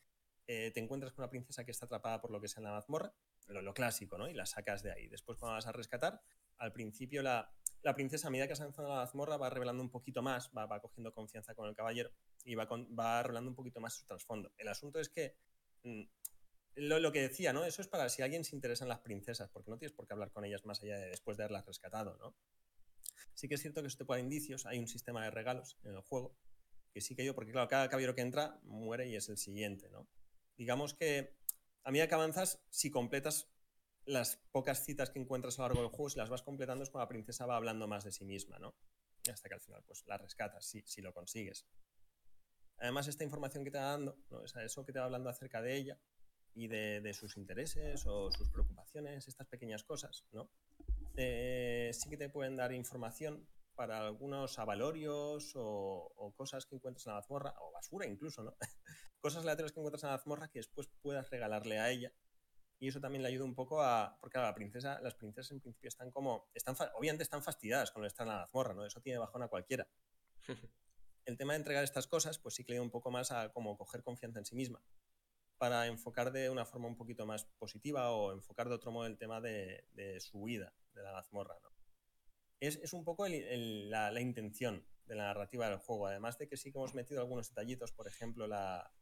eh, 0.50 0.70
te 0.72 0.80
encuentras 0.80 1.12
con 1.12 1.24
una 1.24 1.28
princesa 1.28 1.62
que 1.66 1.70
está 1.70 1.84
atrapada 1.84 2.22
por 2.22 2.30
lo 2.30 2.40
que 2.40 2.46
es 2.46 2.56
en 2.56 2.64
la 2.64 2.70
mazmorra, 2.70 3.12
lo, 3.48 3.74
clásico, 3.74 4.16
¿no? 4.16 4.28
Y 4.28 4.32
la 4.32 4.46
sacas 4.46 4.82
de 4.82 4.90
ahí. 4.90 5.06
Después 5.06 5.36
cuando 5.36 5.54
vas 5.54 5.66
a 5.66 5.72
rescatar, 5.72 6.22
al 6.56 6.72
principio 6.72 7.22
la, 7.22 7.52
princesa 7.94 8.28
a 8.28 8.30
medida 8.30 8.48
que 8.48 8.56
se 8.56 8.62
avanza 8.62 8.80
en 8.80 8.88
la 8.88 8.94
mazmorra 8.94 9.36
va 9.36 9.50
revelando 9.50 9.82
un 9.82 9.90
poquito 9.90 10.22
más, 10.22 10.50
va, 10.56 10.80
cogiendo 10.80 11.12
confianza 11.12 11.54
con 11.54 11.68
el 11.68 11.74
caballero 11.74 12.10
y 12.44 12.54
va, 12.54 12.66
va 12.66 13.22
rolando 13.22 13.50
un 13.50 13.56
poquito 13.56 13.78
más 13.78 13.92
su 13.92 14.06
trasfondo. 14.06 14.50
El 14.56 14.68
asunto 14.68 14.98
es 15.00 15.10
que 15.10 15.36
mm, 15.82 16.04
lo, 16.76 17.12
que 17.12 17.20
decía, 17.20 17.52
¿no? 17.52 17.66
Eso 17.66 17.82
es 17.82 17.88
para 17.88 18.08
si 18.08 18.22
alguien 18.22 18.42
se 18.42 18.56
interesa 18.56 18.86
en 18.86 18.88
las 18.88 19.00
princesas, 19.00 19.50
porque 19.50 19.70
no 19.70 19.76
tienes 19.76 19.94
por 19.94 20.06
qué 20.06 20.14
hablar 20.14 20.32
con 20.32 20.46
ellas 20.46 20.64
más 20.64 20.82
allá 20.82 20.96
de 20.96 21.10
después 21.10 21.36
de 21.36 21.44
haberlas 21.44 21.66
rescatado, 21.66 22.16
¿no? 22.16 22.34
Sí 23.34 23.48
que 23.48 23.56
es 23.56 23.60
cierto 23.60 23.82
que 23.82 23.88
eso 23.88 23.98
te 23.98 24.06
puede 24.06 24.22
indicios, 24.22 24.64
hay 24.64 24.78
un 24.78 24.88
sistema 24.88 25.24
de 25.24 25.30
regalos 25.30 25.78
en 25.84 25.94
el 25.94 26.00
juego, 26.00 26.34
que 26.94 27.02
sí 27.02 27.14
que 27.14 27.24
yo, 27.26 27.34
porque 27.34 27.52
claro, 27.52 27.68
cada 27.68 27.90
caballero 27.90 28.14
que 28.14 28.22
entra 28.22 28.58
muere 28.62 29.08
y 29.08 29.14
es 29.14 29.28
el 29.28 29.36
siguiente, 29.36 29.90
¿no? 29.90 30.08
Digamos 30.58 30.92
que 30.92 31.38
a 31.84 31.90
medida 31.90 32.08
que 32.08 32.14
avanzas, 32.14 32.60
si 32.68 32.90
completas 32.90 33.48
las 34.04 34.36
pocas 34.52 34.84
citas 34.84 35.10
que 35.10 35.18
encuentras 35.18 35.58
a 35.58 35.62
lo 35.62 35.68
largo 35.68 35.82
del 35.82 35.90
juego, 35.90 36.10
si 36.10 36.18
las 36.18 36.28
vas 36.28 36.42
completando 36.42 36.82
es 36.82 36.90
cuando 36.90 37.04
la 37.04 37.08
princesa 37.08 37.46
va 37.46 37.56
hablando 37.56 37.86
más 37.86 38.04
de 38.04 38.12
sí 38.12 38.24
misma, 38.24 38.58
¿no? 38.58 38.74
Hasta 39.32 39.48
que 39.48 39.54
al 39.54 39.60
final, 39.60 39.82
pues 39.86 40.04
la 40.06 40.18
rescatas, 40.18 40.66
si, 40.66 40.82
si 40.86 41.00
lo 41.00 41.14
consigues. 41.14 41.66
Además, 42.78 43.08
esta 43.08 43.24
información 43.24 43.64
que 43.64 43.70
te 43.70 43.78
va 43.78 43.84
dando, 43.84 44.18
¿no? 44.30 44.42
eso 44.44 44.84
que 44.84 44.92
te 44.92 44.98
va 44.98 45.06
hablando 45.06 45.30
acerca 45.30 45.62
de 45.62 45.76
ella 45.76 45.98
y 46.54 46.66
de, 46.68 47.12
sus 47.14 47.36
intereses 47.36 48.04
o 48.06 48.30
sus 48.32 48.48
preocupaciones, 48.50 49.28
estas 49.28 49.46
pequeñas 49.46 49.84
cosas, 49.84 50.26
¿no? 50.32 50.50
Eh, 51.16 51.90
sí 51.92 52.10
que 52.10 52.16
te 52.16 52.28
pueden 52.28 52.56
dar 52.56 52.72
información 52.72 53.48
para 53.74 54.00
algunos 54.00 54.58
avalorios 54.58 55.52
o, 55.54 56.34
cosas 56.36 56.66
que 56.66 56.74
encuentras 56.74 57.06
en 57.06 57.12
la 57.12 57.20
mazmorra, 57.20 57.54
o 57.60 57.70
basura 57.70 58.06
incluso, 58.06 58.42
¿no? 58.42 58.56
Cosas 59.20 59.42
aleatorias 59.42 59.72
que 59.72 59.80
encuentras 59.80 60.02
en 60.04 60.10
la 60.10 60.16
mazmorra 60.16 60.48
que 60.48 60.58
después 60.58 60.88
puedas 61.02 61.28
regalarle 61.30 61.78
a 61.78 61.90
ella. 61.90 62.12
Y 62.80 62.88
eso 62.88 63.00
también 63.00 63.22
le 63.22 63.28
ayuda 63.28 63.44
un 63.44 63.54
poco 63.54 63.82
a. 63.82 64.18
Porque 64.20 64.38
la 64.38 64.54
princesa, 64.54 65.00
las 65.00 65.14
princesas 65.14 65.50
en 65.50 65.60
principio 65.60 65.88
están 65.88 66.10
como. 66.10 66.48
Están, 66.54 66.76
obviamente 66.94 67.24
están 67.24 67.42
fastidiadas 67.42 67.90
con 67.90 68.04
estar 68.04 68.26
en 68.26 68.32
la 68.32 68.40
mazmorra, 68.40 68.74
¿no? 68.74 68.86
Eso 68.86 69.00
tiene 69.00 69.18
bajón 69.18 69.42
a 69.42 69.48
cualquiera. 69.48 69.88
el 71.24 71.36
tema 71.36 71.52
de 71.52 71.58
entregar 71.58 71.84
estas 71.84 72.06
cosas, 72.06 72.38
pues 72.38 72.54
sí 72.54 72.64
que 72.64 72.72
le 72.72 72.78
da 72.78 72.82
un 72.82 72.90
poco 72.90 73.10
más 73.10 73.32
a 73.32 73.52
como 73.52 73.76
coger 73.76 74.02
confianza 74.02 74.38
en 74.38 74.46
sí 74.46 74.54
misma 74.54 74.82
para 75.58 75.88
enfocar 75.88 76.32
de 76.32 76.48
una 76.48 76.64
forma 76.64 76.86
un 76.86 76.96
poquito 76.96 77.26
más 77.26 77.44
positiva 77.58 78.12
o 78.12 78.32
enfocar 78.32 78.68
de 78.68 78.76
otro 78.76 78.92
modo 78.92 79.06
el 79.06 79.18
tema 79.18 79.40
de, 79.40 79.84
su 80.20 80.38
huida 80.38 80.72
de 80.94 81.02
la 81.02 81.12
mazmorra. 81.12 81.58
Es, 82.60 82.92
un 82.92 83.04
poco 83.04 83.26
la, 83.28 84.20
intención 84.20 84.86
de 85.04 85.16
la 85.16 85.24
narrativa 85.24 85.68
del 85.68 85.78
juego, 85.78 86.06
además 86.06 86.38
de 86.38 86.48
que 86.48 86.56
sí 86.56 86.72
que 86.72 86.78
hemos 86.78 86.94
metido 86.94 87.20
algunos 87.20 87.48
detallitos, 87.48 87.92
por 87.92 88.06
ejemplo, 88.08 88.46
la, 88.46 88.92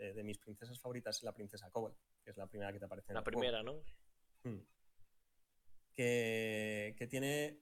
de, 0.00 0.24
mis 0.24 0.38
princesas 0.38 0.80
favoritas 0.80 1.16
es 1.18 1.22
la 1.22 1.32
princesa 1.32 1.70
Cobalt, 1.70 1.96
que 2.24 2.30
es 2.30 2.36
la 2.36 2.46
primera 2.46 2.72
que 2.72 2.78
te 2.78 2.84
aparece 2.86 3.12
en 3.12 3.16
la 3.16 3.24
primera, 3.24 3.62
¿no? 3.62 3.82
Hmm. 4.42 4.60
Que, 5.92 6.94
que 6.96 7.06
tiene 7.06 7.60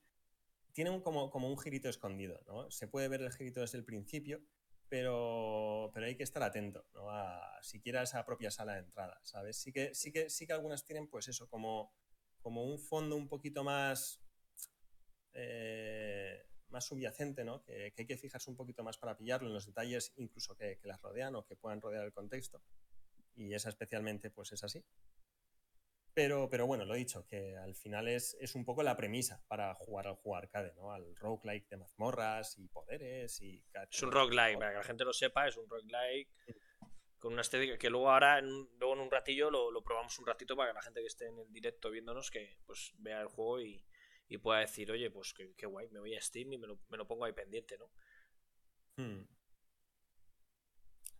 tiene 0.72 0.90
un, 0.90 1.00
como, 1.00 1.28
como, 1.28 1.48
un 1.48 1.58
girito 1.58 1.88
escondido, 1.88 2.40
¿no? 2.46 2.70
Se 2.70 2.86
puede 2.86 3.08
ver 3.08 3.22
el 3.22 3.32
girito 3.32 3.60
desde 3.60 3.78
el 3.78 3.84
principio, 3.84 4.40
pero, 4.88 5.90
pero 5.92 6.06
hay 6.06 6.14
que 6.16 6.22
estar 6.22 6.42
atento, 6.42 6.86
¿no? 6.94 7.10
A 7.10 7.60
siquiera 7.62 8.02
esa 8.02 8.24
propia 8.24 8.50
sala 8.52 8.74
de 8.74 8.80
entrada, 8.80 9.18
¿sabes? 9.24 9.56
Sí 9.60 9.72
que, 9.72 9.92
sí 9.94 10.12
que, 10.12 10.30
sí 10.30 10.46
que 10.46 10.52
algunas 10.52 10.84
tienen, 10.84 11.08
pues 11.08 11.26
eso, 11.26 11.48
como, 11.48 11.92
como 12.40 12.64
un 12.64 12.78
fondo 12.78 13.16
un 13.16 13.28
poquito 13.28 13.64
más, 13.64 14.22
eh, 15.32 16.46
más 16.70 16.86
subyacente, 16.86 17.44
¿no? 17.44 17.62
Que, 17.62 17.92
hay 17.96 18.06
que 18.06 18.16
fijarse 18.16 18.50
un 18.50 18.56
poquito 18.56 18.82
más 18.82 18.98
para 18.98 19.16
pillarlo 19.16 19.48
en 19.48 19.54
los 19.54 19.66
detalles, 19.66 20.12
incluso 20.16 20.56
que, 20.56 20.78
que 20.78 20.88
las 20.88 21.00
rodean 21.00 21.34
o 21.36 21.46
que 21.46 21.56
puedan 21.56 21.80
rodear 21.80 22.04
el 22.04 22.12
contexto. 22.12 22.62
Y 23.34 23.54
esa 23.54 23.68
especialmente, 23.68 24.30
pues 24.30 24.52
es 24.52 24.64
así. 24.64 24.84
Pero, 26.18 26.48
pero 26.50 26.66
bueno, 26.66 26.84
lo 26.84 26.96
he 26.96 26.98
dicho, 26.98 27.24
que 27.26 27.56
al 27.56 27.76
final 27.76 28.08
es, 28.08 28.36
es 28.40 28.56
un 28.56 28.64
poco 28.64 28.82
la 28.82 28.96
premisa 28.96 29.44
para 29.46 29.72
jugar 29.74 30.08
al 30.08 30.16
juego 30.16 30.36
arcade, 30.36 30.74
¿no? 30.74 30.92
Al 30.92 31.14
roguelike 31.14 31.68
de 31.68 31.76
mazmorras 31.76 32.58
y 32.58 32.66
poderes 32.66 33.40
y... 33.40 33.64
Es 33.88 34.02
un 34.02 34.10
roguelike, 34.10 34.58
para 34.58 34.72
que 34.72 34.78
la 34.78 34.82
gente 34.82 35.04
lo 35.04 35.12
sepa, 35.12 35.46
es 35.46 35.56
un 35.56 35.68
roguelike 35.68 36.28
con 37.18 37.32
una 37.32 37.42
estética 37.42 37.78
que 37.78 37.88
luego 37.90 38.10
ahora, 38.10 38.40
en, 38.40 38.68
luego 38.78 38.94
en 38.94 39.00
un 39.00 39.10
ratillo, 39.10 39.50
lo, 39.50 39.70
lo, 39.70 39.82
probamos 39.82 40.18
un 40.18 40.26
ratito 40.26 40.56
para 40.56 40.70
que 40.70 40.74
la 40.74 40.82
gente 40.82 41.00
que 41.00 41.06
esté 41.06 41.26
en 41.26 41.38
el 41.38 41.52
directo 41.52 41.90
viéndonos 41.90 42.30
que 42.30 42.58
pues 42.66 42.92
vea 42.98 43.20
el 43.20 43.28
juego 43.28 43.60
y, 43.60 43.84
y 44.28 44.38
pueda 44.38 44.60
decir, 44.60 44.90
oye, 44.90 45.10
pues 45.10 45.34
qué, 45.34 45.66
guay, 45.66 45.88
me 45.88 46.00
voy 46.00 46.14
a 46.14 46.20
Steam 46.20 46.52
y 46.52 46.58
me 46.58 46.66
lo, 46.66 46.80
me 46.88 46.96
lo 46.96 47.06
pongo 47.06 47.24
ahí 47.24 47.32
pendiente, 47.32 47.78
¿no? 47.78 47.90
Hmm. 48.96 49.26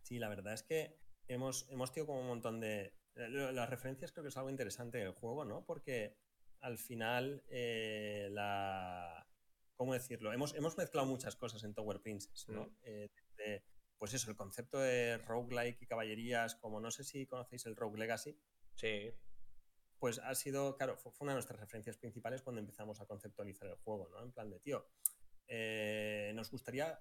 Sí, 0.03 0.19
la 0.19 0.29
verdad 0.29 0.53
es 0.53 0.63
que 0.63 0.99
hemos, 1.27 1.67
hemos 1.69 1.91
tenido 1.91 2.07
como 2.07 2.21
un 2.21 2.27
montón 2.27 2.59
de, 2.59 2.93
las 3.15 3.69
referencias 3.69 4.11
creo 4.11 4.23
que 4.23 4.29
es 4.29 4.37
algo 4.37 4.49
interesante 4.49 4.97
del 4.99 5.11
juego, 5.11 5.45
¿no? 5.45 5.65
Porque 5.65 6.17
al 6.61 6.77
final, 6.77 7.43
eh, 7.49 8.29
la... 8.31 9.25
¿Cómo 9.75 9.93
decirlo? 9.93 10.33
Hemos, 10.33 10.53
hemos 10.55 10.77
mezclado 10.77 11.07
muchas 11.07 11.37
cosas 11.37 11.63
en 11.63 11.73
Tower 11.73 12.01
Princess, 12.01 12.47
¿no? 12.49 12.65
Mm. 12.65 12.77
Eh, 12.83 13.09
pues 13.97 14.13
eso, 14.13 14.29
el 14.29 14.37
concepto 14.37 14.79
de 14.79 15.17
roguelike 15.19 15.81
y 15.81 15.85
caballerías, 15.85 16.55
como 16.55 16.79
no 16.79 16.89
sé 16.89 17.03
si 17.03 17.25
conocéis 17.25 17.65
el 17.65 17.75
Rogue 17.75 17.99
Legacy. 17.99 18.37
Sí. 18.75 19.13
Pues 19.99 20.19
ha 20.19 20.33
sido, 20.33 20.77
claro, 20.77 20.97
fue, 20.97 21.11
una 21.19 21.33
de 21.33 21.35
nuestras 21.35 21.59
referencias 21.59 21.97
principales 21.97 22.41
cuando 22.41 22.61
empezamos 22.61 23.01
a 23.01 23.05
conceptualizar 23.05 23.67
el 23.67 23.75
juego, 23.75 24.07
¿no? 24.09 24.23
En 24.23 24.31
plan 24.31 24.49
de, 24.49 24.59
tío, 24.59 24.87
eh, 25.47 26.31
nos 26.35 26.49
gustaría 26.49 26.99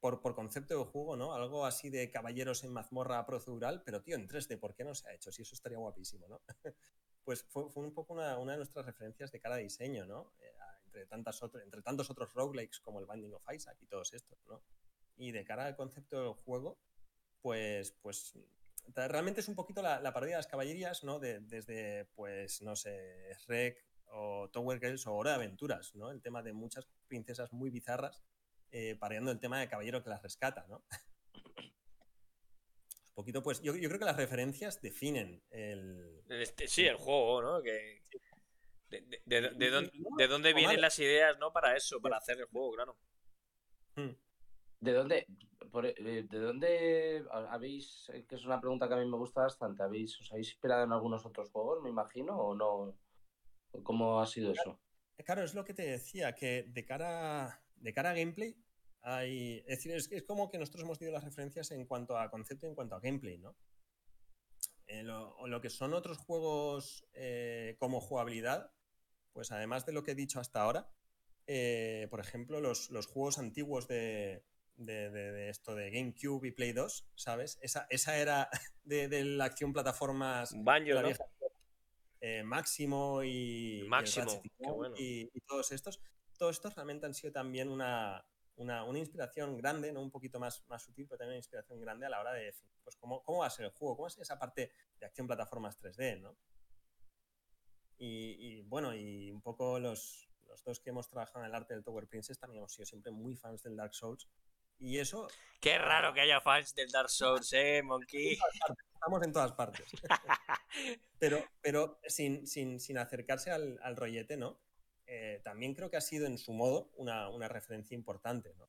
por, 0.00 0.20
concepto 0.34 0.78
de 0.78 0.84
juego, 0.84 1.16
¿no? 1.16 1.34
Algo 1.34 1.66
así 1.66 1.90
de 1.90 2.10
caballeros 2.10 2.64
en 2.64 2.72
mazmorra 2.72 3.24
procedural, 3.26 3.82
pero 3.84 4.02
tío, 4.02 4.16
en 4.16 4.28
3D, 4.28 4.58
¿por 4.58 4.74
qué 4.74 4.84
no 4.84 4.94
se 4.94 5.08
ha 5.08 5.14
hecho? 5.14 5.32
Si 5.32 5.42
eso 5.42 5.54
estaría 5.54 5.78
guapísimo, 5.78 6.28
¿no? 6.28 6.40
pues 7.24 7.44
fue, 7.44 7.64
un 7.74 7.92
poco 7.92 8.14
una, 8.14 8.36
de 8.36 8.56
nuestras 8.56 8.86
referencias 8.86 9.30
de 9.32 9.40
cara 9.40 9.56
a 9.56 9.58
diseño, 9.58 10.06
¿no? 10.06 10.32
Eh, 10.40 10.52
entre, 10.84 11.06
tantas 11.06 11.42
entre 11.42 11.82
tantos 11.82 12.10
otros 12.10 12.32
roguelikes 12.32 12.80
como 12.80 13.00
el 13.00 13.06
Binding 13.06 13.34
of 13.34 13.44
Isaac 13.52 13.76
y 13.80 13.86
todos 13.86 14.12
estos, 14.14 14.38
¿no? 14.46 14.62
Y 15.16 15.32
de 15.32 15.44
cara 15.44 15.66
al 15.66 15.76
concepto 15.76 16.22
del 16.22 16.32
juego, 16.44 16.78
pues, 17.42 17.92
pues 18.00 18.34
realmente 18.94 19.40
es 19.40 19.48
un 19.48 19.54
poquito 19.54 19.82
la, 19.82 20.12
parodia 20.12 20.36
de 20.36 20.38
las 20.38 20.46
caballerías, 20.46 21.04
¿no? 21.04 21.18
desde, 21.18 22.06
pues, 22.14 22.62
no 22.62 22.76
sé, 22.76 23.36
Rec 23.46 23.84
o 24.10 24.48
Tower 24.50 24.80
Girls 24.80 25.06
o 25.06 25.14
Hora 25.14 25.30
de 25.32 25.36
Aventuras, 25.36 25.94
¿no? 25.94 26.10
El 26.10 26.22
tema 26.22 26.42
de 26.42 26.52
muchas 26.52 26.86
princesas 27.06 27.52
muy 27.52 27.70
bizarras 27.70 28.22
eh, 28.70 28.96
pareando 28.98 29.30
el 29.30 29.40
tema 29.40 29.60
de 29.60 29.68
caballero 29.68 30.02
que 30.02 30.10
las 30.10 30.22
rescata, 30.22 30.66
¿no? 30.68 30.84
Un 33.08 33.24
poquito, 33.24 33.42
pues, 33.42 33.60
yo, 33.62 33.72
creo 33.72 33.98
que 33.98 34.04
las 34.04 34.16
referencias 34.16 34.80
definen 34.80 35.42
el... 35.50 36.22
Este, 36.28 36.68
sí, 36.68 36.86
el 36.86 36.96
juego, 36.96 37.42
¿no? 37.42 37.62
Que... 37.62 38.00
De, 38.88 40.28
dónde 40.28 40.54
vienen 40.54 40.80
las 40.80 40.98
ideas, 40.98 41.36
¿no? 41.38 41.52
Para 41.52 41.76
eso, 41.76 42.00
para 42.00 42.16
hacer 42.18 42.38
el 42.38 42.46
juego, 42.46 42.72
claro. 42.72 42.96
Hmm. 43.96 44.12
¿De 44.80 44.92
dónde, 44.92 45.26
eh, 45.82 46.26
¿De 46.28 46.38
dónde 46.38 47.24
habéis, 47.30 48.08
eh, 48.12 48.24
que 48.26 48.36
es 48.36 48.44
una 48.44 48.60
pregunta 48.60 48.86
que 48.86 48.94
a 48.94 48.98
mí 48.98 49.06
me 49.06 49.16
gusta 49.16 49.42
bastante, 49.42 49.82
¿habéis, 49.82 50.20
¿os 50.20 50.30
habéis 50.30 50.50
inspirado 50.50 50.84
en 50.84 50.92
algunos 50.92 51.26
otros 51.26 51.50
juegos, 51.50 51.82
me 51.82 51.90
imagino, 51.90 52.36
o 52.36 52.54
no? 52.54 52.96
¿Cómo 53.82 54.20
ha 54.20 54.26
sido 54.26 54.52
eso? 54.52 54.80
Claro, 55.24 55.42
es 55.42 55.54
lo 55.54 55.64
que 55.64 55.74
te 55.74 55.82
decía, 55.82 56.34
que 56.34 56.64
de 56.68 56.84
cara 56.84 57.60
de 57.74 57.92
cara 57.92 58.10
a 58.10 58.14
gameplay, 58.14 58.56
hay, 59.02 59.58
es 59.66 59.84
decir, 59.84 59.92
es, 59.92 60.22
como 60.24 60.48
que 60.48 60.58
nosotros 60.58 60.84
hemos 60.84 60.98
tenido 60.98 61.14
las 61.14 61.24
referencias 61.24 61.70
en 61.70 61.84
cuanto 61.84 62.18
a 62.18 62.30
concepto 62.30 62.66
y 62.66 62.70
en 62.70 62.74
cuanto 62.74 62.94
a 62.94 63.00
gameplay, 63.00 63.38
¿no? 63.38 63.56
Eh, 64.86 65.02
lo, 65.02 65.60
que 65.60 65.70
son 65.70 65.92
otros 65.92 66.18
juegos 66.18 67.06
como 67.78 68.00
jugabilidad, 68.00 68.72
pues 69.32 69.52
además 69.52 69.84
de 69.86 69.92
lo 69.92 70.02
que 70.02 70.12
he 70.12 70.16
dicho 70.16 70.40
hasta 70.40 70.62
ahora, 70.62 70.90
por 72.10 72.20
ejemplo, 72.20 72.60
los, 72.60 73.06
juegos 73.06 73.38
antiguos 73.38 73.86
de, 73.86 74.44
esto 74.86 75.74
de 75.74 75.90
GameCube 75.90 76.48
y 76.48 76.50
Play 76.52 76.72
2, 76.72 77.08
¿sabes? 77.14 77.58
Esa, 77.60 77.86
esa 77.90 78.16
era 78.16 78.48
de, 78.84 79.24
la 79.24 79.44
acción 79.44 79.72
plataformas. 79.72 80.52
Banjo, 80.56 81.00
Máximo 82.44 83.22
y, 83.22 83.84
Máximo, 83.88 84.42
y, 84.96 85.28
todos 85.46 85.70
estos 85.70 86.00
todos 86.38 86.56
estos 86.56 86.74
realmente 86.74 87.04
han 87.04 87.14
sido 87.14 87.32
también 87.32 87.68
una, 87.68 88.24
inspiración 88.94 89.56
grande, 89.58 89.92
¿no? 89.92 90.00
un 90.00 90.10
poquito 90.10 90.40
más, 90.40 90.64
más 90.68 90.82
sutil, 90.82 91.06
pero 91.06 91.18
también 91.18 91.32
una 91.32 91.38
inspiración 91.38 91.80
grande 91.80 92.06
a 92.06 92.10
la 92.10 92.20
hora 92.20 92.32
de 92.32 92.44
decir, 92.44 92.70
pues, 92.82 92.96
¿cómo, 92.96 93.22
cómo 93.24 93.40
va 93.40 93.46
a 93.46 93.50
ser 93.50 93.66
el 93.66 93.72
juego, 93.72 93.96
cómo 93.96 94.04
va 94.04 94.08
a 94.08 94.10
ser 94.10 94.22
esa 94.22 94.38
parte 94.38 94.72
de 94.98 95.06
acción 95.06 95.26
plataformas 95.26 95.78
3D, 95.78 96.20
¿no? 96.20 96.36
Y, 98.00 98.62
bueno, 98.62 98.94
y 98.94 99.32
un 99.32 99.42
poco 99.42 99.80
los, 99.80 100.30
los, 100.46 100.62
dos 100.62 100.78
que 100.78 100.90
hemos 100.90 101.08
trabajado 101.08 101.40
en 101.40 101.46
el 101.46 101.54
arte 101.54 101.74
del 101.74 101.82
Tower 101.82 102.06
Princess 102.06 102.38
también 102.38 102.58
hemos 102.58 102.72
sido 102.72 102.86
siempre 102.86 103.10
muy 103.10 103.34
fans 103.34 103.64
del 103.64 103.74
Dark 103.74 103.92
Souls. 103.92 104.28
Y 104.78 104.98
eso. 104.98 105.28
Qué 105.60 105.76
raro 105.78 106.14
que 106.14 106.20
haya 106.20 106.40
fans 106.40 106.74
del 106.74 106.90
Dark 106.90 107.10
Souls, 107.10 107.52
¿eh, 107.52 107.82
Monkey? 107.82 108.38
Estamos 108.94 109.22
en 109.22 109.32
todas 109.32 109.52
partes. 109.52 109.86
pero 111.18 111.44
pero 111.60 112.00
sin, 112.06 112.46
sin, 112.46 112.98
acercarse 112.98 113.50
al, 113.50 113.78
al 113.82 113.96
rollete, 113.96 114.36
¿no? 114.36 114.60
Eh, 115.10 115.40
también 115.42 115.74
creo 115.74 115.90
que 115.90 115.96
ha 115.96 116.02
sido 116.02 116.26
en 116.26 116.36
su 116.36 116.52
modo 116.52 116.90
una, 116.96 117.48
referencia 117.48 117.94
importante, 117.94 118.52
¿no? 118.58 118.68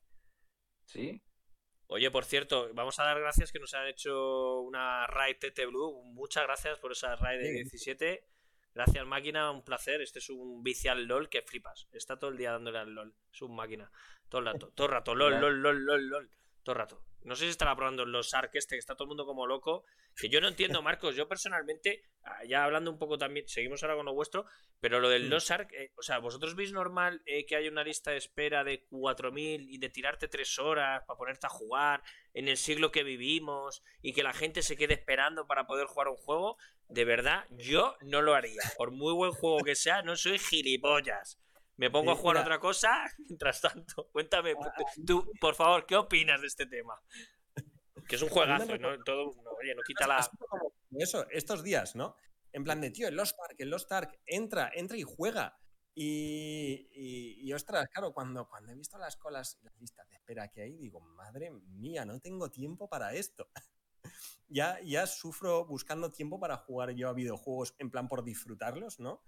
Sí. 0.86 1.22
Oye, 1.86 2.10
por 2.10 2.24
cierto, 2.24 2.72
vamos 2.72 2.98
a 2.98 3.04
dar 3.04 3.20
gracias 3.20 3.52
que 3.52 3.58
nos 3.58 3.74
han 3.74 3.88
hecho 3.88 4.60
una 4.60 5.06
raid 5.06 5.36
TT 5.36 5.66
Blue. 5.66 6.02
Muchas 6.04 6.44
gracias 6.44 6.78
por 6.78 6.92
esa 6.92 7.14
raid 7.16 7.40
de 7.40 7.52
17. 7.52 8.29
Gracias, 8.74 9.06
máquina, 9.06 9.50
un 9.50 9.64
placer. 9.64 10.00
Este 10.00 10.20
es 10.20 10.30
un 10.30 10.62
vicial 10.62 11.04
LOL 11.04 11.28
que 11.28 11.42
flipas. 11.42 11.88
Está 11.92 12.18
todo 12.18 12.30
el 12.30 12.36
día 12.36 12.52
dándole 12.52 12.78
al 12.78 12.94
LOL. 12.94 13.14
Es 13.32 13.42
un 13.42 13.54
máquina. 13.54 13.90
Todo 14.28 14.40
el 14.40 14.46
rato, 14.46 14.70
todo 14.74 14.86
el 14.86 14.92
rato. 14.92 15.14
LOL, 15.14 15.40
LOL, 15.40 15.62
LOL, 15.62 15.84
LOL, 15.84 16.08
LOL. 16.08 16.30
Todo 16.62 16.72
el 16.74 16.78
rato. 16.78 17.02
No 17.22 17.36
sé 17.36 17.44
si 17.44 17.50
estará 17.50 17.76
probando 17.76 18.04
los 18.04 18.34
Ark 18.34 18.50
este, 18.54 18.74
que 18.74 18.78
está 18.78 18.94
todo 18.94 19.04
el 19.04 19.08
mundo 19.08 19.26
como 19.26 19.46
loco. 19.46 19.84
Que 20.16 20.28
yo 20.28 20.40
no 20.40 20.48
entiendo, 20.48 20.82
Marcos. 20.82 21.16
Yo 21.16 21.28
personalmente, 21.28 22.02
ah, 22.24 22.44
ya 22.44 22.64
hablando 22.64 22.90
un 22.90 22.98
poco 22.98 23.16
también, 23.16 23.48
seguimos 23.48 23.82
ahora 23.82 23.96
con 23.96 24.06
lo 24.06 24.14
vuestro, 24.14 24.46
pero 24.80 25.00
lo 25.00 25.08
del 25.08 25.30
Mm. 25.30 25.30
Los 25.30 25.50
Ark, 25.50 25.72
eh, 25.72 25.92
o 25.96 26.02
sea, 26.02 26.18
¿vosotros 26.18 26.56
veis 26.56 26.72
normal 26.72 27.22
eh, 27.26 27.46
que 27.46 27.56
haya 27.56 27.70
una 27.70 27.84
lista 27.84 28.10
de 28.10 28.16
espera 28.16 28.64
de 28.64 28.86
4.000 28.88 29.66
y 29.68 29.78
de 29.78 29.88
tirarte 29.88 30.28
tres 30.28 30.58
horas 30.58 31.04
para 31.06 31.16
ponerte 31.16 31.46
a 31.46 31.50
jugar 31.50 32.02
en 32.34 32.48
el 32.48 32.56
siglo 32.56 32.90
que 32.90 33.04
vivimos 33.04 33.82
y 34.02 34.12
que 34.12 34.22
la 34.22 34.32
gente 34.32 34.62
se 34.62 34.76
quede 34.76 34.94
esperando 34.94 35.46
para 35.46 35.66
poder 35.66 35.86
jugar 35.86 36.08
un 36.08 36.16
juego? 36.16 36.56
De 36.88 37.04
verdad, 37.04 37.46
yo 37.50 37.96
no 38.00 38.22
lo 38.22 38.34
haría. 38.34 38.62
Por 38.76 38.90
muy 38.90 39.12
buen 39.12 39.32
juego 39.32 39.62
que 39.62 39.76
sea, 39.76 40.02
no 40.02 40.16
soy 40.16 40.38
gilipollas. 40.38 41.38
Me 41.80 41.90
pongo 41.90 42.10
a 42.10 42.14
Eh, 42.14 42.18
jugar 42.18 42.36
mira. 42.36 42.42
otra 42.42 42.60
cosa 42.60 42.90
mientras 43.18 43.60
tanto. 43.62 44.08
Cuéntame, 44.12 44.54
tú, 45.06 45.32
por 45.40 45.54
favor, 45.54 45.86
¿qué 45.86 45.96
opinas 45.96 46.40
de 46.42 46.46
este 46.46 46.66
tema? 46.66 47.00
Que 48.06 48.16
es 48.16 48.22
un 48.22 48.28
juegazo, 48.28 48.76
¿no? 48.76 49.02
Todo, 49.02 49.32
no, 49.42 49.50
oye, 49.52 49.74
no 49.74 49.82
quita 49.86 50.06
la. 50.06 50.30
Eso, 50.98 51.26
estos 51.30 51.62
días, 51.62 51.96
¿no? 51.96 52.16
En 52.52 52.64
plan 52.64 52.80
de, 52.82 52.90
tío, 52.90 53.08
el 53.08 53.14
Lost 53.16 53.34
Ark, 53.48 53.54
el 53.58 53.70
Lost 53.70 53.90
Ark, 53.92 54.20
entra, 54.26 54.70
entra 54.74 54.96
y 54.98 55.02
juega. 55.04 55.56
Y, 55.94 56.88
y, 56.92 57.40
y, 57.48 57.52
ostras, 57.54 57.88
claro, 57.88 58.12
cuando, 58.12 58.46
cuando 58.48 58.72
he 58.72 58.74
visto 58.74 58.98
las 58.98 59.16
colas, 59.16 59.58
las 59.62 59.74
listas 59.80 60.06
de 60.08 60.16
espera 60.16 60.48
que 60.48 60.62
hay, 60.62 60.76
digo, 60.76 61.00
madre 61.00 61.50
mía, 61.50 62.04
no 62.04 62.18
tengo 62.20 62.50
tiempo 62.50 62.88
para 62.88 63.14
esto. 63.14 63.48
ya, 64.48 64.78
ya 64.82 65.06
sufro 65.06 65.64
buscando 65.64 66.10
tiempo 66.10 66.38
para 66.38 66.56
jugar 66.58 66.90
yo 66.90 67.08
a 67.08 67.12
videojuegos 67.14 67.74
en 67.78 67.90
plan 67.90 68.08
por 68.08 68.22
disfrutarlos, 68.24 68.98
¿no? 69.00 69.22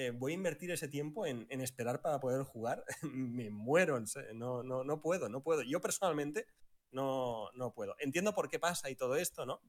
Eh, 0.00 0.12
voy 0.12 0.30
a 0.30 0.34
invertir 0.36 0.70
ese 0.70 0.86
tiempo 0.86 1.26
en, 1.26 1.48
en 1.50 1.60
esperar 1.60 2.00
para 2.00 2.20
poder 2.20 2.44
jugar. 2.44 2.84
Me 3.02 3.50
muero, 3.50 3.98
no, 4.32 4.62
no, 4.62 4.84
no 4.84 5.00
puedo, 5.02 5.28
no 5.28 5.42
puedo. 5.42 5.62
Yo 5.62 5.80
personalmente 5.80 6.46
no, 6.92 7.50
no 7.54 7.74
puedo. 7.74 7.96
Entiendo 7.98 8.32
por 8.32 8.48
qué 8.48 8.60
pasa 8.60 8.90
y 8.90 8.94
todo 8.94 9.16
esto, 9.16 9.44
¿no? 9.44 9.60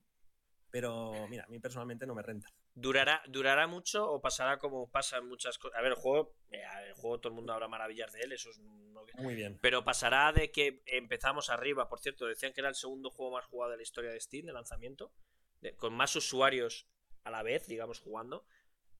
Pero 0.69 1.27
mira, 1.29 1.45
a 1.45 1.47
mí 1.47 1.57
personalmente 1.59 2.05
no 2.05 2.13
me 2.13 2.21
renta. 2.21 2.47
¿Durará, 2.75 3.23
¿Durará 3.27 3.65
mucho 3.65 4.07
o 4.07 4.21
pasará 4.21 4.59
como 4.59 4.87
pasa 4.91 5.17
en 5.17 5.27
muchas 5.27 5.57
cosas? 5.57 5.79
A 5.79 5.81
ver, 5.81 5.93
el 5.93 5.97
juego, 5.97 6.35
eh, 6.51 6.61
el 6.87 6.93
juego 6.93 7.19
todo 7.19 7.31
el 7.31 7.35
mundo 7.35 7.53
habla 7.53 7.67
maravillas 7.67 8.13
de 8.13 8.19
él, 8.19 8.31
eso 8.31 8.51
es 8.51 8.59
no- 8.59 9.03
Muy 9.15 9.33
bien. 9.33 9.57
Pero 9.63 9.83
pasará 9.83 10.31
de 10.31 10.51
que 10.51 10.83
empezamos 10.85 11.49
arriba, 11.49 11.89
por 11.89 12.01
cierto, 12.01 12.27
decían 12.27 12.53
que 12.53 12.61
era 12.61 12.69
el 12.69 12.75
segundo 12.75 13.09
juego 13.09 13.31
más 13.31 13.45
jugado 13.45 13.71
de 13.71 13.77
la 13.77 13.83
historia 13.83 14.11
de 14.11 14.19
Steam 14.19 14.45
de 14.45 14.53
lanzamiento, 14.53 15.11
de- 15.59 15.75
con 15.75 15.91
más 15.95 16.15
usuarios 16.15 16.87
a 17.23 17.31
la 17.31 17.41
vez, 17.41 17.65
digamos, 17.65 17.99
jugando. 17.99 18.45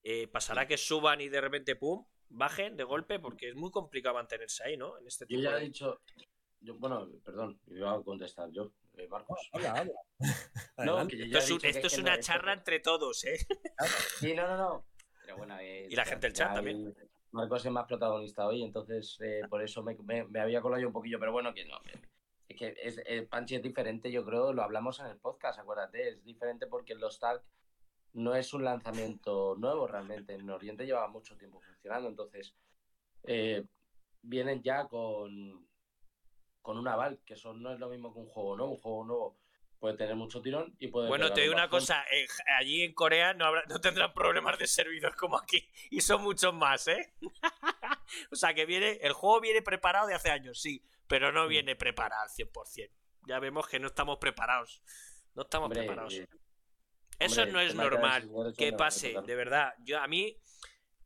Eh, 0.04 0.28
pasará 0.28 0.66
que 0.68 0.78
suban 0.78 1.22
y 1.22 1.30
de 1.30 1.42
repente, 1.42 1.76
pum, 1.76 2.06
bajen 2.30 2.78
de 2.78 2.84
golpe, 2.84 3.20
porque 3.20 3.50
es 3.50 3.56
muy 3.56 3.72
complicado 3.72 4.16
mantenerse 4.16 4.64
ahí, 4.64 4.78
¿no? 4.78 4.98
En 4.98 5.08
este 5.08 5.26
Yo 5.26 5.38
tipo 5.38 5.42
ya 5.52 5.58
he 5.58 5.62
dicho. 5.62 6.02
Yo, 6.62 6.76
bueno, 6.76 7.08
perdón, 7.24 7.60
iba 7.68 7.94
a 7.94 8.02
contestar 8.04 8.50
yo, 8.52 8.72
eh, 8.98 9.08
Marcos. 9.08 9.50
No, 9.54 9.60
que 11.08 11.18
yo 11.30 11.38
Esto 11.38 11.38
es, 11.38 11.52
un- 11.52 11.58
dicho 11.58 11.62
que 11.62 11.70
esto 11.70 11.88
es 11.88 11.96
que 11.96 12.02
una 12.02 12.16
no, 12.18 12.22
charla 12.22 12.54
entre 12.54 12.80
todos, 12.80 13.24
¿eh? 13.26 13.38
Sí, 14.20 14.34
no, 14.34 14.48
no, 14.48 14.58
no. 14.58 14.86
Pero 15.22 15.38
bueno, 15.38 15.58
eh, 15.60 15.88
Y 15.90 15.96
la 15.96 16.06
gente 16.06 16.28
del 16.28 16.34
chat 16.34 16.54
también. 16.54 16.78
el- 16.88 17.10
Marcos 17.32 17.64
es 17.64 17.72
más 17.72 17.86
protagonista 17.86 18.48
hoy, 18.48 18.64
entonces 18.64 19.18
eh, 19.24 19.42
por 19.48 19.62
eso 19.62 19.84
me, 19.84 19.96
me- 20.04 20.24
me 20.26 20.40
había 20.40 20.62
colado 20.62 20.82
yo 20.82 20.88
un 20.88 20.94
poquillo, 20.94 21.20
pero 21.20 21.32
bueno, 21.32 21.54
que 21.54 21.64
no. 21.66 21.80
Es 22.48 22.58
que 22.58 22.76
es, 22.82 23.28
Panchi 23.30 23.56
es 23.56 23.62
diferente, 23.62 24.12
yo 24.12 24.26
creo, 24.26 24.52
lo 24.52 24.64
hablamos 24.64 25.00
en 25.00 25.06
el 25.06 25.18
podcast, 25.20 25.60
acuérdate, 25.60 26.10
es 26.10 26.24
diferente 26.24 26.66
porque 26.66 26.96
Lost 26.96 27.24
Ark 27.24 27.44
no 28.14 28.36
es 28.36 28.54
un 28.54 28.64
lanzamiento 28.64 29.56
nuevo 29.58 29.88
realmente, 29.88 30.34
en 30.34 30.50
Oriente 30.50 30.86
lleva 30.86 31.08
mucho 31.08 31.38
tiempo 31.38 31.60
funcionando, 31.60 32.10
entonces 32.10 32.56
eh, 33.24 33.64
vienen 34.22 34.62
ya 34.64 34.88
con, 34.88 35.68
con 36.62 36.78
un 36.78 36.88
aval, 36.88 37.20
que 37.26 37.36
eso 37.36 37.54
no 37.54 37.72
es 37.72 37.80
lo 37.80 37.90
mismo 37.90 38.14
que 38.14 38.20
un 38.20 38.28
juego 38.28 38.58
nuevo, 38.58 38.72
un 38.74 38.80
juego 38.80 39.04
nuevo 39.06 39.38
puede 39.80 39.96
tener 39.96 40.16
mucho 40.16 40.42
tirón 40.42 40.76
y 40.80 40.88
puede... 40.90 41.08
Bueno, 41.08 41.32
te 41.32 41.42
digo 41.42 41.54
un 41.54 41.60
una 41.60 41.70
cosa, 41.70 42.04
eh, 42.12 42.28
allí 42.58 42.84
en 42.84 42.94
Corea 42.94 43.34
no, 43.34 43.46
habrá, 43.46 43.64
no 43.70 43.80
tendrán 43.80 44.14
problemas 44.14 44.58
de 44.60 44.68
servidor 44.68 45.16
como 45.16 45.38
aquí, 45.38 45.70
y 45.90 46.02
son 46.02 46.22
muchos 46.22 46.54
más, 46.54 46.88
¿eh? 46.88 47.14
o 48.32 48.36
sea, 48.36 48.54
que 48.54 48.66
viene, 48.66 49.00
el 49.02 49.14
juego 49.14 49.40
viene 49.40 49.62
preparado 49.62 50.08
de 50.08 50.16
hace 50.16 50.32
años, 50.32 50.60
sí, 50.60 50.84
pero 51.08 51.32
no 51.32 51.48
viene 51.48 51.76
preparado 51.76 52.24
al 52.24 52.30
100%. 52.30 52.92
Ya 53.28 53.40
vemos 53.40 53.68
que 53.68 53.80
no 53.80 53.88
estamos 53.88 54.18
preparados. 54.18 54.82
No 55.34 55.44
estamos 55.44 55.68
Hombre, 55.68 55.82
preparados. 55.82 56.14
eh, 56.14 56.28
Eso 57.20 57.42
hombre, 57.42 57.54
no 57.54 57.60
es 57.62 57.76
normal 57.92 58.22
que 58.58 58.72
pase, 58.78 59.08
de 59.28 59.36
verdad. 59.36 59.74
Yo 59.84 60.00
a 60.00 60.08
mí 60.08 60.38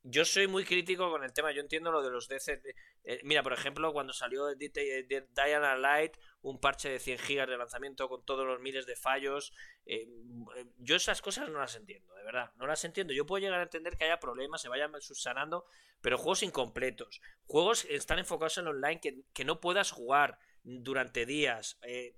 yo 0.05 0.25
soy 0.25 0.47
muy 0.47 0.65
crítico 0.65 1.09
con 1.09 1.23
el 1.23 1.31
tema. 1.31 1.51
Yo 1.53 1.61
entiendo 1.61 1.89
lo 1.91 2.01
de 2.03 2.11
los 2.11 2.27
DC. 2.27 2.61
eh, 3.05 3.19
mira, 3.23 3.41
por 3.43 3.53
ejemplo, 3.53 3.91
cuando 3.93 4.11
salió 4.13 4.45
de- 4.47 4.55
de- 4.69 5.03
de 5.03 5.27
Diana 5.33 5.75
Light, 5.77 6.17
un 6.41 6.59
parche 6.59 6.89
de 6.89 6.99
100 6.99 7.17
gigas 7.19 7.49
de 7.49 7.57
lanzamiento 7.57 8.07
con 8.09 8.23
todos 8.25 8.45
los 8.45 8.59
miles 8.61 8.85
de 8.85 8.95
fallos. 8.95 9.53
eh, 9.85 10.07
eh, 10.55 10.65
yo 10.77 10.95
esas 10.95 11.21
cosas 11.21 11.49
no 11.49 11.59
las 11.59 11.75
entiendo, 11.75 12.13
de 12.15 12.23
verdad. 12.23 12.51
No 12.55 12.65
las 12.67 12.83
entiendo. 12.85 13.11
Yo 13.13 13.25
puedo 13.25 13.41
llegar 13.43 13.59
a 13.59 13.63
entender 13.63 13.97
que 13.97 14.05
haya 14.05 14.19
problemas, 14.19 14.61
se 14.61 14.69
vayan 14.69 14.91
subsanando, 15.01 15.65
pero 16.01 16.17
juegos 16.17 16.43
incompletos. 16.43 17.19
Juegos 17.45 17.83
que 17.83 17.95
están 17.95 18.19
enfocados 18.19 18.57
en 18.59 18.67
online 18.67 19.01
que, 19.01 19.23
que 19.33 19.43
no 19.43 19.59
puedas 19.59 19.91
jugar 19.91 20.37
durante 20.63 21.25
días. 21.25 21.77
eh, 21.81 22.15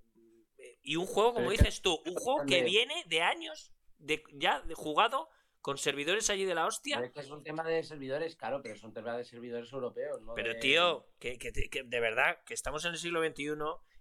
y 0.84 0.96
un 0.98 1.06
juego, 1.08 1.34
como 1.36 1.50
dices 1.52 1.82
tú, 1.82 2.00
un 2.06 2.14
juego 2.16 2.46
que 2.46 2.58
viene 2.66 3.04
de 3.08 3.22
años 3.24 3.72
de, 4.06 4.24
ya 4.34 4.62
de 4.62 4.74
jugado 4.76 5.30
con 5.62 5.78
servidores 5.78 6.30
allí 6.30 6.46
de 6.46 6.54
la 6.56 6.66
hostia. 6.68 6.98
Pero 6.98 7.08
es 7.08 7.14
que 7.14 7.20
es 7.22 7.30
un 7.32 7.44
tema 7.44 7.64
de 7.64 7.82
servidores, 7.84 8.36
claro, 8.36 8.62
pero 8.62 8.76
son 8.76 8.94
temas 8.94 9.18
de 9.18 9.24
servidores 9.26 9.72
europeos, 9.74 10.22
¿no? 10.22 10.34
Pero 10.36 10.54
de- 10.54 10.60
tío, 10.60 11.08
que, 11.20 11.38
que- 11.40 11.52
que 11.52 11.84
de 11.84 12.00
verdad, 12.00 12.44
que 12.46 12.54
estamos 12.54 12.86
en 12.86 12.92
el 12.92 12.98
siglo 12.98 13.24
XXI 13.26 13.54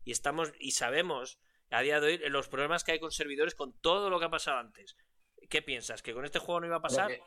y 0.05 0.13
estamos 0.13 0.53
y 0.59 0.73
sabemos 0.73 1.39
a 1.71 1.81
día 1.81 2.01
de 2.01 2.07
hoy 2.07 2.19
los 2.29 2.49
problemas 2.49 2.85
que 2.85 2.93
hay 2.93 3.01
con 3.01 3.11
servidores 3.11 3.55
con 3.55 3.73
todo 3.81 4.11
lo 4.11 4.19
que 4.19 4.27
ha 4.27 4.31
pasado 4.31 4.59
antes. 4.59 4.95
¿Qué 5.49 5.63
piensas? 5.63 6.03
¿Que 6.03 6.13
con 6.15 6.25
este 6.25 6.39
juego 6.39 6.61
no 6.61 6.67
iba 6.67 6.77
a 6.77 6.83
pasar? 6.83 7.09
que- 7.09 7.23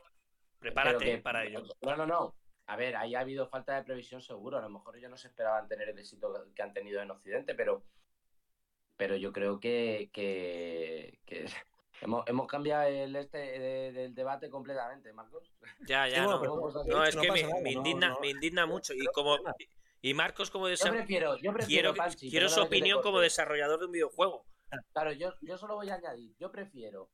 Prepárate 0.60 1.18
para 1.20 1.46
ello. 1.46 1.64
No, 1.82 1.96
no, 1.96 2.06
no. 2.08 2.36
A 2.66 2.76
ver, 2.76 2.96
ahí 2.96 3.16
ha 3.16 3.20
habido 3.22 3.48
falta 3.48 3.76
de 3.76 3.84
previsión 3.84 4.22
seguro. 4.22 4.58
A 4.58 4.62
lo 4.62 4.70
mejor 4.70 4.98
ellos 4.98 5.10
no 5.10 5.18
se 5.18 5.28
esperaban 5.30 5.68
tener 5.68 5.90
el 5.90 5.98
éxito 6.00 6.34
que 6.56 6.62
han 6.64 6.74
tenido 6.74 7.02
en 7.02 7.12
Occidente, 7.12 7.54
pero, 7.56 7.84
pero 8.98 9.16
yo 9.16 9.32
creo 9.32 9.60
que, 9.60 10.10
que, 10.12 11.20
que 11.26 11.46
hemos, 12.02 12.28
hemos 12.28 12.48
cambiado 12.48 12.88
el 12.88 13.16
este 13.16 13.38
de- 13.38 13.92
del 13.92 14.16
debate 14.16 14.50
completamente, 14.50 15.12
Marcos. 15.14 15.52
Ya, 15.88 16.08
ya, 16.08 16.16
Sí, 16.16 16.22
bueno, 16.22 16.36
no. 16.36 16.42
pero 16.42 16.84
No, 16.86 17.04
es 17.06 17.16
no 17.16 17.22
que 17.22 17.32
me, 17.32 17.42
nada, 17.44 17.54
me 17.62 17.72
no, 17.74 17.78
indigna, 17.80 18.10
no. 18.10 18.20
me 18.20 18.30
indigna 18.30 18.66
mucho. 18.66 18.94
Y 18.94 19.06
como 19.08 19.38
y 20.02 20.14
Marcos 20.14 20.52
como 20.52 20.68
Yo 20.68 20.74
desa- 20.76 20.92
prefiero, 20.92 21.38
yo 21.38 21.52
prefiero, 21.54 21.92
quiero, 21.94 21.96
Panchi, 21.96 22.30
quiero 22.30 22.50
su 22.50 22.62
opinión 22.62 23.02
como 23.02 23.20
desarrollador 23.20 23.80
de 23.80 23.86
un 23.88 23.92
videojuego. 23.92 24.46
Claro, 24.94 25.12
yo, 25.14 25.34
yo 25.42 25.58
solo 25.58 25.76
voy 25.76 25.90
a 25.90 25.96
añadir, 25.96 26.36
yo 26.40 26.52
prefiero 26.52 27.10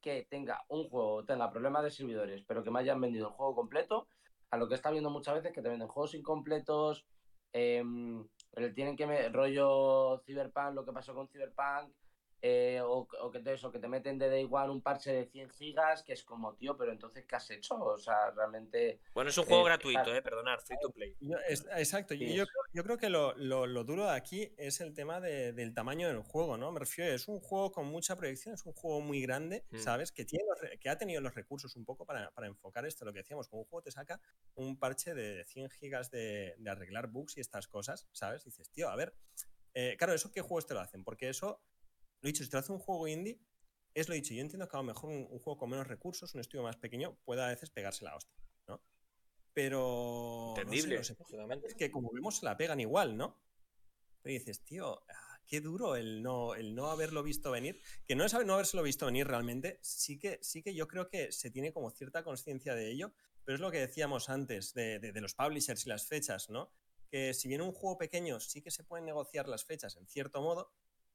que 0.00 0.26
tenga 0.30 0.62
un 0.68 0.88
juego, 0.88 1.24
tenga 1.24 1.50
problemas 1.50 1.82
de 1.84 1.90
servidores, 1.90 2.44
pero 2.46 2.62
que 2.62 2.70
me 2.70 2.80
hayan 2.80 3.00
vendido 3.00 3.28
el 3.28 3.34
juego 3.34 3.54
completo, 3.54 4.08
a 4.50 4.56
lo 4.56 4.68
que 4.68 4.74
está 4.74 4.90
viendo 4.90 5.10
muchas 5.10 5.34
veces 5.34 5.52
que 5.52 5.62
te 5.62 5.68
venden 5.68 5.88
juegos 5.88 6.14
incompletos, 6.14 7.06
em, 7.52 8.26
pero 8.52 8.72
tienen 8.74 8.96
que 8.96 9.06
me, 9.06 9.28
rollo 9.30 10.20
Cyberpunk, 10.24 10.74
lo 10.74 10.84
que 10.84 10.92
pasó 10.92 11.14
con 11.14 11.28
Cyberpunk, 11.28 11.92
eh, 12.40 12.80
o, 12.82 13.08
o 13.20 13.30
que 13.30 13.40
te, 13.40 13.52
eso, 13.54 13.72
que 13.72 13.78
te 13.78 13.88
meten 13.88 14.18
de 14.18 14.28
day 14.28 14.46
one 14.50 14.70
un 14.70 14.80
parche 14.80 15.12
de 15.12 15.26
100 15.26 15.50
gigas, 15.50 16.02
que 16.02 16.12
es 16.12 16.22
como, 16.22 16.54
tío, 16.54 16.76
pero 16.76 16.92
entonces, 16.92 17.24
¿qué 17.26 17.36
has 17.36 17.50
hecho? 17.50 17.74
O 17.74 17.98
sea, 17.98 18.30
realmente... 18.30 19.00
Bueno, 19.14 19.30
es 19.30 19.38
un 19.38 19.44
juego 19.44 19.62
Eh, 19.62 19.66
gratuito, 19.66 20.02
claro. 20.04 20.16
eh, 20.16 20.22
perdonar, 20.22 20.60
free 20.60 20.76
to 20.80 20.90
play. 20.90 21.16
Yo- 21.20 21.36
es- 21.48 21.66
exacto, 21.76 22.14
yo, 22.14 22.26
Sí, 22.26 22.34
yo 22.36 22.44
creo, 22.46 22.62
yo 22.72 22.84
creo 22.84 22.96
que 22.98 23.08
lo, 23.08 23.34
lo- 23.36 23.66
lo 23.66 23.82
duro 23.84 24.08
aquí 24.08 24.52
es 24.56 24.80
el 24.80 24.94
tema 24.94 25.20
de- 25.20 25.52
del 25.52 25.74
tamaño 25.74 26.06
del 26.08 26.20
juego, 26.22 26.56
¿no? 26.56 26.70
Me 26.70 26.80
refiero, 26.80 27.12
es 27.12 27.26
un 27.26 27.40
juego 27.40 27.72
con 27.72 27.86
mucha 27.86 28.14
proyección, 28.16 28.54
es 28.54 28.64
un 28.66 28.72
juego 28.72 29.00
muy 29.00 29.20
grande, 29.20 29.64
Mm. 29.70 29.78
¿sabes? 29.78 30.12
Que, 30.12 30.24
tiene 30.24 30.44
los 30.48 30.58
que 30.78 30.88
ha 30.88 30.96
tenido 30.96 31.20
los 31.20 31.34
recursos 31.34 31.74
un 31.76 31.84
poco 31.84 32.06
para, 32.06 32.30
para 32.30 32.46
enfocar 32.46 32.86
esto, 32.86 33.04
lo 33.04 33.12
que 33.12 33.18
decíamos, 33.20 33.48
como 33.48 33.62
un 33.62 33.68
juego 33.68 33.82
te 33.82 33.90
saca 33.90 34.20
un 34.54 34.78
parche 34.78 35.12
de 35.14 35.44
100 35.44 35.70
gigas 35.70 36.10
de, 36.10 36.54
de 36.58 36.70
arreglar 36.70 37.08
bugs 37.08 37.36
y 37.36 37.40
estas 37.40 37.66
cosas, 37.66 38.06
¿sabes? 38.12 38.44
Dices, 38.44 38.70
tío, 38.70 38.88
a 38.88 38.96
ver, 38.96 39.12
eh, 39.74 39.96
claro, 39.98 40.12
¿eso 40.14 40.30
qué 40.30 40.40
juegos 40.40 40.66
te 40.66 40.74
lo 40.74 40.80
hacen? 40.80 41.04
Porque 41.04 41.28
eso, 41.28 41.60
lo 42.20 42.26
dicho, 42.26 42.44
si 42.44 42.50
te 42.50 42.56
hace 42.56 42.72
un 42.72 42.78
juego 42.78 43.06
indie, 43.08 43.40
es 43.94 44.08
lo 44.08 44.14
dicho, 44.14 44.34
yo 44.34 44.40
entiendo 44.40 44.68
que 44.68 44.76
a 44.76 44.80
lo 44.80 44.84
mejor 44.84 45.10
un, 45.10 45.26
un 45.30 45.38
juego 45.38 45.56
con 45.58 45.70
menos 45.70 45.86
recursos, 45.86 46.34
un 46.34 46.40
estudio 46.40 46.62
más 46.62 46.76
pequeño, 46.76 47.18
puede 47.24 47.42
a 47.42 47.48
veces 47.48 47.70
pegarse 47.70 48.04
la 48.04 48.14
hostia, 48.16 48.38
¿no? 48.66 48.82
Pero... 49.52 50.50
no 50.50 50.54
sé, 50.56 50.60
Entendible, 50.62 51.00
es 51.66 51.74
que 51.74 51.90
como 51.90 52.10
vemos 52.12 52.38
se 52.38 52.44
la 52.44 52.56
pegan 52.56 52.80
igual, 52.80 53.16
¿no? 53.16 53.40
Pero 54.22 54.32
dices, 54.34 54.62
tío, 54.64 55.02
ah, 55.08 55.40
qué 55.46 55.60
duro 55.60 55.96
el 55.96 56.22
no, 56.22 56.54
el 56.54 56.74
no 56.74 56.90
haberlo 56.90 57.22
visto 57.22 57.50
venir. 57.50 57.80
Que 58.04 58.14
no 58.14 58.24
es 58.24 58.34
no 58.44 58.54
habérselo 58.54 58.82
visto 58.82 59.06
venir 59.06 59.26
realmente, 59.26 59.78
sí 59.82 60.18
que, 60.18 60.38
sí 60.42 60.62
que 60.62 60.74
yo 60.74 60.86
creo 60.86 61.08
que 61.08 61.32
se 61.32 61.50
tiene 61.50 61.72
como 61.72 61.90
cierta 61.90 62.22
conciencia 62.22 62.74
de 62.74 62.90
ello, 62.90 63.12
pero 63.44 63.54
es 63.56 63.60
lo 63.60 63.70
que 63.70 63.78
decíamos 63.78 64.28
antes 64.28 64.74
de, 64.74 64.98
de- 64.98 65.12
de 65.12 65.20
los 65.20 65.34
publishers 65.34 65.86
y 65.86 65.88
las 65.88 66.06
fechas, 66.06 66.50
¿no? 66.50 66.70
Que 67.10 67.32
si 67.32 67.48
bien 67.48 67.62
un 67.62 67.72
juego 67.72 67.96
pequeño 67.96 68.38
sí 68.38 68.60
que 68.60 68.70
se 68.70 68.84
pueden 68.84 69.06
negociar 69.06 69.48
las 69.48 69.64
fechas 69.64 69.96
en 69.96 70.06
cierto 70.06 70.42
modo, 70.42 70.70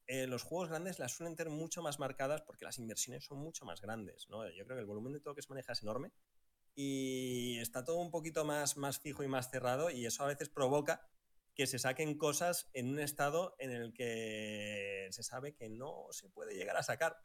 eh, 0.07 0.27
los 0.27 0.43
juegos 0.43 0.69
grandes 0.69 0.99
las 0.99 1.13
suelen 1.13 1.35
tener 1.35 1.51
mucho 1.51 1.81
más 1.81 1.99
marcadas 1.99 2.41
porque 2.41 2.65
las 2.65 2.77
inversiones 2.77 3.25
son 3.25 3.39
mucho 3.39 3.65
más 3.65 3.81
grandes, 3.81 4.27
¿no? 4.29 4.47
Yo 4.49 4.65
creo 4.65 4.77
que 4.77 4.81
el 4.81 4.85
volumen 4.85 5.13
de 5.13 5.19
todo 5.19 5.35
que 5.35 5.41
se 5.41 5.49
maneja 5.49 5.73
es 5.73 5.81
enorme 5.81 6.11
y 6.75 7.59
está 7.59 7.83
todo 7.83 7.97
un 7.97 8.11
poquito 8.11 8.45
más, 8.45 8.77
más 8.77 8.99
fijo 8.99 9.23
y 9.23 9.27
más 9.27 9.49
cerrado 9.49 9.89
y 9.89 10.05
eso 10.05 10.23
a 10.23 10.27
veces 10.27 10.49
provoca 10.49 11.07
que 11.55 11.67
se 11.67 11.79
saquen 11.79 12.17
cosas 12.17 12.69
en 12.73 12.89
un 12.89 12.99
estado 12.99 13.55
en 13.59 13.71
el 13.71 13.93
que 13.93 15.07
se 15.11 15.23
sabe 15.23 15.55
que 15.55 15.69
no 15.69 16.07
se 16.11 16.29
puede 16.29 16.55
llegar 16.55 16.77
a 16.77 16.83
sacar. 16.83 17.17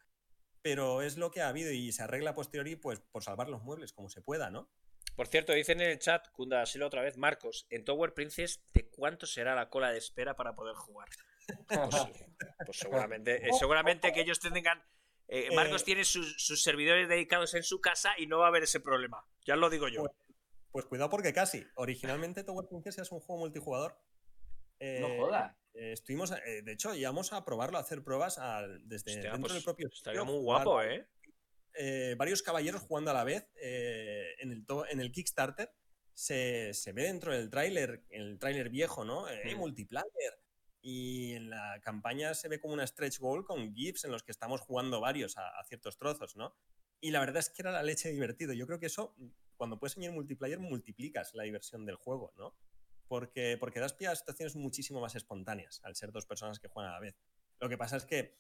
Pero 0.61 1.03
es 1.03 1.17
lo 1.17 1.31
que 1.31 1.41
ha 1.41 1.49
habido 1.49 1.71
y 1.73 1.93
se 1.93 2.03
arregla 2.03 2.31
a 2.31 2.35
posteriori 2.35 2.77
pues, 2.77 3.01
por 3.01 3.23
salvar 3.23 3.49
los 3.49 3.63
muebles 3.63 3.93
como 3.93 4.11
se 4.11 4.21
pueda, 4.21 4.51
¿no? 4.51 4.71
Por 5.17 5.29
cierto, 5.29 5.53
dicen 5.53 5.81
en 5.81 5.91
el 5.91 5.99
chat, 5.99 6.29
Kunda, 6.33 6.63
así 6.63 6.81
otra 6.81 7.03
vez, 7.03 7.17
Marcos, 7.17 7.67
en 7.71 7.85
Tower 7.85 8.13
Princess, 8.13 8.63
¿de 8.73 8.89
cuánto 8.91 9.27
será 9.27 9.55
la 9.55 9.71
cola 9.71 9.91
de 9.91 9.99
espera 9.99 10.37
para 10.37 10.55
poder 10.55 10.75
jugar? 10.75 11.09
Pues, 11.67 12.07
pues 12.65 12.79
seguramente, 12.79 13.47
eh, 13.47 13.51
seguramente 13.59 14.13
que 14.13 14.21
ellos 14.21 14.41
tengan. 14.41 14.83
Eh, 15.29 15.55
Marcos 15.55 15.83
eh, 15.83 15.85
tiene 15.85 16.05
sus, 16.05 16.63
servidores 16.63 17.09
dedicados 17.09 17.55
en 17.55 17.63
su 17.63 17.81
casa 17.81 18.13
y 18.17 18.27
no 18.27 18.39
va 18.39 18.47
a 18.47 18.49
haber 18.49 18.63
ese 18.63 18.81
problema. 18.81 19.25
Ya 19.45 19.57
lo 19.57 19.69
digo 19.69 19.89
yo. 19.89 20.03
Pues, 20.03 20.13
pues 20.71 20.85
cuidado 20.87 21.11
porque 21.11 21.33
casi. 21.33 21.67
Originalmente 21.75 22.45
Tower 22.45 22.67
Princess 22.69 22.99
es 22.99 23.13
un 23.13 23.21
juego 23.21 23.41
multijugador. 23.41 23.99
no 24.81 25.09
joda. 25.17 25.59
estuvimos, 25.75 26.31
de 26.31 26.73
hecho, 26.73 26.95
íbamos 26.95 27.33
a 27.33 27.45
probarlo, 27.45 27.79
a 27.79 27.83
hacer 27.83 28.03
pruebas 28.03 28.41
desde 28.85 29.17
dentro 29.17 29.33
del 29.33 29.41
pues 29.41 29.65
propio. 29.65 29.89
Estaría 29.93 30.25
muy 30.25 30.39
guapo, 30.39 30.83
¿eh? 30.83 31.07
varios 32.17 32.43
caballeros 32.43 32.83
jugando 32.83 33.11
a 33.11 33.15
la 33.15 33.25
vez 33.25 33.49
en, 33.57 34.53
el 34.53 34.65
en 34.91 35.01
el 35.01 35.13
Kickstarter. 35.13 35.73
Se, 36.15 36.73
ve 36.95 37.05
dentro 37.05 37.33
del 37.33 37.49
tráiler, 37.49 38.03
el 38.11 38.39
tráiler 38.39 38.71
viejo, 38.71 39.05
¿no? 39.05 39.27
Hay 39.27 39.55
mm. 39.55 39.59
multiplayer, 39.59 40.41
y 40.81 41.33
en 41.33 41.51
la 41.51 41.81
campaña 41.83 42.35
se 42.35 42.49
ve 42.49 42.61
como 42.61 42.75
una 42.75 42.87
stretch 42.87 43.19
goal 43.19 43.45
con 43.45 43.75
GIFs 43.75 44.05
en 44.05 44.13
los 44.13 44.23
que 44.23 44.33
estamos 44.33 44.61
jugando 44.61 45.01
varios 45.01 45.37
a, 45.37 45.63
ciertos 45.65 45.99
trozos, 45.99 46.37
¿no? 46.37 46.55
Y 47.01 47.11
la 47.11 47.21
verdad 47.21 47.39
es 47.39 47.51
que 47.51 47.63
era 47.63 47.73
la 47.73 47.83
leche 47.83 48.11
divertido. 48.11 48.53
Yo 48.53 48.67
creo 48.67 48.81
que 48.81 48.87
eso, 48.87 49.15
cuando 49.57 49.79
puedes 49.79 49.97
añadir 49.97 50.15
multiplayer, 50.15 50.59
multiplicas 50.59 51.35
la 51.35 51.45
diversión 51.45 51.87
del 51.87 51.97
juego, 51.97 52.33
¿no? 52.37 52.57
Porque, 53.07 53.57
porque 53.59 53.81
das 53.81 53.95
pie 53.95 54.09
a 54.09 54.17
situaciones 54.17 54.57
muchísimo 54.57 55.01
más 55.01 55.15
espontáneas 55.15 55.81
al 55.85 55.97
ser 55.97 56.13
dos 56.13 56.27
personas 56.27 56.59
que 56.59 56.69
juegan 56.69 56.91
a 56.91 56.95
la 56.95 57.01
vez. 57.01 57.17
Lo 57.61 57.69
que 57.69 57.79
pasa 57.79 57.97
es 57.97 58.05
que 58.05 58.37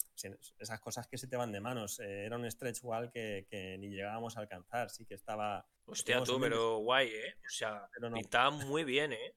esas 0.59 0.81
cosas 0.81 1.09
que 1.09 1.19
se 1.19 1.27
te 1.27 1.37
van 1.37 1.51
de 1.51 1.61
manos, 1.61 1.99
eh, 1.99 2.25
era 2.25 2.37
un 2.37 2.49
stretch 2.49 2.85
wall 2.85 3.11
que, 3.11 3.77
ni 3.81 3.89
llegábamos 3.89 4.37
a 4.37 4.41
alcanzar, 4.41 4.91
sí 4.91 5.07
que 5.07 5.15
estaba... 5.15 5.67
Hostia, 5.87 6.23
tú, 6.23 6.39
pero 6.39 6.79
guay, 6.79 7.09
¿eh? 7.09 7.35
O 7.45 7.51
sea, 7.51 7.89
pintaba 8.15 8.51
muy 8.51 8.85
bien, 8.85 9.13
¿eh? 9.13 9.35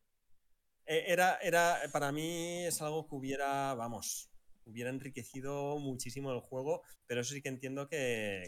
Eh, 0.85 1.05
era, 1.07 1.37
era, 1.41 1.79
para 1.91 2.11
mí 2.11 2.65
es 2.65 2.81
algo 2.81 3.07
que 3.07 3.15
hubiera, 3.15 3.73
vamos, 3.75 4.31
hubiera 4.65 4.89
enriquecido 4.89 5.77
muchísimo 5.79 6.31
el 6.31 6.39
juego, 6.39 6.83
pero 7.05 7.21
eso 7.21 7.33
sí 7.33 7.41
que 7.41 7.49
entiendo 7.49 7.87
que, 7.87 8.43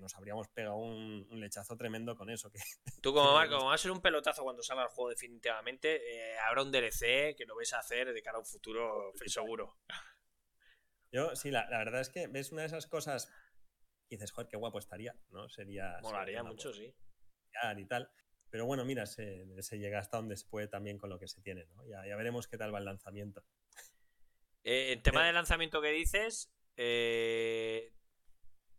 nos 0.00 0.14
habríamos 0.16 0.48
pegado 0.48 0.76
un, 0.76 1.26
lechazo 1.40 1.76
tremendo 1.76 2.16
con 2.16 2.30
eso. 2.30 2.50
Que, 2.50 2.58
Tú 3.02 3.12
como 3.12 3.32
Marco, 3.34 3.56
como 3.56 3.68
va 3.68 3.74
a 3.74 3.78
ser 3.78 3.90
un 3.90 4.00
pelotazo 4.00 4.42
cuando 4.42 4.62
salga 4.62 4.84
el 4.84 4.88
juego 4.88 5.10
definitivamente, 5.10 5.96
eh, 5.96 6.38
habrá 6.38 6.62
un 6.62 6.72
DLC 6.72 7.36
que 7.36 7.44
lo 7.46 7.56
vais 7.56 7.72
a 7.72 7.78
hacer 7.78 8.12
de 8.12 8.22
cara 8.22 8.36
a 8.36 8.40
un 8.40 8.46
futuro 8.46 9.12
seguro. 9.26 9.78
Yo, 11.12 11.34
sí, 11.34 11.50
la, 11.50 11.66
verdad 11.68 12.00
es 12.00 12.08
que 12.08 12.28
ves 12.28 12.52
una 12.52 12.62
de 12.62 12.68
esas 12.68 12.86
cosas 12.86 13.32
y 14.08 14.16
dices, 14.16 14.30
joder, 14.32 14.48
qué 14.48 14.56
guapo 14.56 14.78
estaría, 14.78 15.14
¿no? 15.30 15.48
Sería... 15.48 15.98
Molaría 16.02 16.42
mucho, 16.42 16.72
sí. 16.72 16.94
Y 17.76 17.84
tal. 17.86 18.10
Pero 18.50 18.66
bueno, 18.66 18.84
mira, 18.84 19.06
se, 19.06 19.46
llega 19.78 20.00
hasta 20.00 20.16
donde 20.16 20.36
se 20.36 20.46
puede 20.46 20.66
también 20.66 20.98
con 20.98 21.08
lo 21.08 21.18
que 21.18 21.28
se 21.28 21.40
tiene, 21.40 21.66
¿no? 21.66 21.86
Ya, 21.86 22.16
veremos 22.16 22.48
qué 22.48 22.58
tal 22.58 22.74
va 22.74 22.78
el 22.78 22.84
lanzamiento. 22.84 23.44
Eh, 24.64 24.92
el 24.92 25.02
tema 25.02 25.24
del 25.24 25.34
lanzamiento 25.34 25.80
que 25.80 25.90
dices, 25.92 26.52
eh, 26.76 27.92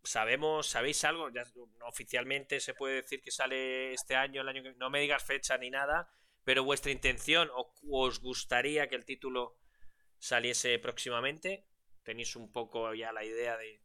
sabemos, 0.03 0.67
¿sabéis 0.67 1.03
algo? 1.05 1.29
Ya, 1.29 1.43
oficialmente 1.85 2.59
se 2.59 2.73
puede 2.73 2.95
decir 2.95 3.21
que 3.21 3.31
sale 3.31 3.93
este 3.93 4.15
año, 4.15 4.41
el 4.41 4.49
año 4.49 4.61
que 4.61 4.73
no 4.73 4.89
me 4.89 4.99
digas 4.99 5.23
fecha 5.23 5.57
ni 5.57 5.69
nada, 5.69 6.11
pero 6.43 6.63
vuestra 6.65 6.91
intención 6.91 7.49
o 7.53 7.73
os 7.89 8.19
gustaría 8.19 8.89
que 8.89 8.95
el 8.95 9.05
título 9.05 9.57
saliese 10.19 10.77
próximamente, 10.79 11.65
tenéis 12.03 12.35
un 12.35 12.51
poco 12.51 12.93
ya 12.93 13.11
la 13.13 13.23
idea 13.23 13.57
de, 13.57 13.81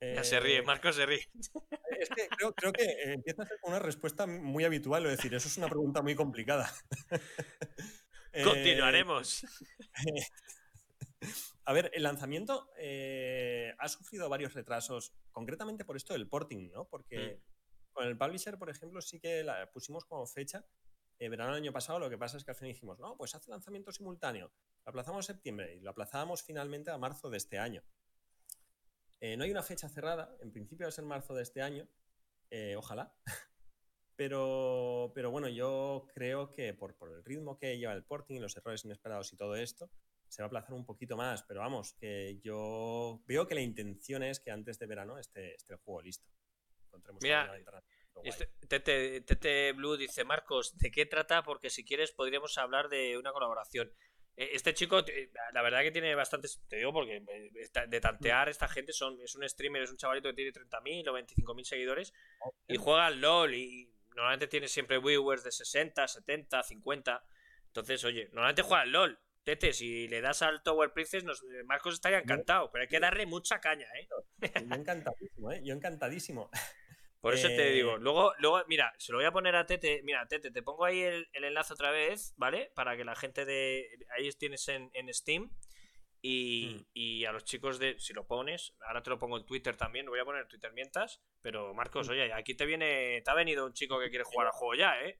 ya 0.00 0.24
se 0.24 0.40
ríe, 0.40 0.58
eh, 0.58 0.62
Marcos 0.62 0.96
se 0.96 1.06
ríe. 1.06 1.28
Es 1.98 2.08
que 2.10 2.28
creo, 2.28 2.72
que 2.72 3.12
empieza 3.12 3.42
a 3.42 3.46
ser 3.46 3.58
una 3.64 3.78
respuesta 3.78 4.26
muy 4.26 4.64
habitual, 4.64 5.06
es 5.06 5.16
decir, 5.16 5.34
eso 5.34 5.48
es 5.48 5.56
una 5.56 5.68
pregunta 5.68 6.02
muy 6.02 6.14
complicada. 6.14 6.72
Eh, 8.30 8.44
Continuaremos. 8.44 9.42
a 11.64 11.72
ver, 11.72 11.90
el 11.94 12.02
lanzamiento 12.02 12.70
eh, 12.76 13.74
ha 13.78 13.88
sufrido 13.88 14.28
varios 14.28 14.52
retrasos, 14.52 15.14
concretamente 15.32 15.86
por 15.86 15.96
esto 15.96 16.12
del 16.12 16.28
porting, 16.28 16.70
¿no? 16.70 16.84
Porque 16.84 17.40
mm. 17.40 17.92
con 17.94 18.06
el 18.06 18.18
publisher, 18.18 18.58
por 18.58 18.68
ejemplo, 18.68 19.00
sí 19.00 19.18
que 19.18 19.42
la 19.42 19.70
pusimos 19.72 20.04
como 20.04 20.26
fecha 20.26 20.66
verano 21.26 21.54
del 21.54 21.62
año 21.62 21.72
pasado, 21.72 21.98
lo 21.98 22.08
que 22.08 22.18
pasa 22.18 22.36
es 22.36 22.44
que 22.44 22.52
al 22.52 22.56
final 22.56 22.72
dijimos, 22.72 22.98
no, 23.00 23.16
pues 23.16 23.34
hace 23.34 23.50
lanzamiento 23.50 23.90
simultáneo. 23.90 24.52
Lo 24.84 24.90
aplazamos 24.90 25.28
a 25.28 25.32
septiembre 25.32 25.74
y 25.74 25.80
lo 25.80 25.90
aplazábamos 25.90 26.44
finalmente 26.44 26.92
a 26.92 26.98
marzo 26.98 27.28
de 27.28 27.38
este 27.38 27.58
año. 27.58 27.82
Eh, 29.20 29.36
no 29.36 29.44
hay 29.44 29.50
una 29.50 29.62
fecha 29.62 29.88
cerrada, 29.88 30.36
en 30.40 30.52
principio 30.52 30.84
va 30.84 30.88
a 30.88 30.92
ser 30.92 31.04
marzo 31.04 31.34
de 31.34 31.42
este 31.42 31.62
año, 31.62 31.88
eh, 32.50 32.76
ojalá. 32.76 33.14
pero, 34.16 35.12
pero 35.14 35.30
bueno, 35.30 35.48
yo 35.48 36.06
creo 36.14 36.50
que 36.50 36.74
por, 36.74 36.96
el 37.10 37.24
ritmo 37.24 37.58
que 37.58 37.78
lleva 37.78 37.92
el 37.92 38.04
porting 38.04 38.36
y 38.36 38.40
los 38.40 38.56
errores 38.56 38.84
inesperados 38.84 39.32
y 39.32 39.36
todo 39.36 39.56
esto, 39.56 39.90
se 40.28 40.42
va 40.42 40.46
a 40.46 40.48
aplazar 40.48 40.74
un 40.74 40.84
poquito 40.84 41.16
más, 41.16 41.42
pero 41.44 41.60
vamos, 41.60 41.94
que 41.94 42.38
yo 42.42 43.22
veo 43.26 43.46
que 43.46 43.54
la 43.54 43.62
intención 43.62 44.22
es 44.22 44.40
que 44.40 44.50
antes 44.50 44.78
de 44.78 44.86
verano 44.86 45.18
esté, 45.18 45.54
esté 45.54 45.72
el 45.72 45.78
juego 45.80 46.02
listo. 46.02 46.28
Mira, 47.20 47.54
este, 48.24 48.46
Tete 48.66 49.72
Blue 49.72 49.96
dice, 49.96 50.24
Marcos, 50.24 50.76
¿de 50.78 50.90
qué 50.90 51.06
trata? 51.06 51.42
Porque 51.42 51.70
si 51.70 51.84
quieres 51.84 52.12
podríamos 52.12 52.58
hablar 52.58 52.88
de 52.88 53.16
una 53.16 53.32
colaboración. 53.32 53.92
Eh, 54.38 54.50
este 54.52 54.72
chico, 54.72 55.00
eh, 55.00 55.32
la 55.52 55.62
verdad 55.62 55.82
que 55.82 55.90
tiene 55.90 56.14
bastantes. 56.14 56.62
Te 56.68 56.76
digo 56.76 56.92
porque 56.92 57.16
eh, 57.16 57.88
de 57.88 58.00
tantear 58.00 58.48
esta 58.48 58.68
gente 58.68 58.92
son, 58.92 59.20
es 59.20 59.34
un 59.34 59.46
streamer, 59.48 59.82
es 59.82 59.90
un 59.90 59.96
chavalito 59.96 60.28
que 60.28 60.34
tiene 60.36 60.52
30.000 60.52 61.08
o 61.08 61.18
25.000 61.18 61.64
seguidores 61.64 62.14
y 62.68 62.76
juega 62.76 63.06
al 63.06 63.20
LOL 63.20 63.52
y 63.52 63.92
normalmente 64.14 64.46
tiene 64.46 64.68
siempre 64.68 65.00
viewers 65.00 65.42
de 65.42 65.50
60, 65.50 66.06
70, 66.06 66.62
50. 66.62 67.24
Entonces, 67.66 68.04
oye, 68.04 68.28
normalmente 68.32 68.62
juega 68.62 68.82
al 68.82 68.92
LOL. 68.92 69.18
Tete, 69.42 69.72
si 69.72 70.06
le 70.06 70.20
das 70.20 70.42
al 70.42 70.62
Tower 70.62 70.92
Princess, 70.92 71.24
Marcos 71.64 71.94
estaría 71.94 72.18
encantado, 72.18 72.70
pero 72.70 72.82
hay 72.82 72.88
que 72.88 73.00
darle 73.00 73.26
mucha 73.26 73.60
caña, 73.60 73.86
¿eh? 73.98 74.06
Yo 74.08 74.76
encantadísimo, 74.76 75.50
¿eh? 75.50 75.62
Yo 75.64 75.74
encantadísimo. 75.74 76.50
Por 77.20 77.34
eso 77.34 77.48
te 77.48 77.72
digo, 77.72 77.96
eh, 77.96 78.00
luego, 78.00 78.32
luego, 78.38 78.62
mira, 78.68 78.92
se 78.96 79.10
lo 79.10 79.18
voy 79.18 79.26
a 79.26 79.32
poner 79.32 79.56
a 79.56 79.66
Tete. 79.66 80.02
Mira, 80.04 80.26
Tete, 80.28 80.52
te 80.52 80.62
pongo 80.62 80.84
ahí 80.84 81.00
el, 81.00 81.26
enlace 81.32 81.72
otra 81.72 81.90
vez, 81.90 82.32
¿vale? 82.36 82.70
Para 82.74 82.96
que 82.96 83.04
la 83.04 83.16
gente 83.16 83.44
de. 83.44 83.88
Ahí 84.16 84.30
tienes 84.32 84.68
en, 84.68 84.90
Steam. 85.12 85.50
Mm. 86.22 86.80
Y, 86.92 87.24
a 87.24 87.32
los 87.32 87.44
chicos 87.44 87.80
de. 87.80 87.98
Si 87.98 88.12
lo 88.12 88.26
pones, 88.26 88.74
ahora 88.86 89.02
te 89.02 89.10
lo 89.10 89.18
pongo 89.18 89.36
en 89.36 89.46
Twitter 89.46 89.76
también. 89.76 90.06
Lo 90.06 90.12
voy 90.12 90.20
a 90.20 90.24
poner 90.24 90.42
en 90.42 90.48
Twitter 90.48 90.72
mientras. 90.72 91.20
Pero 91.42 91.74
Marcos, 91.74 92.08
mm. 92.08 92.12
oye, 92.12 92.32
aquí 92.32 92.54
te 92.54 92.66
viene. 92.66 93.20
Te 93.24 93.30
ha 93.30 93.34
venido 93.34 93.66
un 93.66 93.72
chico 93.72 93.98
que 93.98 94.10
quiere 94.10 94.24
jugar 94.24 94.46
al 94.46 94.52
juego 94.52 94.74
ya, 94.76 95.00
¿eh? 95.02 95.18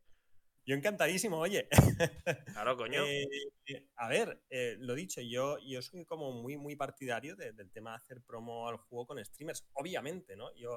Yo 0.69 0.77
encantadísimo, 0.77 1.39
oye. 1.39 1.67
Claro, 2.55 2.77
coño. 2.77 3.03
Eh, 3.07 3.89
a 3.97 4.07
ver, 4.09 4.43
eh, 4.51 4.77
lo 4.79 4.95
dicho, 4.95 5.23
yo, 5.23 5.57
yo 5.67 5.81
soy 5.81 6.05
como 6.05 6.33
muy, 6.33 6.59
muy 6.59 6.77
partidario 6.77 7.37
del 7.37 7.73
tema 7.73 7.93
de 7.93 7.97
hacer 7.97 8.23
promo 8.23 8.69
al 8.69 8.77
juego 8.77 9.07
con 9.07 9.25
streamers. 9.25 9.67
Obviamente, 9.73 10.37
¿no? 10.37 10.55
Yo, 10.57 10.77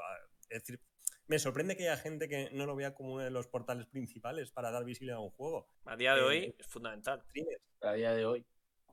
es 0.49 0.63
decir, 0.63 0.79
me 1.27 1.39
sorprende 1.39 1.77
que 1.77 1.83
haya 1.83 1.97
gente 1.97 2.27
que 2.27 2.49
no 2.51 2.65
lo 2.65 2.75
vea 2.75 2.93
como 2.93 3.13
uno 3.13 3.23
de 3.23 3.31
los 3.31 3.47
portales 3.47 3.85
principales 3.85 4.51
para 4.51 4.69
dar 4.69 4.83
visibilidad 4.83 5.17
a 5.17 5.21
un 5.21 5.29
juego. 5.29 5.69
A 5.85 5.95
día 5.95 6.13
de 6.13 6.21
eh, 6.21 6.23
hoy 6.23 6.55
es 6.57 6.67
fundamental. 6.67 7.23
A 7.81 7.93
día 7.93 8.13
de 8.13 8.25
hoy. 8.25 8.45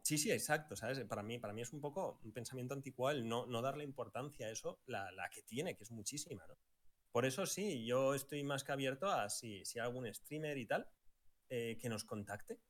Sí, 0.03 0.19
sí, 0.19 0.31
exacto, 0.31 0.77
¿sabes? 0.77 1.01
Para 1.05 1.23
mí, 1.23 1.39
para 1.39 1.53
mí 1.53 1.63
es 1.63 1.73
un 1.73 1.81
poco 1.81 2.21
un 2.23 2.33
pensamiento 2.33 2.75
anticual 2.75 3.29
no, 3.29 3.47
no 3.47 3.61
darle 3.61 3.85
importancia 3.85 4.47
a 4.47 4.51
eso, 4.51 4.81
la, 4.87 5.11
que 5.33 5.43
tiene, 5.43 5.77
que 5.77 5.85
es 5.85 5.91
muchísima, 5.91 6.47
¿no? 6.47 6.57
Por 7.11 7.27
eso 7.27 7.45
sí, 7.45 7.85
yo 7.85 8.15
estoy 8.15 8.45
más 8.45 8.65
que 8.65 8.73
abierto 8.73 9.11
a 9.11 9.29
si, 9.29 9.65
si 9.65 9.79
hay 9.79 9.87
algún 9.87 10.13
streamer 10.15 10.57
y 10.59 10.67
tal, 10.67 10.89
eh, 11.49 11.77
que 11.81 11.89
nos 11.89 12.05
contacte. 12.05 12.61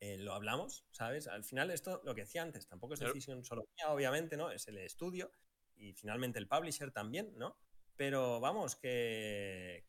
Eh, 0.00 0.18
lo 0.18 0.34
hablamos, 0.34 0.84
¿sabes? 0.90 1.28
Al 1.28 1.44
final 1.44 1.70
esto, 1.70 2.02
lo 2.04 2.14
que 2.14 2.22
decía 2.22 2.42
antes, 2.42 2.68
tampoco 2.68 2.94
es 2.94 3.00
decisión 3.00 3.42
solo 3.44 3.66
mía, 3.78 3.90
obviamente, 3.90 4.36
¿no? 4.36 4.50
Es 4.50 4.68
el 4.68 4.76
estudio 4.78 5.32
y 5.76 5.94
finalmente 5.94 6.38
el 6.38 6.46
publisher 6.46 6.90
también, 6.90 7.32
¿no? 7.38 7.56
Pero 7.96 8.40
vamos, 8.40 8.76
que, 8.76 9.84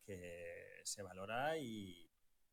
se 0.84 1.02
valora 1.02 1.58
y 1.58 2.08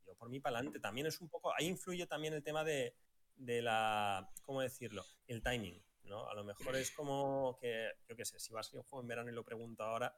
yo 0.05 0.15
por 0.15 0.29
mí 0.29 0.39
para 0.39 0.57
adelante. 0.57 0.79
También 0.79 1.07
es 1.07 1.21
un 1.21 1.29
poco, 1.29 1.53
ahí 1.55 1.67
influye 1.67 2.07
también 2.07 2.33
el 2.33 2.43
tema 2.43 2.63
de, 2.63 2.95
la, 3.37 4.31
¿cómo 4.41 4.61
decirlo? 4.61 5.05
El 5.27 5.43
timing, 5.43 5.83
¿no? 6.03 6.27
A 6.27 6.33
lo 6.33 6.43
mejor 6.43 6.75
es 6.75 6.91
como 6.91 7.57
que, 7.61 7.91
yo 8.07 8.15
qué 8.15 8.25
sé, 8.25 8.39
si 8.39 8.53
vas 8.53 8.73
a 8.73 8.77
un 8.77 8.83
juego 8.83 9.01
en 9.01 9.07
verano 9.07 9.29
y 9.29 9.33
lo 9.33 9.43
pregunto 9.43 9.83
ahora, 9.83 10.17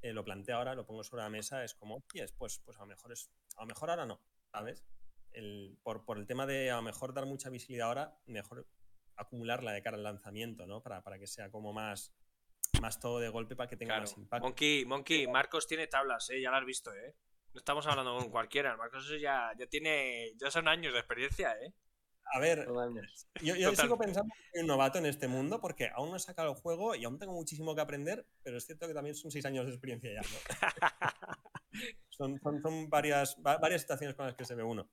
eh, 0.00 0.12
lo 0.12 0.24
planteo 0.24 0.56
ahora, 0.56 0.74
lo 0.74 0.84
pongo 0.84 1.04
sobre 1.04 1.22
la 1.22 1.30
mesa, 1.30 1.62
es 1.62 1.74
como, 1.74 2.04
y 2.12 2.20
pues, 2.36 2.58
pues 2.58 2.76
a 2.76 2.80
lo 2.80 2.86
mejor 2.86 3.12
es, 3.12 3.30
a 3.56 3.60
lo 3.60 3.68
mejor 3.68 3.90
ahora 3.90 4.06
no, 4.06 4.20
¿sabes? 4.50 4.84
El, 5.30 5.78
por, 5.82 6.04
por 6.04 6.18
el 6.18 6.26
tema 6.26 6.44
de 6.46 6.72
a 6.72 6.76
lo 6.76 6.82
mejor 6.82 7.14
dar 7.14 7.24
mucha 7.26 7.48
visibilidad 7.48 7.88
ahora, 7.88 8.20
mejor 8.26 8.66
acumularla 9.16 9.72
de 9.72 9.82
cara 9.82 9.96
al 9.96 10.02
lanzamiento, 10.02 10.66
¿no? 10.66 10.82
Para, 10.82 11.02
para 11.02 11.18
que 11.18 11.28
sea 11.28 11.50
como 11.50 11.72
más, 11.72 12.12
más 12.82 13.00
todo 13.00 13.20
de 13.20 13.30
golpe 13.30 13.56
para 13.56 13.70
que 13.70 13.76
tenga 13.78 13.98
más 13.98 14.16
impacto. 14.18 14.44
Monkey, 14.44 14.84
Monkey, 14.84 15.26
Marcos 15.26 15.66
tiene 15.66 15.86
tablas, 15.86 16.28
¿eh? 16.30 16.42
ya 16.42 16.50
lo 16.50 16.56
has 16.56 16.66
visto, 16.66 16.92
¿eh? 16.92 17.14
No 17.54 17.58
estamos 17.58 17.86
hablando 17.86 18.16
con 18.18 18.30
cualquiera. 18.30 18.76
Marcos 18.76 19.08
ya, 19.20 19.52
ya 19.58 19.66
tiene. 19.66 20.32
Ya 20.36 20.50
son 20.50 20.68
años 20.68 20.92
de 20.92 20.98
experiencia, 20.98 21.52
¿eh? 21.62 21.72
A 22.34 22.38
ver, 22.38 22.66
yo, 23.42 23.56
yo 23.56 23.74
sigo 23.76 23.98
pensando 23.98 24.32
que 24.34 24.50
soy 24.52 24.60
un 24.62 24.66
novato 24.66 24.98
en 24.98 25.06
este 25.06 25.28
mundo 25.28 25.60
porque 25.60 25.90
aún 25.94 26.10
no 26.10 26.16
he 26.16 26.20
sacado 26.20 26.50
el 26.50 26.54
juego 26.56 26.94
y 26.94 27.04
aún 27.04 27.18
tengo 27.18 27.34
muchísimo 27.34 27.74
que 27.74 27.82
aprender, 27.82 28.26
pero 28.42 28.56
es 28.56 28.64
cierto 28.64 28.86
que 28.86 28.94
también 28.94 29.14
son 29.14 29.30
seis 29.30 29.44
años 29.44 29.66
de 29.66 29.72
experiencia 29.72 30.10
ya. 30.14 30.22
son, 32.08 32.40
son, 32.40 32.88
varias, 32.88 33.36
varias 33.42 33.82
situaciones 33.82 34.16
con 34.16 34.26
las 34.26 34.34
que 34.34 34.46
se 34.46 34.54
ve 34.54 34.62
uno. 34.62 34.88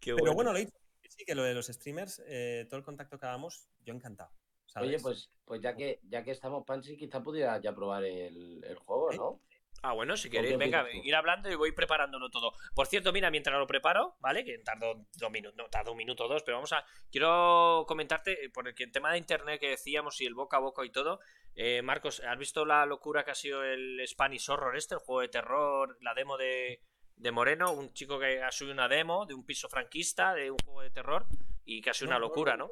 pero 0.00 0.34
bueno, 0.34 0.52
lo 0.52 0.58
hice. 0.58 0.72
Sí, 1.08 1.24
que 1.24 1.34
lo 1.34 1.44
de 1.44 1.54
los 1.54 1.68
streamers, 1.68 2.22
eh, 2.26 2.66
todo 2.68 2.78
el 2.78 2.84
contacto 2.84 3.18
que 3.18 3.26
hagamos, 3.26 3.70
yo 3.80 3.94
encantado. 3.94 4.30
Oye, 4.76 4.98
pues, 5.00 5.30
pues 5.44 5.60
ya 5.60 5.74
que 5.74 6.00
ya 6.04 6.22
que 6.22 6.30
estamos, 6.30 6.64
Panchi, 6.64 6.96
quizá 6.96 7.22
pudiera 7.22 7.58
ya 7.60 7.74
probar 7.74 8.04
el, 8.04 8.62
el 8.64 8.76
juego, 8.76 9.12
¿no? 9.12 9.40
Ah, 9.82 9.92
bueno, 9.92 10.16
si 10.16 10.30
queréis, 10.30 10.56
venga, 10.56 10.86
ir 10.90 11.14
hablando 11.14 11.50
y 11.50 11.54
voy 11.54 11.72
preparándolo 11.72 12.30
todo. 12.30 12.52
Por 12.74 12.86
cierto, 12.86 13.12
mira, 13.12 13.30
mientras 13.30 13.58
lo 13.58 13.66
preparo, 13.66 14.16
¿vale? 14.20 14.44
Que 14.44 14.58
tardo 14.58 15.06
dos 15.14 15.30
minutos, 15.30 15.56
no, 15.56 15.68
tardo 15.68 15.92
un 15.92 15.98
minuto 15.98 16.24
o 16.24 16.28
dos, 16.28 16.42
pero 16.42 16.56
vamos 16.56 16.72
a. 16.72 16.84
Quiero 17.10 17.84
comentarte, 17.86 18.46
eh, 18.46 18.50
por 18.50 18.66
el, 18.66 18.74
el 18.76 18.92
tema 18.92 19.12
de 19.12 19.18
internet 19.18 19.60
que 19.60 19.68
decíamos 19.68 20.20
y 20.20 20.26
el 20.26 20.34
boca 20.34 20.56
a 20.56 20.60
boca 20.60 20.84
y 20.84 20.90
todo. 20.90 21.20
Eh, 21.54 21.82
Marcos, 21.82 22.20
¿has 22.20 22.38
visto 22.38 22.64
la 22.64 22.84
locura 22.86 23.24
que 23.24 23.30
ha 23.30 23.34
sido 23.34 23.62
el 23.62 24.00
Spanish 24.06 24.50
Horror 24.50 24.76
este, 24.76 24.94
el 24.94 25.00
juego 25.00 25.20
de 25.20 25.28
terror, 25.28 25.96
la 26.00 26.14
demo 26.14 26.36
de, 26.36 26.80
de 27.16 27.30
Moreno? 27.30 27.72
Un 27.72 27.92
chico 27.92 28.18
que 28.18 28.42
ha 28.42 28.50
subido 28.50 28.74
una 28.74 28.88
demo 28.88 29.26
de 29.26 29.34
un 29.34 29.44
piso 29.44 29.68
franquista, 29.68 30.34
de 30.34 30.50
un 30.50 30.58
juego 30.64 30.82
de 30.82 30.90
terror, 30.90 31.26
y 31.64 31.80
que 31.80 31.90
ha 31.90 31.94
sido 31.94 32.08
una 32.08 32.18
locura, 32.18 32.56
¿no? 32.56 32.70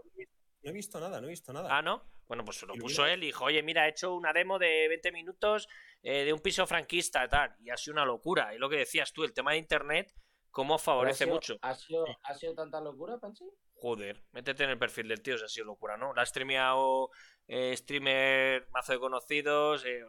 No 0.65 0.71
he 0.71 0.73
visto 0.73 0.99
nada, 0.99 1.21
no 1.21 1.27
he 1.27 1.31
visto 1.31 1.53
nada. 1.53 1.69
Ah, 1.71 1.83
¿no? 1.83 2.03
Bueno, 2.27 2.43
pues 2.43 2.63
lo 2.63 2.75
puso 2.75 3.05
él 3.05 3.23
y 3.23 3.27
dijo, 3.27 3.45
oye, 3.45 3.63
mira, 3.63 3.87
he 3.87 3.91
hecho 3.91 4.15
una 4.15 4.33
demo 4.33 4.59
de 4.59 4.89
20 4.89 5.13
minutos 5.13 5.69
eh, 6.03 6.25
de 6.25 6.33
un 6.33 6.41
piso 6.41 6.67
franquista 6.67 7.23
y 7.23 7.29
tal. 7.29 7.55
Y 7.61 7.69
ha 7.69 7.77
sido 7.77 7.93
una 7.93 8.07
locura. 8.07 8.55
Y 8.55 8.59
lo 8.59 8.71
que 8.71 8.79
decías 8.79 9.13
tú, 9.13 9.25
el 9.25 9.35
tema 9.35 9.53
de 9.53 9.59
internet, 9.59 10.15
cómo 10.51 10.79
favorece 10.79 11.27
mucho. 11.27 11.59
¿ha 11.61 11.75
sido, 11.75 12.07
¿Ha 12.23 12.35
sido 12.35 12.55
tanta 12.55 12.81
locura, 12.81 13.19
Panchi? 13.19 13.45
Joder, 13.75 14.25
métete 14.33 14.65
en 14.65 14.71
el 14.71 14.79
perfil 14.79 15.09
del 15.09 15.21
tío, 15.21 15.37
si 15.37 15.45
ha 15.45 15.49
sido 15.49 15.67
locura, 15.67 15.99
¿no? 15.99 16.15
La 16.15 16.23
ha 16.23 16.27
streameado 16.27 17.11
eh, 17.47 17.77
streamer 17.77 18.67
mazo 18.71 18.93
de 18.93 18.99
conocidos, 18.99 19.85
eh, 19.85 20.03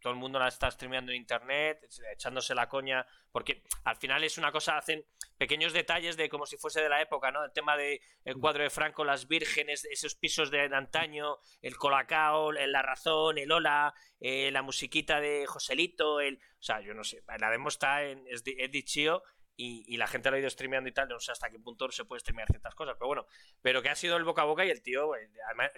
todo 0.00 0.12
el 0.12 0.18
mundo 0.18 0.38
la 0.38 0.48
está 0.48 0.70
streameando 0.70 1.12
en 1.12 1.18
internet, 1.18 1.86
echándose 2.12 2.54
la 2.54 2.68
coña, 2.68 3.06
porque 3.30 3.62
al 3.84 3.96
final 3.96 4.24
es 4.24 4.38
una 4.38 4.52
cosa, 4.52 4.76
hacen 4.76 5.04
pequeños 5.38 5.72
detalles 5.72 6.16
de 6.16 6.28
como 6.28 6.46
si 6.46 6.56
fuese 6.56 6.82
de 6.82 6.88
la 6.88 7.00
época, 7.00 7.30
¿no? 7.30 7.44
El 7.44 7.52
tema 7.52 7.76
del 7.76 8.00
el 8.24 8.36
cuadro 8.36 8.62
de 8.62 8.70
Franco, 8.70 9.04
las 9.04 9.28
vírgenes, 9.28 9.84
esos 9.84 10.14
pisos 10.14 10.50
de, 10.50 10.62
antaño, 10.74 11.38
el 11.60 11.76
colacao, 11.76 12.52
la 12.52 12.82
razón, 12.82 13.38
el 13.38 13.50
hola, 13.50 13.94
eh, 14.20 14.50
la 14.52 14.62
musiquita 14.62 15.20
de 15.20 15.46
Joselito, 15.46 16.20
el... 16.20 16.36
O 16.36 16.62
sea, 16.62 16.80
yo 16.80 16.94
no 16.94 17.04
sé, 17.04 17.22
la 17.38 17.50
demo 17.50 17.68
está 17.68 18.04
en... 18.04 18.24
es, 18.28 18.42
es 18.46 18.70
dichio 18.70 19.22
y, 19.56 19.96
la 19.96 20.06
gente 20.06 20.30
lo 20.30 20.36
ha 20.36 20.40
ido 20.40 20.50
streameando 20.50 20.88
y 20.88 20.92
tal, 20.92 21.08
no 21.08 21.20
sé 21.20 21.32
hasta 21.32 21.50
qué 21.50 21.58
punto 21.58 21.90
se 21.90 22.04
puede 22.04 22.20
streamear 22.20 22.48
ciertas 22.48 22.74
cosas, 22.74 22.94
pero 22.98 23.06
bueno, 23.06 23.26
pero 23.60 23.82
que 23.82 23.90
ha 23.90 23.94
sido 23.94 24.16
el 24.16 24.24
boca 24.24 24.42
a 24.42 24.46
boca 24.46 24.64
y 24.64 24.70
el 24.70 24.82
tío, 24.82 25.14
eh, 25.14 25.30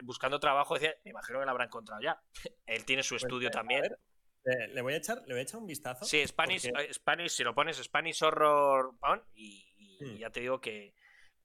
buscando 0.03 0.41
trabajo, 0.41 0.75
decía, 0.75 0.95
me 1.05 1.11
imagino 1.11 1.41
que 1.41 1.45
lo 1.45 1.51
habrá 1.51 1.65
encontrado 1.65 2.01
ya. 2.01 2.21
Él 2.67 2.85
tiene 2.85 3.03
su 3.03 3.15
pues, 3.15 3.25
estudio 3.25 3.51
también. 3.51 3.83
le, 4.45 4.83
voy 4.83 4.95
a 4.95 4.97
echar, 4.97 5.23
le 5.27 5.35
voy 5.35 5.41
a 5.41 5.43
echar 5.43 5.61
un 5.61 5.67
vistazo. 5.67 6.05
Sí, 6.05 6.27
Spanish, 6.27 6.67
eh, 6.67 6.93
Spanish 6.93 7.33
si 7.33 7.45
lo 7.45 7.55
pones 7.55 7.77
Spanish 7.83 8.23
Horror 8.23 8.95
y, 9.35 9.75
y 9.77 10.05
hmm. 10.05 10.17
ya 10.19 10.31
te 10.31 10.41
digo 10.41 10.61
que, 10.61 10.95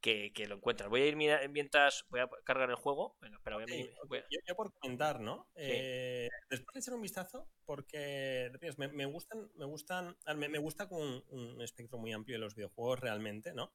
que, 0.02 0.46
lo 0.48 0.56
encuentras. 0.56 0.90
Voy 0.90 1.02
a 1.02 1.06
ir 1.08 1.16
mientras 1.16 2.06
voy 2.10 2.22
a 2.22 2.30
cargar 2.44 2.70
el 2.70 2.76
juego. 2.76 3.18
Venga, 3.22 3.38
espera, 3.38 3.58
voy 3.58 4.20
a, 4.20 4.24
Yo, 4.30 4.56
por 4.56 4.74
comentar, 4.80 5.20
¿no? 5.20 5.50
Eh, 5.56 6.30
después 6.50 6.74
de 6.74 6.80
echar 6.80 6.94
un 6.94 7.02
vistazo, 7.02 7.50
porque 7.66 8.52
me, 8.78 8.88
me 8.90 9.06
gustan, 9.06 9.52
me 9.56 9.66
gustan, 9.66 10.18
me, 10.36 10.60
gusta 10.60 10.88
con 10.88 11.24
un, 11.30 11.62
espectro 11.62 11.98
muy 11.98 12.14
amplio 12.14 12.38
de 12.38 12.42
los 12.42 12.56
videojuegos 12.56 13.00
realmente, 13.00 13.54
¿no? 13.54 13.74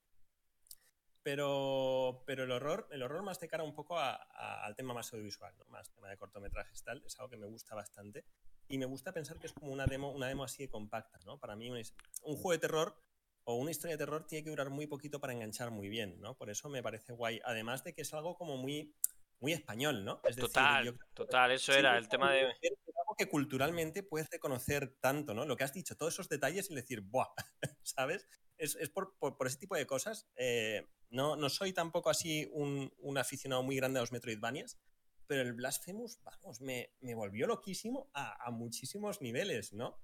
Pero, 1.22 2.22
pero 2.26 2.44
el 2.44 2.50
horror, 2.50 2.86
el 2.90 3.02
horror 3.02 3.22
más 3.22 3.40
de 3.40 3.48
cara 3.48 3.64
un 3.64 3.74
poco 3.74 3.98
al 3.98 4.76
tema 4.76 4.92
más 4.92 5.12
audiovisual, 5.12 5.54
¿no? 5.58 5.64
Más 5.66 5.90
tema 5.90 6.10
de 6.10 6.18
cortometrajes 6.18 6.82
tal, 6.82 7.02
es 7.04 7.18
algo 7.18 7.30
que 7.30 7.38
me 7.38 7.46
gusta 7.46 7.74
bastante. 7.74 8.24
Y 8.66 8.78
me 8.78 8.86
gusta 8.86 9.12
pensar 9.12 9.38
que 9.38 9.46
es 9.46 9.52
como 9.52 9.72
una 9.72 9.86
demo, 9.86 10.10
una 10.10 10.28
demo 10.28 10.44
así 10.44 10.64
de 10.64 10.70
compacta, 10.70 11.18
¿no? 11.26 11.38
Para 11.38 11.54
mí 11.54 11.70
un, 11.70 11.76
un 11.76 12.36
juego 12.36 12.52
de 12.52 12.58
terror 12.58 13.03
o 13.44 13.54
una 13.54 13.70
historia 13.70 13.96
de 13.96 13.98
terror 13.98 14.26
tiene 14.26 14.42
que 14.42 14.50
durar 14.50 14.70
muy 14.70 14.86
poquito 14.86 15.20
para 15.20 15.32
enganchar 15.32 15.70
muy 15.70 15.88
bien, 15.88 16.20
¿no? 16.20 16.36
Por 16.36 16.50
eso 16.50 16.68
me 16.68 16.82
parece 16.82 17.12
guay. 17.12 17.40
Además 17.44 17.84
de 17.84 17.94
que 17.94 18.02
es 18.02 18.14
algo 18.14 18.36
como 18.36 18.56
muy, 18.56 18.94
muy 19.40 19.52
español, 19.52 20.04
¿no? 20.04 20.20
Es 20.24 20.36
total, 20.36 20.98
total, 21.12 21.52
eso 21.52 21.72
era 21.72 21.98
el 21.98 22.08
tema 22.08 22.32
de... 22.32 22.48
Es 22.60 22.72
algo 22.98 23.14
que 23.16 23.28
culturalmente 23.28 24.02
puedes 24.02 24.30
reconocer 24.30 24.96
tanto, 25.00 25.34
¿no? 25.34 25.44
Lo 25.44 25.56
que 25.56 25.64
has 25.64 25.74
dicho, 25.74 25.96
todos 25.96 26.14
esos 26.14 26.28
detalles 26.28 26.70
y 26.70 26.74
decir, 26.74 27.02
¡buah! 27.02 27.28
¿Sabes? 27.82 28.26
Es, 28.56 28.76
por, 28.90 29.14
ese 29.46 29.58
tipo 29.58 29.76
de 29.76 29.86
cosas. 29.86 30.26
Eh, 30.36 30.88
no, 31.10 31.36
no 31.36 31.50
soy 31.50 31.72
tampoco 31.74 32.08
así 32.08 32.48
un, 32.52 33.18
aficionado 33.18 33.62
muy 33.62 33.76
grande 33.76 33.98
a 33.98 34.02
los 34.02 34.12
Metroidvanias, 34.12 34.78
pero 35.26 35.42
el 35.42 35.52
Blasphemous, 35.52 36.18
vamos, 36.22 36.60
me, 36.60 36.94
volvió 37.14 37.46
loquísimo 37.46 38.10
a, 38.14 38.50
muchísimos 38.52 39.20
niveles, 39.20 39.74
¿no? 39.74 40.00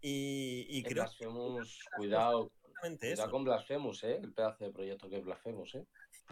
Y, 0.00 0.66
y 0.68 0.82
creo 0.82 1.04
Blasphemous, 1.04 1.80
cuidado, 1.96 2.52
exactamente 2.82 3.30
con 3.30 3.44
Blasphemous, 3.44 4.04
¿eh? 4.04 4.20
El 4.22 4.32
pedazo 4.32 4.64
de 4.64 4.72
proyecto 4.72 5.08
que 5.08 5.16
es 5.18 5.24
Blasphemous, 5.24 5.74
¿eh? 5.74 5.86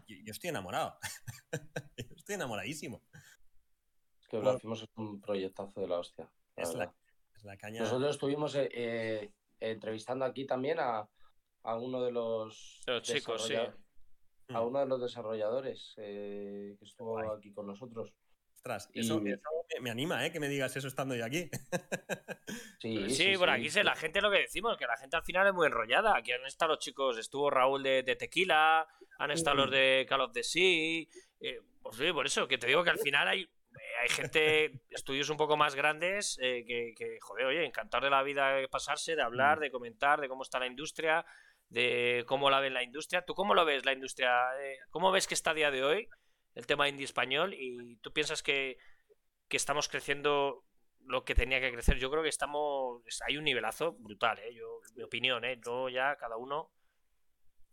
Yo, 0.07 0.31
estoy 0.33 0.51
enamorado. 0.51 0.97
estoy 2.17 2.35
enamoradísimo. 2.35 3.03
Es 4.21 4.29
que 4.29 4.39
Blasphemous 4.39 4.83
es 4.83 4.89
un 4.97 5.21
proyectazo 5.21 5.81
de 5.81 5.89
la 5.89 5.99
hostia. 5.99 6.31
es, 6.57 6.75
la, 6.75 7.57
caña. 7.57 7.81
Nosotros 7.81 8.11
estuvimos 8.11 8.55
eh, 8.55 8.69
eh, 8.73 9.31
entrevistando 9.61 10.25
aquí 10.25 10.47
también 10.47 10.79
a, 10.81 11.09
a 11.63 11.77
uno 11.77 12.03
de 12.03 12.13
los, 12.13 12.83
los 12.87 13.03
chicos, 13.03 13.47
sí. 13.47 13.55
A 13.55 14.61
mm. 14.61 14.67
uno 14.67 14.81
de 14.81 14.87
los 14.87 15.01
desarrolladores 15.01 15.95
eh, 15.97 16.77
que 16.79 16.85
estuvo 16.85 17.19
aquí 17.33 17.53
con 17.53 17.67
nosotros. 17.67 18.13
Ostras, 18.67 18.89
eso, 18.95 19.21
me, 19.21 19.91
anima, 19.91 20.25
¿eh? 20.25 20.33
Que 20.33 20.41
me 20.41 20.49
digas 20.49 20.75
eso 20.75 20.89
estando 20.89 21.15
yo 21.15 21.27
aquí. 21.27 21.51
sí, 22.81 23.11
sí, 23.11 23.37
por 23.37 23.51
aquí 23.51 23.69
sé 23.69 23.85
la 23.85 23.95
gente 23.95 24.23
lo 24.23 24.31
que 24.31 24.39
decimos, 24.39 24.79
que 24.79 24.87
la 24.87 24.97
gente 24.97 25.17
al 25.17 25.23
final 25.23 25.47
es 25.47 25.53
muy 25.53 25.67
enrollada. 25.67 26.17
Aquí 26.17 26.33
han 26.33 26.47
estado 26.47 26.73
los 26.73 26.79
chicos, 26.79 27.19
estuvo 27.19 27.51
Raúl 27.51 27.83
de, 27.83 28.17
Tequila, 28.19 28.89
han 29.19 29.31
estado 29.31 29.57
los 29.57 29.71
de 29.71 30.07
Call 30.09 30.23
of 30.23 30.33
the 30.33 30.43
Sea. 30.43 31.05
Eh, 31.41 31.61
pues 31.83 31.97
sí, 31.97 32.11
por 32.11 32.25
eso, 32.25 32.49
que 32.49 32.57
te 32.57 32.67
digo 32.67 32.83
que 32.83 32.89
al 32.89 32.99
final 32.99 33.29
hay, 33.29 33.43
eh, 33.43 33.97
hay 34.03 34.09
gente, 34.09 34.81
estudios 34.89 35.29
un 35.29 35.37
poco 35.37 35.59
más 35.59 35.75
grandes, 35.75 36.39
eh, 36.41 36.65
que, 36.67 37.19
joder, 37.21 37.45
oye, 37.45 37.67
encantar 37.67 38.03
de 38.03 38.09
la 38.09 38.23
vida 38.23 38.55
de 38.55 38.67
pasarse, 38.69 39.15
de 39.15 39.23
hablar, 39.23 39.59
mm. 39.59 39.61
de 39.61 39.71
comentar, 39.71 40.23
de 40.23 40.29
cómo 40.29 40.43
está 40.43 40.59
la 40.59 40.69
industria, 40.69 41.27
de 41.69 42.25
cómo 42.27 42.49
la 42.49 42.61
ven 42.61 42.73
la 42.73 42.83
industria. 42.83 43.27
¿Tú 43.27 43.35
cómo 43.35 43.53
lo 43.53 43.67
ves 43.67 43.85
la 43.85 43.93
industria? 43.93 44.33
¿Cómo 44.89 45.13
ves 45.13 45.27
que 45.27 45.35
está 45.35 45.51
a 45.51 45.55
día 45.55 45.71
de 45.71 45.85
hoy? 45.85 46.09
El 46.55 46.67
tema 46.67 46.89
indie 46.89 47.05
español 47.05 47.55
y 47.55 47.97
tú 47.97 48.13
piensas 48.13 48.43
que, 48.43 48.79
estamos 49.51 49.89
creciendo 49.89 50.65
lo 50.99 51.25
que 51.25 51.37
tenía 51.37 51.61
que 51.61 51.71
crecer. 51.71 51.97
Yo 51.99 52.11
creo 52.11 52.25
que 52.25 52.29
estamos. 52.29 53.05
Hay 53.25 53.37
un 53.37 53.45
nivelazo 53.45 53.93
brutal, 53.93 54.41
¿eh? 54.41 54.53
Yo, 54.53 54.81
mi 54.97 55.05
opinión, 55.05 55.45
¿eh? 55.45 55.61
Yo 55.65 55.89
ya, 55.89 56.17
cada 56.17 56.37
uno. 56.37 56.73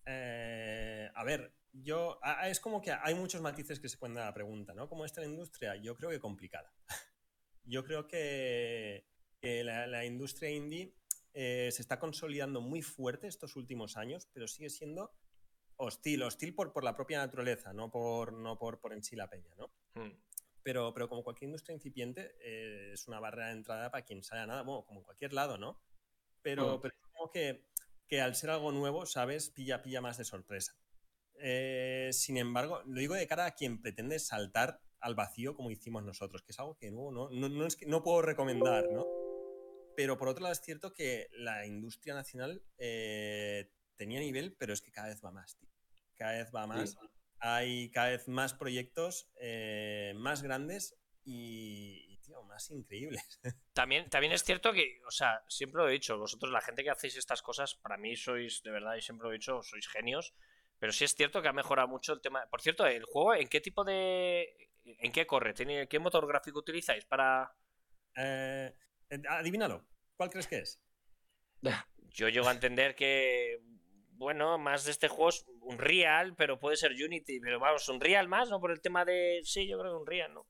Eh, 0.06 1.10
a 1.16 1.24
ver, 1.24 1.56
yo. 1.72 2.20
Es 2.44 2.60
como 2.60 2.84
que 2.84 2.92
hay 2.92 3.16
muchos 3.16 3.42
matices 3.42 3.80
que 3.80 3.90
se 3.90 3.98
pueden 3.98 4.14
dar 4.14 4.26
a 4.26 4.28
la 4.28 4.34
pregunta, 4.36 4.76
¿no? 4.76 4.88
¿Cómo 4.88 5.06
está 5.06 5.22
la 5.22 5.28
industria? 5.28 5.76
Yo 5.78 5.96
creo 5.96 6.12
que 6.12 6.20
complicada. 6.20 6.72
yo 7.64 7.84
creo 7.84 8.08
que, 8.08 9.08
la, 9.42 10.06
industria 10.06 10.52
indie 10.52 10.94
eh, 11.34 11.70
se 11.72 11.82
está 11.82 11.98
consolidando 11.98 12.62
muy 12.62 12.84
fuerte 12.84 13.26
estos 13.26 13.56
últimos 13.56 13.98
años, 13.98 14.30
pero 14.34 14.48
sigue 14.48 14.70
siendo 14.70 15.12
hostil, 15.82 16.22
hostil 16.24 16.54
por, 16.54 16.72
por 16.72 16.84
la 16.84 16.96
propia 16.96 17.18
naturaleza, 17.18 17.74
no 17.74 17.90
por, 17.90 18.34
no 18.34 18.58
por, 18.58 18.80
por 18.80 18.94
en 18.94 19.04
sí 19.04 19.16
la 19.16 19.30
peña, 19.30 19.54
¿no? 19.58 19.74
Hmm. 19.96 20.12
Pero, 20.64 20.94
pero 20.94 21.10
como 21.10 21.24
cualquier 21.24 21.50
industria 21.50 21.74
incipiente, 21.74 22.36
eh, 22.40 22.92
es 22.94 23.08
una 23.08 23.20
barrera 23.20 23.48
de 23.48 23.54
entrada 23.54 23.90
para 23.90 24.06
quien 24.06 24.24
sabe 24.24 24.46
nada, 24.46 24.62
bueno, 24.62 24.86
como 24.86 25.00
en 25.00 25.06
cualquier 25.06 25.34
lado, 25.34 25.58
¿no? 25.58 25.82
Pero, 26.44 26.78
hmm. 26.78 26.82
pero 26.82 26.96
como 27.14 27.32
que, 27.32 27.66
que, 28.08 28.22
al 28.22 28.36
ser 28.36 28.52
algo 28.52 28.72
nuevo, 28.72 29.08
¿sabes? 29.08 29.50
Pilla, 29.50 29.82
pilla 29.82 30.02
más 30.02 30.18
de 30.20 30.24
sorpresa. 30.24 30.76
Eh, 31.40 32.10
sin 32.14 32.38
embargo, 32.38 32.84
lo 32.86 33.00
digo 33.00 33.16
de 33.16 33.26
cara 33.26 33.48
a 33.48 33.56
quien 33.56 33.82
pretende 33.82 34.20
saltar 34.20 34.82
al 35.00 35.16
vacío 35.16 35.56
como 35.56 35.72
hicimos 35.72 36.04
nosotros, 36.04 36.44
que 36.44 36.52
es 36.52 36.60
algo 36.60 36.78
que 36.78 36.92
no, 36.92 37.10
no, 37.12 37.30
no, 37.32 37.66
es 37.66 37.76
que 37.76 37.88
no 37.88 38.04
puedo 38.04 38.22
recomendar, 38.22 38.88
¿no? 38.92 39.08
Pero 39.96 40.20
por 40.20 40.28
otro 40.28 40.44
lado 40.44 40.54
es 40.54 40.62
cierto 40.62 40.94
que 40.94 41.28
la 41.32 41.66
industria 41.66 42.14
nacional 42.14 42.64
eh, 42.78 43.72
tenía 44.02 44.20
nivel, 44.20 44.56
pero 44.58 44.74
es 44.74 44.82
que 44.82 44.92
cada 44.92 45.10
vez 45.10 45.22
va 45.24 45.32
más, 45.32 45.56
tío 45.58 45.70
cada 46.22 46.34
vez 46.34 46.52
va 46.54 46.68
más. 46.68 46.98
Hay 47.40 47.90
cada 47.90 48.10
vez 48.10 48.28
más 48.28 48.54
proyectos 48.54 49.32
eh, 49.40 50.14
más 50.16 50.44
grandes 50.44 50.96
y, 51.24 52.20
tío, 52.20 52.44
más 52.44 52.70
increíbles. 52.70 53.40
También, 53.74 54.10
también 54.10 54.34
es 54.34 54.44
cierto 54.44 54.72
que, 54.74 55.00
o 55.08 55.12
sea, 55.12 55.44
siempre 55.48 55.82
lo 55.82 55.90
he 55.90 55.94
dicho, 55.94 56.18
vosotros, 56.18 56.52
la 56.52 56.62
gente 56.62 56.84
que 56.84 56.92
hacéis 56.92 57.16
estas 57.16 57.42
cosas, 57.42 57.74
para 57.76 57.98
mí 57.98 58.16
sois, 58.16 58.62
de 58.64 58.70
verdad, 58.70 58.96
y 58.96 59.02
siempre 59.02 59.26
lo 59.26 59.32
he 59.32 59.38
dicho, 59.38 59.64
sois 59.64 59.88
genios. 59.88 60.36
Pero 60.78 60.92
sí 60.92 61.06
es 61.06 61.16
cierto 61.16 61.42
que 61.42 61.48
ha 61.48 61.54
mejorado 61.54 61.88
mucho 61.88 62.14
el 62.14 62.22
tema. 62.22 62.46
Por 62.50 62.62
cierto, 62.62 62.86
el 62.86 63.06
juego, 63.06 63.34
¿en 63.34 63.48
qué 63.48 63.62
tipo 63.62 63.84
de. 63.84 64.70
¿En 64.84 65.12
qué 65.12 65.26
corre? 65.26 65.54
¿Qué 65.88 66.00
motor 66.00 66.28
gráfico 66.28 66.60
utilizáis 66.60 67.06
para.? 67.06 67.56
Eh, 68.16 68.76
adivínalo. 69.30 69.88
¿Cuál 70.16 70.30
crees 70.30 70.48
que 70.48 70.60
es? 70.60 70.82
Yo 72.10 72.30
llego 72.30 72.50
a 72.50 72.52
entender 72.52 72.96
que, 72.96 73.62
bueno, 74.22 74.58
más 74.58 74.86
de 74.86 74.92
este 74.92 75.08
juego 75.08 75.30
es 75.30 75.46
un 75.62 75.80
Real, 75.80 76.36
pero 76.36 76.60
puede 76.60 76.78
ser 76.78 76.92
Unity. 76.92 77.40
Pero 77.40 77.60
vamos, 77.60 77.90
un 77.90 78.00
Real 78.00 78.28
más, 78.28 78.50
¿no? 78.50 78.62
Por 78.62 78.72
el 78.72 78.80
tema 78.80 79.04
de. 79.04 79.42
Sí, 79.44 79.68
yo 79.68 79.80
creo 79.80 79.92
que 79.92 80.00
un 80.00 80.08
Real, 80.08 80.34
¿no? 80.34 80.48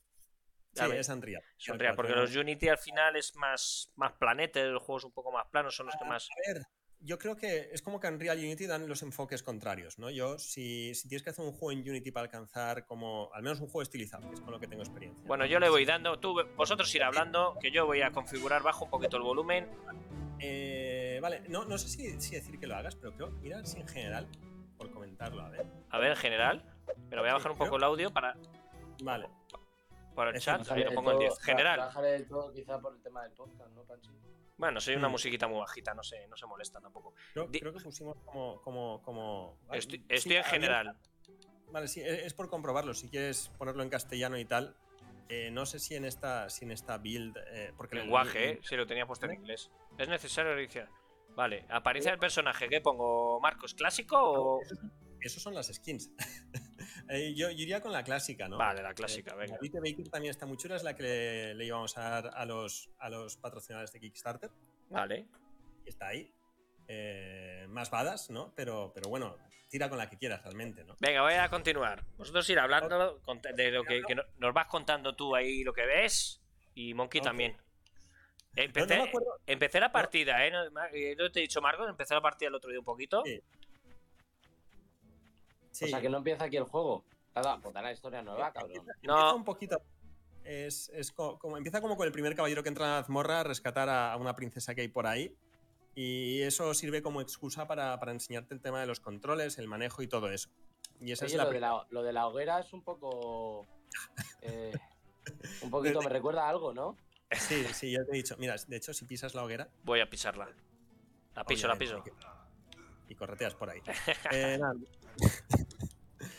Sí, 0.73 0.85
es 0.93 1.10
Unreal. 1.10 1.43
Es 1.60 1.69
Unreal, 1.69 1.95
porque 1.95 2.14
los 2.14 2.35
Unity 2.35 2.69
al 2.69 2.77
final 2.77 3.15
es 3.15 3.35
más, 3.35 3.91
más 3.95 4.14
planetes, 4.14 4.65
los 4.68 4.84
juegos 4.84 5.03
un 5.06 5.11
poco 5.11 5.31
más 5.31 5.48
planos 5.48 5.76
son 5.76 5.88
los 5.88 5.95
que 5.95 6.06
más. 6.06 6.30
A 6.30 6.53
ver, 6.53 6.64
yo 6.99 7.18
creo 7.18 7.35
que 7.35 7.69
es 7.73 7.81
como 7.81 7.99
que 7.99 8.07
en 8.07 8.19
Real 8.19 8.38
Unity 8.38 8.68
dan 8.68 8.88
los 8.88 9.02
enfoques 9.02 9.43
contrarios, 9.43 9.99
¿no? 9.99 10.10
Yo, 10.10 10.38
si, 10.38 10.95
si, 10.95 11.10
tienes 11.10 11.23
que 11.23 11.31
hacer 11.31 11.43
un 11.43 11.52
juego 11.52 11.72
en 11.72 11.89
Unity 11.89 12.11
para 12.11 12.26
alcanzar 12.26 12.85
como, 12.85 13.30
al 13.34 13.43
menos 13.43 13.60
un 13.60 13.68
juego 13.68 13.81
estilizado, 13.81 14.30
que 14.30 14.35
es 14.35 14.41
con 14.41 14.52
lo 14.52 14.60
que 14.60 14.68
tengo 14.68 14.84
experiencia. 14.84 15.22
Bueno, 15.27 15.45
yo 15.45 15.60
le 15.60 15.69
voy 15.69 15.85
dando, 15.85 16.19
tú, 16.19 16.35
vosotros 16.56 16.93
ir 16.95 17.03
hablando, 17.03 17.57
que 17.60 17.72
yo 17.72 17.85
voy 17.85 18.02
a 18.02 18.11
configurar 18.11 18.64
bajo 18.64 18.85
un 18.85 18.91
poquito 18.91 19.18
el 19.18 19.23
volumen. 19.23 19.68
Eh, 20.39 21.01
vale, 21.22 21.43
no, 21.48 21.65
no 21.65 21.77
sé 21.77 21.88
si, 21.88 22.19
si, 22.19 22.35
decir 22.35 22.60
que 22.60 22.68
lo 22.68 22.76
hagas, 22.76 22.95
pero 22.95 23.14
creo, 23.14 23.31
mira, 23.41 23.64
si 23.65 23.80
en 23.80 23.88
general, 23.88 24.27
por 24.77 24.91
comentarlo, 24.91 25.41
a 25.41 25.49
ver. 25.49 25.65
A 25.89 25.99
ver, 25.99 26.11
en 26.11 26.18
general, 26.18 26.65
pero 27.10 27.22
voy 27.22 27.30
a 27.30 27.34
bajar 27.35 27.52
un 27.52 27.57
poco 27.57 27.77
el 27.77 27.84
audio 27.84 28.11
para... 28.11 28.35
Vale. 29.03 29.30
Para 30.15 30.31
el 30.31 30.39
chat, 30.39 30.68
lo 30.68 30.93
pongo 30.93 31.14
en 31.14 31.19
10. 31.19 31.39
General. 31.39 31.80
Bajaré 31.80 32.15
el 32.15 32.27
todo 32.27 32.52
quizá 32.52 32.80
por 32.80 32.93
el 32.93 33.02
tema 33.02 33.23
del 33.23 33.31
podcast, 33.31 33.72
¿no, 33.72 33.84
Panchi? 33.84 34.10
Bueno, 34.57 34.80
soy 34.80 34.95
una 34.95 35.07
mm. 35.07 35.11
musiquita 35.11 35.48
muy 35.48 35.60
bajita, 35.60 35.93
no 35.93 36.03
se, 36.03 36.27
no 36.27 36.35
se 36.35 36.45
molesta 36.45 36.80
tampoco. 36.80 37.15
Creo, 37.34 37.49
creo 37.49 37.73
que 37.73 37.80
pusimos 37.80 38.18
como. 38.26 38.61
como, 38.61 39.02
como... 39.02 39.57
Estoy, 39.72 40.06
estoy 40.07 40.34
sí, 40.34 40.38
en 40.38 40.43
general. 40.43 40.98
Vale, 41.72 41.88
sí, 41.88 42.02
es 42.02 42.34
por 42.34 42.49
comprobarlo. 42.49 42.93
Si 42.93 43.10
quieres 43.10 43.49
ponerlo 43.57 43.81
en 43.81 43.89
castellano 43.89 44.38
y 44.38 44.45
tal. 44.45 44.76
Eh, 45.30 45.49
no 45.49 45.65
sé 45.65 45.80
si 45.80 45.95
en 45.95 46.03
esta, 46.03 46.49
si 46.49 46.65
en 46.65 46.72
esta 46.72 46.98
build. 46.98 47.38
Eh, 47.48 47.73
porque 47.77 47.95
Lenguaje, 47.95 48.52
el, 48.52 48.57
eh, 48.57 48.61
si 48.64 48.76
lo 48.76 48.85
tenía 48.85 49.07
puesto 49.07 49.26
en 49.26 49.34
inglés. 49.34 49.72
Es 49.98 50.10
necesario 50.10 50.53
iniciar. 50.60 50.89
Vale, 51.36 51.66
aparece 51.70 52.10
el 52.10 52.20
personaje. 52.20 52.68
¿Qué 52.68 52.82
pongo? 52.82 53.40
¿Marcos 53.40 53.74
clásico 53.74 54.18
o.? 54.18 54.60
Esos 55.22 55.41
son 55.41 55.53
las 55.53 55.68
skins. 55.68 56.12
Eh, 57.10 57.34
yo, 57.36 57.49
yo, 57.49 57.64
iría 57.64 57.82
con 57.82 57.91
la 57.91 58.03
clásica, 58.03 58.48
¿no? 58.48 58.58
Vale, 58.58 58.82
la 58.82 58.94
clásica, 58.94 59.36
venga. 59.36 59.58
La 59.62 59.80
Baker 59.82 60.08
también 60.10 60.32
está 60.32 60.45
muy 60.45 60.56
chula, 60.56 60.78
es 60.78 60.84
la 60.84 60.95
que 60.95 61.03
le, 61.03 61.56
le, 61.56 61.66
íbamos 61.66 61.98
a 61.98 62.10
dar 62.10 62.32
a 62.34 62.45
los, 62.45 62.90
a 62.99 63.10
los 63.10 63.36
patrocinadores 63.36 63.91
de 63.91 63.99
Kickstarter. 63.99 64.49
Vale. 64.90 65.28
Está 65.86 66.08
ahí. 66.08 66.34
Eh, 66.88 67.66
más 67.70 67.90
badas, 67.90 68.30
¿no? 68.30 68.53
Pero, 68.56 68.91
pero 68.94 69.10
bueno, 69.10 69.36
tira 69.70 69.90
con 69.90 69.98
la 69.98 70.10
que 70.10 70.18
quieras 70.18 70.41
realmente, 70.44 70.84
¿no? 70.84 70.95
Venga, 70.99 71.22
voy 71.22 71.34
a 71.34 71.49
continuar. 71.49 72.06
Vosotros 72.18 72.49
ir 72.49 72.60
hablando 72.60 73.22
de 73.56 73.72
lo 73.72 73.84
que, 73.84 74.02
que 74.03 74.16
nos 74.16 74.53
vas 74.53 74.68
contando 74.68 75.16
tú 75.16 75.36
ahí 75.36 75.64
lo 75.64 75.74
que 75.74 75.86
ves 75.86 76.41
y 76.76 76.94
Monkey 76.94 77.20
okay. 77.20 77.30
también. 77.30 77.58
Empecé, 78.56 78.98
no, 78.98 79.06
no 79.06 79.11
empecé, 79.45 79.80
la 79.80 79.91
partida, 79.91 80.45
¿eh? 80.45 80.52
No, 80.52 80.69
no, 80.69 81.32
te 81.32 81.40
he 81.40 81.41
dicho, 81.41 81.61
Marcos, 81.61 81.90
empecé 81.90 82.14
la 82.14 82.22
partida 82.22 82.49
el 82.49 82.56
otro 82.56 82.69
día 82.69 82.80
un 82.80 82.86
poquito. 82.86 83.22
Sí. 83.26 83.41
Sí. 85.72 85.86
O 85.86 85.88
sea, 85.88 86.02
que 86.02 86.10
no 86.10 86.18
empieza 86.18 86.45
aquí 86.45 86.57
el 86.57 86.65
juego. 86.65 87.06
Nada, 87.34 87.60
pues 87.61 87.73
la 87.73 87.91
historia 87.91 88.22
nueva, 88.22 88.52
cabrón. 88.52 88.76
Empieza, 88.76 88.99
no. 89.03 89.14
Empieza 89.14 89.36
un 89.36 89.44
poquito. 89.45 89.82
Es, 90.44 90.90
es 90.90 91.11
como, 91.11 91.40
como, 91.40 91.57
empieza 91.57 91.82
como 91.82 91.95
con 91.95 92.07
el 92.07 92.11
primer 92.11 92.36
caballero 92.36 92.61
que 92.61 92.69
entra 92.69 92.86
en 92.86 92.91
la 92.91 92.98
mazmorra 93.02 93.40
a 93.40 93.44
rescatar 93.44 93.88
a, 93.88 94.11
a, 94.11 94.18
una 94.18 94.36
princesa 94.36 94.76
que 94.76 94.82
hay 94.82 94.90
por 94.90 95.07
ahí. 95.07 95.34
Y 95.95 96.41
eso 96.41 96.73
sirve 96.73 97.02
como 97.02 97.22
excusa 97.22 97.68
para, 97.68 97.99
para, 97.99 98.11
enseñarte 98.11 98.53
el 98.53 98.61
tema 98.61 98.82
de 98.82 98.88
los 98.88 98.99
controles, 98.99 99.57
el 99.57 99.68
manejo 99.68 100.02
y 100.02 100.07
todo 100.07 100.30
eso. 100.30 100.49
Y 100.99 101.11
esa 101.11 101.26
Oye, 101.26 101.34
es 101.34 101.38
la 101.38 101.45
lo, 101.45 101.52
de 101.52 101.60
la, 101.60 101.88
lo 101.90 102.03
de 102.03 102.14
la 102.14 102.28
hoguera 102.28 102.60
es 102.60 102.73
un 102.73 102.82
poco. 102.82 103.65
Eh, 104.41 104.73
un 105.61 105.69
poquito 105.69 106.02
me 106.02 106.10
recuerda 106.10 106.45
a 106.45 106.49
algo, 106.49 106.73
¿no? 106.73 106.98
Sí, 107.32 107.66
sí, 107.74 107.91
ya 107.91 108.03
te 108.03 108.12
he 108.12 108.16
dicho. 108.16 108.36
Mira, 108.38 108.56
de 108.68 108.76
hecho, 108.76 108.94
si 108.94 109.06
pisas 109.06 109.34
la 109.34 109.44
hoguera. 109.44 109.70
Voy 109.84 109.99
a 109.99 110.10
pisarla. 110.10 110.49
La 111.36 111.45
piso, 111.45 111.68
la 111.68 111.78
piso. 111.78 112.03
Y 113.08 113.16
correteas 113.16 113.56
por 113.56 113.70
ahí. 113.70 113.82
eh, 114.32 114.58
nada. 114.60 114.74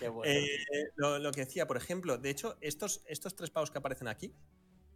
Bueno. 0.00 0.22
Eh, 0.24 0.90
lo, 0.96 1.18
lo, 1.18 1.32
que 1.32 1.44
decía, 1.44 1.66
por 1.66 1.76
ejemplo, 1.76 2.18
de 2.18 2.30
hecho, 2.30 2.56
estos, 2.60 3.02
estos 3.06 3.34
tres 3.34 3.50
pavos 3.50 3.70
que 3.70 3.78
aparecen 3.78 4.08
aquí 4.08 4.34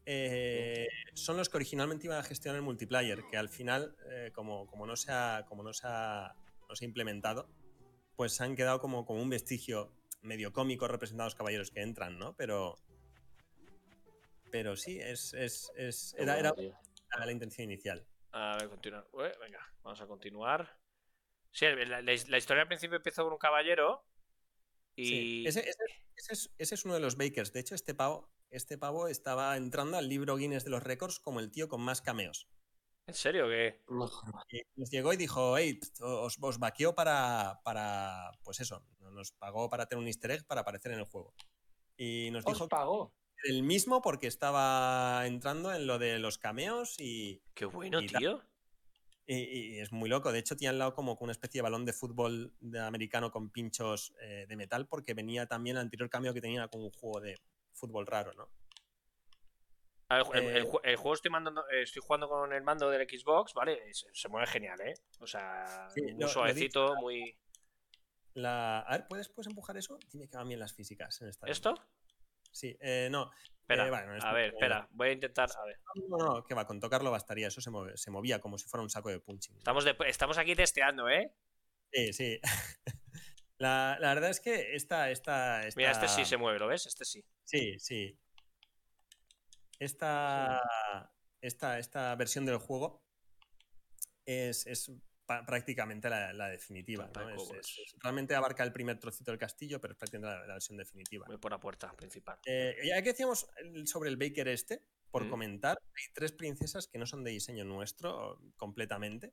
eh, 0.09 0.87
son 1.15 1.37
los 1.37 1.49
que 1.49 1.57
originalmente 1.57 2.07
iban 2.07 2.19
a 2.19 2.23
gestionar 2.23 2.57
el 2.57 2.63
multiplayer, 2.63 3.25
que 3.29 3.37
al 3.37 3.49
final, 3.49 3.97
eh, 4.09 4.31
como, 4.33 4.67
como, 4.69 4.87
no 4.87 4.97
se 4.97 5.11
ha, 5.11 5.45
como 5.49 5.65
no 5.65 5.73
se 5.73 5.87
ha, 5.89 6.33
no 6.69 6.77
se 6.77 6.85
ha 6.85 6.87
implementado, 6.89 7.49
pues 8.15 8.33
se 8.33 8.45
han 8.45 8.55
quedado 8.55 8.81
como, 8.81 9.05
como 9.05 9.21
un 9.21 9.29
vestigio 9.29 9.93
medio 10.23 10.53
cómico 10.53 10.87
representando 10.87 11.25
a 11.25 11.27
los 11.27 11.35
caballeros 11.35 11.71
que 11.73 11.83
entran, 11.83 12.19
¿no? 12.19 12.35
Pero. 12.37 12.79
Pero 14.51 14.77
sí, 14.77 14.99
es. 15.01 15.35
es, 15.35 15.73
es 15.77 16.15
era, 16.19 16.39
era, 16.39 16.55
la 17.19 17.33
intención 17.33 17.71
inicial. 17.71 18.07
A 18.33 18.57
ver, 18.59 18.69
continuar. 18.69 19.09
Ué, 19.13 19.33
venga, 19.41 19.61
vamos 19.83 20.01
a 20.01 20.07
continuar. 20.07 20.79
Sí, 21.51 21.65
la, 21.65 22.03
la, 22.03 22.03
la, 22.03 22.39
historia 22.39 22.63
al 22.63 22.69
principio 22.69 22.97
empezó 22.97 23.25
con 23.25 23.33
un 23.33 23.39
caballero 23.39 24.05
y... 24.95 25.07
Sí, 25.07 25.45
ese, 25.47 25.61
ese, 25.61 25.85
ese, 26.15 26.33
es, 26.33 26.51
ese, 26.59 26.75
es, 26.75 26.85
uno 26.85 26.95
de 26.95 27.01
los 27.01 27.17
bakers. 27.17 27.53
De 27.53 27.61
hecho, 27.61 27.75
este 27.75 27.95
pavo, 27.95 28.31
este 28.51 28.77
pavo 28.77 29.09
estaba 29.09 29.57
entrando 29.57 29.97
al 29.97 30.09
libro 30.09 30.37
Guinness 30.37 30.65
de 30.65 30.71
los 30.71 30.83
récords 30.83 31.19
como 31.19 31.41
el 31.41 31.51
tío 31.51 31.69
con 31.69 31.81
más 31.81 32.03
cameos. 32.03 32.49
¿En 33.07 33.15
serio 33.15 33.49
qué? 33.49 33.85
Y 34.51 34.63
nos 34.75 34.91
llegó 34.91 35.13
y 35.13 35.17
dijo, 35.17 35.57
hey, 35.57 35.79
os, 36.01 36.37
os 36.41 36.59
vaqueo 36.59 36.95
para, 36.95 37.61
para, 37.65 38.33
pues 38.43 38.59
eso, 38.61 38.85
nos 38.99 39.31
pagó 39.33 39.71
para 39.71 39.87
tener 39.87 40.03
un 40.03 40.09
easter 40.09 40.33
egg 40.33 40.47
para 40.47 40.63
aparecer 40.63 40.93
en 40.93 40.99
el 40.99 41.05
juego. 41.05 41.33
Y 41.97 42.31
nos 42.33 42.45
¿Os 42.45 42.53
dijo 42.53 42.69
pagó? 42.69 43.15
El 43.45 43.63
mismo 43.63 44.03
porque 44.03 44.27
estaba 44.27 45.27
entrando 45.27 45.73
en 45.75 45.87
lo 45.87 45.99
de 45.99 46.19
los 46.19 46.39
cameos 46.39 46.99
y... 46.99 47.43
Qué 47.55 47.65
bueno, 47.65 48.01
y 48.01 48.07
tío. 48.07 48.43
Y, 49.27 49.37
y, 49.37 49.81
es 49.81 49.91
muy 49.93 50.09
loco. 50.09 50.31
De 50.33 50.39
hecho, 50.39 50.57
tiene 50.57 50.71
al 50.71 50.79
lado 50.79 50.95
como 50.95 51.17
una 51.21 51.33
especie 51.33 51.59
de 51.59 51.63
balón 51.63 51.85
de 51.85 51.93
fútbol 51.93 52.55
de 52.61 52.79
americano 52.81 53.31
con 53.31 53.51
pinchos 53.51 54.15
eh, 54.21 54.47
de 54.49 54.57
metal, 54.57 54.87
porque 54.87 55.15
venía 55.15 55.47
también 55.47 55.77
el 55.77 55.83
anterior 55.83 56.09
cambio 56.09 56.33
que 56.33 56.41
tenía 56.41 56.69
con 56.69 56.83
un 56.83 56.91
juego 56.91 57.21
de 57.21 57.37
fútbol 57.73 58.07
raro, 58.07 58.33
¿no? 58.35 58.49
El, 60.09 60.25
el, 60.35 60.57
el, 60.59 60.69
el 60.85 60.97
juego 60.97 61.15
estoy, 61.15 61.33
mandando, 61.33 61.69
eh, 61.69 61.83
estoy 61.83 62.01
jugando 62.01 62.29
con 62.29 62.53
el 62.53 62.63
mando 62.63 62.89
del 62.89 63.09
Xbox, 63.09 63.53
¿vale? 63.55 63.93
Se, 63.93 64.07
se 64.13 64.29
mueve 64.29 64.47
genial, 64.47 64.81
¿eh? 64.81 64.95
O 65.19 65.27
sea, 65.27 65.89
Sí, 65.91 66.03
muy 66.03 66.21
lo- 66.21 66.29
suavecito, 66.29 66.81
lo 66.85 66.91
dicho, 66.91 67.01
muy. 67.01 67.37
La... 68.35 68.81
A 68.81 68.99
ver, 68.99 69.09
¿puedes, 69.09 69.29
¿puedes 69.29 69.49
empujar 69.49 69.77
eso? 69.77 69.99
Dime 70.13 70.29
que 70.29 70.39
bien 70.45 70.61
las 70.61 70.73
físicas 70.73 71.21
en 71.23 71.29
esta. 71.29 71.49
¿Esto? 71.49 71.75
Sí, 72.57 72.75
eh, 72.81 73.09
no. 73.11 73.31
Espera, 73.61 73.87
Eh, 73.87 74.19
a 74.23 74.33
ver, 74.33 74.49
espera, 74.55 74.89
voy 74.93 75.09
a 75.09 75.13
intentar. 75.13 75.51
A 75.55 75.65
ver. 75.67 75.79
No, 76.09 76.17
no, 76.17 76.45
que 76.45 76.55
va, 76.55 76.67
con 76.67 76.81
tocarlo 76.81 77.11
bastaría. 77.11 77.49
Eso 77.49 77.61
se, 77.61 77.71
move- 77.71 77.95
se 77.97 78.11
movía 78.11 78.41
como 78.41 78.57
si 78.57 78.67
fuera 78.67 78.83
un 78.83 78.89
saco 78.89 79.11
de 79.11 79.21
punching. 79.21 79.59
Estamos, 79.59 79.85
de- 79.85 79.95
estamos 80.07 80.39
aquí 80.39 80.57
testeando, 80.57 81.07
¿eh? 81.11 81.35
Sí, 81.93 82.15
sí. 82.15 82.41
la, 83.59 83.99
la 84.01 84.15
verdad 84.15 84.31
es 84.31 84.41
que 84.41 84.75
esta, 84.75 85.11
esta, 85.11 85.67
esta... 85.67 85.79
Mira, 85.79 85.91
este 85.91 86.09
sí 86.09 86.25
se 86.25 86.39
mueve, 86.39 86.59
¿lo 86.59 86.67
ves? 86.69 86.87
Este 86.87 87.05
sí. 87.05 87.23
Sí, 87.45 87.79
sí. 87.79 88.19
Esta, 89.79 90.63
esta, 91.43 91.79
esta 91.79 92.15
versión 92.17 92.47
del 92.47 92.57
juego 92.57 93.03
es, 94.25 94.67
es 94.67 94.91
prácticamente 95.27 96.09
la, 96.09 96.33
la 96.33 96.49
definitiva. 96.49 97.07
¿no? 97.07 97.13
Tampoco 97.13 97.55
Es- 97.55 97.61
es- 97.61 97.79
es- 97.79 97.95
es- 97.95 97.97
realmente 98.03 98.35
abarca 98.35 98.63
el 98.63 98.73
primer 98.73 98.99
trocito 98.99 99.31
del 99.33 99.39
castillo, 99.39 99.81
pero 99.81 99.93
es 99.93 99.99
prácticamente 99.99 100.39
la, 100.39 100.47
la 100.47 100.53
versión 100.55 100.79
definitiva. 100.79 101.27
Voy 101.27 101.39
por 101.39 101.51
la 101.51 101.59
puerta 101.61 101.93
principal. 101.97 102.39
Eh, 102.47 102.77
ya 102.87 103.03
que 103.03 103.11
decíamos 103.11 103.49
sobre 103.87 104.11
el 104.11 104.17
Baker 104.17 104.49
este, 104.49 104.83
por 105.11 105.25
Mm. 105.25 105.31
comentar, 105.31 105.79
hay 105.83 106.13
tres 106.15 106.33
princesas 106.33 106.87
que 106.89 106.99
no 106.99 107.07
son 107.07 107.25
de 107.25 107.31
diseño 107.33 107.65
nuestro 107.65 108.41
completamente. 108.57 109.33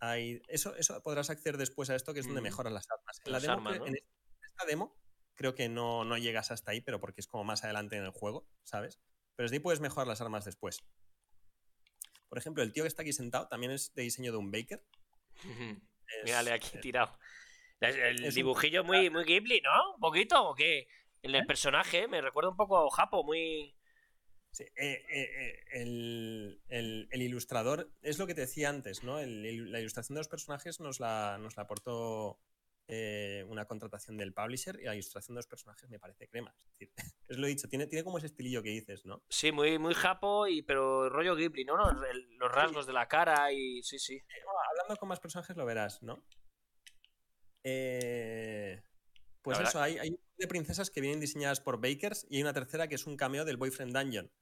Hay, 0.00 0.40
eso, 0.48 0.76
eso 0.76 1.02
podrás 1.02 1.28
acceder 1.30 1.56
después 1.56 1.90
a 1.90 1.96
esto, 1.96 2.14
que 2.14 2.20
es 2.20 2.26
donde 2.26 2.40
Mm. 2.40 2.44
mejoran 2.44 2.74
las 2.74 2.86
armas. 2.90 3.20
En, 3.24 3.32
la 3.32 3.36
Las 3.38 3.42
demo, 3.42 3.52
armas, 3.54 3.72
creo- 3.74 3.80
¿no? 3.82 3.86
en 3.88 3.96
esta 3.96 4.64
demo 4.66 4.96
creo 5.34 5.54
que 5.54 5.68
no, 5.68 6.04
no 6.04 6.18
llegas 6.18 6.50
hasta 6.50 6.72
ahí, 6.72 6.80
pero 6.80 6.98
porque 6.98 7.20
es 7.20 7.28
como 7.28 7.44
más 7.44 7.62
adelante 7.62 7.96
en 7.96 8.02
el 8.04 8.10
juego, 8.10 8.48
¿sabes? 8.64 8.98
Pero 9.36 9.44
desde 9.44 9.56
ahí 9.56 9.60
puedes 9.60 9.78
mejorar 9.78 10.08
las 10.08 10.20
armas 10.20 10.44
después. 10.44 10.84
Por 12.28 12.38
ejemplo, 12.38 12.62
el 12.62 12.72
tío 12.72 12.82
que 12.84 12.88
está 12.88 13.02
aquí 13.02 13.12
sentado 13.12 13.46
también 13.48 13.70
es 13.72 13.94
de 13.94 14.02
diseño 14.02 14.32
de 14.32 14.38
un 14.38 14.50
Baker. 14.50 14.84
Es- 15.44 16.24
Mírale 16.24 16.52
aquí 16.52 16.70
eh, 16.76 16.80
tirado. 16.80 17.18
El, 17.80 18.24
un- 18.24 18.34
dibujillo 18.34 18.82
muy, 18.84 19.08
muy 19.10 19.24
Ghibli, 19.24 19.60
¿no? 19.60 19.94
¿Un 19.94 20.00
poquito 20.00 20.48
o 20.48 20.54
qué? 20.54 20.88
El 21.22 21.32
del 21.32 21.46
personaje 21.46 22.08
me 22.08 22.20
recuerda 22.20 22.50
un 22.50 22.56
poco 22.56 22.86
a 22.86 22.90
Japo, 22.90 23.24
muy. 23.24 23.74
Sí, 24.50 24.64
eh, 24.64 24.72
eh, 24.76 25.04
eh, 25.12 25.64
el, 25.82 26.60
el- 26.68 27.08
el 27.10 27.22
ilustrador 27.22 27.92
es 28.02 28.18
lo 28.18 28.26
que 28.26 28.34
te 28.34 28.40
decía 28.42 28.68
antes, 28.70 29.02
¿no? 29.04 29.18
El- 29.18 29.70
la 29.70 29.80
ilustración 29.80 30.14
de 30.14 30.20
los 30.20 30.28
personajes 30.28 30.80
nos 30.80 31.00
la, 31.00 31.38
nos 31.40 31.56
la 31.56 31.64
aportó 31.64 32.40
eh, 32.90 33.44
una 33.48 33.66
contratación 33.66 34.16
del 34.16 34.32
publisher 34.32 34.80
y 34.80 34.84
la 34.84 34.94
ilustración 34.94 35.34
de 35.34 35.40
los 35.40 35.46
personajes 35.46 35.90
me 35.90 35.98
parece 35.98 36.26
crema. 36.26 36.54
Es 36.56 36.78
decir, 36.78 36.92
es 37.28 37.36
lo 37.36 37.46
dicho, 37.46 37.68
tiene, 37.68 37.86
tiene 37.86 38.02
como 38.02 38.16
ese 38.16 38.28
estilillo 38.28 38.62
que 38.62 38.70
dices, 38.70 39.04
¿no? 39.04 39.22
Sí, 39.28 39.52
muy, 39.52 39.78
muy 39.78 39.92
Japo, 39.92 40.46
y, 40.46 40.62
pero 40.62 41.10
rollo 41.10 41.36
Ghibli, 41.36 41.66
¿no? 41.66 41.76
Los, 41.76 41.94
los 42.38 42.50
rasgos 42.50 42.86
de 42.86 42.94
la 42.94 43.06
cara 43.06 43.52
y. 43.52 43.82
Sí, 43.82 43.98
sí. 43.98 44.14
Eh, 44.14 44.42
bueno, 44.44 44.58
hablando 44.70 44.96
con 44.96 45.08
más 45.10 45.20
personajes 45.20 45.54
lo 45.54 45.66
verás, 45.66 46.02
¿no? 46.02 46.24
Eh, 47.62 48.82
pues 49.42 49.60
eso, 49.60 49.82
hay, 49.82 49.98
hay 49.98 50.10
un 50.10 50.20
de 50.38 50.46
princesas 50.46 50.88
que 50.88 51.02
vienen 51.02 51.20
diseñadas 51.20 51.60
por 51.60 51.80
Bakers 51.80 52.26
y 52.30 52.36
hay 52.36 52.42
una 52.42 52.54
tercera 52.54 52.88
que 52.88 52.94
es 52.94 53.06
un 53.06 53.18
cameo 53.18 53.44
del 53.44 53.58
Boyfriend 53.58 53.94
Dungeon, 53.94 54.32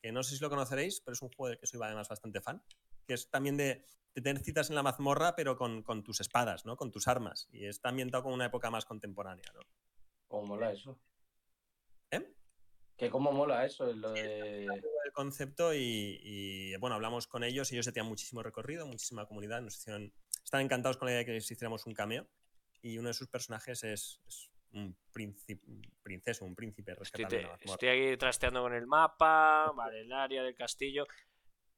que 0.00 0.10
no 0.10 0.22
sé 0.22 0.36
si 0.36 0.42
lo 0.42 0.48
conoceréis, 0.48 1.00
pero 1.00 1.12
es 1.12 1.20
un 1.20 1.28
juego 1.28 1.48
del 1.48 1.58
que 1.58 1.66
soy 1.66 1.80
además 1.82 2.08
bastante 2.08 2.40
fan, 2.40 2.62
que 3.10 3.14
es 3.14 3.28
también 3.28 3.56
de, 3.56 3.84
tener 4.14 4.38
citas 4.38 4.70
en 4.70 4.76
la 4.76 4.84
mazmorra, 4.84 5.34
pero 5.34 5.56
con, 5.56 5.82
con, 5.82 6.04
tus 6.04 6.20
espadas, 6.20 6.64
¿no? 6.64 6.76
Con 6.76 6.92
tus 6.92 7.08
armas. 7.08 7.48
Y 7.50 7.66
está 7.66 7.88
ambientado 7.88 8.22
con 8.22 8.32
una 8.32 8.46
época 8.46 8.70
más 8.70 8.84
contemporánea, 8.84 9.50
¿no? 9.52 9.62
¿Cómo 10.28 10.46
mola 10.46 10.70
eso? 10.70 10.96
¿Eh? 12.12 12.32
Que 12.96 13.10
cómo 13.10 13.32
mola 13.32 13.66
eso, 13.66 13.92
lo 13.92 14.12
de... 14.12 14.62
El 14.64 15.12
concepto 15.12 15.74
y, 15.74 16.20
y, 16.22 16.76
bueno, 16.76 16.94
hablamos 16.94 17.26
con 17.26 17.42
ellos, 17.42 17.72
ellos 17.72 17.84
ya 17.84 17.90
tenían 17.90 18.08
muchísimo 18.08 18.44
recorrido, 18.44 18.86
muchísima 18.86 19.26
comunidad, 19.26 19.60
nos 19.60 19.76
hicieron... 19.76 20.12
Están 20.44 20.60
encantados 20.60 20.96
con 20.96 21.06
la 21.06 21.12
idea 21.12 21.18
de 21.20 21.26
que 21.26 21.32
les 21.32 21.50
hiciéramos 21.50 21.84
un 21.86 21.94
cameo 21.94 22.28
y 22.82 22.96
uno 22.98 23.08
de 23.08 23.14
sus 23.14 23.26
personajes 23.26 23.82
es, 23.82 24.20
es 24.28 24.50
un 24.72 24.96
príncipe, 25.12 25.60
princeso, 26.00 26.44
un 26.44 26.54
príncipe 26.54 26.92
estoy, 27.00 27.26
te, 27.26 27.48
estoy, 27.62 27.88
aquí 27.88 28.16
trasteando 28.16 28.62
con 28.62 28.72
el 28.72 28.86
mapa, 28.86 29.72
vale, 29.74 30.02
el 30.02 30.12
área 30.12 30.44
del 30.44 30.54
castillo. 30.54 31.06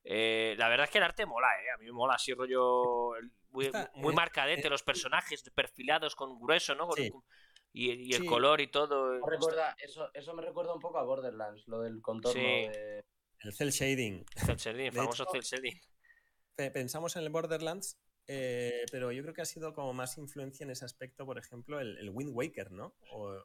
Eh, 0.04 0.54
la 0.58 0.68
verdad 0.68 0.84
es 0.84 0.90
que 0.90 0.98
el 0.98 1.04
arte 1.04 1.26
mola, 1.26 1.48
¿eh? 1.62 1.70
A 1.74 1.78
mí 1.78 1.86
me 1.86 1.92
mola 1.92 2.14
así 2.14 2.32
rollo 2.34 3.12
muy, 3.50 3.70
muy 3.94 4.12
eh, 4.12 4.16
marcadete, 4.16 4.66
eh, 4.66 4.70
los 4.70 4.82
personajes 4.82 5.42
perfilados 5.54 6.16
con 6.16 6.40
grueso, 6.40 6.74
¿no? 6.74 6.88
Con, 6.88 6.96
sí. 6.96 7.12
y, 7.72 7.90
y, 7.92 8.12
el 8.14 8.22
sí. 8.22 8.26
color 8.26 8.60
y 8.60 8.66
todo. 8.68 9.24
Recuerda, 9.24 9.76
eso, 9.78 10.10
eso 10.12 10.34
me 10.34 10.42
recuerda 10.42 10.74
un 10.74 10.80
poco 10.80 10.98
a 10.98 11.04
Borderlands, 11.04 11.66
lo 11.68 11.80
del 11.82 12.00
contorno 12.02 12.40
Sí. 12.40 12.46
de... 12.46 13.04
El 13.40 13.52
cel 13.54 13.70
shading. 13.70 14.24
Cel 14.36 14.56
shading, 14.56 14.92
famoso 14.92 15.22
hecho- 15.24 15.32
cel 15.32 15.42
shading. 15.42 15.80
Pe- 16.54 16.70
Pensamos 16.70 17.16
en 17.16 17.22
el 17.22 17.30
Borderlands, 17.30 17.98
eh, 18.26 18.84
pero 18.90 19.10
yo 19.12 19.22
creo 19.22 19.34
que 19.34 19.42
ha 19.42 19.46
sido 19.46 19.72
como 19.72 19.92
más 19.92 20.18
influencia 20.18 20.64
en 20.64 20.70
ese 20.70 20.84
aspecto, 20.84 21.24
por 21.26 21.38
ejemplo, 21.38 21.80
el, 21.80 21.96
el 21.98 22.10
Wind 22.10 22.30
Waker, 22.34 22.70
¿no? 22.72 22.94
O, 23.12 23.36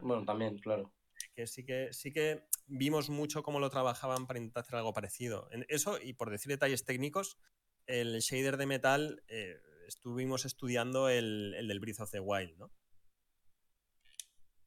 Bueno, 0.00 0.24
también, 0.24 0.58
claro. 0.58 0.92
Que 1.36 1.46
sí 1.46 1.64
que 1.64 1.92
sí 1.92 2.12
que 2.12 2.48
vimos 2.66 3.10
mucho 3.10 3.42
cómo 3.42 3.60
lo 3.60 3.68
trabajaban 3.70 4.26
para 4.26 4.38
intentar 4.38 4.62
hacer 4.62 4.76
algo 4.76 4.94
parecido. 4.94 5.48
En 5.52 5.66
eso, 5.68 5.98
y 6.02 6.14
por 6.14 6.30
decir 6.30 6.48
detalles 6.48 6.84
técnicos, 6.84 7.38
el 7.86 8.18
shader 8.20 8.56
de 8.56 8.66
metal 8.66 9.22
eh, 9.28 9.60
estuvimos 9.86 10.46
estudiando 10.46 11.08
el, 11.10 11.54
el 11.56 11.68
del 11.68 11.78
Breath 11.78 12.00
of 12.00 12.10
the 12.10 12.20
Wild, 12.20 12.56
¿no? 12.56 12.72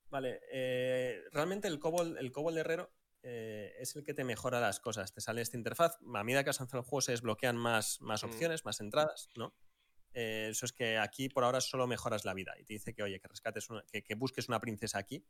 Vale, 0.09 0.41
eh, 0.51 1.23
realmente 1.31 1.67
el 1.67 1.79
Cobol, 1.79 2.17
el 2.17 2.31
Cobol 2.31 2.57
Herrero 2.57 2.91
eh, 3.23 3.73
es 3.79 3.95
el 3.95 4.03
que 4.03 4.13
te 4.13 4.23
mejora 4.23 4.59
las 4.59 4.79
cosas. 4.79 5.11
Te 5.13 5.21
sale 5.21 5.41
esta 5.41 5.57
interfaz, 5.57 5.97
a 6.15 6.23
medida 6.23 6.43
que 6.43 6.51
has 6.51 6.59
avanzado 6.61 6.81
el 6.81 6.87
juego 6.87 7.01
se 7.01 7.11
desbloquean 7.11 7.57
más, 7.57 7.99
más 8.01 8.23
Mm. 8.23 8.27
opciones, 8.27 8.65
más 8.65 8.79
entradas, 8.79 9.29
¿no? 9.35 9.55
Eh, 10.13 10.47
eso 10.51 10.65
es 10.65 10.73
que 10.73 10.97
aquí 10.97 11.29
por 11.29 11.43
ahora 11.43 11.61
solo 11.61 11.85
mejoras 11.85 12.25
la 12.25 12.33
vida 12.33 12.55
y 12.59 12.63
te 12.63 12.73
dice 12.73 12.93
que, 12.93 13.03
oye, 13.03 13.19
que 13.19 13.27
rescates 13.27 13.69
una- 13.69 13.83
que, 13.91 14.03
que 14.03 14.15
busques 14.15 14.47
una 14.49 14.59
princesa 14.59 14.97
aquí 14.97 15.23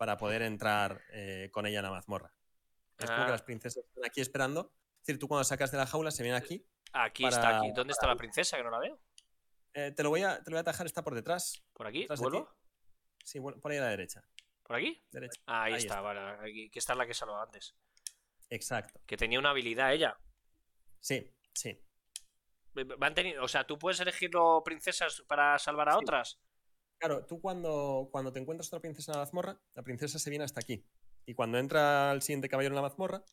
para 0.00 0.16
poder 0.16 0.40
entrar 0.40 1.02
eh, 1.12 1.50
con 1.52 1.66
ella 1.66 1.80
en 1.80 1.84
la 1.84 1.90
mazmorra. 1.90 2.32
Es 2.96 3.04
como 3.10 3.20
Ah. 3.22 3.26
que 3.26 3.32
las 3.32 3.42
princesas 3.42 3.84
están 3.84 4.02
aquí 4.06 4.22
esperando. 4.22 4.72
Es 4.94 5.00
decir, 5.06 5.18
tú 5.18 5.28
cuando 5.28 5.44
sacas 5.44 5.70
de 5.70 5.76
la 5.76 5.86
jaula 5.86 6.10
se 6.10 6.22
viene 6.22 6.38
aquí. 6.38 6.66
Aquí 6.94 7.22
para- 7.22 7.36
está, 7.36 7.58
aquí. 7.58 7.70
¿Dónde 7.72 7.92
está 7.92 8.06
la 8.06 8.16
princesa? 8.16 8.56
Que 8.56 8.62
no 8.62 8.70
la 8.70 8.78
veo. 8.78 8.98
Eh, 9.74 9.92
te, 9.94 10.02
lo 10.02 10.08
voy 10.08 10.22
a, 10.22 10.42
te 10.42 10.50
lo 10.50 10.54
voy 10.54 10.58
a 10.58 10.60
atajar, 10.62 10.86
está 10.86 11.02
por 11.04 11.14
detrás. 11.14 11.62
¿Por 11.74 11.86
aquí? 11.86 12.00
¿Detrás 12.00 12.18
de 12.18 12.22
¿Vuelvo? 12.30 12.50
Sí, 13.22 13.38
bueno, 13.40 13.60
por 13.60 13.72
ahí 13.72 13.76
a 13.76 13.82
la 13.82 13.88
derecha. 13.88 14.24
¿Por 14.62 14.76
aquí? 14.76 15.04
derecha. 15.10 15.38
Ah, 15.44 15.64
ahí, 15.64 15.72
Ahí 15.74 15.78
está, 15.80 15.94
está. 15.96 16.00
vale. 16.00 16.20
Aquí, 16.48 16.70
que 16.70 16.78
esta 16.78 16.94
es 16.94 16.98
la 16.98 17.06
que 17.06 17.12
salvaba 17.12 17.42
antes. 17.42 17.74
Exacto. 18.48 18.98
Que 19.06 19.18
tenía 19.18 19.38
una 19.38 19.50
habilidad 19.50 19.92
ella. 19.92 20.18
Sí, 20.98 21.30
sí. 21.52 21.78
Van 22.72 23.12
teniendo, 23.12 23.42
o 23.44 23.48
sea, 23.48 23.66
tú 23.66 23.78
puedes 23.78 24.00
elegirlo 24.00 24.62
princesas 24.64 25.22
para 25.28 25.58
salvar 25.58 25.90
a 25.90 25.92
Sí. 25.92 25.98
otras. 26.00 26.40
Claro, 27.00 27.24
tú 27.24 27.40
cuando, 27.40 28.10
cuando 28.12 28.30
te 28.30 28.38
encuentras 28.40 28.68
otra 28.68 28.80
princesa 28.80 29.12
en 29.12 29.18
la 29.18 29.24
mazmorra, 29.24 29.58
la 29.74 29.82
princesa 29.82 30.18
se 30.18 30.28
viene 30.28 30.44
hasta 30.44 30.60
aquí. 30.60 30.86
Y 31.24 31.34
cuando 31.34 31.56
entra 31.58 32.12
el 32.12 32.20
siguiente 32.20 32.48
caballero 32.50 32.72
en 32.72 32.76
la 32.76 32.82
mazmorra, 32.82 33.24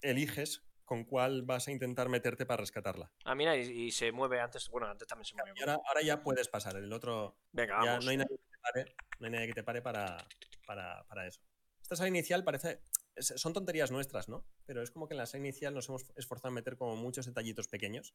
eliges 0.00 0.62
con 0.84 1.04
cuál 1.04 1.42
vas 1.42 1.66
a 1.66 1.72
intentar 1.72 2.08
meterte 2.08 2.46
para 2.46 2.60
rescatarla. 2.60 3.10
Ah, 3.24 3.34
mira, 3.34 3.56
y, 3.56 3.62
y 3.86 3.90
se 3.90 4.12
mueve 4.12 4.40
antes. 4.40 4.68
Bueno, 4.68 4.86
antes 4.86 5.08
también 5.08 5.24
se 5.24 5.34
movía. 5.34 5.52
Y 5.56 5.60
ahora, 5.60 5.80
ahora 5.84 6.02
ya 6.02 6.22
puedes 6.22 6.46
pasar. 6.46 6.76
El 6.76 6.92
otro 6.92 7.38
Venga, 7.50 7.80
ya 7.82 7.90
vamos. 7.90 8.04
no 8.04 8.10
hay 8.12 8.16
nadie 8.18 8.36
que 8.36 8.44
te 8.44 8.58
pare, 8.60 8.94
no 9.18 9.26
hay 9.26 9.32
nadie 9.32 9.46
que 9.48 9.54
te 9.54 9.64
pare 9.64 9.82
para, 9.82 10.18
para, 10.64 11.04
para 11.08 11.26
eso. 11.26 11.40
Esta 11.80 11.96
sala 11.96 12.08
inicial 12.08 12.44
parece. 12.44 12.82
Son 13.16 13.52
tonterías 13.52 13.90
nuestras, 13.90 14.28
¿no? 14.28 14.46
Pero 14.64 14.80
es 14.82 14.90
como 14.90 15.08
que 15.08 15.14
en 15.14 15.18
la 15.18 15.26
sala 15.26 15.40
inicial 15.44 15.74
nos 15.74 15.88
hemos 15.88 16.10
esforzado 16.16 16.48
en 16.48 16.54
meter 16.54 16.76
como 16.76 16.96
muchos 16.96 17.26
detallitos 17.26 17.68
pequeños. 17.68 18.14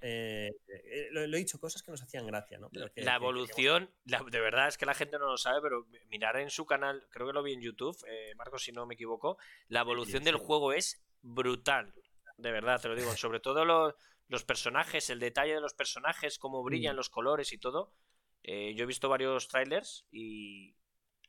Eh, 0.00 0.50
eh, 0.68 1.08
lo, 1.12 1.26
lo 1.26 1.36
he 1.36 1.40
dicho, 1.40 1.58
cosas 1.60 1.82
que 1.82 1.90
nos 1.90 2.02
hacían 2.02 2.26
gracia, 2.26 2.58
¿no? 2.58 2.68
Pero 2.70 2.92
que- 2.92 3.02
la 3.02 3.12
que- 3.12 3.16
evolución, 3.16 3.90
la- 4.04 4.22
de 4.22 4.40
verdad 4.40 4.68
es 4.68 4.78
que 4.78 4.86
la 4.86 4.94
gente 4.94 5.18
no 5.18 5.26
lo 5.26 5.36
sabe, 5.38 5.60
pero 5.62 5.86
mirar 6.08 6.36
en 6.38 6.50
su 6.50 6.66
canal, 6.66 7.06
creo 7.10 7.26
que 7.26 7.32
lo 7.32 7.42
vi 7.42 7.52
en 7.54 7.60
YouTube, 7.60 7.96
eh, 8.08 8.34
Marcos, 8.36 8.62
si 8.64 8.72
no 8.72 8.86
me 8.86 8.94
equivoco, 8.94 9.38
la 9.68 9.80
evolución 9.80 10.24
del 10.24 10.36
sí. 10.38 10.42
juego 10.44 10.72
es 10.72 11.02
brutal. 11.22 11.94
De 12.36 12.52
verdad, 12.52 12.80
te 12.80 12.88
lo 12.88 12.94
digo. 12.96 13.10
Sobre 13.20 13.40
todo 13.40 13.64
los, 13.64 13.94
los 14.28 14.44
personajes, 14.44 15.10
el 15.10 15.18
detalle 15.20 15.54
de 15.54 15.60
los 15.60 15.74
personajes, 15.74 16.38
cómo 16.38 16.62
brillan 16.62 16.94
Mm. 16.94 16.98
los 16.98 17.10
colores 17.10 17.52
y 17.52 17.58
todo. 17.58 17.92
Eh, 18.42 18.74
yo 18.74 18.84
he 18.84 18.86
visto 18.86 19.08
varios 19.08 19.48
trailers 19.48 20.06
y. 20.12 20.74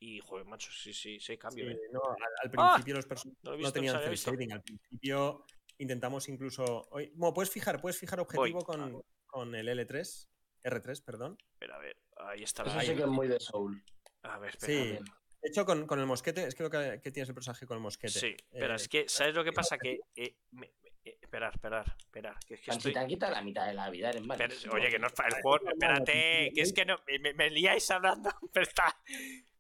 Y, 0.01 0.21
joder, 0.21 0.45
macho, 0.45 0.71
sí, 0.71 0.93
sí, 0.93 1.19
sí, 1.19 1.37
cambio, 1.37 1.65
Sí, 1.65 1.71
¿eh? 1.71 1.77
no, 1.91 1.99
al, 2.05 2.15
al 2.43 2.51
¡Ah! 2.57 2.71
principio 2.75 2.95
los 2.95 3.05
personajes 3.05 3.43
No 3.43 3.57
no, 3.57 3.71
tenían 3.73 3.99
cel 4.01 4.15
shading. 4.15 4.53
Al 4.53 4.63
principio 4.63 5.45
intentamos 5.79 6.29
incluso. 6.29 6.87
Bueno, 6.91 7.33
puedes 7.33 7.49
fijar, 7.49 7.81
puedes 7.81 7.97
fijar 7.97 8.19
objetivo 8.19 8.61
con, 8.61 9.03
con 9.25 9.55
el 9.55 9.67
L3, 9.67 10.27
R3, 10.63 11.03
perdón. 11.03 11.37
Espera, 11.53 11.75
a 11.75 11.79
ver, 11.79 11.97
ahí 12.17 12.43
está. 12.43 12.63
Eso 12.63 12.75
la- 12.75 12.81
sí 12.83 12.95
que 12.95 13.01
es 13.01 13.07
muy 13.07 13.27
de 13.27 13.39
Soul. 13.39 13.83
A 14.23 14.37
ver, 14.37 14.51
espera. 14.55 14.97
Sí. 14.99 14.99
De 15.41 15.47
hecho, 15.49 15.65
con, 15.65 15.87
con 15.87 15.99
el 15.99 16.05
mosquete, 16.05 16.43
es 16.43 16.53
creo 16.55 16.69
que, 16.69 16.99
que 17.01 17.11
tienes 17.11 17.29
el 17.29 17.33
personaje 17.35 17.65
con 17.65 17.77
el 17.77 17.81
mosquete. 17.83 18.19
Sí, 18.19 18.35
pero 18.51 18.73
Eh, 18.73 18.75
es 18.75 18.87
que, 18.89 19.07
¿sabes 19.07 19.33
lo 19.33 19.43
que 19.43 19.53
pasa? 19.53 19.77
Que. 19.77 19.99
eh, 20.15 20.35
me- 20.51 20.69
me- 20.81 20.89
eh, 21.05 21.17
esperar, 21.21 21.53
esperar, 21.53 21.95
esperar. 21.97 22.35
Que 22.45 22.55
es 22.55 22.61
que 22.61 22.71
estoy. 22.71 22.93
Quita 23.07 23.31
la 23.31 23.41
mitad 23.41 23.65
de 23.65 23.73
la 23.73 23.89
vida, 23.89 24.09
eres 24.09 24.21
Pero, 24.21 24.27
malísimo. 24.37 24.73
oye, 24.73 24.89
que 24.89 24.99
no 24.99 25.07
es 25.07 25.13
para 25.13 25.29
el 25.29 25.41
juego. 25.41 25.69
Espérate, 25.69 26.51
que 26.53 26.61
es 26.61 26.73
que 26.73 26.83
no. 26.85 26.99
Me, 27.21 27.33
me 27.33 27.49
liáis 27.49 27.89
hablando. 27.89 28.29
Pero 28.53 28.63
está. 28.67 28.93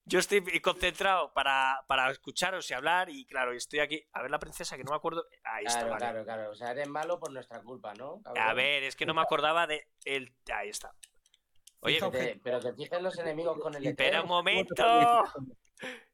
Yo 0.09 0.17
estoy 0.19 0.41
concentrado 0.61 1.31
para, 1.33 1.83
para 1.87 2.09
escucharos 2.09 2.69
y 2.71 2.73
hablar. 2.73 3.09
Y 3.09 3.25
claro, 3.27 3.51
estoy 3.53 3.79
aquí. 3.79 4.03
A 4.13 4.21
ver 4.23 4.31
la 4.31 4.39
princesa, 4.39 4.75
que 4.75 4.83
no 4.83 4.89
me 4.91 4.97
acuerdo. 4.97 5.23
Ahí 5.43 5.65
está, 5.65 5.81
Claro, 5.81 5.91
vale. 5.91 5.99
claro, 6.05 6.23
claro. 6.25 6.51
O 6.51 6.55
sea, 6.55 6.71
eres 6.71 6.87
malo 6.89 7.19
por 7.19 7.31
nuestra 7.31 7.61
culpa, 7.61 7.93
¿no? 7.93 8.21
cabrón? 8.23 8.43
A 8.47 8.53
ver, 8.53 8.83
es 8.83 8.95
que 8.95 9.05
no 9.05 9.13
me 9.13 9.21
acordaba 9.21 9.67
de. 9.67 9.87
El... 10.05 10.33
Ahí 10.53 10.69
está. 10.69 10.93
Oye, 11.81 11.99
pero 12.43 12.59
que 12.59 12.73
fijen 12.73 13.03
los 13.03 13.17
enemigos 13.19 13.57
con 13.59 13.73
el 13.75 13.85
E 13.85 13.89
espera 13.91 14.19
E3. 14.19 14.23
un 14.23 14.29
momento. 14.29 14.75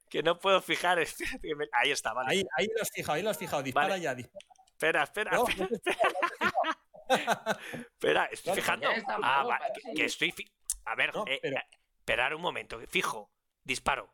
Que 0.10 0.22
no 0.22 0.38
puedo 0.38 0.62
fijar. 0.62 1.00
Ahí 1.74 1.92
está, 1.92 2.14
vale. 2.14 2.30
Ahí, 2.32 2.44
ahí 2.58 2.68
lo 2.76 2.82
has 2.84 2.92
fijado, 2.92 3.14
ahí 3.14 3.24
lo 3.24 3.32
has 3.32 3.38
fijado. 3.40 3.64
Dispara 3.64 3.88
Vale. 3.90 4.02
ya, 4.04 4.14
dispara. 4.14 4.46
Espera, 4.72 5.04
espera, 5.04 5.32
No, 5.32 5.48
espera. 5.48 5.68
no. 6.40 7.56
Espera, 7.90 8.26
estoy 8.32 8.54
fijando. 8.56 8.88
Ah, 9.24 9.44
va, 9.44 9.60
que, 9.74 9.94
que 9.96 10.06
estoy. 10.06 10.32
fi- 10.32 10.50
A 10.86 10.96
ver, 10.96 11.14
No, 11.14 11.24
eh, 11.28 11.40
pero- 11.42 11.58
eh, 11.58 11.64
esperar 11.98 12.36
un 12.36 12.42
momento. 12.42 12.80
Fijo. 12.88 13.32
Disparo. 13.66 14.10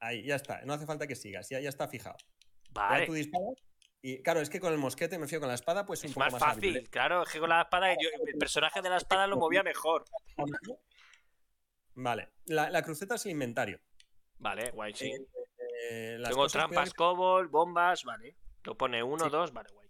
Ahí, 0.00 0.22
ya 0.24 0.36
está. 0.36 0.60
No 0.66 0.74
hace 0.74 0.84
falta 0.86 1.06
que 1.06 1.16
sigas, 1.16 1.48
ya, 1.48 1.58
ya 1.60 1.68
está 1.70 1.88
fijado. 1.88 2.16
Vale. 2.72 3.00
Ya 3.00 3.06
tú 3.06 3.14
disparas. 3.14 3.54
Y 4.00 4.22
claro, 4.22 4.40
es 4.40 4.48
que 4.50 4.60
con 4.60 4.72
el 4.72 4.78
mosquete, 4.78 5.18
me 5.18 5.26
fío 5.26 5.40
con 5.40 5.48
la 5.48 5.54
espada, 5.54 5.84
pues 5.86 6.02
un 6.04 6.10
Es 6.10 6.14
poco 6.14 6.24
más 6.26 6.32
más 6.34 6.40
fácil, 6.42 6.76
hábil. 6.76 6.90
claro, 6.90 7.22
es 7.24 7.30
que 7.32 7.40
con 7.40 7.48
la 7.48 7.62
espada 7.62 7.92
yo- 7.94 8.08
el 8.26 8.38
personaje 8.38 8.80
de 8.80 8.90
la 8.90 8.96
espada 8.98 9.26
lo 9.26 9.36
movía 9.36 9.62
mejor. 9.64 10.04
Vale. 11.94 12.28
La, 12.46 12.70
la 12.70 12.82
cruceta 12.82 13.16
es 13.16 13.24
el 13.26 13.32
inventario. 13.32 13.80
Vale, 14.38 14.70
guay, 14.70 14.92
sí. 14.94 15.12
Eh, 15.90 16.18
Tengo 16.24 16.46
trampas, 16.46 16.92
cuidado 16.94 17.14
cobol, 17.16 17.48
bombas, 17.48 18.04
vale. 18.04 18.36
Lo 18.64 18.76
pone 18.76 19.02
uno, 19.02 19.24
Sí. 19.24 19.30
dos, 19.30 19.52
vale, 19.52 19.68
guay. 19.72 19.87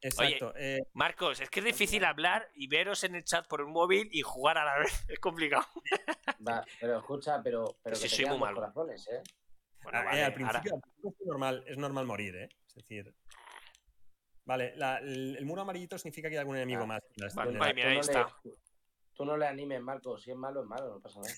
Exacto. 0.00 0.52
eh, 0.56 0.82
Marcos, 0.92 1.40
es 1.40 1.50
que 1.50 1.60
es 1.60 1.66
difícil 1.66 2.04
hablar 2.04 2.48
y 2.54 2.68
veros 2.68 3.02
en 3.04 3.14
el 3.14 3.24
chat 3.24 3.46
por 3.48 3.62
un 3.62 3.72
móvil 3.72 4.08
y 4.12 4.22
jugar 4.22 4.58
a 4.58 4.64
la 4.64 4.78
vez. 4.78 4.86
Es 5.08 5.18
complicado. 5.18 5.66
Va, 6.46 6.64
pero 6.80 6.98
escucha, 6.98 7.40
pero, 7.42 7.76
pero 7.82 7.96
Sí, 7.96 8.02
que 8.04 8.08
soy 8.16 8.26
muy 8.26 8.38
malo. 8.38 8.56
corazones, 8.56 9.08
¿eh? 9.08 9.22
Bueno, 9.82 9.98
Ah, 9.98 10.02
eh, 10.16 10.24
al 10.24 10.32
ahora- 10.32 10.34
principio, 10.34 10.74
al 10.74 10.80
principio 10.80 11.10
es, 11.20 11.26
normal, 11.26 11.64
es 11.66 11.78
normal 11.78 12.06
morir, 12.06 12.36
¿eh? 12.36 12.48
Es 12.68 12.74
decir. 12.74 13.14
Vale, 14.44 14.76
la- 14.76 14.98
el, 14.98 15.36
el 15.38 15.44
muro 15.46 15.62
amarillito 15.62 15.98
significa 15.98 16.28
que 16.28 16.36
hay 16.36 16.40
algún 16.40 16.56
enemigo 16.56 16.82
Ah, 16.82 16.86
más. 16.86 17.02
vale, 17.34 17.74
mira, 17.74 17.88
ahí 17.88 17.94
no 17.96 18.00
está. 18.00 18.28
Le, 18.44 18.52
tú 19.14 19.24
no 19.24 19.36
le 19.36 19.46
animes, 19.46 19.80
Marco. 19.80 20.18
Si 20.18 20.30
es 20.30 20.36
malo, 20.36 20.60
es 20.62 20.66
malo, 20.68 20.88
no 20.94 21.00
pasa 21.00 21.20
nada. 21.20 21.32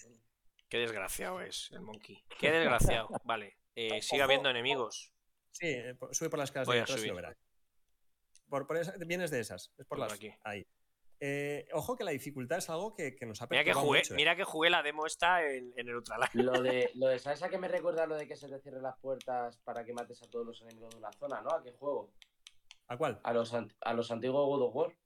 Qué 0.68 0.78
desgraciado 0.78 1.40
es 1.40 1.70
el 1.72 1.80
monkey. 1.80 2.22
Qué 2.38 2.50
desgraciado. 2.50 3.08
Vale, 3.24 3.56
eh, 3.74 4.02
sigue 4.02 4.20
habiendo 4.22 4.50
enemigos. 4.50 5.12
Sí, 5.52 5.74
por- 5.98 6.14
sube 6.14 6.28
por 6.28 6.38
las 6.38 6.50
casas 6.52 6.66
Voy 6.66 6.76
de 6.76 6.80
a 6.80 6.82
detrás 6.82 6.98
y 6.98 7.00
subir. 7.00 7.10
lo 7.12 7.16
verás. 7.16 7.36
Por, 8.48 8.66
por 8.66 8.76
esa- 8.76 8.94
vienes 9.06 9.30
de 9.30 9.40
esas, 9.40 9.72
es 9.78 9.86
por 9.86 9.98
Por 9.98 9.98
las. 10.00 10.12
aquí. 10.12 10.32
Ahí. 10.44 10.66
Eh, 11.20 11.66
ojo 11.72 11.96
que 11.96 12.04
la 12.04 12.12
dificultad 12.12 12.58
es 12.58 12.70
algo 12.70 12.94
que, 12.94 13.16
que 13.16 13.26
nos 13.26 13.42
ha 13.42 13.48
Mira 13.50 13.64
que 13.64 13.72
jugué, 13.72 13.98
mucho, 13.98 14.14
¿eh? 14.14 14.16
mira 14.16 14.36
que 14.36 14.44
jugué 14.44 14.70
la 14.70 14.82
demo 14.84 15.04
esta 15.04 15.44
en, 15.44 15.72
en 15.76 15.88
el 15.88 15.96
Ultralight. 15.96 16.32
Lo 16.34 16.62
de, 16.62 16.90
lo 16.94 17.08
de, 17.08 17.18
¿sabes 17.18 17.42
a 17.42 17.48
qué 17.48 17.58
me 17.58 17.66
recuerda 17.66 18.06
lo 18.06 18.16
de 18.16 18.26
que 18.28 18.36
se 18.36 18.48
te 18.48 18.60
cierren 18.60 18.82
las 18.82 18.96
puertas 19.00 19.58
para 19.64 19.84
que 19.84 19.92
mates 19.92 20.22
a 20.22 20.26
todos 20.30 20.46
los 20.46 20.62
enemigos 20.62 20.90
de 20.94 20.98
una 20.98 21.12
zona, 21.12 21.40
¿no? 21.42 21.50
¿A 21.50 21.62
qué 21.62 21.72
juego? 21.72 22.12
¿A 22.86 22.96
cuál? 22.96 23.20
A 23.24 23.32
los, 23.32 23.52
a 23.52 23.92
los 23.94 24.10
antiguos 24.12 24.46
God 24.46 24.62
of 24.62 24.74
War. 24.76 24.96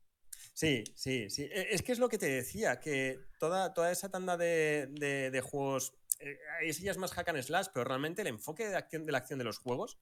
Sí, 0.52 0.84
sí, 0.94 1.30
sí. 1.30 1.44
Eh, 1.44 1.68
Es 1.70 1.82
que 1.82 1.92
es 1.92 1.98
lo 1.98 2.08
que 2.10 2.18
te 2.18 2.26
decía, 2.28 2.78
que 2.78 3.18
toda, 3.38 3.72
toda 3.72 3.90
esa 3.90 4.10
tanda 4.10 4.36
de, 4.36 4.88
de- 4.90 5.30
de 5.30 5.40
juegos, 5.40 5.94
eh, 6.20 6.36
ese 6.62 6.82
ya 6.82 6.90
es 6.90 6.98
más 6.98 7.12
hack 7.12 7.30
and 7.30 7.40
slash, 7.42 7.68
pero 7.72 7.84
realmente 7.84 8.20
el 8.20 8.28
enfoque 8.28 8.68
de, 8.68 8.76
acción, 8.76 9.06
de 9.06 9.12
la 9.12 9.18
acción 9.18 9.38
de 9.38 9.44
los 9.46 9.58
juegos, 9.58 9.98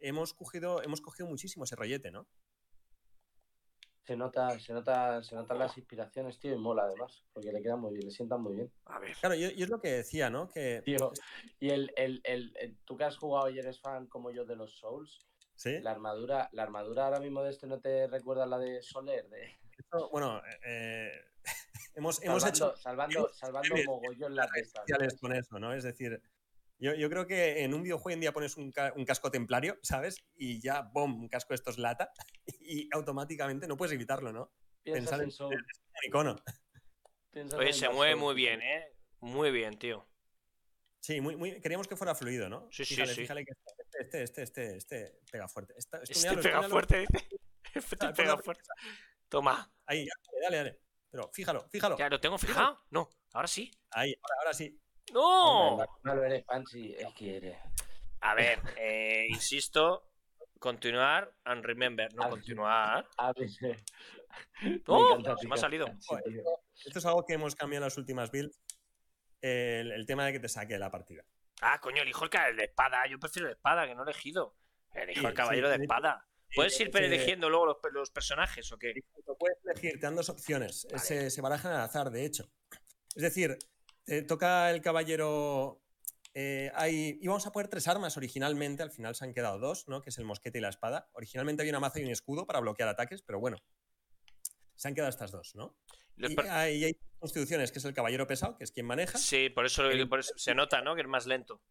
hemos 0.00 0.34
cogido, 0.34 0.82
hemos 0.82 1.00
cogido 1.00 1.26
muchísimo 1.28 1.64
ese 1.64 1.76
rollete, 1.76 2.10
¿no? 2.10 2.26
Se 4.06 4.16
nota, 4.16 4.56
se 4.60 4.72
nota, 4.72 5.20
se 5.24 5.34
notan 5.34 5.58
las 5.58 5.76
inspiraciones, 5.76 6.38
tío, 6.38 6.54
y 6.54 6.58
mola 6.58 6.84
además, 6.84 7.24
porque 7.32 7.50
le 7.52 7.60
quedan 7.60 7.80
muy 7.80 7.92
bien, 7.94 8.04
le 8.06 8.12
sientan 8.12 8.40
muy 8.40 8.54
bien. 8.54 8.72
A 8.84 9.00
ver. 9.00 9.16
Claro, 9.18 9.34
yo, 9.34 9.50
yo 9.50 9.64
es 9.64 9.68
lo 9.70 9.80
que 9.80 9.90
decía, 9.90 10.30
¿no? 10.30 10.48
Que 10.48 10.80
Tío, 10.84 11.12
y 11.58 11.70
el, 11.70 11.92
el, 11.96 12.20
el, 12.22 12.56
el- 12.60 12.76
tú 12.84 12.96
que 12.96 13.02
has 13.02 13.16
jugado 13.16 13.50
y 13.50 13.58
eres 13.58 13.80
fan 13.80 14.06
como 14.06 14.30
yo 14.30 14.44
de 14.44 14.54
los 14.54 14.78
Souls, 14.78 15.26
sí. 15.56 15.80
la 15.80 15.90
armadura, 15.90 16.48
la 16.52 16.62
armadura 16.62 17.06
ahora 17.06 17.18
mismo 17.18 17.42
de 17.42 17.50
este 17.50 17.66
no 17.66 17.80
te 17.80 18.06
recuerda 18.06 18.46
la 18.46 18.58
de 18.58 18.80
Soler, 18.80 19.28
de 19.28 19.56
Esto, 19.76 20.08
bueno, 20.10 20.40
eh, 20.64 21.10
hemos, 21.96 22.22
hemos 22.22 22.42
salvando, 22.42 22.68
hecho 22.70 22.76
salvando, 22.76 23.28
salvando 23.34 23.74
mogollón 23.86 24.36
las 24.36 24.48
con 25.20 25.32
eso, 25.32 25.58
¿no? 25.58 25.74
Es 25.74 25.82
decir, 25.82 26.22
yo, 26.78 26.94
yo 26.94 27.08
creo 27.10 27.26
que 27.26 27.62
en 27.62 27.74
un 27.74 27.82
videojuego 27.82 28.08
hoy 28.08 28.14
en 28.14 28.20
día 28.20 28.32
pones 28.32 28.56
un, 28.56 28.70
ca- 28.72 28.92
un 28.96 29.04
casco 29.04 29.30
templario, 29.30 29.78
¿sabes? 29.82 30.24
Y 30.36 30.60
ya, 30.60 30.82
¡bom! 30.82 31.20
Un 31.22 31.28
casco 31.28 31.50
de 31.50 31.56
estos 31.56 31.78
lata 31.78 32.10
y 32.60 32.88
automáticamente 32.92 33.66
no 33.66 33.76
puedes 33.76 33.92
evitarlo, 33.94 34.32
¿no? 34.32 34.52
Piensas 34.82 35.02
pensar 35.04 35.20
en 35.20 35.24
en- 35.26 35.30
Souls. 35.32 35.56
Un 35.56 36.08
icono. 36.08 36.36
piensas 37.30 37.58
Oye, 37.58 37.68
en 37.68 37.74
se 37.74 37.88
mueve 37.88 38.14
muy 38.16 38.34
bien, 38.34 38.62
¿eh? 38.62 38.92
Muy 39.20 39.50
bien, 39.50 39.78
tío. 39.78 40.06
Sí, 41.00 41.20
muy, 41.20 41.36
muy, 41.36 41.60
queríamos 41.60 41.86
que 41.86 41.96
fuera 41.96 42.14
fluido, 42.14 42.48
¿no? 42.48 42.68
Sí, 42.72 42.84
sí, 42.84 42.94
fíjale, 42.96 43.14
sí. 43.14 43.20
fíjale 43.22 43.44
que 43.44 43.52
este, 43.52 44.22
este, 44.22 44.42
este, 44.42 44.42
este, 44.42 44.76
este 44.76 45.20
pega 45.30 45.46
fuerte. 45.48 45.74
Esta- 45.76 46.00
Este 46.02 46.36
pega 46.36 46.62
fuerte, 46.68 47.00
dice. 47.00 47.28
Este 47.74 47.96
pega 48.14 48.36
fuerte. 48.38 48.62
Toma. 49.28 49.72
Ahí, 49.86 50.06
dale, 50.06 50.42
dale, 50.42 50.56
dale. 50.56 50.80
Pero 51.10 51.30
fíjalo, 51.32 51.68
fíjalo. 51.68 51.96
¿Ya 51.98 52.08
lo 52.08 52.20
tengo 52.20 52.38
fijado? 52.38 52.84
No, 52.90 53.08
ahora 53.32 53.46
sí. 53.48 53.70
Ahí, 53.90 54.14
ahora, 54.22 54.34
ahora 54.40 54.54
sí. 54.54 54.80
¡No! 55.12 55.68
Hombre, 55.74 55.86
No 56.02 56.14
lo 56.14 56.24
eres, 56.24 56.44
Pansy, 56.44 56.94
es 56.98 57.12
que 57.14 57.36
eres. 57.36 57.58
A 58.20 58.34
ver, 58.34 58.58
eh, 58.76 59.26
insisto, 59.28 60.10
continuar 60.58 61.32
and 61.44 61.64
remember, 61.64 62.12
no 62.14 62.22
Ah, 62.22 62.26
sí. 62.26 62.30
continuar. 62.30 63.08
A 63.18 63.32
ver, 63.32 63.48
me 64.62 64.82
¡No! 64.86 65.36
Se 65.38 65.46
me 65.48 65.54
ha 65.54 65.58
salido. 65.58 65.86
Esto 66.84 66.98
es 66.98 67.06
algo 67.06 67.24
que 67.24 67.34
hemos 67.34 67.54
cambiado 67.54 67.84
en 67.84 67.86
las 67.88 67.98
últimas 67.98 68.30
builds. 68.30 68.60
El, 69.40 69.92
el 69.92 70.06
tema 70.06 70.26
de 70.26 70.32
que 70.32 70.40
te 70.40 70.48
saque 70.48 70.78
la 70.78 70.90
partida. 70.90 71.22
Ah, 71.60 71.78
coño, 71.80 72.02
elijo 72.02 72.24
el, 72.24 72.30
el 72.50 72.56
de 72.56 72.64
espada. 72.64 73.06
Yo 73.06 73.18
prefiero 73.18 73.46
el 73.48 73.52
de 73.52 73.56
espada, 73.56 73.86
que 73.86 73.94
no 73.94 74.02
he 74.02 74.10
elegido. 74.10 74.56
Elijo 74.92 75.20
Sí, 75.20 75.26
el 75.26 75.34
caballero 75.34 75.70
sí, 75.70 75.78
de 75.78 75.84
espada. 75.84 76.26
¿Puedes 76.54 76.80
Eh, 76.80 76.84
ir 76.84 76.96
eh, 76.96 77.06
eligiendo 77.06 77.48
luego 77.50 77.66
los, 77.66 77.76
los 77.92 78.10
personajes 78.10 78.70
o 78.72 78.78
qué? 78.78 78.94
Lo 79.26 79.36
puedes 79.36 79.58
elegir, 79.64 79.92
te 79.92 79.98
dan 80.06 80.16
dos 80.16 80.28
opciones. 80.30 80.86
Vale. 80.90 80.98
Se, 80.98 81.30
se 81.30 81.40
barajan 81.42 81.72
al 81.72 81.80
azar, 81.82 82.10
de 82.10 82.24
hecho. 82.24 82.50
Es 83.14 83.22
decir, 83.22 83.56
te 84.06 84.22
toca 84.22 84.70
el 84.70 84.80
caballero. 84.80 85.82
eh, 86.32 86.70
hay, 86.74 87.18
íbamos 87.20 87.46
a 87.46 87.52
poner 87.52 87.68
tres 87.68 87.88
armas 87.88 88.16
originalmente, 88.16 88.82
al 88.82 88.90
final 88.90 89.14
se 89.14 89.24
han 89.24 89.32
quedado 89.34 89.58
dos, 89.58 89.88
¿no? 89.88 90.00
Que 90.02 90.10
es 90.10 90.18
el 90.18 90.24
mosquete 90.24 90.58
y 90.58 90.60
la 90.60 90.68
espada. 90.68 91.08
Originalmente 91.12 91.62
había 91.62 91.72
una 91.72 91.80
maza 91.80 91.98
y 92.00 92.04
un 92.04 92.10
escudo 92.10 92.46
para 92.46 92.60
bloquear 92.60 92.88
ataques, 92.88 93.22
pero 93.22 93.40
bueno. 93.40 93.58
Se 94.74 94.88
han 94.88 94.94
quedado 94.94 95.08
estas 95.10 95.30
dos, 95.32 95.54
¿no? 95.54 95.76
Los 96.16 96.32
Y 96.32 96.36
hay, 96.48 96.84
hay 96.84 96.96
constituciones, 97.18 97.72
que 97.72 97.78
es 97.78 97.84
el 97.86 97.94
caballero 97.94 98.26
pesado, 98.26 98.56
que 98.56 98.64
es 98.64 98.72
quien 98.72 98.84
maneja. 98.86 99.16
Sí, 99.18 99.48
por 99.50 99.64
eso, 99.66 99.88
el- 99.90 100.08
por 100.08 100.20
eso 100.20 100.34
se 100.36 100.54
nota, 100.54 100.82
¿no? 100.82 100.94
Que 100.94 101.00
es 101.02 101.08
más 101.08 101.26
lento. 101.26 101.62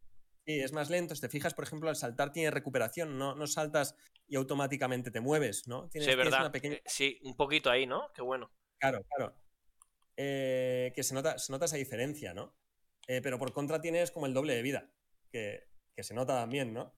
Sí, 0.48 0.60
es 0.60 0.72
más 0.74 0.90
lento. 0.90 1.14
Si 1.16 1.22
te 1.22 1.30
fijas, 1.30 1.54
por 1.54 1.64
ejemplo, 1.66 1.90
al 1.90 1.96
saltar 1.96 2.32
tiene 2.32 2.50
recuperación, 2.52 3.18
no, 3.18 3.36
no 3.36 3.46
saltas 3.48 3.96
y 4.28 4.36
automáticamente 4.36 5.10
te 5.12 5.20
mueves, 5.22 5.68
¿no? 5.68 5.88
Tienes, 5.90 6.10
Sí, 6.10 6.16
verdad. 6.16 6.42
una 6.42 6.52
pequeña 6.52 6.76
Eh, 6.76 6.84
Sí, 6.88 7.20
un 7.24 7.36
poquito 7.36 7.70
ahí, 7.70 7.86
¿no? 7.86 8.12
Qué 8.14 8.22
bueno. 8.24 8.52
Claro, 8.80 9.04
claro. 9.16 9.36
Eh, 10.18 10.92
que 10.96 11.04
se 11.04 11.14
nota, 11.14 11.38
se 11.38 11.52
nota 11.52 11.66
esa 11.66 11.76
diferencia, 11.78 12.34
¿no? 12.34 12.56
Eh, 13.08 13.22
pero 13.22 13.38
por 13.38 13.52
contra 13.54 13.82
tienes 13.82 14.12
como 14.12 14.26
el 14.26 14.34
doble 14.34 14.56
de 14.56 14.62
vida, 14.62 14.90
que, 15.32 15.68
que 15.96 16.04
se 16.04 16.14
nota 16.14 16.36
también, 16.36 16.74
¿no? 16.74 16.96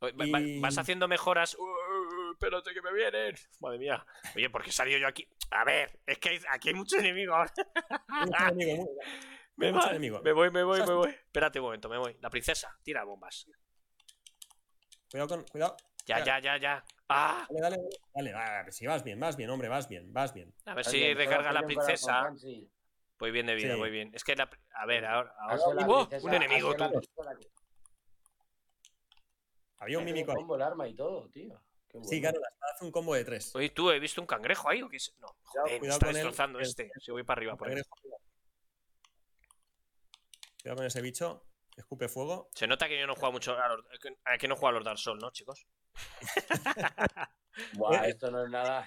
Y- 0.00 0.60
Vas 0.60 0.78
haciendo 0.78 1.08
mejoras. 1.08 1.54
Uh, 1.56 2.32
espérate 2.32 2.72
que 2.72 2.80
me 2.82 2.92
vienen. 2.92 3.34
Madre 3.60 3.78
mía. 3.78 4.06
Oye, 4.36 4.48
¿por 4.48 4.62
qué 4.62 4.70
salido 4.70 4.98
yo 4.98 5.08
aquí? 5.08 5.28
A 5.50 5.64
ver, 5.64 6.00
es 6.06 6.18
que 6.18 6.28
hay- 6.30 6.40
aquí 6.50 6.68
hay 6.68 6.74
muchos 6.74 7.00
enemigos. 7.00 7.50
Mucho 8.08 8.42
enemigo, 8.48 8.76
muy- 8.76 8.88
Me, 9.56 9.72
mucho 9.72 9.90
enemigo. 9.90 10.20
me 10.22 10.30
voy, 10.32 10.52
me 10.52 10.62
voy, 10.62 10.78
me 10.86 10.94
voy. 10.94 11.10
Espérate 11.10 11.58
un 11.58 11.64
momento, 11.66 11.88
me 11.88 11.98
voy. 11.98 12.16
La 12.20 12.30
princesa, 12.30 12.78
tira 12.84 13.02
bombas. 13.02 13.44
Cuidado 15.10 15.28
con. 15.28 15.44
Cuidado. 15.48 15.76
Ya, 16.06 16.20
Ya. 16.20 16.24
ya, 16.24 16.38
ya, 16.40 16.56
ya. 16.58 16.84
Ah, 17.08 17.46
Dale, 17.48 17.60
dale, 17.60 17.88
dale. 18.14 18.32
dale, 18.32 18.72
sí, 18.72 18.86
vas 18.86 19.02
bien, 19.02 19.18
vas 19.18 19.34
bien, 19.36 19.48
hombre, 19.48 19.68
vas 19.68 19.88
bien, 19.88 20.12
vas 20.12 20.34
bien. 20.34 20.52
a 20.66 20.74
ver 20.74 20.84
si 20.84 21.14
recarga 21.14 21.52
la 21.52 21.62
princesa. 21.62 22.30
Voy 23.18 23.30
bien 23.30 23.46
de 23.46 23.54
vida, 23.54 23.72
Sí. 23.74 23.78
voy 23.78 23.90
bien. 23.90 24.10
Es 24.14 24.22
que 24.22 24.36
la. 24.36 24.48
A 24.74 24.86
ver, 24.86 25.04
ahora. 25.06 25.34
Ha 25.38 25.42
ahora- 25.44 25.58
sido 25.58 25.74
la 25.74 25.86
¡Oh! 25.88 26.08
princesa- 26.08 26.26
un 26.26 26.34
enemigo, 26.34 26.74
tú. 26.76 26.84
Había 29.78 29.98
un 29.98 30.04
mímico 30.04 30.34
combo 30.34 30.56
el 30.56 30.62
arma 30.62 30.86
y 30.88 30.94
todo, 30.94 31.28
tío. 31.30 31.60
Qué 31.88 31.98
Sí, 32.04 32.20
claro, 32.20 32.38
la 32.40 32.48
espada 32.48 32.72
hace 32.74 32.84
un 32.84 32.92
combo 32.92 33.14
de 33.14 33.24
tres. 33.24 33.54
Oye, 33.56 33.70
tú, 33.70 33.90
he 33.90 33.98
visto 33.98 34.20
un 34.20 34.26
cangrejo 34.26 34.68
ahí 34.68 34.82
o 34.82 34.88
qué 34.88 34.96
es? 34.96 35.14
No, 35.18 35.28
joder, 35.44 35.72
me 35.72 35.78
cuidado 35.78 35.98
está 35.98 36.12
destrozando 36.12 36.60
este. 36.60 36.90
Si 37.00 37.10
voy 37.10 37.22
para 37.22 37.38
arriba, 37.38 37.56
por 37.56 37.68
ahí. 37.68 37.80
Cuidado 40.62 40.76
con 40.76 40.84
ese 40.86 41.00
bicho, 41.00 41.44
escupe 41.76 42.08
fuego. 42.08 42.50
Se 42.54 42.66
nota 42.66 42.86
que 42.88 42.98
yo 43.00 43.06
no 43.06 43.14
juego 43.14 43.32
mucho 43.32 43.56
a 43.56 43.68
los, 43.68 43.84
a 44.24 44.36
que 44.36 44.46
no 44.48 44.56
juego 44.56 44.68
a 44.68 44.72
los 44.72 44.84
Dark 44.84 44.98
Souls, 44.98 45.22
¿no, 45.22 45.30
chicos? 45.30 45.66
Buah, 47.74 48.06
esto 48.06 48.30
no 48.30 48.44
es 48.44 48.50
nada. 48.50 48.86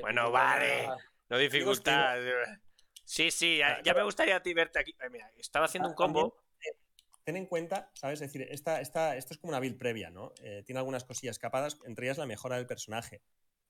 Bueno, 0.00 0.30
vale. 0.30 0.68
no 0.68 0.74
es 0.74 0.86
nada. 0.88 0.96
No 1.28 1.38
dificultad. 1.38 2.18
Sí, 3.04 3.30
sí, 3.30 3.58
ya, 3.58 3.80
ya 3.82 3.94
me 3.94 4.02
gustaría 4.02 4.36
a 4.36 4.42
ti 4.42 4.52
verte 4.52 4.78
aquí. 4.80 4.94
Ay, 4.98 5.10
mira, 5.10 5.30
estaba 5.38 5.66
haciendo 5.66 5.88
un 5.88 5.94
combo. 5.94 6.36
Ten 7.24 7.36
en 7.36 7.46
cuenta, 7.46 7.90
¿sabes? 7.94 8.20
Es 8.20 8.32
decir, 8.32 8.46
esta, 8.50 8.80
esta, 8.80 9.16
esto 9.16 9.34
es 9.34 9.38
como 9.38 9.50
una 9.50 9.58
build 9.58 9.78
previa, 9.78 10.10
¿no? 10.10 10.32
Eh, 10.42 10.62
tiene 10.64 10.78
algunas 10.78 11.02
cosillas 11.04 11.34
escapadas, 11.34 11.76
entre 11.84 12.06
ellas 12.06 12.18
la 12.18 12.26
mejora 12.26 12.54
del 12.56 12.66
personaje. 12.66 13.20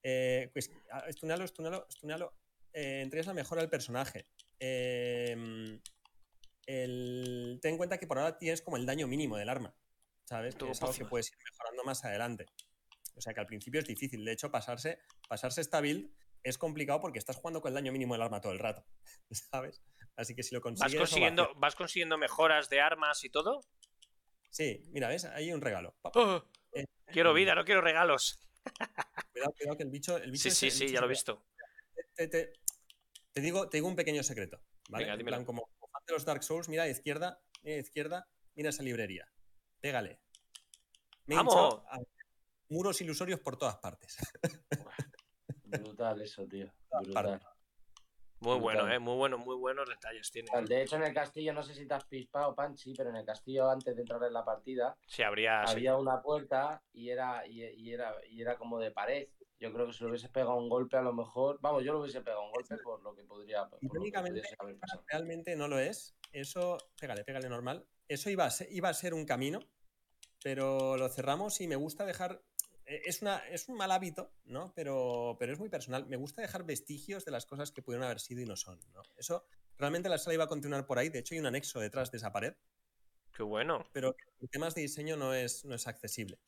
Eh, 0.03 0.51
pues, 0.53 0.71
ah, 0.93 1.05
estunealo, 1.09 1.45
estunealo, 1.45 1.87
estunealo. 1.89 2.35
Eh, 2.75 3.01
entre 3.01 3.19
ellas 3.19 3.29
la 3.29 3.33
mejora 3.35 3.63
del 3.63 3.71
personaje. 3.71 4.27
Eh, 4.61 5.81
el- 6.67 7.59
ten 7.63 7.73
en 7.73 7.77
cuenta 7.79 7.97
que 7.99 8.07
por 8.07 8.19
ahora 8.19 8.39
tienes 8.39 8.61
como 8.61 8.77
el 8.77 8.85
daño 8.85 9.07
mínimo 9.07 9.37
del 9.39 9.49
arma, 9.49 9.75
¿sabes? 10.25 10.55
Que 10.55 10.71
es 10.71 10.83
algo 10.83 10.95
que 10.95 11.05
puedes 11.07 11.31
ir 11.31 11.39
mejorando 11.51 11.85
más 11.85 12.05
adelante. 12.05 12.47
O 13.17 13.21
sea 13.21 13.33
que 13.35 13.41
al 13.41 13.47
principio 13.47 13.81
es 13.81 13.87
difícil. 13.87 14.25
De 14.25 14.33
hecho, 14.33 14.51
pasarse, 14.51 14.99
pasarse 15.29 15.61
esta 15.61 15.81
build 15.81 16.11
es 16.43 16.59
complicado 16.59 17.01
porque 17.01 17.19
estás 17.19 17.37
jugando 17.37 17.61
con 17.61 17.71
el 17.71 17.75
daño 17.75 17.91
mínimo 17.93 18.15
del 18.15 18.23
arma 18.23 18.41
todo 18.41 18.53
el 18.53 18.59
rato, 18.59 18.87
¿sabes? 19.31 19.83
Así 20.17 20.35
que 20.35 20.43
si 20.43 20.55
lo 20.55 20.61
consigues... 20.61 20.93
¿Vas 20.93 21.01
consiguiendo, 21.01 21.43
hacer. 21.45 21.57
¿Vas 21.57 21.75
consiguiendo 21.75 22.19
mejoras 22.19 22.69
de 22.69 22.81
armas 22.81 23.25
y 23.25 23.31
todo? 23.31 23.63
Sí, 24.51 24.83
mira, 24.93 25.09
¿ves? 25.09 25.25
Ahí 25.25 25.47
hay 25.47 25.53
un 25.53 25.61
regalo. 25.61 25.97
Oh, 26.03 26.43
Eh, 26.73 26.85
quiero 27.07 27.33
vida, 27.35 27.55
no 27.55 27.65
quiero 27.65 27.81
regalos. 27.81 28.39
Cuidado, 29.33 29.53
cuidado 29.53 29.77
que 29.77 29.83
el 29.83 29.91
bicho. 29.91 30.17
El 30.17 30.31
bicho 30.31 30.49
Sí, 30.51 30.51
sí, 30.51 30.71
sí, 30.71 30.85
bicho 30.85 30.95
ya 30.95 31.01
lo 31.01 31.07
he 31.07 31.11
visto. 31.11 31.45
Te, 32.15 32.29
te- 32.29 32.53
te 33.33 33.41
digo, 33.41 33.69
te 33.69 33.77
digo 33.79 33.89
un 33.89 33.97
pequeño 33.97 34.23
secreto. 34.23 34.61
¿vale? 34.89 35.05
Venga, 35.05 35.19
En 35.21 35.27
plan, 35.27 35.45
como, 35.45 35.67
como 35.79 35.91
fan 35.93 36.03
de 36.07 36.13
los 36.15 36.25
Dark 36.25 36.43
Souls, 36.43 36.69
mira 36.69 36.85
a 36.85 36.89
izquierda, 36.89 37.43
mira 37.63 37.77
a 37.77 37.81
izquierda, 37.81 38.29
mira 38.55 38.71
esa 38.71 38.83
librería. 38.83 39.31
Pégale. 39.81 40.21
Me 41.27 41.35
he 41.35 41.39
¡Vamos! 41.39 41.55
hinchado 41.55 41.87
muros 42.69 43.01
ilusorios 43.01 43.41
por 43.41 43.57
todas 43.57 43.77
partes. 43.77 44.17
Brutal 45.65 46.21
eso, 46.23 46.47
tío. 46.47 46.73
Brutal. 47.03 47.41
Muy 48.41 48.59
bueno, 48.59 48.93
eh, 48.93 48.99
muy 48.99 49.17
bueno, 49.17 49.39
muy 49.39 49.57
buenos 49.57 49.89
detalles 49.89 50.31
tiene. 50.31 50.51
De 50.69 50.83
hecho, 50.83 50.97
en 50.97 51.05
el 51.05 51.15
castillo, 51.15 51.55
no 51.55 51.63
sé 51.63 51.75
si 51.75 51.87
te 51.87 51.95
has 51.95 52.05
pispado, 52.05 52.55
Panchi, 52.55 52.93
pero 52.95 53.09
en 53.09 53.17
el 53.17 53.25
castillo, 53.25 53.71
antes 53.71 53.97
de 53.97 54.03
entrar 54.03 54.23
en 54.23 54.33
la 54.33 54.45
partida, 54.45 54.97
Sí, 55.07 55.23
habría. 55.23 55.67
Sí. 55.67 55.73
había 55.73 55.97
una 55.97 56.21
puerta 56.21 56.83
y 56.93 57.09
era, 57.09 57.47
y, 57.47 57.65
y 57.65 57.93
era, 57.95 58.15
y 58.29 58.43
era 58.43 58.57
como 58.59 58.79
de 58.79 58.91
pared. 58.91 59.29
Yo 59.59 59.73
creo 59.73 59.87
que 59.87 59.95
si 59.95 60.05
lo 60.05 60.11
hubiese 60.11 60.29
pegado 60.29 60.57
un 60.57 60.69
golpe, 60.69 60.99
a 60.99 61.03
lo 61.03 61.15
mejor. 61.15 61.59
Vamos, 61.63 61.83
yo 61.83 61.95
lo 61.95 62.01
hubiese 62.01 62.21
pegado 62.21 62.43
un 62.45 62.53
golpe 62.53 62.77
por 62.85 63.03
lo 63.03 63.15
que 63.15 63.25
podría. 63.25 63.65
Por 63.65 63.79
lo 63.83 63.89
que 63.89 63.97
Irónicamente, 63.97 64.41
pudiese 64.41 64.57
haber 64.59 64.79
pasado. 64.79 65.05
Realmente 65.09 65.57
no 65.57 65.67
lo 65.67 65.79
es. 65.79 66.15
Eso, 66.31 66.77
pégale, 67.01 67.25
pégale 67.25 67.49
normal. 67.49 67.87
Eso 68.07 68.29
iba 68.29 68.45
a 68.45 68.51
ser, 68.51 68.69
iba 68.71 68.91
a 68.91 68.95
ser 68.95 69.15
un 69.15 69.25
camino, 69.25 69.61
pero 70.43 70.99
lo 70.99 71.09
cerramos 71.09 71.59
y 71.63 71.69
me 71.69 71.77
gusta 71.77 72.05
dejar. 72.05 72.43
Eh, 72.87 73.03
Es, 73.05 73.23
una, 73.23 73.39
es 73.51 73.69
un 73.69 73.77
mal 73.77 73.91
hábito, 73.93 74.33
¿no? 74.45 74.73
Pero, 74.75 75.37
pero 75.39 75.53
es 75.53 75.59
muy 75.59 75.69
personal. 75.69 76.07
Me 76.07 76.17
gusta 76.17 76.43
dejar 76.43 76.65
vestigios 76.65 77.25
de 77.25 77.31
las 77.33 77.47
cosas 77.47 77.71
que 77.73 77.83
pudieron 77.83 78.05
haber 78.05 78.21
sido 78.21 78.41
y 78.43 78.47
no 78.47 78.57
son, 78.57 78.81
¿no? 78.93 79.03
Eso, 79.17 79.47
realmente 79.79 80.09
la 80.09 80.19
sala 80.19 80.35
iba 80.35 80.45
a 80.45 80.49
continuar 80.49 80.87
por 80.87 80.99
ahí. 80.99 81.09
De 81.09 81.19
hecho, 81.21 81.35
hay 81.35 81.41
un 81.41 81.47
anexo 81.47 81.81
detrás 81.81 82.11
de 82.11 82.19
esa 82.19 82.33
pared, 82.33 82.55
Qué 83.33 83.43
bueno. 83.43 83.85
pero 83.93 84.17
en 84.41 84.49
temas 84.49 84.75
de 84.75 84.81
diseño 84.83 85.17
no 85.17 85.35
es, 85.35 85.65
no 85.65 85.75
es 85.75 85.87
accesible. 85.87 86.39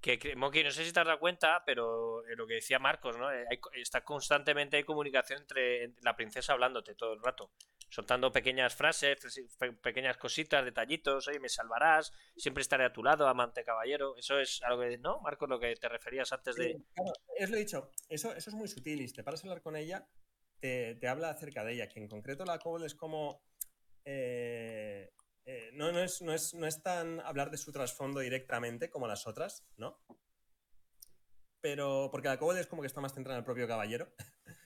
Que, 0.00 0.18
que- 0.18 0.34
Monkey, 0.36 0.64
no 0.64 0.70
sé 0.72 0.84
si 0.84 0.92
te 0.92 1.00
has 1.00 1.06
dado 1.06 1.20
cuenta, 1.20 1.62
pero 1.64 2.26
eh, 2.26 2.34
lo 2.36 2.46
que 2.46 2.54
decía 2.54 2.78
Marcos, 2.80 3.16
¿no? 3.16 3.32
Eh, 3.32 3.44
hay 3.48 3.58
está 3.80 4.04
constantemente 4.04 4.76
hay 4.76 4.82
comunicación 4.84 5.40
entre 5.42 5.84
entre 5.84 6.02
la 6.02 6.16
princesa 6.16 6.52
hablándote 6.54 6.94
todo 6.96 7.12
el 7.14 7.22
rato. 7.22 7.52
Soltando 7.92 8.32
pequeñas 8.32 8.74
frases, 8.74 9.18
pe- 9.58 9.74
pequeñas 9.74 10.16
cositas, 10.16 10.64
detallitos, 10.64 11.28
oye, 11.28 11.38
me 11.38 11.50
salvarás, 11.50 12.10
siempre 12.38 12.62
estaré 12.62 12.86
a 12.86 12.92
tu 12.94 13.04
lado, 13.04 13.28
amante 13.28 13.64
caballero. 13.64 14.16
Eso 14.16 14.40
es 14.40 14.62
algo 14.62 14.80
que, 14.80 14.96
¿no? 14.96 15.20
Marcos, 15.20 15.46
lo 15.46 15.60
que 15.60 15.76
te 15.76 15.90
referías 15.90 16.32
antes 16.32 16.56
de. 16.56 16.80
Claro, 16.94 17.12
es 17.36 17.50
lo 17.50 17.56
dicho. 17.58 17.90
Eso, 18.08 18.34
eso 18.34 18.48
es 18.48 18.56
muy 18.56 18.66
sutil 18.68 19.02
y 19.02 19.08
si 19.08 19.14
te 19.14 19.22
paras 19.22 19.44
a 19.44 19.46
hablar 19.46 19.60
con 19.60 19.76
ella, 19.76 20.08
te, 20.58 21.06
habla 21.06 21.28
acerca 21.28 21.64
de 21.64 21.74
ella. 21.74 21.90
Que 21.90 22.00
en 22.00 22.08
concreto 22.08 22.46
la 22.46 22.58
Cobol 22.58 22.84
es 22.84 22.94
como. 22.94 23.44
eh, 24.06 25.12
eh, 25.44 25.70
no, 25.74 25.92
no, 25.92 25.98
es, 26.00 26.22
no, 26.22 26.32
es, 26.32 26.54
no 26.54 26.66
es 26.66 26.82
tan 26.82 27.20
hablar 27.20 27.50
de 27.50 27.58
su 27.58 27.72
trasfondo 27.72 28.20
directamente 28.20 28.88
como 28.88 29.06
las 29.06 29.26
otras, 29.26 29.66
¿no? 29.76 30.02
pero. 31.60 32.08
Porque 32.10 32.28
la 32.28 32.38
kobold 32.38 32.58
es 32.58 32.66
como 32.66 32.80
que 32.80 32.86
está 32.86 33.02
más 33.02 33.12
centrada 33.12 33.36
en 33.36 33.40
el 33.42 33.44
propio 33.44 33.68
caballero. 33.68 34.14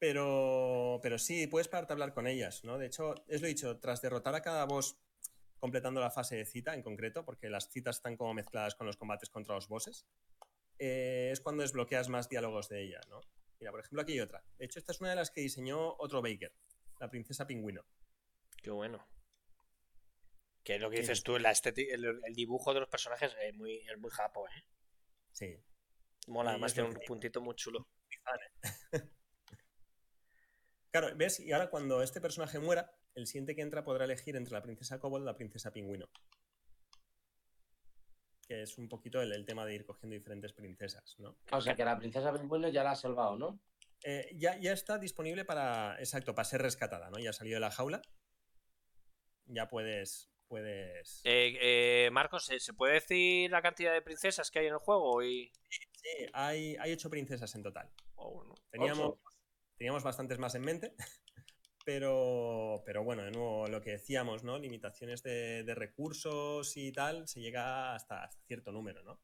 Pero, 0.00 0.98
pero 1.02 1.18
sí, 1.18 1.46
puedes 1.46 1.68
pararte 1.68 1.92
a 1.92 1.94
hablar 1.94 2.14
con 2.14 2.26
ellas, 2.26 2.64
¿no? 2.64 2.78
De 2.78 2.86
hecho, 2.86 3.14
es 3.28 3.42
lo 3.42 3.48
dicho, 3.48 3.78
tras 3.78 4.00
derrotar 4.00 4.34
a 4.34 4.40
cada 4.40 4.64
boss 4.64 4.96
completando 5.58 6.00
la 6.00 6.10
fase 6.10 6.36
de 6.36 6.46
cita 6.46 6.74
en 6.74 6.82
concreto, 6.82 7.26
porque 7.26 7.50
las 7.50 7.68
citas 7.68 7.96
están 7.96 8.16
como 8.16 8.32
mezcladas 8.32 8.74
con 8.74 8.86
los 8.86 8.96
combates 8.96 9.28
contra 9.28 9.54
los 9.54 9.68
bosses, 9.68 10.06
eh, 10.78 11.28
es 11.30 11.40
cuando 11.42 11.62
desbloqueas 11.62 12.08
más 12.08 12.30
diálogos 12.30 12.70
de 12.70 12.82
ella, 12.82 13.00
¿no? 13.10 13.20
Mira, 13.60 13.72
por 13.72 13.80
ejemplo, 13.80 14.00
aquí 14.00 14.12
hay 14.12 14.20
otra. 14.20 14.42
De 14.56 14.64
hecho, 14.64 14.78
esta 14.78 14.92
es 14.92 15.00
una 15.02 15.10
de 15.10 15.16
las 15.16 15.30
que 15.30 15.42
diseñó 15.42 15.96
otro 15.98 16.22
Baker, 16.22 16.56
la 16.98 17.10
princesa 17.10 17.46
pingüino. 17.46 17.84
Qué 18.56 18.70
bueno. 18.70 19.06
Que 20.64 20.76
es 20.76 20.80
lo 20.80 20.88
que 20.88 21.00
dices 21.00 21.22
tú, 21.22 21.38
la 21.38 21.50
estética, 21.50 21.94
el, 21.94 22.22
el, 22.24 22.34
dibujo 22.34 22.72
de 22.72 22.80
los 22.80 22.88
personajes 22.88 23.36
es 23.42 23.54
muy, 23.54 23.76
es 23.76 23.98
muy 23.98 24.10
japo, 24.10 24.48
¿eh? 24.48 24.64
Sí. 25.32 25.58
Mola, 26.26 26.50
además 26.52 26.72
tiene 26.72 26.88
un 26.88 26.98
puntito 27.06 27.42
muy 27.42 27.54
chulo. 27.54 27.86
Claro, 30.90 31.14
¿ves? 31.16 31.40
Y 31.40 31.52
ahora 31.52 31.70
cuando 31.70 32.02
este 32.02 32.20
personaje 32.20 32.58
muera, 32.58 32.92
el 33.14 33.26
siguiente 33.26 33.54
que 33.54 33.62
entra 33.62 33.84
podrá 33.84 34.04
elegir 34.04 34.36
entre 34.36 34.54
la 34.54 34.62
princesa 34.62 34.98
Kobold 34.98 35.24
y 35.24 35.26
la 35.26 35.36
princesa 35.36 35.72
Pingüino. 35.72 36.08
Que 38.46 38.62
es 38.62 38.78
un 38.78 38.88
poquito 38.88 39.22
el, 39.22 39.32
el, 39.32 39.44
tema 39.44 39.64
de 39.64 39.74
ir 39.74 39.84
cogiendo 39.84 40.14
diferentes 40.14 40.52
princesas, 40.52 41.16
¿no? 41.18 41.36
O 41.52 41.60
sea 41.60 41.76
que 41.76 41.84
la 41.84 41.96
princesa 41.96 42.32
Pingüino 42.32 42.68
ya 42.68 42.82
la 42.82 42.92
ha 42.92 42.96
salvado, 42.96 43.36
¿no? 43.36 43.60
Eh, 44.02 44.34
ya, 44.36 44.58
ya 44.58 44.72
está 44.72 44.98
disponible 44.98 45.44
para. 45.44 45.96
Exacto, 45.98 46.34
para 46.34 46.44
ser 46.44 46.62
rescatada, 46.62 47.10
¿no? 47.10 47.18
Ya 47.18 47.30
ha 47.30 47.34
salido 47.34 47.56
de 47.56 47.60
la 47.60 47.70
jaula. 47.70 48.02
Ya 49.46 49.68
puedes. 49.68 50.30
Puedes. 50.48 51.20
Eh, 51.24 51.56
eh, 51.60 52.10
Marcos, 52.10 52.50
¿se 52.58 52.74
puede 52.74 52.94
decir 52.94 53.50
la 53.52 53.62
cantidad 53.62 53.92
de 53.92 54.02
princesas 54.02 54.50
que 54.50 54.58
hay 54.58 54.66
en 54.66 54.72
el 54.72 54.78
juego? 54.78 55.22
Y... 55.22 55.52
Sí, 55.68 56.26
hay, 56.32 56.76
hay 56.80 56.92
ocho 56.92 57.08
princesas 57.08 57.54
en 57.54 57.62
total. 57.62 57.88
Oh, 58.16 58.32
bueno. 58.32 58.54
Teníamos, 58.70 59.18
teníamos 59.80 60.02
bastantes 60.02 60.38
más 60.38 60.54
en 60.54 60.60
mente, 60.60 60.94
pero, 61.86 62.82
pero 62.84 63.02
bueno, 63.02 63.22
de 63.22 63.30
nuevo, 63.30 63.66
lo 63.66 63.80
que 63.80 63.92
decíamos, 63.92 64.44
¿no? 64.44 64.58
Limitaciones 64.58 65.22
de, 65.22 65.64
de 65.64 65.74
recursos 65.74 66.76
y 66.76 66.92
tal, 66.92 67.26
se 67.26 67.40
llega 67.40 67.94
hasta, 67.94 68.24
hasta, 68.24 68.42
cierto 68.42 68.72
número, 68.72 69.02
¿no? 69.02 69.18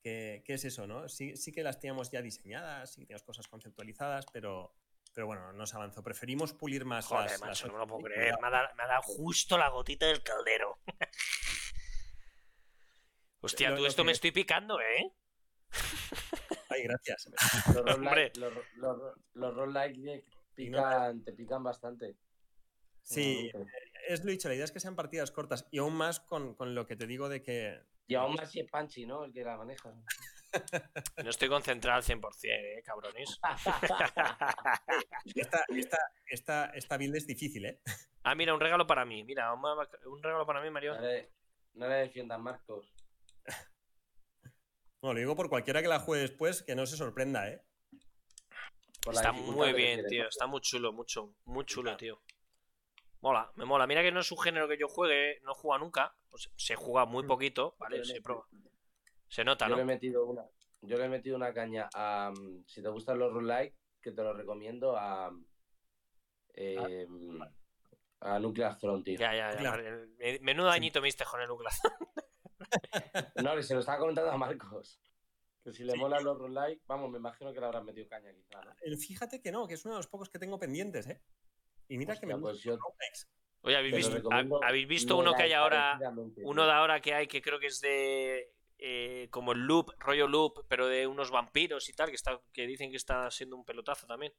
¿Qué, 0.00 0.42
¿Qué, 0.46 0.54
es 0.54 0.64
eso, 0.64 0.86
no? 0.86 1.10
Sí, 1.10 1.36
sí 1.36 1.52
que 1.52 1.62
las 1.62 1.78
teníamos 1.78 2.10
ya 2.10 2.22
diseñadas, 2.22 2.94
sí 2.94 3.02
que 3.02 3.08
teníamos 3.08 3.24
cosas 3.24 3.48
conceptualizadas, 3.48 4.24
pero, 4.32 4.74
pero 5.12 5.26
bueno, 5.26 5.52
no 5.52 5.66
se 5.66 5.76
avanzó. 5.76 6.02
Preferimos 6.02 6.54
pulir 6.54 6.86
más 6.86 7.04
Joder, 7.04 7.32
las, 7.32 7.40
macho, 7.42 7.66
las... 7.66 7.72
no 7.74 7.80
lo 7.80 7.86
puedo 7.86 8.04
creer. 8.04 8.34
Me 8.40 8.46
ha, 8.46 8.50
dado, 8.50 8.68
me 8.76 8.82
ha 8.82 8.86
dado 8.86 9.02
justo 9.02 9.58
la 9.58 9.68
gotita 9.68 10.06
del 10.06 10.22
caldero. 10.22 10.78
Hostia, 13.42 13.76
tú 13.76 13.84
esto 13.84 14.04
que- 14.04 14.06
me 14.06 14.12
estoy 14.12 14.30
picando, 14.30 14.80
¿eh? 14.80 15.12
Gracias. 16.84 17.28
Los 17.74 17.94
Hombre. 17.94 18.32
roguelike- 18.32 18.36
los, 18.38 18.52
los, 18.76 19.14
los 19.34 19.54
roguelike 19.54 20.24
pican, 20.54 21.22
te 21.24 21.32
pican 21.32 21.62
bastante. 21.62 22.16
Sí, 23.02 23.50
Normalmente. 23.52 23.82
es 24.08 24.24
lo 24.24 24.30
dicho, 24.32 24.48
la 24.48 24.54
idea 24.56 24.64
es 24.64 24.72
que 24.72 24.80
sean 24.80 24.96
partidas 24.96 25.30
cortas 25.30 25.66
y 25.70 25.78
aún 25.78 25.94
más 25.94 26.18
con, 26.20 26.54
con 26.54 26.74
lo 26.74 26.86
que 26.86 26.96
te 26.96 27.06
digo 27.06 27.28
de 27.28 27.40
que 27.42 27.80
Y 28.08 28.14
aún 28.16 28.34
más 28.34 28.50
si 28.50 28.58
es 28.60 28.68
Panchi, 28.68 29.06
¿no? 29.06 29.24
El 29.24 29.32
que 29.32 29.44
la 29.44 29.56
maneja. 29.56 29.92
No 31.22 31.28
estoy 31.30 31.48
concentrado 31.50 31.98
al 31.98 32.02
100%, 32.02 32.20
¿eh, 32.44 32.82
cabrones? 32.84 33.38
esta, 35.34 35.64
esta, 35.68 35.98
esta, 36.26 36.64
esta 36.66 36.96
build 36.96 37.16
es 37.16 37.26
difícil, 37.26 37.66
¿eh? 37.66 37.80
ah, 38.22 38.34
mira, 38.34 38.54
un 38.54 38.60
regalo 38.60 38.86
para 38.86 39.04
mí. 39.04 39.22
Mira, 39.24 39.52
un, 39.52 39.62
un 39.64 40.22
regalo 40.22 40.46
para 40.46 40.62
mí, 40.62 40.70
Mario. 40.70 40.94
No 40.94 41.00
le, 41.02 41.30
no 41.74 41.88
le 41.88 41.94
defiendas, 41.96 42.40
Marcos. 42.40 42.90
Bueno, 45.06 45.14
lo 45.14 45.20
digo 45.20 45.36
por 45.36 45.48
cualquiera 45.48 45.80
que 45.82 45.86
la 45.86 46.00
juegue 46.00 46.22
después, 46.22 46.64
que 46.64 46.74
no 46.74 46.84
se 46.84 46.96
sorprenda, 46.96 47.48
¿eh? 47.48 47.62
Está 49.08 49.30
muy 49.30 49.72
bien, 49.72 50.04
tío. 50.08 50.24
¿no? 50.24 50.28
Está 50.28 50.48
muy 50.48 50.60
chulo, 50.60 50.92
mucho. 50.92 51.32
Muy 51.44 51.64
chulo, 51.64 51.90
Claro. 51.90 51.96
tío. 51.96 52.22
Mola, 53.20 53.52
me 53.54 53.64
mola. 53.64 53.86
Mira 53.86 54.02
que 54.02 54.10
no 54.10 54.18
es 54.18 54.32
un 54.32 54.38
género 54.40 54.66
que 54.66 54.76
yo 54.76 54.88
juegue, 54.88 55.38
no 55.44 55.54
juega 55.54 55.78
nunca. 55.78 56.16
Pues 56.28 56.50
se 56.56 56.74
juega 56.74 57.04
muy 57.06 57.22
Mm. 57.22 57.26
poquito, 57.28 57.76
¿vale? 57.78 58.04
Se 58.04 58.20
prueba. 58.20 58.48
Se 59.28 59.44
nota, 59.44 59.68
Yo 59.68 59.76
le 59.76 59.82
he 59.82 59.84
¿no? 59.84 59.92
metido 59.92 60.26
una, 60.26 60.42
yo 60.82 60.98
le 60.98 61.04
he 61.04 61.08
metido 61.08 61.36
una 61.36 61.54
caña 61.54 61.88
a. 61.94 62.32
mm, 62.36 62.64
Si 62.66 62.82
te 62.82 62.88
gustan 62.88 63.20
los 63.20 63.32
roguelike, 63.32 63.76
que 64.02 64.10
te 64.10 64.22
lo 64.24 64.32
recomiendo 64.34 64.96
a. 64.96 65.30
eh, 66.54 67.06
a 68.22 68.40
Nuclear 68.40 68.76
Throne, 68.76 69.04
tío. 69.04 69.20
Ya, 69.20 69.32
ya, 69.36 69.52
ya. 69.52 69.58
Claro. 69.58 69.84
vale. 69.84 70.06
Me- 70.18 70.38
Menudo 70.40 70.66
dañito 70.66 71.00
me 71.00 71.06
diste 71.06 71.24
con 71.24 71.40
el 71.40 71.46
Douglas. 71.46 71.80
No, 73.42 73.62
se 73.62 73.74
lo 73.74 73.80
estaba 73.80 73.98
comentando 73.98 74.30
a 74.30 74.36
Marcos. 74.36 75.00
Que 75.62 75.72
si 75.72 75.84
le 75.84 75.92
Sí. 75.92 75.98
molan 75.98 76.22
los 76.22 76.38
roguelike, 76.38 76.82
vamos, 76.86 77.10
me 77.10 77.18
imagino 77.18 77.52
que 77.52 77.60
le 77.60 77.66
habrás 77.66 77.84
metido 77.84 78.08
caña, 78.08 78.32
quizá, 78.32 78.60
Fíjate 78.98 79.40
que 79.42 79.50
no, 79.50 79.66
que 79.66 79.74
es 79.74 79.84
uno 79.84 79.94
de 79.94 79.98
los 79.98 80.06
pocos 80.06 80.28
que 80.30 80.38
tengo 80.38 80.58
pendientes, 80.58 81.06
¿eh? 81.08 81.20
Y 81.88 81.98
mira 81.98 82.16
que 82.18 82.26
me 82.26 82.38
pues 82.38 82.60
yo-. 82.62 82.78
Oye, 83.62 83.76
¿habéis 83.76 83.96
visto, 83.96 84.30
¿habéis 84.62 84.86
visto 84.86 85.16
uno 85.16 85.34
que 85.34 85.42
hay 85.42 85.52
ahora? 85.52 85.98
Uno 86.44 86.66
de 86.66 86.72
ahora 86.72 87.00
que 87.00 87.14
hay 87.14 87.26
que 87.26 87.42
creo 87.42 87.58
que 87.58 87.66
es 87.66 87.80
de. 87.80 88.52
eh, 88.78 89.28
como 89.30 89.52
el 89.52 89.60
loop, 89.60 89.90
rollo 89.98 90.28
loop, 90.28 90.66
pero 90.68 90.86
de 90.86 91.06
unos 91.06 91.30
vampiros 91.30 91.88
y 91.88 91.94
tal, 91.94 92.10
que, 92.10 92.14
está, 92.16 92.40
que 92.52 92.66
dicen 92.66 92.90
que 92.90 92.96
está 92.96 93.30
siendo 93.30 93.56
un 93.56 93.64
pelotazo 93.64 94.06
también. 94.06 94.32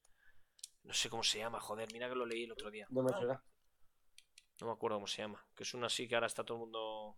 No 0.84 0.94
sé 0.94 1.10
cómo 1.10 1.24
se 1.24 1.40
llama, 1.40 1.60
joder, 1.60 1.92
mira 1.92 2.08
que 2.08 2.16
lo 2.16 2.26
leí 2.26 2.44
el 2.44 2.52
otro 2.52 2.72
día. 2.72 2.88
No 2.90 3.04
me. 3.04 3.12
No 3.12 4.68
me 4.68 4.72
acuerdo 4.72 4.98
cómo 4.98 5.08
se 5.08 5.24
llama. 5.24 5.46
Que 5.56 5.64
es 5.64 5.74
uno 5.74 5.88
así 5.88 6.08
que 6.08 6.16
ahora 6.16 6.28
está 6.28 6.44
todo 6.46 6.58
el 6.58 6.62
mundo. 6.62 7.18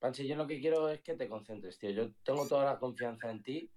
Panchi, 0.00 0.26
yo 0.26 0.34
lo 0.34 0.46
que 0.46 0.58
quiero 0.60 0.88
es 0.88 1.00
que 1.02 1.14
te 1.14 1.28
concentres, 1.28 1.78
tío. 1.78 1.90
Yo 1.90 2.10
tengo 2.24 2.48
toda 2.48 2.64
la 2.64 2.78
confianza 2.78 3.30
en 3.30 3.42
ti, 3.42 3.70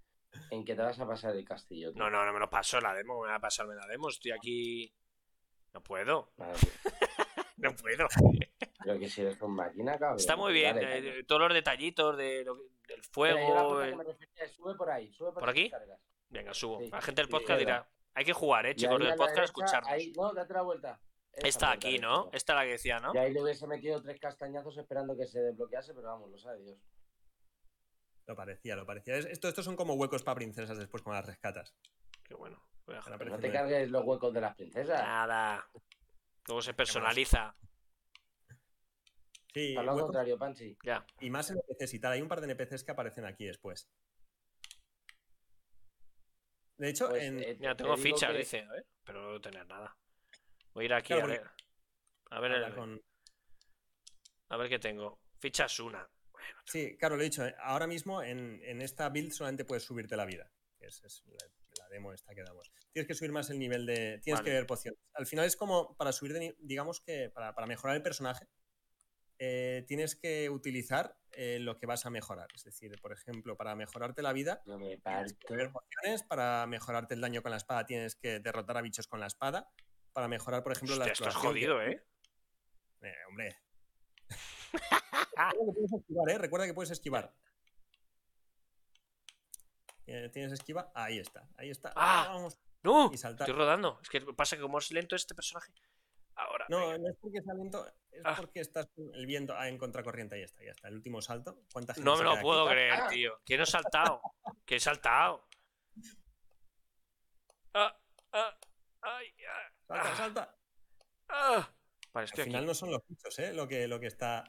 en 0.49 0.63
que 0.63 0.73
te 0.73 0.81
vas 0.81 0.97
a 0.99 1.05
pasar 1.05 1.35
el 1.35 1.45
castillo. 1.45 1.91
tío. 1.91 2.01
No, 2.01 2.09
no, 2.09 2.25
no 2.25 2.33
me 2.33 2.39
lo 2.39 2.49
paso 2.49 2.79
la 2.79 2.93
demo, 2.95 3.21
me 3.21 3.27
va 3.27 3.35
a 3.35 3.39
pasarme 3.41 3.75
la 3.75 3.85
demo. 3.87 4.09
Estoy 4.09 4.31
aquí. 4.31 4.93
No 5.73 5.81
puedo, 5.83 6.31
no 7.57 7.75
puedo. 7.75 8.07
Pero 8.83 8.99
que 8.99 9.09
si 9.09 9.21
eres 9.21 9.37
con 9.37 9.51
máquina, 9.51 9.97
cabrón. 9.97 10.19
Está 10.19 10.35
muy 10.35 10.53
bien, 10.53 10.75
Dale, 10.75 11.19
eh, 11.19 11.23
todos 11.23 11.41
los 11.41 11.53
detallitos 11.53 12.15
de 12.15 12.43
lo 12.45 12.55
del 12.87 13.03
fuego. 13.03 13.81
eh, 13.81 13.91
refería 13.95 14.47
Sube 14.47 14.75
por 14.75 14.89
ahí, 14.89 15.11
sube 15.11 15.31
por, 15.31 15.41
¿Por 15.41 15.49
aquí? 15.49 15.69
cargas. 15.69 15.99
Venga, 16.29 16.53
subo. 16.53 16.79
Sí, 16.79 16.89
La 16.89 17.01
gente 17.01 17.21
del 17.21 17.29
podcast 17.29 17.59
dirá. 17.59 17.87
Hay 18.13 18.23
que 18.25 18.33
jugar, 18.33 18.65
eh, 18.67 18.75
chicos, 18.75 18.99
del 18.99 19.15
podcast, 19.15 19.45
escucharnos. 19.45 19.91
Ahí, 19.91 20.13
no, 20.15 20.31
date 20.33 20.53
la 20.53 20.61
vuelta. 20.61 20.99
Vuelta, 21.41 21.71
aquí, 21.71 21.97
¿no? 21.99 22.29
Esta 22.31 22.53
es 22.53 22.57
la 22.57 22.63
que 22.63 22.71
decía, 22.71 22.99
¿no? 22.99 23.13
Y 23.13 23.17
ahí 23.17 23.33
le 23.33 23.41
hubiese 23.41 23.65
metido 23.67 24.01
tres 24.01 24.19
castañazos 24.19 24.77
esperando 24.77 25.17
que 25.17 25.25
se 25.25 25.39
desbloquease, 25.41 25.93
pero 25.93 26.07
vamos, 26.07 26.29
lo 26.29 26.37
sabe 26.37 26.61
Dios. 26.61 26.77
Lo 28.27 28.35
parecía, 28.35 28.75
lo 28.75 28.85
parecía. 28.85 29.15
Es- 29.17 29.25
Esto, 29.25 29.47
estos 29.47 29.65
son 29.65 29.75
como 29.75 29.95
huecos 29.95 30.23
para 30.23 30.35
princesas 30.35 30.77
después 30.77 31.01
con 31.03 31.13
las 31.13 31.25
rescatas. 31.25 31.75
Qué 32.23 32.35
bueno. 32.35 32.63
Voy 32.85 32.95
a- 32.95 32.99
Ahora 32.99 33.17
Pero 33.17 33.31
no 33.31 33.39
te 33.39 33.51
cargues 33.51 33.89
los 33.89 34.05
huecos 34.05 34.33
de 34.33 34.41
las 34.41 34.55
princesas. 34.55 35.01
Nada. 35.01 35.67
Luego 36.47 36.61
se 36.61 36.73
personaliza. 36.73 37.55
Sí, 39.53 39.73
Para 39.75 39.85
lo 39.87 39.91
huecos 39.93 40.07
contrario, 40.07 40.37
Panchi. 40.37 40.77
Ya. 40.83 41.05
y 41.19 41.29
más 41.29 41.49
NPCs 41.51 41.93
y 41.95 41.99
tal. 41.99 42.13
Hay 42.13 42.21
un 42.21 42.27
par 42.27 42.41
de 42.41 42.45
NPCs 42.51 42.83
que 42.83 42.91
aparecen 42.91 43.25
aquí 43.25 43.45
después. 43.45 43.89
De 46.77 46.89
hecho, 46.89 47.09
Pues, 47.09 47.23
en, 47.23 47.39
eh, 47.39 47.55
Mira, 47.59 47.75
te 47.75 47.83
tengo 47.83 47.97
fichas, 47.97 48.31
que- 48.31 48.37
dice. 48.37 48.61
A 48.61 48.71
ver, 48.71 48.85
pero 49.03 49.21
no 49.21 49.27
debo 49.27 49.41
tener 49.41 49.65
nada. 49.67 49.95
Voy 50.73 50.83
a 50.83 50.85
ir 50.85 50.93
aquí 50.93 51.07
Claro, 51.13 51.23
a 51.25 51.27
ver. 51.27 51.49
A 52.31 52.39
ver, 52.39 52.51
habla 52.53 52.67
el- 52.67 52.75
con- 52.75 53.01
a 54.49 54.57
ver 54.57 54.69
qué 54.69 54.79
tengo. 54.79 55.19
Fichas 55.39 55.79
una. 55.79 56.07
Sí, 56.65 56.95
claro, 56.97 57.15
lo 57.15 57.21
he 57.21 57.25
dicho. 57.25 57.45
eh, 57.45 57.55
Ahora 57.59 57.87
mismo 57.87 58.21
en, 58.21 58.61
en 58.63 58.81
esta 58.81 59.09
build 59.09 59.31
solamente 59.31 59.65
puedes 59.65 59.83
subirte 59.83 60.15
la 60.15 60.25
vida. 60.25 60.49
que 60.79 60.87
Es, 60.87 61.03
es 61.03 61.23
la, 61.25 61.47
la 61.83 61.89
demo 61.89 62.13
esta 62.13 62.33
que 62.35 62.43
damos. 62.43 62.71
Tienes 62.91 63.07
que 63.07 63.13
subir 63.15 63.31
más 63.31 63.49
el 63.49 63.59
nivel 63.59 63.85
de. 63.85 64.19
Tienes 64.23 64.39
Vale. 64.41 64.49
que 64.51 64.55
ver 64.55 64.65
pociones. 64.67 64.99
Al 65.13 65.25
final 65.25 65.45
es 65.45 65.55
como 65.55 65.95
para 65.95 66.11
subir 66.11 66.33
de 66.33 66.55
Digamos 66.59 67.01
que 67.01 67.29
para, 67.29 67.53
para 67.55 67.67
mejorar 67.67 67.95
el 67.97 68.03
personaje. 68.03 68.47
eh, 69.39 69.83
tienes 69.87 70.15
que 70.15 70.49
utilizar 70.49 71.17
eh, 71.31 71.57
lo 71.59 71.77
que 71.77 71.85
vas 71.85 72.05
a 72.05 72.09
mejorar. 72.09 72.47
Es 72.55 72.63
decir, 72.63 72.99
por 73.01 73.11
ejemplo, 73.11 73.57
para 73.57 73.75
mejorarte 73.75 74.21
la 74.21 74.31
vida, 74.33 74.61
No 74.65 74.77
me 74.77 74.97
tienes 74.97 75.33
que 75.33 75.47
parto. 75.47 75.47
beber 75.49 75.71
pociones. 75.71 76.23
Para 76.23 76.65
mejorarte 76.67 77.13
el 77.15 77.21
daño 77.21 77.41
con 77.41 77.51
la 77.51 77.57
espada, 77.57 77.85
tienes 77.85 78.15
que 78.15 78.39
derrotar 78.39 78.77
a 78.77 78.81
bichos 78.81 79.07
con 79.07 79.19
la 79.19 79.27
espada. 79.27 79.69
Para 80.13 80.27
mejorar, 80.27 80.63
por 80.63 80.71
ejemplo, 80.71 80.95
la 80.95 81.05
Hostia, 81.05 81.13
esto 81.13 81.29
es 81.29 81.35
que- 81.35 81.41
jodido, 81.41 81.81
¿eh? 81.81 82.03
Eh, 83.01 83.15
hombre. 83.27 83.57
Recuerda 84.71 85.51
que 85.65 85.73
puedes 85.73 85.93
esquivar, 85.93 86.29
¿eh? 86.29 86.37
Recuerda 86.37 86.65
que 86.67 86.73
puedes 86.73 86.91
esquivar. 86.91 87.33
Eh, 90.05 90.29
¿Tienes 90.33 90.51
esquiva? 90.51 90.91
Ahí 90.93 91.17
está, 91.19 91.47
ahí 91.57 91.69
está. 91.69 91.91
Ah. 91.95 92.25
Vamos. 92.29 92.57
¡No! 92.83 93.09
Y 93.13 93.17
saltar. 93.17 93.47
Estoy 93.47 93.57
rodando. 93.59 93.99
Es 94.01 94.09
que 94.09 94.21
pasa 94.21 94.55
que 94.57 94.61
como 94.61 94.77
es 94.77 94.91
lento 94.91 95.15
este 95.15 95.33
personaje. 95.33 95.71
Ahora. 96.35 96.65
No, 96.69 96.79
venga. 96.89 96.97
no 96.97 97.09
es 97.09 97.15
porque 97.21 97.41
sea 97.41 97.53
lento, 97.53 97.87
es 98.11 98.21
Ah. 98.25 98.35
porque 98.37 98.59
estás 98.59 98.87
con 98.95 99.13
el 99.15 99.25
viento 99.25 99.53
ah, 99.55 99.69
en 99.69 99.77
contracorriente. 99.77 100.35
Ahí 100.35 100.41
está, 100.43 100.63
ya 100.63 100.71
está. 100.71 100.87
El 100.89 100.95
último 100.95 101.21
salto. 101.21 101.63
¿Cuánta 101.71 101.93
gente 101.93 102.05
No 102.09 102.17
me 102.17 102.23
lo 102.23 102.39
puedo 102.41 102.63
aquí? 102.65 102.73
creer, 102.73 102.93
Ah. 102.93 103.07
tío. 103.09 103.39
Que 103.45 103.57
no 103.57 103.63
he 103.63 103.67
saltado. 103.67 104.21
Que 104.65 104.75
he 104.75 104.79
saltado. 104.79 105.47
Ah, 107.75 107.97
ah, 108.33 108.55
ay, 109.01 109.33
ah, 109.49 109.72
Salta, 109.93 110.11
Ah. 110.11 110.15
salta. 110.15 110.57
ah. 111.29 111.69
Vale, 112.13 112.27
Al 112.31 112.43
final 112.43 112.55
aquí. 112.57 112.65
no 112.67 112.73
son 112.73 112.91
los 112.91 113.01
bichos, 113.07 113.39
¿eh? 113.39 113.53
Lo 113.53 113.67
que, 113.67 113.87
lo 113.87 113.99
que 113.99 114.07
está. 114.07 114.43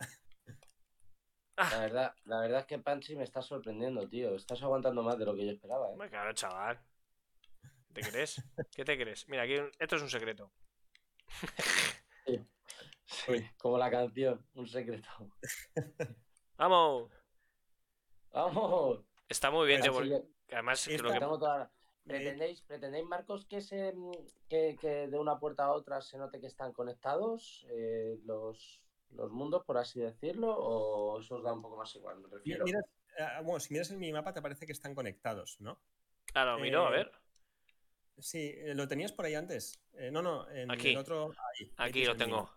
La 1.57 1.79
verdad, 1.79 2.15
la 2.25 2.41
verdad 2.41 2.61
es 2.61 2.67
que 2.67 2.79
Panchi 2.79 3.15
me 3.17 3.25
está 3.25 3.41
sorprendiendo, 3.41 4.09
tío. 4.09 4.35
Estás 4.35 4.63
aguantando 4.63 5.03
más 5.03 5.17
de 5.19 5.25
lo 5.25 5.35
que 5.35 5.47
yo 5.47 5.53
esperaba, 5.53 5.87
¿eh? 5.89 5.93
Hombre, 5.93 6.11
claro, 6.11 6.33
chaval. 6.35 6.79
¿Te 7.93 8.01
crees? 8.03 8.43
¿Qué 8.75 8.85
te 8.85 8.99
crees? 8.99 9.29
Mira, 9.29 9.45
aquí 9.45 9.55
esto 9.79 9.97
es 9.97 10.03
un 10.03 10.11
secreto. 10.11 10.53
Sí, 13.07 13.49
como 13.59 13.79
la 13.79 13.91
canción, 13.91 14.45
un 14.55 14.67
secreto. 14.67 15.09
¡Vamos! 16.57 17.11
¡Vamos! 18.33 19.05
Está 19.29 19.51
muy 19.51 19.67
bien, 19.69 19.83
que 19.83 20.55
además 20.55 20.87
lo 20.89 21.13
que- 21.13 21.19
tengo 21.21 21.39
toda 21.39 21.59
la- 21.59 21.73
¿Pretendéis, 22.07 22.61
¿Pretendéis, 22.63 23.07
Marcos, 23.07 23.47
que, 23.47 23.61
se, 23.61 23.93
mm, 23.93 24.13
que, 24.49 24.77
que 24.81 25.09
de 25.09 25.19
una 25.19 25.39
puerta 25.39 25.65
a 25.65 25.73
otra 25.73 26.01
se 26.03 26.19
note 26.19 26.41
que 26.41 26.47
están 26.47 26.73
conectados 26.73 27.67
eh, 27.71 28.19
los, 28.25 28.81
los 29.11 29.31
mundos, 29.31 29.65
por 29.65 29.79
así 29.79 30.01
decirlo? 30.01 30.55
¿O 30.57 31.21
eso 31.21 31.37
os 31.37 31.43
da 31.43 31.53
un 31.53 31.63
poco 31.63 31.77
más 31.77 31.95
igual? 31.97 32.19
Me 32.21 32.29
mi- 32.29 32.35
refiero. 32.35 32.65
miras- 32.65 32.85
ah, 33.19 33.41
bueno, 33.43 33.59
si 33.61 33.73
miras 33.73 33.91
el 33.91 33.99
minimapa 33.99 34.33
te 34.35 34.43
parece 34.43 34.67
que 34.67 34.73
están 34.73 34.95
conectados, 34.95 35.57
¿no? 35.61 35.81
Lo 36.35 36.59
miro, 36.59 36.87
a 36.87 36.91
eh, 36.91 36.97
ver. 36.97 37.13
Sí, 38.19 38.53
eh, 38.55 38.75
lo 38.75 38.87
tenías 38.87 39.13
por 39.13 39.25
ahí 39.25 39.35
antes. 39.35 39.81
Eh, 39.95 40.11
no, 40.11 40.21
no, 40.23 40.49
en 40.51 40.71
Aquí. 40.71 40.91
el 40.91 40.99
otro. 40.99 41.33
ahí, 41.59 41.73
Aquí 41.79 42.05
lo 42.05 42.17
tengo. 42.17 42.51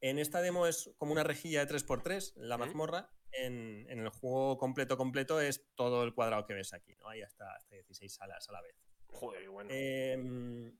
En 0.00 0.18
esta 0.18 0.42
demo 0.42 0.66
es 0.66 0.92
como 0.98 1.12
una 1.12 1.22
rejilla 1.22 1.64
de 1.64 1.72
3x3, 1.72 2.34
la 2.36 2.58
mazmorra. 2.58 3.10
En, 3.36 3.86
en 3.88 3.98
el 3.98 4.08
juego 4.10 4.58
completo, 4.58 4.96
completo 4.96 5.40
es 5.40 5.66
todo 5.74 6.04
el 6.04 6.14
cuadrado 6.14 6.46
que 6.46 6.54
ves 6.54 6.72
aquí, 6.72 6.94
¿no? 6.96 7.08
Hay 7.08 7.22
hasta, 7.22 7.54
hasta 7.54 7.74
16 7.74 8.14
salas 8.14 8.48
a 8.48 8.52
la 8.52 8.62
vez. 8.62 8.76
Joder, 9.08 9.48
bueno. 9.48 9.70
Eh, 9.72 10.72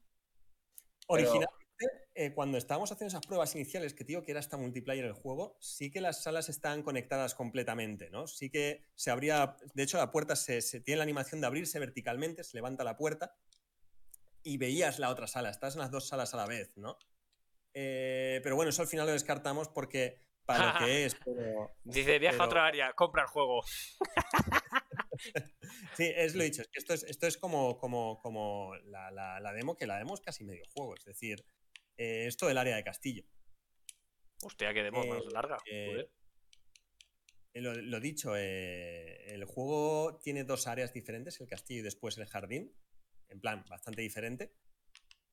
originalmente, 1.07 1.65
eh, 2.15 2.33
cuando 2.33 2.59
estábamos 2.59 2.93
haciendo 2.93 3.09
esas 3.09 3.27
pruebas 3.27 3.55
iniciales, 3.55 3.95
que 3.95 4.05
digo 4.05 4.23
que 4.23 4.31
era 4.31 4.41
hasta 4.41 4.57
multiplayer 4.57 5.05
el 5.05 5.13
juego, 5.13 5.57
sí 5.61 5.91
que 5.91 6.01
las 6.01 6.23
salas 6.23 6.49
estaban 6.49 6.83
conectadas 6.83 7.35
completamente, 7.35 8.11
¿no? 8.11 8.27
Sí 8.27 8.51
que 8.51 8.85
se 8.95 9.11
abría, 9.11 9.57
de 9.75 9.83
hecho 9.83 9.99
la 9.99 10.13
puerta 10.13 10.37
se, 10.37 10.63
se 10.63 10.81
tiene 10.81 10.99
la 10.99 11.05
animación 11.05 11.41
de 11.41 11.47
abrirse 11.47 11.79
verticalmente, 11.79 12.45
se 12.45 12.57
levanta 12.57 12.85
la 12.85 12.97
puerta 12.97 13.37
y 14.43 14.59
veías 14.59 14.99
la 14.99 15.11
otra 15.11 15.27
sala, 15.27 15.51
estás 15.51 15.75
en 15.75 15.81
las 15.81 15.91
dos 15.91 16.07
salas 16.07 16.35
a 16.35 16.37
la 16.37 16.47
vez, 16.47 16.77
¿no? 16.77 16.99
Eh, 17.73 18.41
pero 18.45 18.55
bueno, 18.55 18.71
eso 18.71 18.83
al 18.83 18.89
final 18.89 19.07
lo 19.07 19.13
descartamos 19.13 19.69
porque 19.69 20.24
para 20.45 20.73
lo 20.73 20.79
que 20.87 21.05
es, 21.07 21.15
pero... 21.25 21.75
Dice, 21.85 22.19
viaja 22.19 22.43
a 22.43 22.47
otra 22.47 22.67
área, 22.67 22.93
compra 22.93 23.23
el 23.23 23.29
juego. 23.29 23.63
Sí, 25.97 26.11
es 26.15 26.35
lo 26.35 26.43
dicho, 26.43 26.61
es 26.63 26.69
que 26.69 26.79
esto 26.81 26.93
es, 26.93 27.05
esto 27.05 27.27
es 27.27 27.39
como, 27.39 27.79
como, 27.79 28.19
como 28.21 28.75
la, 28.87 29.11
la- 29.13 29.39
la 29.41 29.53
demo, 29.53 29.77
que 29.77 29.87
la 29.87 29.97
demo 29.99 30.15
es 30.15 30.21
casi 30.21 30.45
medio 30.45 30.65
juego, 30.75 30.95
es 30.97 31.05
decir, 31.05 31.45
eh, 31.97 32.27
esto 32.27 32.49
del 32.49 32.59
área 32.59 32.75
de 32.77 32.83
castillo. 32.85 33.25
Hostia, 34.43 34.75
qué 34.75 34.83
demo 34.83 35.03
Eh, 35.05 35.09
más 35.09 35.25
larga. 35.33 35.57
eh, 35.71 35.87
joder. 35.89 36.11
Eh, 37.55 37.61
Lo, 37.61 37.75
lo 37.75 38.01
dicho, 38.01 38.35
eh, 38.37 39.33
el 39.33 39.45
juego 39.45 40.19
tiene 40.19 40.43
dos 40.45 40.67
áreas 40.67 40.93
diferentes, 40.93 41.41
el 41.41 41.47
castillo 41.49 41.81
y 41.81 41.85
después 41.85 42.19
el 42.19 42.27
jardín, 42.27 42.77
en 43.29 43.41
plan, 43.41 43.65
bastante 43.71 44.03
diferente, 44.03 44.57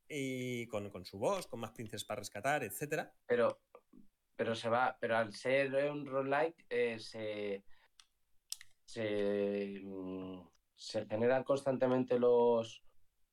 y 0.08 0.68
con, 0.68 0.90
con 0.92 1.06
su 1.06 1.18
boss, 1.18 1.48
con 1.48 1.60
más 1.60 1.72
princesas 1.72 2.06
para 2.06 2.20
rescatar, 2.20 2.64
etcétera. 2.64 3.12
Pero, 3.26 3.60
pero 4.42 4.56
se 4.56 4.70
va, 4.70 4.98
pero 5.00 5.18
al 5.18 5.36
ser 5.36 5.72
un 5.92 6.04
roguelike 6.04 6.66
eh, 6.68 6.98
se, 6.98 7.64
se, 8.86 9.80
mm, 9.84 10.40
se 10.76 11.06
generan 11.06 11.44
constantemente 11.44 12.18
los 12.18 12.82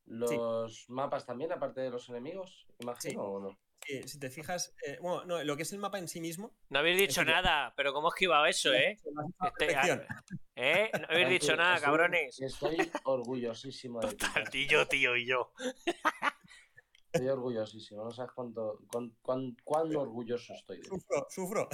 los 0.04 0.84
mapas 0.90 1.24
también, 1.24 1.50
aparte 1.50 1.80
de 1.80 1.88
los 1.88 2.10
enemigos, 2.10 2.66
imagino, 2.78 3.22
o 3.22 3.40
no? 3.40 3.58
Sí, 3.86 4.02
si 4.06 4.18
te 4.18 4.28
fijas, 4.28 4.74
eh, 4.86 4.98
bueno, 5.00 5.24
no, 5.24 5.42
lo 5.44 5.56
que 5.56 5.62
es 5.62 5.72
el 5.72 5.78
mapa 5.78 5.98
en 5.98 6.08
sí 6.08 6.20
mismo... 6.20 6.52
No 6.68 6.80
habéis 6.80 6.98
dicho 6.98 7.22
es 7.22 7.26
que- 7.26 7.32
nada, 7.32 7.72
pero 7.74 7.94
¿cómo 7.94 8.08
he 8.08 8.10
esquivado 8.10 8.44
eso, 8.44 8.72
eh? 8.74 8.92
Este- 8.92 9.10
perfección. 9.66 10.02
¿Eh? 10.56 10.90
No 10.92 11.06
habéis 11.08 11.28
dicho 11.40 11.56
nada, 11.56 11.76
estoy- 11.76 11.86
cabrones. 11.86 12.38
Estoy 12.40 12.90
orgullosísimo 13.04 14.00
de 14.00 14.14
ti. 14.14 14.26
Tío, 14.50 14.86
tío 14.88 15.16
y 15.16 15.24
yo. 15.26 15.52
Estoy 17.12 17.28
orgullosísimo, 17.28 18.04
no 18.04 18.10
sabes 18.10 18.32
cuánto, 18.34 18.80
cuán, 18.90 19.16
cuán- 19.22 19.56
cuán 19.64 19.96
orgulloso 19.96 20.52
estoy 20.54 20.78
de. 20.78 20.84
Sufro, 20.88 21.26
sufro. 21.30 21.68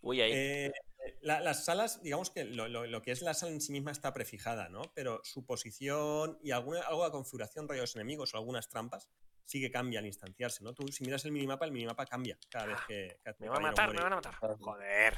Uy, 0.00 0.20
ahí. 0.20 0.32
Eh, 0.34 0.72
la- 1.20 1.40
las 1.40 1.64
salas, 1.64 2.02
digamos 2.02 2.30
que 2.30 2.44
lo, 2.44 2.68
lo- 2.68 2.86
lo 2.86 3.02
que 3.02 3.10
es 3.12 3.22
la 3.22 3.34
sala 3.34 3.52
en 3.52 3.60
sí 3.60 3.72
misma 3.72 3.90
está 3.90 4.12
prefijada, 4.14 4.68
¿no? 4.68 4.82
Pero 4.94 5.20
su 5.24 5.44
posición 5.44 6.38
y 6.42 6.50
alguna, 6.52 6.80
algo 6.82 7.04
de 7.04 7.10
configuración, 7.10 7.68
rollos 7.68 7.94
enemigos 7.96 8.34
o 8.34 8.38
algunas 8.38 8.68
trampas, 8.68 9.10
sí 9.44 9.60
que 9.60 9.70
cambia 9.70 9.98
al 10.00 10.06
instanciarse, 10.06 10.64
¿no? 10.64 10.72
Tú, 10.72 10.88
si 10.88 11.04
miras 11.04 11.24
el 11.26 11.32
minimapa, 11.32 11.66
el 11.66 11.72
minimapa 11.72 12.06
cambia 12.06 12.38
cada 12.50 12.66
vez 12.66 12.78
que. 12.88 13.18
cada 13.22 13.36
me 13.40 13.48
van 13.48 13.58
a 13.58 13.68
matar, 13.68 13.92
me 13.94 14.00
van 14.02 14.12
a 14.12 14.16
matar. 14.16 14.34
Joder. 14.58 15.14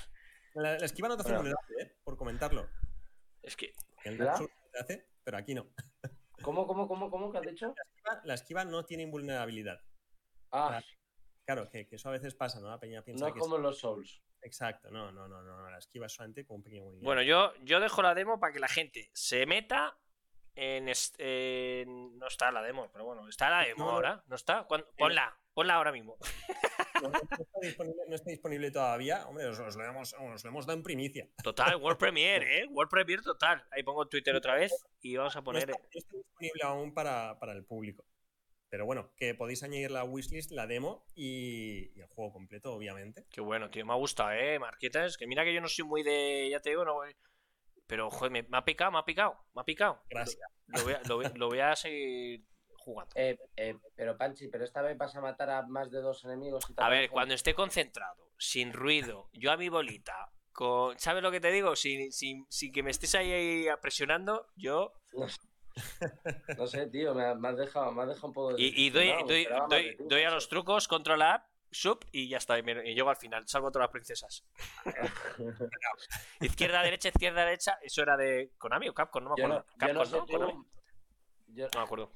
La, 0.55 0.79
la 0.79 0.87
esquiva 0.87 1.09
no 1.09 1.17
te 1.17 1.23
hace 1.23 1.49
¿eh? 1.81 1.97
Por 2.03 2.17
comentarlo. 2.17 2.69
Es 3.43 3.57
que. 3.57 3.73
El 4.05 4.19
te 4.19 4.79
hace, 4.81 5.07
pero 5.23 5.37
aquí 5.37 5.55
no. 5.55 5.69
¿Cómo, 6.47 6.65
cómo, 6.65 6.87
cómo, 6.87 7.11
cómo 7.11 7.33
que 7.33 7.39
has 7.39 7.45
dicho? 7.45 7.75
La 7.77 7.83
esquiva, 7.83 8.21
la 8.25 8.35
esquiva 8.35 8.65
no 8.65 8.85
tiene 8.85 9.03
invulnerabilidad. 9.03 9.81
Ah, 10.53 10.81
Claro, 11.45 11.69
que, 11.69 11.89
que 11.89 11.97
eso 11.97 12.09
a 12.09 12.13
veces 12.13 12.35
pasa, 12.37 12.61
¿no? 12.61 12.69
La 12.69 12.79
peña 12.79 13.03
piensa 13.03 13.27
no 13.27 13.35
que 13.35 13.41
como 13.41 13.57
es... 13.57 13.63
los 13.63 13.79
Souls. 13.81 14.23
Exacto, 14.43 14.91
no, 14.93 15.11
no, 15.11 15.27
no, 15.27 15.43
no, 15.43 15.57
no, 15.63 15.71
la 15.71 15.79
esquiva 15.79 16.07
es 16.07 16.13
solamente 16.13 16.45
con 16.47 16.57
un 16.59 16.63
pequeño 16.63 16.85
movimiento. 16.85 17.05
Bueno, 17.05 17.23
yo, 17.23 17.53
yo 17.65 17.81
dejo 17.81 18.01
la 18.01 18.15
demo 18.15 18.39
para 18.39 18.53
que 18.53 18.61
la 18.61 18.69
gente 18.69 19.11
se 19.13 19.45
meta 19.45 19.99
en, 20.55 20.89
est- 20.89 21.17
en- 21.19 22.17
No 22.19 22.29
está 22.29 22.53
la 22.53 22.63
demo, 22.63 22.89
pero 22.93 23.05
bueno, 23.05 23.29
está 23.29 23.51
la 23.51 23.65
demo 23.65 23.85
No, 23.87 23.91
ahora. 23.91 24.23
¿No 24.29 24.37
está? 24.37 24.65
¿Cuándo? 24.65 24.89
Ponla, 24.97 25.37
ponla 25.53 25.75
ahora 25.75 25.91
mismo. 25.91 26.17
No, 27.03 27.11
está 27.13 27.37
disponible, 27.63 28.03
no 28.09 28.15
está 28.15 28.31
disponible 28.31 28.71
todavía. 28.71 29.27
Hombre, 29.27 29.47
os, 29.47 29.59
os 29.59 29.77
lo 29.77 29.85
hemos, 29.85 30.15
os 30.15 30.45
lo 30.45 30.51
hemos 30.51 30.67
dado 30.67 30.79
en 30.79 30.83
primicia. 30.83 31.29
Total, 31.43 31.77
World 31.77 31.99
Premiere, 31.99 32.61
¿eh? 32.61 32.67
World 32.71 32.91
Premiere 32.91 33.23
total. 33.23 33.65
Ahí 33.71 33.83
pongo 33.83 34.07
Twitter 34.09 34.35
otra 34.35 34.55
vez 34.55 34.73
y 35.01 35.17
vamos 35.17 35.35
a 35.37 35.41
No 35.41 35.45
poner. 35.45 35.71
está, 35.71 35.79
no 35.83 35.89
está 35.93 36.17
disponible 36.17 36.63
aún 36.65 36.95
para, 36.95 37.39
para 37.39 37.53
el 37.53 37.65
público. 37.65 38.05
Pero 38.69 38.85
bueno, 38.85 39.13
que 39.17 39.35
podéis 39.35 39.63
añadir 39.63 39.91
la 39.93 40.03
wishlist, 40.05 40.51
la 40.51 40.67
demo 40.67 41.07
y, 41.15 41.93
y 41.97 42.01
el 42.01 42.07
juego 42.09 42.33
completo, 42.33 42.73
obviamente. 42.75 43.25
Qué 43.31 43.41
bueno, 43.41 43.71
tío. 43.71 43.87
Me 43.87 43.93
ha 43.93 43.97
gustado, 43.97 44.33
¿eh? 44.33 44.59
Marquetas. 44.59 45.17
Que 45.17 45.27
mira 45.27 45.45
que 45.45 45.55
yo 45.55 45.61
no 45.61 45.69
soy 45.69 45.85
muy 45.85 46.03
de. 46.03 46.49
Ya 46.51 46.61
te 46.61 46.71
digo, 46.71 46.85
no 46.85 46.95
voy. 46.95 47.15
Pero, 47.87 48.11
joder, 48.11 48.33
me, 48.33 48.45
ha 48.59 48.65
picado, 48.65 48.91
me 48.91 48.99
ha 48.99 49.05
picado, 49.05 49.39
me 49.55 49.61
ha 49.63 49.65
picado. 49.65 50.03
Gracias. 50.11 50.41
Lo 50.67 50.83
voy 50.83 50.93
a, 50.95 51.01
lo 51.09 51.17
voy- 51.17 51.31
lo 51.37 51.47
voy 51.49 51.61
a 51.61 51.77
seguir 51.77 52.45
jugando. 52.87 53.13
Eh, 53.17 53.37
eh, 53.57 53.77
pero 53.95 54.17
Panchi, 54.17 54.49
pero 54.49 54.65
esta 54.65 54.81
vez 54.81 54.97
vas 54.97 55.15
a 55.17 55.21
matar 55.21 55.51
a 55.51 55.63
más 55.67 55.91
de 55.91 56.01
dos 56.01 56.25
enemigos 56.25 56.65
y 56.71 56.75
tal. 56.75 56.87
A 56.87 56.89
ver, 56.89 57.11
cuando 57.11 57.35
esté 57.35 57.53
concentrado, 57.55 58.31
sin 58.39 58.73
ruido, 58.73 59.29
yo 59.33 59.51
a 59.53 59.57
mi 59.57 59.69
bolita, 59.69 60.31
con. 60.53 60.99
¿Sabes 60.99 61.23
lo 61.23 61.31
que 61.33 61.41
te 61.41 61.51
digo? 61.51 61.75
Sin, 61.77 62.13
sin, 62.13 62.47
sin 62.49 62.73
que 62.73 62.83
me 62.83 62.91
estés 62.93 63.15
ahí, 63.17 63.33
ahí 63.33 63.67
presionando, 63.83 64.47
yo. 64.55 64.93
No 66.57 66.67
sé, 66.67 66.87
tío, 66.87 67.15
me, 67.15 67.25
ha- 67.25 67.35
me 67.35 67.49
has 67.49 67.57
dejado, 67.59 67.93
me 67.93 68.03
has 68.03 68.09
dejado 68.09 68.29
un 68.29 68.33
poco 68.33 68.57
Y, 68.57 68.87
y 68.87 68.91
doy, 68.91 69.09
doy, 69.27 69.47
doy, 69.69 69.85
de 69.89 69.93
ti, 69.95 70.05
doy 70.09 70.23
a 70.23 70.31
los 70.31 70.49
trucos, 70.49 70.89
control 70.89 71.21
app, 71.23 71.45
sub 71.71 72.03
y 72.13 72.29
ya 72.29 72.39
está. 72.39 72.57
Y, 72.59 72.63
me- 72.63 72.89
y 72.89 72.95
llego 72.95 73.11
al 73.11 73.17
final, 73.17 73.47
salvo 73.49 73.69
a 73.69 73.73
todas 73.73 73.87
las 73.87 73.93
princesas. 73.93 74.45
Izquierda, 76.41 76.83
derecha, 76.83 77.09
izquierda, 77.09 77.45
derecha. 77.45 77.79
Eso 77.83 78.03
era 78.03 78.17
de 78.17 78.53
Konami 78.59 78.89
o 78.89 78.95
Capcom, 78.95 79.25
no 79.25 79.31
me 79.31 79.43
Yo 79.43 79.49
no, 79.49 79.55
acuerdo. 79.57 79.67
yo 79.75 79.79
Capcom, 79.79 80.11
no 80.21 80.27
sé, 80.27 80.39
¿no? 80.39 80.67
yo- 81.49 81.69
No 81.75 81.81
me 81.81 81.85
acuerdo. 81.85 82.13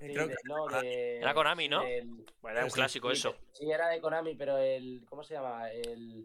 Sí, 0.00 0.06
creo 0.14 0.26
de- 0.28 0.34
que- 0.34 0.40
no, 0.48 0.66
de- 0.80 1.18
Era 1.18 1.34
Konami, 1.34 1.68
¿no? 1.68 1.82
Bueno, 1.82 2.56
era 2.56 2.64
un 2.64 2.70
Sí, 2.70 2.74
clásico 2.74 3.08
sí, 3.10 3.12
eso. 3.18 3.36
Sí, 3.52 3.70
era 3.70 3.88
de 3.88 4.00
Konami, 4.00 4.34
pero 4.34 4.56
el. 4.58 5.04
¿Cómo 5.08 5.22
se 5.22 5.34
llama? 5.34 5.70
El. 5.70 6.24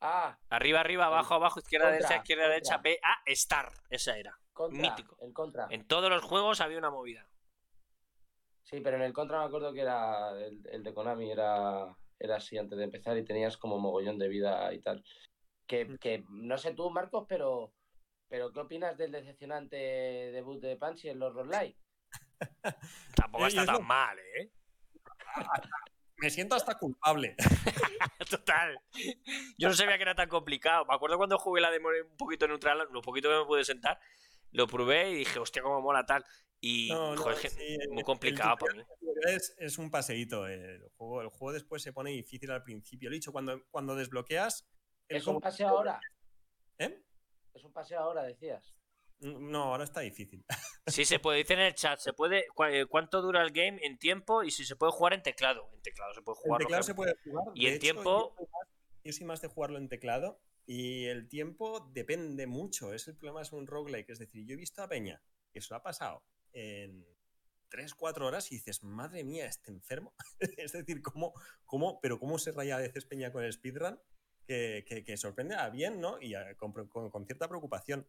Ah, 0.00 0.36
Arriba, 0.50 0.80
arriba, 0.80 1.06
abajo, 1.06 1.34
abajo, 1.34 1.60
izquierda, 1.60 1.86
Contra, 1.86 1.96
derecha, 2.08 2.16
izquierda, 2.22 2.42
contra. 2.44 2.54
derecha, 2.54 2.76
B, 2.78 3.00
A, 3.02 3.22
Star. 3.32 3.72
Esa 3.88 4.18
era. 4.18 4.38
Contra. 4.52 4.80
Mítico. 4.80 5.16
El 5.22 5.32
Contra. 5.32 5.66
En 5.70 5.86
todos 5.88 6.10
los 6.10 6.22
juegos 6.22 6.60
había 6.60 6.76
una 6.78 6.90
movida. 6.90 7.26
Sí, 8.62 8.80
pero 8.80 8.96
en 8.96 9.02
el 9.02 9.12
Contra 9.12 9.38
me 9.40 9.46
acuerdo 9.46 9.72
que 9.72 9.80
era. 9.80 10.30
El, 10.38 10.60
el 10.70 10.82
de 10.82 10.92
Konami 10.94 11.30
era, 11.30 11.96
era 12.18 12.36
así 12.36 12.58
antes 12.58 12.76
de 12.78 12.84
empezar 12.84 13.16
y 13.16 13.24
tenías 13.24 13.56
como 13.56 13.78
mogollón 13.78 14.18
de 14.18 14.28
vida 14.28 14.72
y 14.74 14.80
tal. 14.80 15.02
Que, 15.66 15.96
que 15.98 16.24
no 16.28 16.58
sé 16.58 16.74
tú, 16.74 16.90
Marcos, 16.90 17.24
pero. 17.28 17.72
Pero 18.28 18.52
¿qué 18.52 18.60
opinas 18.60 18.96
del 18.96 19.12
decepcionante 19.12 19.76
debut 19.76 20.60
de 20.60 20.76
Panchi 20.76 21.08
en 21.08 21.18
los 21.18 21.32
roguelike? 21.34 21.76
Tampoco 23.14 23.44
Eh, 23.44 23.48
está 23.48 23.64
tan 23.66 23.84
mal, 23.86 24.18
¿eh? 24.18 24.50
Me 26.16 26.30
siento 26.30 26.54
hasta 26.54 26.78
culpable. 26.78 27.36
Total. 28.30 28.78
Yo 29.58 29.68
no 29.68 29.74
sabía 29.74 29.96
que 29.96 30.02
era 30.02 30.14
tan 30.14 30.28
complicado. 30.28 30.84
Me 30.86 30.94
acuerdo 30.94 31.16
cuando 31.16 31.38
jugué 31.38 31.60
la 31.60 31.70
demo 31.70 31.88
un 31.88 32.16
poquito 32.16 32.46
neutral, 32.46 32.86
lo 32.90 33.02
poquito 33.02 33.28
que 33.28 33.36
me 33.36 33.44
pude 33.44 33.64
sentar, 33.64 33.98
lo 34.52 34.66
probé 34.68 35.10
y 35.10 35.14
dije, 35.16 35.38
hostia, 35.40 35.60
cómo 35.62 35.80
mola 35.80 36.06
tal. 36.06 36.24
Y, 36.60 36.88
No, 36.90 37.14
no, 37.16 37.20
joder, 37.22 37.38
que 37.40 37.50
sí, 37.50 37.76
muy 37.90 37.98
el- 37.98 38.04
complicado 38.04 38.52
el 38.52 38.58
para 38.58 38.74
mí. 38.74 38.82
Es, 39.26 39.54
es 39.58 39.76
un 39.76 39.90
paseíto. 39.90 40.46
eh, 40.48 40.76
El 40.76 40.88
juego, 40.96 41.20
el 41.20 41.28
juego 41.28 41.52
después 41.52 41.82
se 41.82 41.92
pone 41.92 42.10
difícil 42.12 42.50
al 42.52 42.62
principio. 42.62 43.10
Lo 43.10 43.14
he 43.14 43.18
dicho, 43.18 43.32
cuando, 43.32 43.60
cuando 43.70 43.94
desbloqueas. 43.96 44.66
el 45.08 45.16
¿Es 45.18 45.26
un 45.26 45.40
paseo 45.40 45.68
ahora? 45.68 46.00
¿Eh? 46.78 47.02
Es 47.52 47.64
un 47.64 47.72
paseo 47.72 47.98
ahora, 48.00 48.22
decías. 48.22 48.72
No, 49.20 49.64
ahora 49.64 49.84
está 49.84 50.00
difícil. 50.00 50.44
Sí, 50.86 51.06
se 51.06 51.18
puede, 51.18 51.38
dice 51.38 51.54
en 51.54 51.60
el 51.60 51.74
chat, 51.74 51.98
se 51.98 52.12
puede, 52.12 52.44
eh, 52.70 52.84
¿cuánto 52.86 53.22
dura 53.22 53.42
el 53.42 53.52
game 53.52 53.80
en 53.82 53.98
tiempo 53.98 54.42
y 54.42 54.50
si 54.50 54.66
se 54.66 54.76
puede 54.76 54.92
jugar 54.92 55.14
en 55.14 55.22
teclado? 55.22 55.70
En 55.72 55.80
teclado 55.80 56.12
se 56.12 56.20
puede 56.20 56.36
En 56.36 56.42
jugar. 56.42 56.58
teclado 56.60 56.80
lógicamente. 56.80 57.20
se 57.20 57.24
puede 57.24 57.40
jugar. 57.40 57.56
Y 57.56 57.66
en 57.68 57.78
tiempo- 57.78 58.34
Yo 58.36 58.36
soy, 58.36 58.46
más, 58.52 58.68
yo 59.04 59.12
soy 59.12 59.26
más 59.26 59.40
de 59.40 59.48
jugarlo 59.48 59.78
en 59.78 59.88
teclado. 59.88 60.40
Y 60.66 61.06
el 61.06 61.28
tiempo 61.28 61.90
depende 61.92 62.46
mucho, 62.46 62.92
es 62.92 63.08
el 63.08 63.16
problema 63.16 63.42
de 63.42 63.56
un 63.56 63.66
roguelike. 63.66 64.10
Es 64.10 64.18
decir, 64.18 64.46
yo 64.46 64.54
he 64.54 64.56
visto 64.58 64.82
a 64.82 64.88
Peña 64.88 65.22
que 65.52 65.60
se 65.60 65.68
lo 65.70 65.76
ha 65.76 65.82
pasado 65.82 66.22
en 66.52 67.06
3, 67.70 67.94
4 67.94 68.26
horas 68.26 68.50
y 68.52 68.56
dices, 68.56 68.82
madre 68.82 69.24
mía, 69.24 69.46
este 69.46 69.70
enfermo. 69.70 70.14
es 70.58 70.72
decir, 70.72 71.02
¿cómo, 71.02 71.32
cómo, 71.64 72.00
pero 72.00 72.18
cómo 72.18 72.38
se 72.38 72.52
raya 72.52 72.76
a 72.76 72.80
veces 72.80 73.04
Peña 73.04 73.32
con 73.32 73.42
el 73.44 73.52
speedrun 73.52 73.98
que, 74.46 74.84
que, 75.06 75.16
sorprende 75.16 75.54
a 75.54 75.70
bien, 75.70 76.00
¿no? 76.00 76.20
Y 76.20 76.34
con, 76.56 76.72
con, 76.88 77.26
cierta 77.26 77.48
preocupación. 77.48 78.06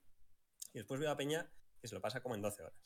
Y 0.76 0.80
después 0.80 1.00
veo 1.00 1.10
a 1.10 1.16
Peña 1.16 1.50
que 1.80 1.88
se 1.88 1.96
lo 1.96 2.02
pasa 2.02 2.22
como 2.22 2.36
en 2.36 2.42
12 2.42 2.64
horas. 2.64 2.86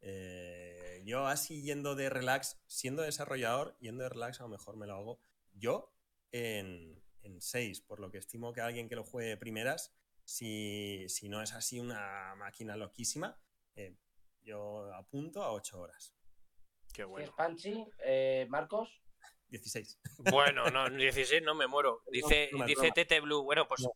Eh, 0.00 1.02
yo 1.04 1.26
así 1.26 1.60
yendo 1.60 1.94
de 1.94 2.08
relax, 2.08 2.58
siendo 2.66 3.02
desarrollador, 3.02 3.76
yendo 3.80 4.04
de 4.04 4.08
relax, 4.08 4.40
a 4.40 4.44
lo 4.44 4.48
mejor 4.48 4.78
me 4.78 4.86
lo 4.86 4.94
hago 4.94 5.20
yo 5.52 5.92
en, 6.32 7.04
en 7.20 7.42
6, 7.42 7.82
por 7.82 8.00
lo 8.00 8.10
que 8.10 8.16
estimo 8.16 8.54
que 8.54 8.62
alguien 8.62 8.88
que 8.88 8.96
lo 8.96 9.04
juegue 9.04 9.36
primeras, 9.36 9.94
si, 10.24 11.04
si 11.10 11.28
no 11.28 11.42
es 11.42 11.52
así 11.52 11.80
una 11.80 12.34
máquina 12.36 12.76
loquísima, 12.76 13.38
eh, 13.74 13.94
yo 14.42 14.90
apunto 14.94 15.42
a 15.42 15.52
8 15.52 15.78
horas. 15.78 16.14
Qué 16.94 17.04
bueno. 17.04 17.30
Panchi, 17.36 17.86
eh, 18.06 18.46
Marcos. 18.48 19.02
16. 19.48 20.00
Bueno, 20.30 20.70
no, 20.70 20.88
16 20.96 21.42
no 21.42 21.54
me 21.54 21.66
muero. 21.66 22.02
Dice, 22.10 22.48
dice 22.66 22.90
Tete 22.94 23.20
Blue. 23.20 23.42
Bueno, 23.42 23.68
pues 23.68 23.86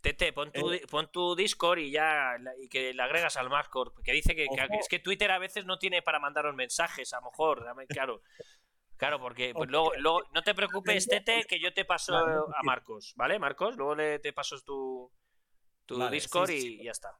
Tete, 0.00 0.32
pon 0.32 0.52
tu, 0.52 0.72
eh. 0.72 0.82
pon 0.88 1.10
tu 1.10 1.34
Discord 1.34 1.78
y 1.78 1.90
ya 1.90 2.36
y 2.60 2.68
que 2.68 2.94
le 2.94 3.02
agregas 3.02 3.36
al 3.36 3.50
Marcor. 3.50 3.92
Que 4.02 4.12
dice 4.12 4.34
que, 4.36 4.46
es 4.78 4.88
que 4.88 4.98
Twitter 4.98 5.30
a 5.30 5.38
veces 5.38 5.64
no 5.66 5.78
tiene 5.78 6.02
para 6.02 6.20
mandaros 6.20 6.54
mensajes, 6.54 7.12
a 7.12 7.20
lo 7.20 7.26
mejor. 7.26 7.64
Claro. 7.88 8.22
Claro, 8.96 9.20
porque 9.20 9.52
pues, 9.54 9.70
luego, 9.70 9.92
luego, 9.98 10.22
no 10.34 10.42
te 10.42 10.54
preocupes, 10.54 11.06
Tete, 11.06 11.44
que 11.44 11.60
yo 11.60 11.72
te 11.72 11.84
paso 11.84 12.16
a 12.16 12.62
Marcos, 12.64 13.14
¿vale? 13.16 13.38
Marcos, 13.38 13.76
luego 13.76 13.94
le, 13.94 14.18
te 14.18 14.32
paso 14.32 14.60
tu, 14.60 15.12
tu 15.86 16.08
Discord 16.08 16.50
y 16.50 16.82
ya 16.82 16.90
está. 16.90 17.16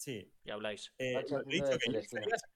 Sí. 0.00 0.32
Y 0.44 0.50
habláis. 0.50 0.92
Eh, 0.98 1.22
dicho 1.46 1.76
que 1.78 1.98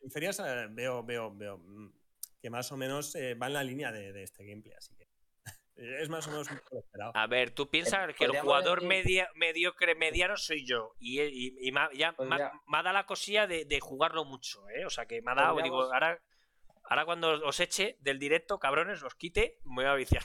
en 0.01 0.11
ferias, 0.11 0.43
veo, 0.71 1.03
veo, 1.03 1.35
veo 1.35 1.59
mm, 1.59 1.93
que 2.41 2.49
más 2.49 2.73
o 2.73 2.77
menos 2.77 3.15
eh, 3.17 3.35
va 3.35 3.49
en 3.49 3.53
la 3.53 3.65
línea 3.65 3.93
de, 3.93 4.23
este 4.23 4.47
gameplay, 4.47 4.75
así 4.77 4.95
que 4.95 5.04
es 5.77 6.09
más 6.09 6.27
o 6.29 6.31
menos 6.31 6.49
esperado. 6.51 7.13
A 7.15 7.27
ver, 7.27 7.51
tú 7.51 7.69
piensas 7.69 8.15
que 8.15 8.25
el 8.25 8.39
jugador 8.39 8.83
mediocre 8.83 9.95
mediano 9.95 10.37
soy 10.37 10.67
yo 10.67 10.95
y, 10.99 11.21
y, 11.21 11.73
ya 11.97 12.13
pues 12.13 12.29
me, 12.29 12.37
ha 12.37 12.83
dado 12.83 12.93
la 12.93 13.07
cosilla 13.07 13.47
de, 13.47 13.65
de, 13.65 13.81
jugarlo 13.81 14.25
mucho, 14.25 14.69
¿eh? 14.71 14.85
O 14.87 14.91
sea 14.91 15.07
que 15.07 15.21
me 15.23 15.33
ha 15.33 15.35
dado, 15.35 15.61
digo, 15.63 15.83
ahora 15.93 16.21
Ahora 16.85 17.07
cuando 17.07 17.47
os 17.47 17.61
eche 17.61 17.97
del 18.01 18.19
directo, 18.19 18.59
cabrones, 18.59 19.03
os 19.03 19.15
quite, 19.15 19.59
me 19.65 19.83
voy 19.83 19.87
a 19.87 19.95
viciar. 19.95 20.23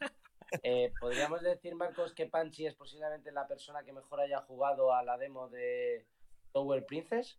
Eh, 0.64 0.92
¿Podríamos 0.98 1.42
decir, 1.42 1.76
Marcos, 1.76 2.12
que 2.12 2.26
Panchi 2.26 2.66
es 2.66 2.74
posiblemente 2.74 3.30
la 3.30 3.46
persona 3.46 3.84
que 3.84 3.92
mejor 3.92 4.18
haya 4.18 4.40
jugado 4.40 4.92
a 4.92 5.04
la 5.04 5.16
demo 5.16 5.48
de 5.48 6.08
Tower 6.50 6.84
Princess? 6.84 7.38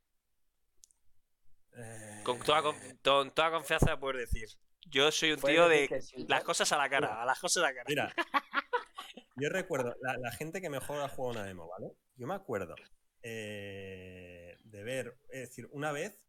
Eh, 1.76 2.22
con, 2.24 2.40
toda, 2.40 3.52
confianza 3.52 4.00
puedes 4.00 4.32
decir. 4.32 4.48
Yo 4.88 5.12
soy 5.12 5.34
un 5.34 5.42
tío 5.42 5.68
de 5.68 5.90
las 6.28 6.44
cosas 6.44 6.72
a 6.72 6.78
la 6.78 6.90
cara, 6.90 7.22
a 7.22 7.26
las 7.26 7.40
cosas 7.40 7.64
a 7.64 7.68
la 7.68 7.74
cara. 7.74 7.86
Mira, 7.88 8.14
yo 9.38 9.50
recuerdo, 9.50 9.96
la, 10.02 10.32
gente 10.32 10.62
que 10.62 10.70
mejor 10.70 11.02
ha 11.02 11.08
jugado 11.08 11.40
una 11.40 11.46
demo, 11.46 11.68
¿vale? 11.68 11.94
Yo 12.16 12.28
me 12.28 12.34
acuerdo 12.34 12.76
eh, 13.24 14.58
de 14.64 14.84
ver, 14.84 15.18
es 15.30 15.50
decir, 15.50 15.70
una 15.72 15.92
vez 15.92 16.22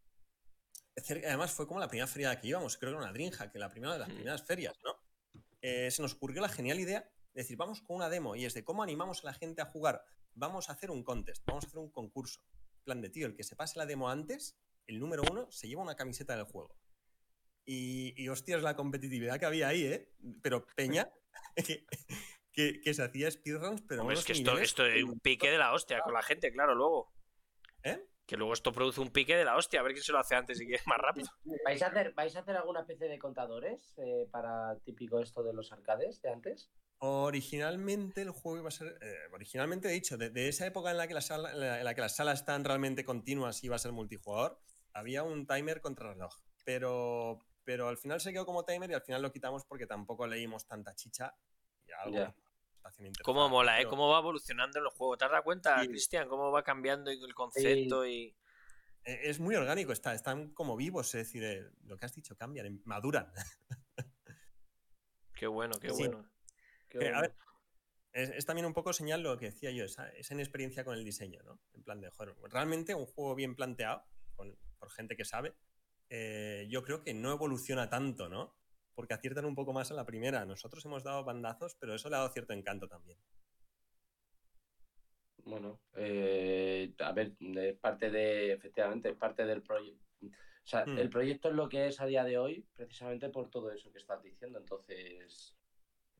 además 0.97 1.53
fue 1.53 1.67
como 1.67 1.81
la 1.81 1.89
primera 1.89 2.07
feria 2.07 2.39
que 2.39 2.49
íbamos, 2.49 2.77
creo 2.77 2.91
que 2.91 2.97
era 2.97 3.05
una 3.05 3.13
drinja, 3.13 3.51
que 3.51 3.59
la 3.59 3.71
primera 3.71 3.95
de 3.95 3.99
las 4.01 4.11
primeras 4.11 4.43
ferias, 4.43 4.79
¿no? 4.85 4.95
Eh, 5.61 5.91
se 5.91 6.03
nos 6.03 6.15
ocurrió 6.15 6.41
la 6.41 6.49
genial 6.49 6.81
idea 6.81 7.01
de 7.33 7.43
decir, 7.43 7.57
vamos 7.57 7.81
con 7.83 7.97
una 7.97 8.09
demo 8.09 8.37
y 8.37 8.45
es 8.45 8.55
de 8.55 8.65
cómo 8.65 8.83
animamos 8.83 9.25
a 9.25 9.29
la 9.29 9.35
gente 9.35 9.63
a 9.63 9.67
jugar. 9.67 10.05
Vamos 10.35 10.69
a 10.69 10.73
hacer 10.73 10.91
un 10.91 11.03
contest, 11.03 11.45
vamos 11.47 11.65
a 11.65 11.67
hacer 11.69 11.79
un 11.79 11.91
concurso. 11.91 12.43
plan 12.85 13.01
de 13.01 13.11
tío, 13.11 13.27
el 13.27 13.37
que 13.37 13.45
se 13.45 13.55
pase 13.55 13.79
la 13.79 13.87
demo 13.87 14.11
antes, 14.11 14.59
el 14.87 14.99
número 14.99 15.23
uno, 15.31 15.51
se 15.51 15.69
lleva 15.69 15.83
una 15.83 15.95
camiseta 15.95 16.35
del 16.37 16.45
juego. 16.45 16.77
Y, 17.65 18.15
y 18.21 18.29
hostias, 18.29 18.63
la 18.63 18.77
competitividad 18.77 19.39
que 19.39 19.47
había 19.47 19.69
ahí, 19.69 19.85
¿eh? 19.85 20.13
Pero 20.43 20.67
Peña, 20.75 21.09
que, 22.53 22.81
que, 22.81 22.95
se 22.95 23.03
hacía 23.03 23.31
speedruns, 23.31 23.83
pero 23.83 24.05
no 24.05 24.13
es 24.13 24.25
que 24.25 24.33
esto, 24.33 24.59
esto 24.59 24.85
es 24.85 25.05
un 25.05 25.21
pique 25.21 25.51
de 25.51 25.59
la 25.59 25.73
hostia 25.73 26.01
con 26.01 26.15
la 26.15 26.23
gente, 26.23 26.53
claro, 26.53 26.75
luego. 26.75 27.13
¿Eh? 27.85 28.05
Que 28.27 28.37
luego 28.37 28.53
esto 28.53 28.73
produce 28.73 29.01
un 29.01 29.11
pique 29.11 29.37
de 29.37 29.45
la 29.45 29.57
hostia, 29.57 29.81
a 29.81 29.83
ver 29.83 29.93
quién 29.93 30.05
se 30.05 30.13
lo 30.13 30.19
hace 30.19 30.35
antes 30.35 30.61
y 30.61 30.67
quién 30.67 30.79
es 30.79 30.87
más 30.87 30.99
rápido. 30.99 31.29
¿Vais 31.65 31.83
a 31.83 31.89
hacer, 31.89 32.13
¿vais 32.15 32.35
a 32.37 32.41
hacer 32.41 32.57
alguna 32.57 32.81
especie 32.81 33.09
de 33.09 33.19
contadores 33.19 33.95
eh, 33.99 34.29
para 34.31 34.77
típico 34.85 35.21
esto 35.21 35.43
de 35.43 35.53
los 35.53 35.73
arcades 35.73 36.23
de 36.23 36.31
antes? 36.31 36.71
Originalmente 36.99 38.23
el 38.23 38.31
juego 38.31 38.59
iba 38.59 38.69
a 38.69 38.71
ser. 38.71 38.97
Eh, 39.03 39.17
originalmente 39.33 39.89
he 39.89 39.93
dicho, 39.93 40.17
de, 40.17 40.49
esa 40.49 40.67
época 40.67 40.93
en 40.93 40.99
la, 40.99 41.09
que 41.09 41.15
la 41.15 41.79
en 41.79 41.85
la 41.85 41.95
que 41.95 42.01
las 42.01 42.15
salas 42.15 42.39
están 42.39 42.65
realmente 42.65 43.05
continuas 43.05 43.63
y 43.63 43.67
iba 43.67 43.75
a 43.75 43.81
ser 43.81 43.91
multijugador, 43.91 44.61
había 44.93 45.25
un 45.25 45.47
timer 45.49 45.81
contra 45.81 46.13
reloj. 46.13 46.33
Pero, 46.65 47.41
pero 47.65 47.89
al 47.89 47.97
final 47.97 48.21
se 48.21 48.33
quedó 48.33 48.45
como 48.47 48.65
timer 48.65 48.91
y 48.91 48.95
al 48.95 49.03
final 49.03 49.23
lo 49.23 49.33
quitamos 49.33 49.65
porque 49.65 49.87
tampoco 49.87 50.27
leímos 50.27 50.67
tanta 50.67 50.95
chicha 50.95 51.35
y 51.87 51.93
algo. 51.93 52.35
Cómo 53.23 53.49
mola, 53.49 53.81
¿eh? 53.81 53.87
Cómo 53.87 54.09
va 54.09 54.19
evolucionando 54.19 54.79
el 54.81 54.89
juego. 54.89 55.17
¿Te 55.17 55.25
has 55.25 55.31
dado 55.31 55.45
cuenta, 55.45 55.77
Cristian? 55.87 56.29
Cómo 56.29 56.51
va 56.51 56.63
cambiando 56.63 57.11
el 57.11 57.35
concepto 57.35 58.07
y... 58.07 58.35
E, 59.05 59.31
es 59.31 59.41
muy 59.41 59.55
orgánico, 59.55 59.93
está, 59.93 60.15
están 60.15 60.51
como 60.51 60.77
vivos, 60.77 61.15
es 61.15 61.27
decir, 61.27 61.45
eh, 61.45 61.71
lo 61.85 61.97
que 61.97 62.07
has 62.07 62.15
dicho, 62.15 62.37
cambian, 62.37 62.67
em, 62.67 62.83
maduran. 62.85 63.33
Qué 65.35 65.49
bueno, 65.49 65.75
qué 65.81 65.91
bueno. 65.91 66.25
es, 68.13 68.47
también 68.47 68.65
un 68.65 68.73
poco 68.73 68.93
señal 68.93 69.21
lo 69.21 69.37
que 69.37 69.47
decía 69.47 69.73
yo, 69.73 69.85
esa, 69.85 70.09
esa 70.11 70.35
inexperiencia 70.35 70.85
con 70.85 70.97
el 70.97 71.05
diseño, 71.05 71.43
¿no? 71.43 71.61
En 71.75 71.83
plan 71.83 72.01
de, 72.01 72.11
joder, 72.11 72.37
realmente 72.49 72.95
un 72.95 73.07
juego 73.07 73.35
bien 73.35 73.57
planteado, 73.57 74.05
por 74.37 74.91
gente 74.93 75.17
que 75.17 75.25
sabe, 75.25 75.57
eh, 76.15 76.67
yo 76.69 76.83
creo 76.83 77.03
que 77.03 77.15
no 77.15 77.33
evoluciona 77.33 77.89
tanto, 77.89 78.29
¿no? 78.29 78.55
porque 78.95 79.15
aciertan 79.15 79.45
un 79.45 79.55
poco 79.55 79.73
más 79.73 79.91
a 79.91 79.95
la 79.95 80.07
primera. 80.07 80.45
Nosotros 80.45 80.85
hemos 80.85 81.03
dado 81.03 81.25
bandazos, 81.25 81.75
pero 81.77 81.95
eso 81.95 82.09
le 82.09 82.17
ha 82.17 82.19
dado 82.19 82.33
cierto 82.33 82.53
encanto 82.53 82.89
también. 82.89 83.19
Bueno, 85.45 85.81
eh, 85.97 86.95
a 86.99 87.13
ver, 87.13 87.33
parte 87.81 88.11
de, 88.11 88.53
efectivamente, 88.53 89.15
parte 89.15 89.45
del 89.45 89.63
proyecto. 89.63 90.03
O 90.23 90.69
sea, 90.69 90.83
el 90.83 91.09
hmm. 91.09 91.11
proyecto 91.11 91.49
es 91.49 91.55
lo 91.55 91.69
que 91.69 91.89
es 91.89 92.01
a 92.01 92.07
día 92.07 92.23
de 92.23 92.39
hoy, 92.39 92.65
precisamente 92.77 93.29
por 93.29 93.51
todo 93.51 93.73
eso 93.73 93.91
que 93.91 93.99
estás 93.99 94.23
diciendo. 94.23 94.61
Entonces, 94.61 95.57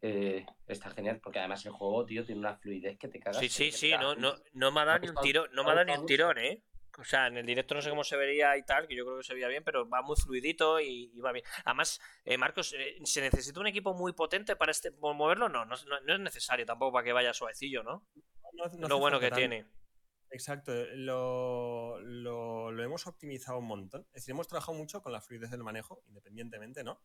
eh, 0.01 0.45
está 0.67 0.91
genial, 0.91 1.21
porque 1.23 1.39
además 1.39 1.65
el 1.65 1.73
juego, 1.73 2.05
tío, 2.05 2.25
tiene 2.25 2.41
una 2.41 2.57
fluidez 2.57 2.99
que 2.99 3.07
te 3.07 3.21
cagas. 3.21 3.39
Sí, 3.39 3.49
sí, 3.49 3.71
sí, 3.71 3.93
no, 3.93 4.17
no, 4.17 4.35
no 4.55 4.73
me 4.73 4.81
ha 4.81 4.85
dado 4.85 4.99
ni 4.99 5.09
un 5.11 5.17
tiro, 5.23 5.47
no 5.53 5.63
me 5.63 5.71
ha 5.71 5.75
dado 5.75 5.87
ni 5.87 5.93
un 5.93 6.07
tirón, 6.07 6.39
¿eh? 6.39 6.61
O 6.99 7.05
sea, 7.05 7.27
en 7.27 7.39
el 7.39 7.47
directo 7.47 7.75
no 7.75 7.81
sé 7.81 7.89
cómo 7.89 8.05
se 8.05 8.17
vería 8.17 8.57
y 8.57 8.65
tal, 8.65 8.87
que 8.87 8.95
yo 8.95 9.05
creo 9.05 9.19
que 9.19 9.25
se 9.25 9.35
veía 9.35 9.49
bien, 9.49 9.65
pero 9.65 9.89
va 9.89 10.03
muy 10.03 10.17
fluidito 10.17 10.79
y, 10.81 11.19
va 11.21 11.33
bien. 11.33 11.45
Además, 11.65 12.01
eh, 12.25 12.37
Marcos, 12.37 12.75
eh, 12.77 12.99
¿se 13.05 13.21
necesita 13.21 13.61
un 13.61 13.67
equipo 13.67 13.95
muy 13.95 14.13
potente 14.13 14.57
para 14.57 14.73
este 14.73 14.91
moverlo? 14.91 15.49
No, 15.49 15.65
no, 15.65 15.75
es 15.75 16.21
necesario 16.21 16.67
tampoco 16.67 16.93
para 16.93 17.05
que 17.05 17.13
vaya 17.13 17.33
suavecillo, 17.33 17.83
¿no? 17.83 18.07
lo 18.79 18.99
bueno 18.99 19.19
que 19.19 19.31
tiene. 19.31 19.67
Exacto, 20.33 20.73
lo, 20.95 22.01
lo, 22.01 22.83
hemos 22.83 23.07
optimizado 23.07 23.59
un 23.59 23.67
montón. 23.67 24.07
Es 24.09 24.23
decir, 24.23 24.33
hemos 24.33 24.49
trabajado 24.49 24.77
mucho 24.77 25.03
con 25.03 25.13
la 25.13 25.21
fluidez 25.21 25.51
del 25.51 25.63
manejo, 25.63 26.03
independientemente, 26.09 26.83
¿no? 26.83 27.03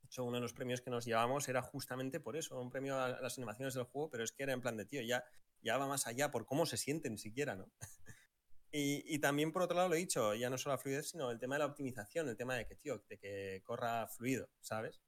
De 0.00 0.06
hecho, 0.06 0.24
uno 0.24 0.36
de 0.36 0.40
los 0.40 0.54
premios 0.54 0.80
que 0.80 0.90
nos 0.90 1.04
llevamos 1.04 1.48
era 1.48 1.60
justamente 1.60 2.20
por 2.20 2.36
eso, 2.36 2.58
un 2.58 2.70
premio 2.70 2.98
a 2.98 3.20
las 3.20 3.36
animaciones 3.36 3.74
del 3.74 3.84
juego, 3.84 4.10
pero 4.10 4.24
es 4.24 4.32
que 4.32 4.44
era 4.44 4.54
en 4.54 4.62
plan 4.62 4.78
de 4.78 4.86
tío, 4.86 5.02
ya, 5.02 5.24
ya 5.60 5.76
va 5.76 5.86
más 5.86 6.06
allá 6.06 6.30
por 6.30 6.46
cómo 6.46 6.64
se 6.64 6.78
sienten 6.78 7.18
siquiera, 7.18 7.54
¿no? 7.54 7.70
Y, 8.76 9.20
también 9.20 9.52
por 9.52 9.62
otro 9.62 9.76
lado 9.76 9.88
lo 9.88 9.94
he 9.94 9.98
dicho, 9.98 10.34
ya 10.34 10.50
no 10.50 10.58
solo 10.58 10.74
la 10.74 10.78
fluidez, 10.78 11.10
sino 11.10 11.30
el 11.30 11.38
tema 11.38 11.54
de 11.54 11.60
la 11.60 11.66
optimización, 11.66 12.28
el 12.28 12.36
tema 12.36 12.56
de 12.56 12.66
que, 12.66 12.74
tío, 12.74 12.98
de 13.08 13.18
que 13.18 13.62
corra 13.62 14.08
fluido, 14.08 14.50
¿sabes? 14.60 15.00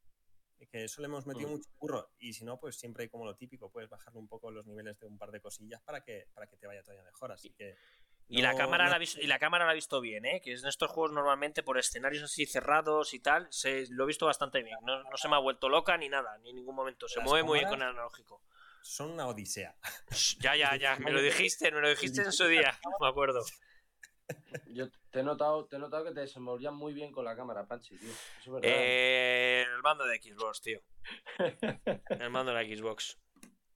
Y 0.61 0.69
que 0.69 0.85
eso 0.85 1.01
le 1.01 1.07
hemos 1.07 1.27
metido 1.27 1.49
mm. 1.49 1.51
mucho 1.51 1.69
curro. 1.77 2.13
Y 2.21 2.33
si 2.33 2.45
no, 2.45 2.61
pues 2.61 2.77
siempre 2.77 3.03
hay 3.03 3.09
como 3.09 3.25
lo 3.25 3.35
típico, 3.35 3.69
puedes 3.73 3.91
bajarle 3.91 4.21
un 4.21 4.29
poco 4.29 4.53
los 4.53 4.69
niveles 4.69 5.01
de 5.01 5.07
un 5.07 5.19
par 5.19 5.33
de 5.33 5.41
cosillas 5.41 5.83
para 5.83 6.05
que, 6.05 6.29
para 6.33 6.47
que 6.47 6.57
te 6.57 6.69
vaya 6.69 6.85
todavía 6.85 7.03
mejor. 7.03 7.33
Así 7.33 7.51
que. 7.55 7.75
y, 8.29 8.41
la 8.41 8.55
cámara 8.55 8.89
la 8.89 8.95
ha 8.95 8.99
visto, 8.99 9.21
y 9.21 9.27
la 9.27 9.41
cámara 9.41 9.65
la 9.65 9.73
ha 9.73 9.75
visto 9.75 10.01
bien, 10.01 10.27
¿eh? 10.27 10.41
Que 10.41 10.53
en 10.53 10.65
estos 10.65 10.89
juegos 10.89 11.11
normalmente 11.11 11.65
por 11.65 11.77
escenarios 11.77 12.23
así 12.23 12.47
cerrados 12.47 13.15
y 13.15 13.19
tal, 13.19 13.49
se, 13.51 13.89
lo 13.89 14.05
he 14.05 14.07
visto 14.07 14.27
bastante 14.27 14.63
bien. 14.63 14.79
No, 14.83 15.17
se 15.17 15.27
me 15.27 15.35
ha 15.35 15.41
vuelto 15.41 15.69
loca 15.69 15.97
ni 15.97 16.09
nada, 16.09 16.39
ni 16.39 16.51
en 16.51 16.57
ningún 16.57 16.77
momento. 16.77 17.09
Se 17.09 17.19
mueve 17.19 17.43
muy 17.43 17.59
bien 17.59 17.69
con 17.69 17.83
el 17.83 17.89
analógico 17.89 18.45
son 18.87 19.11
una 19.11 19.27
odisea. 19.27 19.77
Ya, 20.41 20.55
ya, 20.57 20.77
ya, 20.77 20.97
me 20.97 21.11
lo 21.11 21.21
dijiste, 21.21 21.71
me 21.73 21.81
lo 21.81 21.89
dijiste 21.89 22.23
en 22.23 22.33
su 22.33 22.47
día, 22.47 22.79
me 23.01 23.09
acuerdo. 23.09 23.45
Yo 24.67 24.89
te 25.11 25.21
he 25.21 25.23
notado, 25.23 25.67
te 25.67 25.77
he 25.77 25.79
notado 25.79 26.05
que 26.05 26.13
te 26.13 26.21
desenvolvías 26.21 26.73
muy 26.73 26.93
bien 26.93 27.13
con 27.13 27.25
la 27.25 27.37
cámara, 27.37 27.67
Panchi, 27.67 27.97
tío. 27.97 28.11
Eh, 28.63 29.65
el 29.69 29.83
mando 29.83 30.05
de 30.05 30.21
Xbox, 30.21 30.63
tío. 30.63 30.81
el 32.21 32.31
mando 32.31 32.53
de 32.53 32.63
la 32.65 32.77
Xbox. 32.77 33.19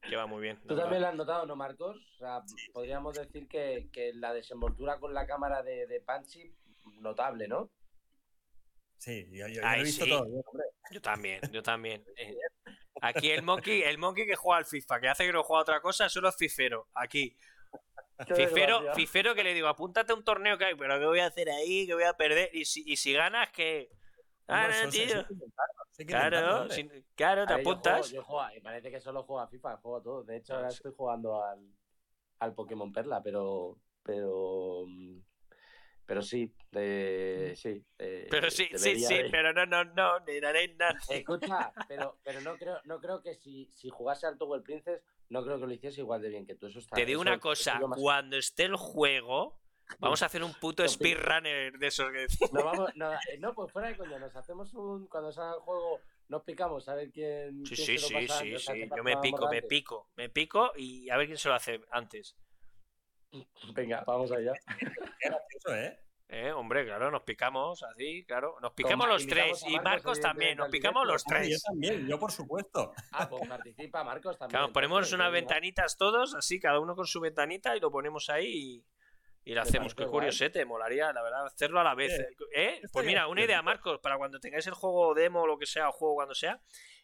Que 0.03 0.17
va 0.17 0.27
muy 0.27 0.41
bien. 0.41 0.59
Tú 0.67 0.77
también 0.77 1.03
lo 1.03 1.09
has 1.09 1.15
notado, 1.15 1.45
¿no, 1.45 1.57
Marcos? 1.57 1.97
O 2.15 2.19
sea, 2.19 2.43
podríamos 2.73 3.15
decir 3.15 3.47
que, 3.49 4.13
la 4.15 4.33
desenvoltura 4.33 4.99
con 4.99 5.13
la 5.13 5.27
cámara 5.27 5.63
de, 5.63 5.87
de 5.87 6.01
Panchi, 6.01 6.55
notable, 7.01 7.47
¿no? 7.49 7.71
Sí, 8.97 9.29
yo, 9.31 9.47
he 9.47 9.83
visto 9.83 10.07
todo. 10.07 10.27
Yo 10.91 11.01
también, 11.01 11.41
yo 11.53 11.63
también. 11.63 12.05
Eh, 12.17 12.37
Aquí 13.03 13.31
el 13.31 13.43
monkey, 13.43 13.83
el 13.83 13.99
monkey 13.99 14.27
que 14.27 14.37
juega 14.37 14.59
al 14.59 14.67
FIFA, 14.67 15.01
que 15.01 15.09
hace 15.09 15.27
que 15.27 15.33
no 15.33 15.43
juega 15.43 15.61
a 15.61 15.63
otra 15.63 15.81
cosa, 15.81 16.09
solo 16.09 16.29
es 16.29 16.37
fifero. 16.37 16.89
Aquí. 16.95 17.37
Fifero, 18.37 18.93
fifero 18.95 19.35
que 19.35 19.43
le 19.43 19.55
digo, 19.55 19.67
apúntate 19.69 20.13
a 20.13 20.15
un 20.15 20.23
torneo 20.25 20.59
que 20.59 20.67
hay, 20.67 20.75
pero 20.75 20.99
¿qué 20.99 21.07
voy 21.07 21.21
a 21.21 21.27
hacer 21.27 21.49
ahí? 21.51 21.87
¿Qué 21.87 21.95
voy 21.95 22.05
a 22.05 22.13
perder? 22.15 22.51
Y 22.55 22.67
si, 22.67 22.83
y 22.87 22.97
si 22.97 23.15
ganas, 23.15 23.49
¿qué? 23.51 23.89
Ah, 24.47 24.69
No, 24.69 24.85
no, 24.85 24.91
tío. 24.91 25.27
que 25.97 26.05
que 26.05 26.07
Claro, 26.07 26.69
sin- 26.71 27.07
claro, 27.15 27.47
te 27.47 27.55
yo 27.55 27.61
apuntas. 27.61 28.01
juego- 28.09 28.15
Yo 28.15 28.23
juego, 28.25 28.57
y 28.57 28.61
parece 28.61 28.91
que 28.91 29.01
solo 29.01 29.23
juego 29.23 29.41
a 29.41 29.49
FIFA, 29.49 29.77
juego 29.79 29.97
a 29.99 30.03
todo. 30.03 30.23
De 30.25 30.37
hecho, 30.37 30.53
Ah, 30.55 30.57
ahora 30.57 30.69
estoy 30.69 30.93
jugando 30.97 31.43
al, 31.43 31.61
al 32.41 32.55
Pokémon 32.55 32.93
Perla, 32.93 33.23
pero. 33.23 33.79
Pero. 34.03 34.85
Pero 36.11 36.23
sí, 36.23 36.53
de, 36.73 37.55
sí. 37.57 37.85
de- 37.97 38.27
Pero 38.29 38.51
sí, 38.51 38.69
sí, 38.75 38.97
sí, 38.99 39.15
de- 39.15 39.29
pero 39.31 39.53
no, 39.53 39.65
no, 39.65 39.85
no, 39.85 40.19
ni 40.27 40.41
na, 40.41 40.53
ni 40.53 40.67
na. 40.75 40.89
Escucha, 41.09 41.73
pero, 41.89 42.19
pero 42.25 42.41
no 42.41 42.57
creo, 42.57 42.81
no 42.85 43.01
creo 43.01 43.23
que 43.23 43.35
si, 43.37 43.71
si 43.73 43.91
jugase 43.91 44.27
al 44.27 44.37
Toggle 44.37 44.63
Princess, 44.63 45.01
no 45.29 45.45
creo 45.45 45.61
que 45.61 45.67
lo 45.69 45.73
hiciese 45.73 46.01
igual 46.01 46.21
de 46.21 46.31
bien 46.31 46.45
que 46.47 46.57
tú. 46.57 46.67
Eso 46.67 46.81
está, 46.81 46.97
Te 46.97 47.07
digo 47.07 47.23
eso- 47.23 47.31
una 47.31 47.39
cosa, 47.39 47.79
más- 47.79 47.97
cuando 47.97 48.37
esté 48.37 48.65
el 48.65 48.75
juego, 48.75 49.61
vamos 50.01 50.21
a 50.23 50.27
hacer 50.27 50.43
un 50.43 50.53
puto 50.55 50.83
speedrunner 50.89 51.79
de 51.79 51.87
esos 51.87 52.11
que 52.11 52.27
No, 52.51 52.65
vamos, 52.65 52.91
no, 52.97 53.13
eh, 53.13 53.39
no, 53.39 53.55
pues 53.55 53.71
fuera 53.73 53.87
de 53.89 53.97
coña, 53.97 54.19
nos 54.19 54.35
hacemos 54.35 54.75
un. 54.75 55.07
Cuando 55.07 55.31
salga 55.31 55.55
el 55.55 55.61
juego, 55.61 56.01
nos 56.27 56.43
picamos 56.43 56.89
a 56.89 56.97
ver 56.97 57.13
quién. 57.13 57.65
Sí, 57.67 57.75
quién 57.77 57.87
sí, 57.87 57.99
se 57.99 58.01
lo 58.15 58.21
sí, 58.21 58.27
pasa, 58.27 58.41
sí, 58.41 58.59
sí. 58.59 58.89
Yo 58.97 59.05
me 59.05 59.17
pico, 59.19 59.49
me 59.49 59.59
antes. 59.59 59.69
pico, 59.69 60.11
me 60.17 60.29
pico 60.29 60.73
y 60.77 61.09
a 61.09 61.17
ver 61.17 61.27
quién 61.27 61.39
se 61.39 61.49
lo 61.49 61.55
hace 61.55 61.81
antes. 61.93 62.35
Venga, 63.75 64.03
vamos 64.07 64.31
allá. 64.33 64.53
Qué 64.79 65.29
gracioso, 65.29 65.75
¿eh? 65.77 65.99
Eh, 66.33 66.53
hombre, 66.53 66.85
claro, 66.85 67.11
nos 67.11 67.23
picamos 67.23 67.83
así, 67.83 68.25
claro. 68.25 68.57
Nos 68.63 68.73
picamos 68.73 69.09
los 69.09 69.27
tres 69.27 69.65
y 69.67 69.79
Marcos, 69.81 70.21
también, 70.21 70.57
nos 70.59 70.69
picamos 70.69 71.05
los. 71.05 71.25
Ah, 71.27 71.39
yo 71.43 71.47
tres. 71.49 71.63
también, 71.65 72.07
yo 72.07 72.21
por 72.21 72.31
supuesto. 72.31 72.93
Ah, 73.11 73.29
pues 73.29 73.49
participa 73.49 74.05
Marcos 74.05 74.39
también. 74.39 74.51
Claro, 74.53 74.67
nos 74.67 74.73
ponemos 74.73 75.13
unas 75.13 75.33
ventanitas 75.33 75.97
todos, 75.97 76.35
así, 76.37 76.61
cada 76.61 76.79
uno 76.79 76.95
con 76.95 77.07
su 77.07 77.19
ventanita 77.21 77.77
y 77.77 77.81
lo 77.81 77.91
ponemos 77.91 78.31
ahí 78.31 78.47
y, 79.45 79.51
y 79.51 79.55
lo 79.55 79.63
hacemos. 79.63 79.93
Qué 79.97 80.07
curiosete, 80.07 80.65
molaría, 80.65 81.13
la 81.13 81.21
verdad, 81.21 81.47
hacerlo 81.47 81.81
a 81.81 81.85
la 81.85 81.97
vez. 81.97 82.13
Eh, 82.13 82.29
¿Eh? 82.55 82.71
Pues 82.75 82.85
estaría 82.85 83.09
mira, 83.09 83.27
una 83.27 83.43
idea, 83.43 83.61
Marcos, 83.63 83.99
para 83.99 84.17
cuando 84.17 84.39
tengáis 84.39 84.69
el 84.69 84.75
juego 84.75 85.15
demo 85.15 85.43
o 85.43 85.47
lo 85.49 85.59
que 85.59 85.67
sea, 85.67 85.89
o 85.89 85.93
juego 85.93 86.15
cuando 86.15 86.37
sea, 86.37 86.61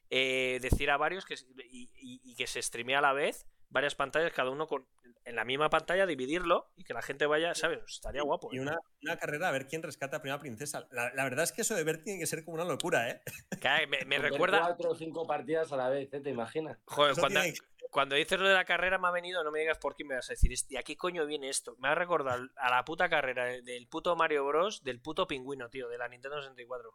eh, 0.08 0.60
decir 0.62 0.88
a 0.88 0.96
varios 0.98 1.24
que, 1.24 1.34
y, 1.68 1.90
y- 1.96 2.20
y 2.22 2.36
que 2.36 2.46
se 2.46 2.62
streamee 2.62 2.94
a 2.94 3.00
la 3.00 3.12
vez 3.12 3.44
varias 3.68 3.94
pantallas, 3.94 4.32
cada 4.32 4.50
uno 4.50 4.66
con 4.66 4.86
en 5.26 5.34
la 5.34 5.44
misma 5.44 5.68
pantalla, 5.68 6.06
dividirlo 6.06 6.70
y 6.76 6.84
que 6.84 6.94
la 6.94 7.02
gente 7.02 7.26
vaya, 7.26 7.52
¿sabes? 7.54 7.80
Estaría 7.88 8.22
guapo. 8.22 8.48
Y 8.52 8.58
¿eh? 8.58 8.60
una, 8.60 8.78
una 9.02 9.16
carrera 9.16 9.48
a 9.48 9.52
ver 9.52 9.66
quién 9.66 9.82
rescata 9.82 10.18
a 10.18 10.22
Primera 10.22 10.38
Princesa. 10.38 10.86
La, 10.92 11.12
la 11.14 11.24
verdad 11.24 11.42
es 11.42 11.52
que 11.52 11.62
eso 11.62 11.74
de 11.74 11.82
ver 11.82 12.02
tiene 12.02 12.20
que 12.20 12.26
ser 12.26 12.44
como 12.44 12.54
una 12.54 12.64
locura, 12.64 13.10
¿eh? 13.10 13.22
Claro, 13.60 13.88
me, 13.88 14.18
recuerda, 14.18 14.60
Cuatro 14.60 14.90
o 14.90 14.94
cinco 14.94 15.26
partidas 15.26 15.72
a 15.72 15.76
la 15.76 15.88
vez, 15.88 16.12
¿eh? 16.12 16.20
¿Te 16.20 16.30
imaginas? 16.30 16.78
joder, 16.84 17.16
cuando, 17.18 17.40
tiene 17.40 17.58
Cuando 17.90 18.14
dices 18.14 18.38
lo 18.38 18.46
de 18.46 18.54
la 18.54 18.64
carrera 18.64 18.98
me 18.98 19.08
ha 19.08 19.10
venido, 19.10 19.42
no 19.42 19.50
me 19.50 19.58
digas 19.58 19.78
por 19.78 19.96
qué 19.96 20.04
me 20.04 20.14
vas 20.14 20.30
a 20.30 20.34
decir, 20.34 20.52
¿y 20.68 20.76
a 20.76 20.84
qué 20.84 20.96
coño 20.96 21.26
viene 21.26 21.48
esto? 21.48 21.74
Me 21.80 21.88
ha 21.88 21.96
recordado 21.96 22.46
a 22.56 22.70
la 22.70 22.84
puta 22.84 23.08
carrera 23.08 23.46
del 23.46 23.88
puto 23.88 24.14
Mario 24.14 24.46
Bros. 24.46 24.84
del 24.84 25.00
puto 25.00 25.26
pingüino, 25.26 25.68
tío, 25.70 25.88
de 25.88 25.98
la 25.98 26.08
Nintendo 26.08 26.40
64. 26.40 26.88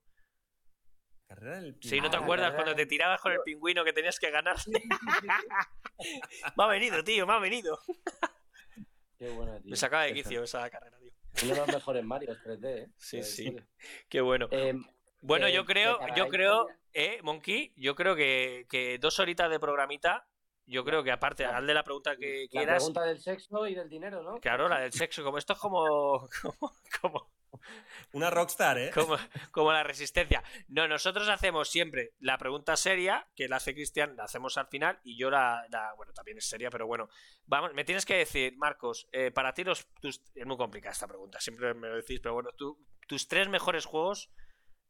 Carrera 1.34 1.62
del 1.62 1.78
Sí, 1.82 2.02
¿no 2.02 2.10
te 2.10 2.18
Ah, 2.18 2.20
la 2.20 2.24
acuerdas 2.26 2.48
carrera 2.48 2.64
cuando 2.64 2.76
te 2.76 2.86
tirabas 2.88 3.22
con 3.22 3.32
el 3.32 3.40
pingüino 3.45 3.86
que 3.86 3.94
tenías 3.94 4.20
que 4.20 4.30
ganar? 4.32 4.58
me 6.58 6.64
ha 6.64 6.68
venido, 6.68 7.02
tío, 7.06 7.26
me 7.26 7.34
ha 7.34 7.40
venido. 7.40 7.80
Qué 9.18 9.30
buena, 9.30 9.58
tío. 9.62 9.70
Me 9.72 9.78
sacaba 9.78 10.03
de 10.03 10.14
quicio 10.14 10.44
esa 10.44 10.70
carrera, 10.70 10.98
tío. 10.99 11.12
Uno 11.44 11.53
de 11.53 11.60
los 11.62 11.68
mejores 11.70 12.03
Marios 12.03 12.38
3D, 12.44 12.66
¿eh? 12.66 12.90
Sí, 12.98 13.18
la 13.20 13.24
sí. 13.24 13.56
Qué 14.10 14.20
bueno. 14.20 14.49
Eh, 14.52 14.74
Bueno, 15.22 15.48
yo 15.48 15.64
creo, 15.64 15.99
que 15.99 16.06
cada 16.08 16.16
yo 16.18 16.28
creo, 16.28 16.68
eh, 16.91 17.22
Monkey, 17.24 17.72
yo 17.78 17.95
creo 17.95 18.14
que, 18.16 18.66
que 18.70 18.98
dos 18.99 19.18
horitas 19.20 19.49
de 19.49 19.58
programita, 19.60 20.28
yo 20.66 20.84
creo 20.84 21.02
que 21.02 21.12
aparte, 21.14 21.44
La- 21.44 21.60
haz 21.60 21.66
de 21.66 21.74
la 21.74 21.84
pregunta 21.86 22.18
que 22.18 22.44
la 22.44 22.49
quieras, 22.49 22.76
pregunta 22.78 23.03
del 23.06 23.22
sexo 23.22 23.66
y 23.68 23.76
del 23.76 23.88
dinero, 23.90 24.22
¿no? 24.22 24.40
claro, 24.41 24.68
la 24.68 24.80
del 24.80 24.91
sexo, 24.91 25.24
como 25.24 25.38
esto 25.38 25.53
es 25.53 25.60
como, 25.60 26.28
como, 26.41 26.76
como, 27.02 27.32
Una 28.14 28.30
rockstar, 28.30 28.78
¿eh? 28.78 28.92
como, 28.94 29.18
como 29.52 29.72
la 29.72 29.84
resistencia. 29.84 30.44
No, 30.68 30.88
nosotros 30.88 31.28
hacemos 31.30 31.70
siempre 31.70 32.12
la 32.20 32.38
pregunta 32.38 32.76
seria, 32.78 33.28
que 33.36 33.48
la 33.48 33.58
hace 33.58 33.74
Cristian, 33.74 34.16
la 34.16 34.24
hacemos 34.26 34.58
al 34.58 34.68
final, 34.68 35.00
y 35.04 35.18
yo 35.18 35.30
la, 35.30 35.66
la- 35.70 35.94
bueno, 35.96 36.14
también 36.14 36.38
es 36.38 36.46
seria, 36.48 36.70
pero 36.70 36.88
bueno, 36.88 37.10
vamos, 37.46 37.74
me 37.74 37.84
tienes 37.84 38.06
que 38.06 38.16
decir, 38.18 38.56
Marcos, 38.58 39.08
eh, 39.12 39.32
para 39.32 39.54
ti 39.54 39.64
los, 39.64 39.88
tus, 40.02 40.22
es 40.36 40.46
muy 40.46 40.58
complicada 40.58 40.94
esta 40.94 41.08
pregunta, 41.08 41.40
siempre 41.40 41.74
me 41.74 41.88
lo 41.90 41.96
decís, 41.96 42.20
pero 42.22 42.34
bueno, 42.34 42.50
tú, 42.58 42.78
tus 43.08 43.28
tres 43.28 43.48
mejores 43.50 43.86
juegos 43.86 44.30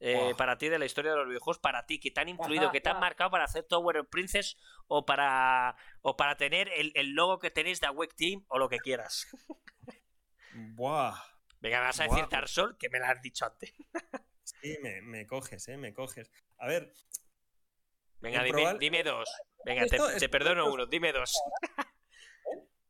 eh, 0.03 0.33
para 0.35 0.57
ti 0.57 0.67
de 0.67 0.79
la 0.79 0.85
historia 0.85 1.11
de 1.11 1.17
los 1.17 1.27
videojuegos, 1.27 1.59
para 1.59 1.85
ti, 1.85 1.99
que 1.99 2.09
te 2.09 2.21
han 2.21 2.29
influido, 2.29 2.71
que 2.71 2.81
te 2.81 2.89
han 2.89 2.99
marcado 2.99 3.29
para 3.29 3.43
hacer 3.43 3.65
Tower 3.65 3.97
of 3.99 4.07
Princess 4.09 4.57
o 4.87 5.05
para, 5.05 5.75
o 6.01 6.17
para 6.17 6.37
tener 6.37 6.69
el, 6.69 6.91
el 6.95 7.11
logo 7.11 7.37
que 7.37 7.51
tenéis 7.51 7.79
de 7.81 7.85
Awake 7.87 8.15
Team 8.17 8.43
o 8.47 8.57
lo 8.57 8.67
que 8.67 8.79
quieras. 8.79 9.27
Buah. 10.75 11.13
Venga, 11.61 11.79
me 11.79 11.85
vas 11.85 11.99
a 11.99 12.03
decir. 12.03 12.25
Dark 12.29 12.47
Souls, 12.49 12.75
que 12.77 12.89
me 12.89 12.99
lo 12.99 13.05
has 13.05 13.21
dicho 13.21 13.45
antes. 13.45 13.73
Sí, 14.43 14.77
me, 14.81 15.01
me 15.01 15.25
coges, 15.27 15.67
¿eh? 15.69 15.77
Me 15.77 15.93
coges. 15.93 16.29
A 16.57 16.67
ver, 16.67 16.91
Venga, 18.19 18.39
En 18.39 18.45
dime, 18.45 18.63
probar- 18.63 18.77
dime 18.79 19.03
dos. 19.03 19.29
Venga, 19.63 19.85
te, 19.85 20.29
perdono 20.29 20.71
uno, 20.71 20.85
dime 20.87 21.11
dos. 21.13 21.31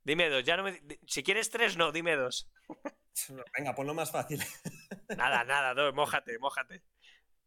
Dime 0.03 0.30
dos, 0.30 0.43
ya 0.43 0.57
no 0.57 0.64
me... 0.64 0.81
Si 1.06 1.22
quieres 1.22 1.52
tres, 1.52 1.77
no, 1.77 1.91
dime 1.91 2.15
dos. 2.15 2.49
venga, 3.57 3.76
ponlo 3.76 3.93
más 3.93 4.10
fácil. 4.11 4.41
Nada, 5.15 5.43
nada, 5.43 5.76
dos, 5.76 5.93
mójate, 5.93 6.39
mójate. 6.39 6.81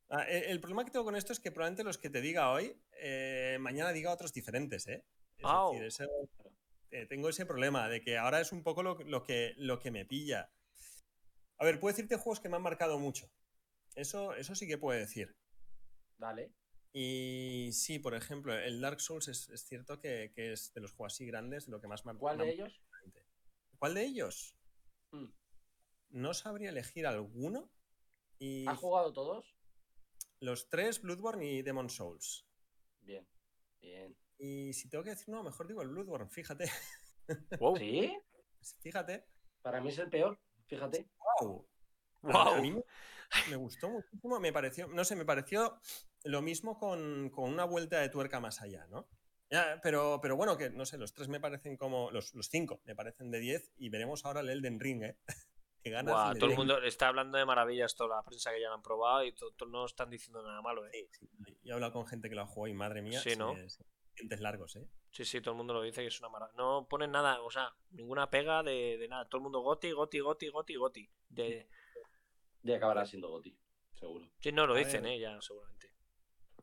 Ah, 0.09 0.23
el, 0.29 0.45
el 0.45 0.61
problema 0.61 0.85
que 0.85 0.93
tengo 0.93 1.05
con 1.05 1.17
esto 1.17 1.33
es 1.33 1.41
que 1.41 1.51
probablemente 1.51 1.83
los 1.83 1.99
que 1.99 2.11
te 2.11 2.21
diga 2.21 2.51
hoy, 2.53 2.81
eh, 3.01 3.57
mañana 3.61 3.91
diga 3.91 4.13
otros 4.13 4.33
diferentes, 4.33 4.87
¿eh? 4.87 5.05
Es 5.39 5.81
decir, 5.99 6.09
eh, 6.93 7.07
tengo 7.07 7.29
ese 7.29 7.45
problema 7.45 7.89
de 7.89 8.01
que 8.01 8.17
ahora 8.19 8.41
es 8.41 8.53
un 8.53 8.63
poco 8.63 8.85
lo, 8.85 8.95
lo 9.01 9.25
que, 9.25 9.55
lo 9.57 9.81
que 9.81 9.91
me 9.91 10.05
pilla. 10.05 10.49
A 11.59 11.65
ver, 11.65 11.81
puedo 11.81 11.95
decirte 11.95 12.17
juegos 12.17 12.41
que 12.41 12.49
me 12.49 12.57
han 12.57 12.63
marcado 12.63 12.99
mucho. 12.99 13.31
Eso, 13.95 14.35
eso 14.35 14.55
sí 14.55 14.67
que 14.67 14.79
puedo 14.79 14.99
decir. 14.99 15.37
Dale. 16.19 16.53
Y 16.93 17.71
sí, 17.73 17.99
por 17.99 18.15
ejemplo, 18.15 18.57
el 18.57 18.81
Dark 18.81 19.01
Souls 19.01 19.29
es, 19.29 19.49
es 19.49 19.65
cierto 19.65 20.01
que, 20.01 20.33
que 20.35 20.53
es 20.53 20.73
de 20.75 20.81
los 20.81 20.93
juegos 20.93 21.15
así 21.15 21.27
grandes, 21.27 21.67
de 21.67 21.73
lo 21.73 21.81
que 21.81 21.89
más 21.89 22.05
me 22.05 22.13
ha 22.13 22.15
¿Cuál 22.15 22.39
de 22.39 22.51
ellos? 22.51 22.83
¿Cuál 23.79 23.95
de 23.95 24.05
ellos? 24.05 24.57
Mm. 25.11 25.27
No 26.11 26.35
sabría 26.35 26.71
elegir 26.71 27.07
alguno. 27.07 27.71
Y 28.39 28.67
¿Has 28.69 28.79
jugado 28.79 29.13
todos? 29.13 29.55
los 30.45 30.69
tres, 30.69 31.01
Bloodborne 31.01 31.45
y 31.45 31.63
Demon 31.63 31.89
Souls. 31.89 32.47
Bien. 33.01 33.27
Bien. 33.81 34.17
Y 34.39 34.73
si 34.73 34.89
tengo 34.89 35.03
que 35.03 35.11
decir 35.11 35.31
uno, 35.31 35.43
mejor 35.43 35.67
digo 35.67 35.83
el 35.83 35.89
Bloodborne, 35.89 36.29
fíjate. 36.29 36.71
Wow. 37.59 37.77
¿Sí? 37.77 38.13
Fíjate. 38.81 39.27
Para 39.63 39.81
mí 39.81 39.89
es 39.91 39.99
el 39.99 40.09
peor, 40.09 40.39
fíjate. 40.67 41.09
¡Wow! 41.41 41.67
Wow. 42.23 42.55
A 42.55 42.61
mí 42.61 42.75
me, 43.51 43.57
gustó 43.57 43.91
muchísimo, 43.91 44.41
me 44.41 44.53
pareció, 44.53 44.87
no 44.89 45.05
sé, 45.05 45.15
me 45.17 45.25
pareció 45.25 45.79
lo 46.25 46.41
mismo 46.41 46.79
con, 46.79 47.31
con 47.31 47.51
una 47.51 47.65
vuelta 47.65 48.01
de 48.01 48.09
tuerca 48.09 48.41
más 48.41 48.63
allá, 48.63 48.87
¿no? 48.89 49.09
Ya, 49.51 49.79
pero, 49.83 50.21
pero 50.23 50.37
bueno, 50.37 50.57
que 50.57 50.71
no 50.71 50.87
sé, 50.87 50.97
los 50.97 51.13
tres 51.13 51.29
me 51.29 51.39
parecen 51.39 51.77
como. 51.77 52.11
Los, 52.11 52.35
los 52.35 52.49
cinco 52.49 52.81
me 52.85 52.97
parecen 52.97 53.31
de 53.31 53.41
10 53.41 53.73
y 53.77 53.89
veremos 53.91 54.25
ahora 54.25 54.41
el 54.41 54.49
Elden 54.49 54.81
Ring, 54.81 55.03
¿eh? 55.03 55.19
que 55.83 55.91
ganas. 55.91 56.15
Guau, 56.15 56.33
le 56.33 56.41
todo 56.41 56.51
el 56.51 56.57
mundo 56.57 56.83
está 56.83 57.09
hablando 57.09 57.37
de 57.37 57.45
maravillas, 57.45 57.95
toda 57.95 58.17
la 58.17 58.23
prensa 58.25 58.53
que 58.53 58.61
ya 58.61 58.69
lo 58.69 58.75
han 58.75 58.83
probado 58.83 59.23
y 59.25 59.33
to- 59.33 59.53
to- 59.53 59.67
no 59.67 59.85
están 59.85 60.09
diciendo 60.11 60.43
nada 60.43 60.63
malo, 60.63 60.87
¿eh? 60.87 60.91
Sí, 61.13 61.29
sí, 61.45 61.59
y 61.63 61.69
he 61.71 61.73
hablado 61.73 61.93
con 61.93 62.07
gente 62.07 62.31
que 62.31 62.35
lo 62.35 62.47
jugó 62.47 62.69
y 62.69 62.75
madre 62.75 63.03
mía, 63.03 63.21
Sí, 63.21 63.37
¿no? 63.37 63.55
se- 63.55 63.69
se- 63.69 63.85
dientes 64.17 64.41
largos, 64.41 64.77
¿eh? 64.77 64.89
Sí, 65.15 65.25
sí, 65.25 65.41
todo 65.41 65.53
el 65.53 65.59
mundo 65.59 65.75
lo 65.75 65.83
dice 65.83 66.01
que 66.01 66.09
es 66.09 66.19
una 66.19 66.29
maravilla. 66.29 66.57
No 66.57 66.89
ponen 66.89 67.13
nada, 67.13 67.41
o 67.41 67.49
sea, 67.49 67.73
ninguna 67.93 68.29
pega 68.29 68.65
de, 68.65 68.99
de 68.99 69.07
nada. 69.07 69.29
Todo 69.29 69.39
el 69.39 69.43
mundo 69.45 69.61
goti, 69.61 69.93
goti, 69.93 70.19
goti, 70.19 70.49
goti, 70.49 70.75
goti. 70.75 71.09
De... 71.29 71.69
Y 72.65 72.73
acabará 72.73 73.07
siendo 73.07 73.29
Goti, 73.29 73.57
seguro. 73.95 74.29
Sí, 74.41 74.51
no, 74.51 74.67
lo 74.67 74.75
A 74.75 74.79
dicen, 74.79 75.05
ver. 75.05 75.13
¿eh? 75.13 75.21
Ya, 75.21 75.41
seguramente. 75.41 75.93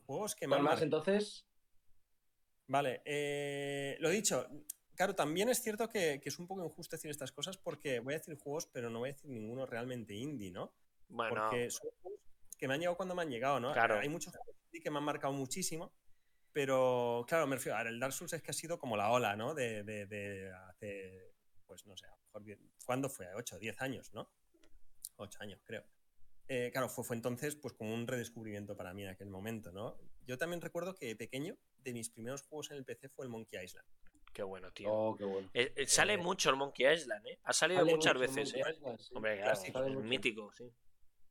Juegos 0.06 0.36
que 0.36 0.48
me 0.48 0.50
¿Cuál 0.50 0.60
han 0.60 0.66
más 0.66 0.82
entonces? 0.82 1.48
Vale, 2.68 3.02
eh, 3.06 3.96
lo 4.02 4.10
dicho, 4.10 4.46
claro, 4.96 5.16
también 5.16 5.48
es 5.48 5.62
cierto 5.62 5.88
que, 5.88 6.20
que 6.22 6.28
es 6.28 6.38
un 6.38 6.48
poco 6.48 6.66
injusto 6.66 6.98
decir 6.98 7.10
estas 7.10 7.32
cosas 7.32 7.58
porque 7.58 8.02
voy 8.02 8.16
a 8.16 8.18
decir 8.18 8.36
juegos, 8.36 8.66
pero 8.66 8.90
no 8.90 9.00
voy 9.00 9.12
a 9.12 9.14
decir 9.14 9.30
ninguno 9.30 9.66
realmente 9.66 10.14
indie, 10.14 10.52
¿no? 10.52 10.74
Bueno, 11.08 11.36
Porque 11.36 11.70
son 11.72 11.90
juegos 12.02 12.20
que 12.58 12.68
me 12.68 12.74
han 12.74 12.82
llegado 12.82 12.98
cuando 12.98 13.16
me 13.16 13.22
han 13.22 13.30
llegado, 13.30 13.62
¿no? 13.62 13.72
Claro. 13.72 14.00
Hay 14.00 14.10
muchos 14.10 14.36
juegos 14.36 14.56
indie 14.66 14.82
que 14.84 14.92
me 14.92 14.98
han 14.98 15.06
marcado 15.06 15.32
muchísimo, 15.32 15.94
pero 16.54 17.26
claro, 17.28 17.48
me 17.48 17.56
refiero, 17.56 17.78
a 17.78 17.84
ver, 17.84 17.94
el 17.94 18.00
Dark 18.00 18.14
Souls 18.14 18.34
es 18.34 18.42
que 18.42 18.52
ha 18.52 18.54
sido 18.54 18.78
como 18.80 18.98
la 18.98 19.12
ola, 19.12 19.36
¿no? 19.36 19.54
De, 19.54 19.84
de- 19.84 20.06
de 20.06 20.52
hace, 20.70 21.34
pues 21.66 21.86
no 21.86 21.96
sé, 21.98 22.06
a 22.08 22.10
lo 22.40 22.42
mejor, 22.42 22.60
¿cuándo 22.86 23.10
fue? 23.10 23.28
8, 23.36 23.58
10 23.60 23.82
años, 23.82 24.14
¿no? 24.14 24.30
8 25.18 25.38
años, 25.42 25.62
creo. 25.64 25.86
Eh, 26.48 26.70
claro, 26.72 26.90
fue, 26.90 27.04
fue 27.04 27.16
entonces 27.16 27.56
pues 27.56 27.74
como 27.74 27.94
un 27.94 28.08
redescubrimiento 28.08 28.76
para 28.76 28.94
mí 28.94 29.04
en 29.04 29.10
aquel 29.10 29.30
momento, 29.30 29.72
¿no? 29.72 29.98
Yo 30.26 30.38
también 30.38 30.60
recuerdo 30.62 30.96
que 30.96 31.16
pequeño, 31.16 31.58
de 31.78 31.94
mis 31.94 32.10
primeros 32.10 32.42
juegos 32.44 32.72
en 32.72 32.78
el 32.78 32.86
PC 32.86 33.10
fue 33.10 33.26
el 33.26 33.30
Monkey 33.32 33.64
Island. 33.64 33.88
qué 34.34 34.44
bueno, 34.44 34.72
tío. 34.72 34.92
Oh, 34.92 35.16
qué 35.16 35.24
bueno. 35.26 35.50
Eh, 35.54 35.74
eh, 35.76 35.88
sale 35.88 36.14
Eh, 36.14 36.18
mucho 36.18 36.50
el 36.50 36.56
Monkey 36.58 36.92
Island, 36.94 37.26
¿eh? 37.28 37.40
Ha 37.44 37.54
salido 37.54 37.82
Sale 37.82 37.92
muchas 37.96 38.14
mucho 38.16 38.20
veces, 38.20 38.54
¿eh? 38.54 38.58
Monkey 38.64 38.74
Island, 38.78 39.00
sí. 39.00 39.14
Hombre, 39.16 39.38
claro, 39.42 39.62
es 39.62 39.96
mítico, 40.06 40.52
sí. 40.54 40.72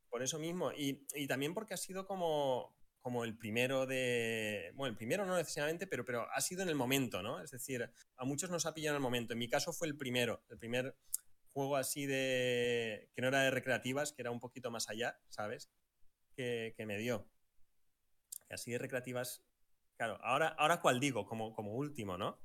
Por 0.08 0.22
eso 0.22 0.38
mismo. 0.38 0.72
Y, 0.72 1.06
y 1.14 1.26
también 1.26 1.54
porque 1.54 1.74
ha 1.74 1.76
sido 1.76 2.06
como. 2.06 2.74
Como 3.00 3.24
el 3.24 3.36
primero 3.36 3.86
de. 3.86 4.72
Bueno, 4.74 4.92
el 4.92 4.96
primero 4.96 5.24
no 5.24 5.36
necesariamente, 5.36 5.86
pero, 5.86 6.04
pero 6.04 6.30
ha 6.30 6.40
sido 6.40 6.62
en 6.62 6.68
el 6.68 6.74
momento, 6.74 7.22
¿no? 7.22 7.40
Es 7.40 7.50
decir, 7.50 7.90
a 8.16 8.24
muchos 8.24 8.50
nos 8.50 8.66
ha 8.66 8.74
pillado 8.74 8.96
en 8.96 9.00
el 9.00 9.02
momento. 9.02 9.32
En 9.32 9.38
mi 9.38 9.48
caso 9.48 9.72
fue 9.72 9.88
el 9.88 9.96
primero, 9.96 10.44
el 10.50 10.58
primer 10.58 10.96
juego 11.52 11.76
así 11.76 12.06
de. 12.06 13.10
que 13.14 13.22
no 13.22 13.28
era 13.28 13.42
de 13.42 13.50
recreativas, 13.50 14.12
que 14.12 14.22
era 14.22 14.30
un 14.30 14.40
poquito 14.40 14.70
más 14.70 14.88
allá, 14.88 15.18
¿sabes? 15.28 15.70
Que, 16.34 16.74
me 16.86 16.98
dio. 16.98 17.28
Que 18.48 18.54
así 18.54 18.70
de 18.70 18.78
recreativas. 18.78 19.44
Claro, 19.96 20.18
ahora, 20.22 20.48
ahora 20.48 20.80
cuál 20.80 20.98
digo, 20.98 21.26
como, 21.26 21.52
como 21.52 21.74
último, 21.74 22.16
¿no? 22.16 22.40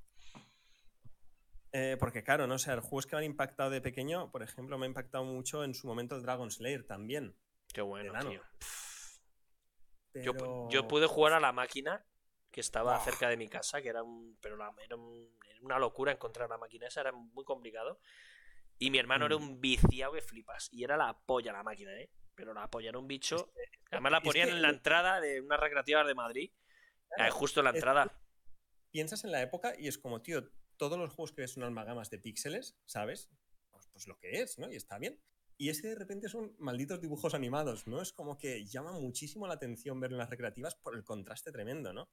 Eh, 1.71 1.97
porque 1.99 2.23
claro, 2.23 2.47
no 2.47 2.57
sé, 2.57 2.73
los 2.75 2.85
juegos 2.85 3.05
que 3.05 3.15
me 3.15 3.19
han 3.19 3.25
impactado 3.25 3.69
de 3.69 3.81
pequeño, 3.81 4.31
por 4.31 4.43
ejemplo, 4.43 4.77
me 4.77 4.85
ha 4.85 4.87
impactado 4.87 5.25
mucho 5.25 5.63
en 5.63 5.73
su 5.73 5.87
momento 5.87 6.15
el 6.15 6.21
Dragon 6.21 6.51
Slayer 6.51 6.85
también. 6.85 7.35
Qué 7.73 7.81
bueno, 7.81 8.13
tío. 8.19 8.41
Yo, 10.23 10.87
pude 10.87 11.07
jugar 11.07 11.33
a 11.33 11.39
la 11.39 11.51
máquina 11.51 12.05
que 12.51 12.61
estaba 12.61 12.99
cerca 12.99 13.29
de 13.29 13.37
mi 13.37 13.47
casa, 13.47 13.81
que 13.81 13.89
era 13.89 14.03
un. 14.03 14.37
Pero 14.41 14.55
era, 14.55 14.95
una 15.61 15.79
locura 15.79 16.11
encontrar 16.11 16.49
la 16.49 16.57
máquina 16.57 16.87
esa, 16.87 17.01
era 17.01 17.11
muy 17.11 17.43
complicado. 17.43 17.99
Y 18.77 18.91
mi 18.91 18.97
hermano 18.97 19.25
era 19.25 19.37
mm. 19.37 19.41
un 19.41 19.61
viciado 19.61 20.13
que 20.13 20.21
flipas. 20.21 20.69
Y 20.71 20.83
era 20.83 20.97
la 20.97 21.17
polla 21.17 21.53
la 21.53 21.63
máquina, 21.63 21.93
¿eh? 21.93 22.09
Pero 22.35 22.53
la 22.53 22.69
polla 22.69 22.89
era 22.89 22.99
un 22.99 23.07
bicho. 23.07 23.51
Además 23.91 24.11
la 24.11 24.21
ponían 24.21 24.49
en 24.49 24.61
la 24.61 24.69
entrada 24.69 25.21
de 25.21 25.41
unas 25.41 25.59
recreativas 25.59 26.05
de 26.05 26.15
Madrid. 26.15 26.51
justo 27.31 27.61
en 27.61 27.65
la 27.65 27.71
entrada. 27.71 28.21
Piensas 28.91 29.23
en 29.23 29.31
la 29.31 29.41
época 29.41 29.73
y 29.77 29.87
es 29.87 29.97
como, 29.97 30.21
tío, 30.21 30.49
todos 30.77 30.97
los 30.97 31.09
juegos 31.13 31.31
que 31.33 31.41
ves 31.41 31.51
son 31.51 31.63
almagamas 31.63 32.09
de 32.09 32.19
píxeles, 32.19 32.77
¿sabes? 32.85 33.29
Pues, 33.71 33.87
pues 33.87 34.07
lo 34.07 34.17
que 34.17 34.41
es, 34.41 34.57
¿no? 34.59 34.71
Y 34.71 34.75
está 34.75 34.97
bien. 34.97 35.21
Y 35.57 35.69
ese 35.69 35.89
de 35.89 35.95
repente 35.95 36.27
son 36.27 36.53
malditos 36.59 36.99
dibujos 36.99 37.33
animados, 37.33 37.87
¿no? 37.87 38.01
Es 38.01 38.11
como 38.11 38.37
que 38.37 38.65
llama 38.65 38.91
muchísimo 38.93 39.47
la 39.47 39.53
atención 39.53 39.99
ver 39.99 40.11
en 40.11 40.17
las 40.17 40.29
recreativas 40.29 40.75
por 40.75 40.95
el 40.95 41.03
contraste 41.03 41.51
tremendo, 41.51 41.93
¿no? 41.93 42.09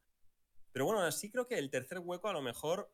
Pero 0.70 0.86
bueno, 0.86 1.02
así 1.02 1.30
creo 1.30 1.46
que 1.46 1.58
el 1.58 1.70
tercer 1.70 1.98
hueco 1.98 2.28
a 2.28 2.32
lo 2.32 2.40
mejor 2.40 2.92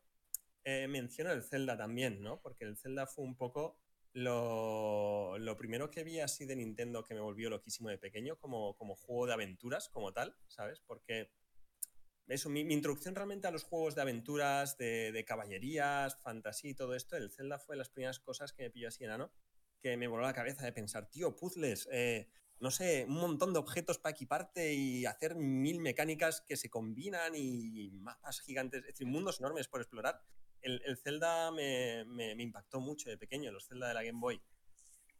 eh, 0.63 0.87
menciona 0.87 1.33
el 1.33 1.43
Zelda 1.43 1.77
también, 1.77 2.21
¿no? 2.21 2.41
Porque 2.41 2.65
el 2.65 2.77
Zelda 2.77 3.05
fue 3.05 3.25
un 3.25 3.37
poco 3.37 3.79
lo, 4.13 5.55
primero 5.57 5.91
que 5.91 6.03
vi 6.03 6.19
así 6.19 6.45
de 6.45 6.55
Nintendo 6.55 7.03
que 7.03 7.13
me 7.13 7.21
volvió 7.21 7.49
loquísimo 7.51 7.89
de 7.89 7.99
pequeño 7.99 8.37
como, 8.37 8.75
como 8.75 8.95
juego 8.95 9.27
de 9.27 9.33
aventuras, 9.33 9.87
como 9.89 10.13
tal, 10.13 10.35
¿sabes? 10.47 10.81
Porque 10.81 11.31
eso, 12.27 12.49
mi, 12.49 12.61
introducción 12.61 13.13
realmente 13.13 13.47
a 13.47 13.51
los 13.51 13.63
juegos 13.63 13.93
de 13.93 14.01
aventuras, 14.01 14.77
de, 14.77 15.11
de 15.11 15.25
caballerías, 15.25 16.19
fantasía 16.21 16.71
y 16.71 16.75
todo 16.75 16.95
esto, 16.95 17.17
el 17.17 17.31
Zelda 17.31 17.59
fue 17.59 17.75
las 17.75 17.89
primeras 17.89 18.19
cosas 18.19 18.51
que 18.51 18.63
me 18.63 18.71
pilló 18.71 18.87
así 18.87 19.03
enano 19.03 19.31
que 19.81 19.97
me 19.97 20.07
voló 20.07 20.23
la 20.23 20.33
cabeza 20.33 20.65
de 20.65 20.73
pensar, 20.73 21.09
tío, 21.09 21.35
puzzles, 21.35 21.87
eh, 21.91 22.29
no 22.59 22.71
sé, 22.71 23.05
un 23.07 23.15
montón 23.15 23.53
de 23.53 23.59
objetos 23.59 23.99
para 23.99 24.11
equiparte 24.11 24.73
y 24.73 25.05
hacer 25.05 25.35
mil 25.35 25.79
mecánicas 25.79 26.41
que 26.41 26.57
se 26.57 26.69
combinan 26.69 27.33
y 27.35 27.91
mapas 28.01 28.41
gigantes, 28.41 28.81
es 28.81 28.87
decir, 28.87 29.07
mundos 29.07 29.39
enormes 29.39 29.67
por 29.67 29.81
explorar. 29.81 30.21
El, 30.61 30.97
Zelda 30.97 31.51
me, 31.51 32.03
impactó 32.37 32.79
mucho 32.79 33.09
de 33.09 33.17
pequeño, 33.17 33.51
los 33.51 33.67
Zelda 33.67 33.87
de 33.87 33.93
la 33.93 34.03
Game 34.03 34.19
Boy. 34.19 34.41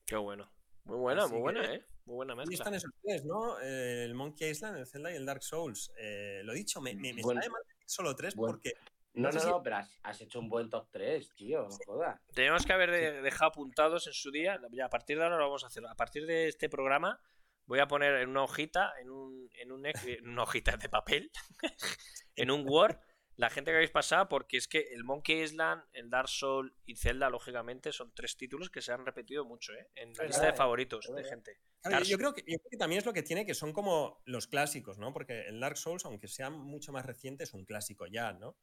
Qué 0.05 0.17
bueno. 0.17 0.51
Muy 0.83 0.97
buena, 0.97 1.27
muy 1.27 1.39
buena, 1.39 1.73
¿eh? 1.73 1.85
Muy 2.05 2.15
buena 2.15 2.35
mezcla. 2.35 2.51
Y 2.51 2.55
están 2.55 2.73
esos 2.73 2.91
tres, 3.01 3.23
¿no? 3.23 3.59
el 3.59 4.13
Monkey 4.15 4.49
Island, 4.49 4.77
el 4.77 4.87
Zelda 4.87 5.11
y 5.11 5.15
el 5.15 5.25
Dark 5.25 5.43
Souls. 5.43 5.91
Eh, 5.97 6.41
lo 6.43 6.53
dicho, 6.53 6.81
me, 6.81 6.95
me, 6.95 7.13
mal 7.13 7.49
solo 7.85 8.15
tres 8.15 8.35
porque 8.35 8.73
no, 9.19 9.31
no, 9.31 9.43
no, 9.43 9.63
pero 9.63 9.77
has, 10.03 10.21
hecho 10.21 10.39
un 10.39 10.49
buen 10.49 10.69
top 10.69 10.87
3, 10.91 11.33
tío, 11.35 11.61
no 11.63 11.77
jodas. 11.85 12.19
Tenemos 12.33 12.65
que 12.65 12.73
haber 12.73 13.21
dejado 13.21 13.49
apuntados 13.49 14.07
en 14.07 14.13
su 14.13 14.31
día. 14.31 14.59
Ya, 14.71 14.85
a 14.85 14.89
partir 14.89 15.17
de 15.17 15.23
ahora 15.23 15.37
lo 15.37 15.45
vamos 15.45 15.63
a 15.63 15.67
hacer. 15.67 15.85
A 15.85 15.95
partir 15.95 16.25
de 16.25 16.47
este 16.47 16.69
programa 16.69 17.19
voy 17.65 17.79
a 17.79 17.87
poner 17.87 18.15
en 18.15 18.29
una 18.29 18.43
hojita, 18.43 18.93
en, 18.99 19.11
un, 19.11 19.49
en 19.53 19.71
un, 19.71 19.85
una 20.23 20.43
hojita 20.43 20.75
de 20.77 20.89
papel, 20.89 21.31
en 22.35 22.49
un 22.49 22.67
Word, 22.67 22.97
la 23.39 23.49
gente 23.49 23.71
que 23.71 23.77
habéis 23.77 23.91
pasado, 23.91 24.27
porque 24.27 24.57
es 24.57 24.67
que 24.67 24.79
el 24.91 25.05
Monkey 25.05 25.41
Island, 25.43 25.83
el 25.93 26.09
Dark 26.09 26.27
Souls 26.27 26.73
y 26.85 26.97
Zelda, 26.97 27.29
lógicamente, 27.29 27.93
son 27.93 28.11
tres 28.13 28.35
títulos 28.35 28.69
que 28.69 28.81
se 28.81 28.91
han 28.91 29.05
repetido 29.05 29.45
mucho 29.45 29.71
¿eh? 29.73 29.87
en 29.95 30.11
la 30.13 30.25
lista 30.25 30.47
de 30.47 30.53
favoritos 30.53 31.09
de 31.15 31.23
gente. 31.23 31.57
yo, 32.03 32.17
creo 32.17 32.33
que, 32.33 32.41
yo, 32.41 32.57
creo 32.57 32.69
que, 32.69 32.77
también 32.77 32.99
es 32.99 33.05
lo 33.05 33.13
que 33.13 33.23
tiene, 33.23 33.45
que 33.45 33.53
son 33.53 33.71
como 33.71 34.21
los 34.25 34.47
clásicos, 34.47 34.97
¿no? 34.97 35.13
Porque 35.13 35.47
el 35.47 35.61
Dark 35.61 35.77
Souls, 35.77 36.03
aunque 36.03 36.27
sea 36.27 36.49
mucho 36.49 36.91
más 36.91 37.05
reciente, 37.05 37.45
es 37.45 37.53
un 37.53 37.63
clásico 37.63 38.07
ya, 38.07 38.33
¿no? 38.33 38.57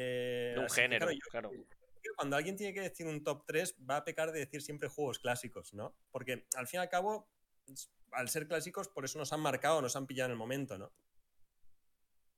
Eh, 0.00 0.54
un 0.56 0.70
género, 0.70 1.08
claro, 1.28 1.50
Cuando 2.16 2.36
alguien 2.36 2.56
tiene 2.56 2.72
que 2.72 2.80
decir 2.80 3.04
un 3.04 3.24
top 3.24 3.44
3, 3.46 3.74
va 3.90 3.96
a 3.96 4.04
pecar 4.04 4.30
de 4.30 4.38
decir 4.38 4.62
siempre 4.62 4.88
juegos 4.88 5.18
clásicos, 5.18 5.74
¿no? 5.74 5.92
Porque 6.12 6.46
al 6.56 6.68
fin 6.68 6.78
y 6.78 6.82
al 6.82 6.88
cabo, 6.88 7.28
al 8.12 8.28
ser 8.28 8.46
clásicos, 8.46 8.88
por 8.88 9.04
eso 9.04 9.18
nos 9.18 9.32
han 9.32 9.40
marcado, 9.40 9.82
nos 9.82 9.96
han 9.96 10.06
pillado 10.06 10.26
en 10.26 10.32
el 10.32 10.38
momento, 10.38 10.78
¿no? 10.78 10.92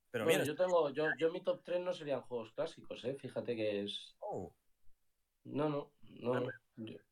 Pero 0.09 0.25
bueno, 0.25 0.43
yo 0.43 0.55
tengo, 0.55 0.89
yo, 0.89 1.05
yo 1.19 1.31
mi 1.31 1.41
top 1.41 1.61
3 1.63 1.81
no 1.81 1.93
serían 1.93 2.21
juegos 2.21 2.51
clásicos, 2.53 3.05
¿eh? 3.05 3.15
Fíjate 3.21 3.55
que 3.55 3.83
es. 3.83 4.15
Oh. 4.19 4.51
No, 5.43 5.69
no, 5.69 5.91
no. 6.01 6.47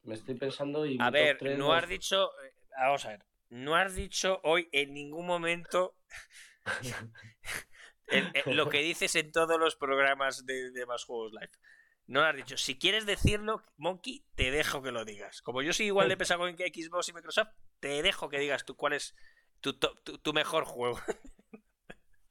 Me 0.02 0.16
estoy 0.16 0.34
pensando 0.34 0.84
y. 0.84 0.98
A 1.00 1.12
ver, 1.12 1.42
no 1.60 1.74
has 1.74 1.88
dicho. 1.88 2.32
Eh, 2.44 2.54
vamos 2.76 3.06
a 3.06 3.10
ver. 3.10 3.26
No 3.50 3.76
has 3.76 3.96
dicho 3.96 4.42
hoy 4.44 4.68
en 4.72 4.94
ningún 4.94 5.26
momento 5.26 5.96
lo 8.46 8.70
que 8.70 8.80
dices 8.80 9.16
en 9.16 9.32
todos 9.32 9.60
los 9.60 9.76
programas 9.76 10.46
de, 10.46 10.72
de 10.72 10.86
Más 10.86 11.04
Juegos 11.04 11.34
Live. 11.34 11.52
No 12.10 12.22
lo 12.22 12.26
has 12.26 12.36
dicho. 12.36 12.58
Si 12.58 12.80
quieres 12.80 13.06
decirlo, 13.06 13.62
Monkey, 13.78 14.26
te 14.34 14.50
dejo 14.50 14.82
que 14.82 14.92
lo 14.92 15.06
digas. 15.06 15.44
Como 15.44 15.62
yo 15.62 15.74
soy 15.74 15.86
igual 15.86 16.10
de 16.10 16.18
pesado 16.18 16.48
en 16.48 16.58
Xbox 16.58 17.10
y 17.10 17.14
Microsoft, 17.14 17.50
te 17.80 18.02
dejo 18.02 18.30
que 18.30 18.40
digas 18.40 18.66
tú 18.66 18.76
cuál 18.76 18.94
es 18.94 19.16
tu, 19.62 19.74
tu, 19.74 20.34
mejor 20.34 20.66
juego. 20.66 20.98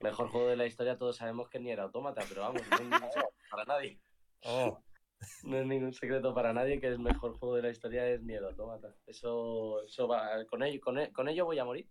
Mejor 0.00 0.28
juego 0.28 0.48
de 0.48 0.56
la 0.56 0.66
historia, 0.66 0.96
todos 0.96 1.16
sabemos 1.16 1.48
que 1.48 1.58
ni 1.58 1.72
era 1.72 1.82
Autómata, 1.82 2.22
pero 2.28 2.42
vamos, 2.42 2.62
no 2.70 2.76
es 2.76 2.82
ningún 2.82 3.00
secreto 3.00 3.34
para 3.50 3.64
nadie. 3.64 4.00
Oh. 4.42 4.82
No 5.42 5.58
es 5.58 5.66
ningún 5.66 5.92
secreto 5.92 6.32
para 6.32 6.52
nadie 6.52 6.80
que 6.80 6.86
el 6.86 7.00
mejor 7.00 7.36
juego 7.36 7.56
de 7.56 7.62
la 7.62 7.70
historia 7.70 8.08
es 8.08 8.22
Nier 8.22 8.44
Automata. 8.44 8.94
Eso, 9.04 9.82
eso 9.82 10.06
va, 10.06 10.44
con 10.46 10.62
ello, 10.62 10.80
con 10.80 11.28
ello 11.28 11.44
voy 11.44 11.58
a 11.58 11.64
morir. 11.64 11.88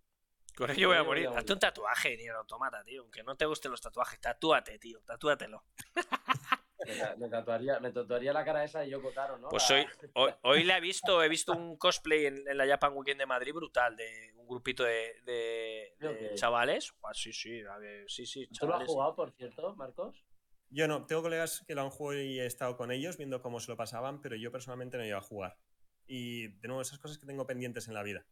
Con 0.57 0.71
ello 0.71 0.87
voy 0.87 0.97
a 0.97 1.03
morir. 1.03 1.27
Hazte 1.27 1.53
un 1.53 1.59
tatuaje, 1.59 2.17
ni 2.17 2.27
automata, 2.27 2.83
tío. 2.83 3.03
Aunque 3.03 3.21
no 3.21 3.37
te 3.37 3.45
gusten 3.45 3.69
los 3.69 3.79
tatuajes, 3.79 4.19
tatúate, 4.19 4.79
tío. 4.79 4.99
Tatúatelo. 5.05 5.63
Me, 7.17 7.29
tatuaría, 7.29 7.79
me 7.79 7.91
tatuaría 7.91 8.33
la 8.33 8.45
cara 8.45 8.63
esa 8.63 8.79
de 8.79 8.89
Yoko 8.89 9.11
Taro, 9.11 9.37
¿no? 9.37 9.49
Pues 9.49 9.69
hoy, 10.13 10.31
hoy, 10.43 10.63
le 10.63 10.77
he 10.77 10.79
visto, 10.79 11.21
he 11.21 11.29
visto 11.29 11.51
un 11.51 11.77
cosplay 11.77 12.27
en, 12.27 12.57
la 12.57 12.65
Japan 12.65 12.93
Weekend 12.95 13.19
de 13.19 13.25
Madrid 13.25 13.53
brutal, 13.53 13.95
de 13.95 14.33
un 14.35 14.47
grupito 14.47 14.83
de, 14.83 15.15
de, 15.25 16.31
chavales. 16.35 16.93
sí, 17.13 17.33
sí, 17.33 17.61
a 17.61 17.77
ver, 17.77 18.09
sí, 18.09 18.25
sí. 18.25 18.47
¿Tú 18.47 18.67
lo 18.67 18.75
has 18.75 18.85
jugado, 18.85 19.15
por 19.15 19.31
cierto, 19.33 19.75
Marcos? 19.75 20.23
Yo 20.69 20.87
no, 20.87 21.05
tengo 21.05 21.21
colegas 21.21 21.63
que 21.67 21.75
lo 21.75 21.81
han 21.81 21.89
jugado 21.89 22.21
y 22.21 22.39
he 22.39 22.45
estado 22.45 22.77
con 22.77 22.91
ellos 22.91 23.17
viendo 23.17 23.41
cómo 23.41 23.59
se 23.59 23.71
lo 23.71 23.77
pasaban, 23.77 24.21
pero 24.21 24.35
yo 24.35 24.51
personalmente 24.51 24.97
no 24.97 25.03
he 25.03 25.07
ido 25.07 25.17
a 25.17 25.21
jugar. 25.21 25.57
Y 26.07 26.47
de 26.47 26.67
nuevo, 26.67 26.81
esas 26.81 26.99
cosas 26.99 27.17
que 27.17 27.27
tengo 27.27 27.45
pendientes 27.45 27.87
en 27.87 27.93
la 27.93 28.03
vida. 28.03 28.25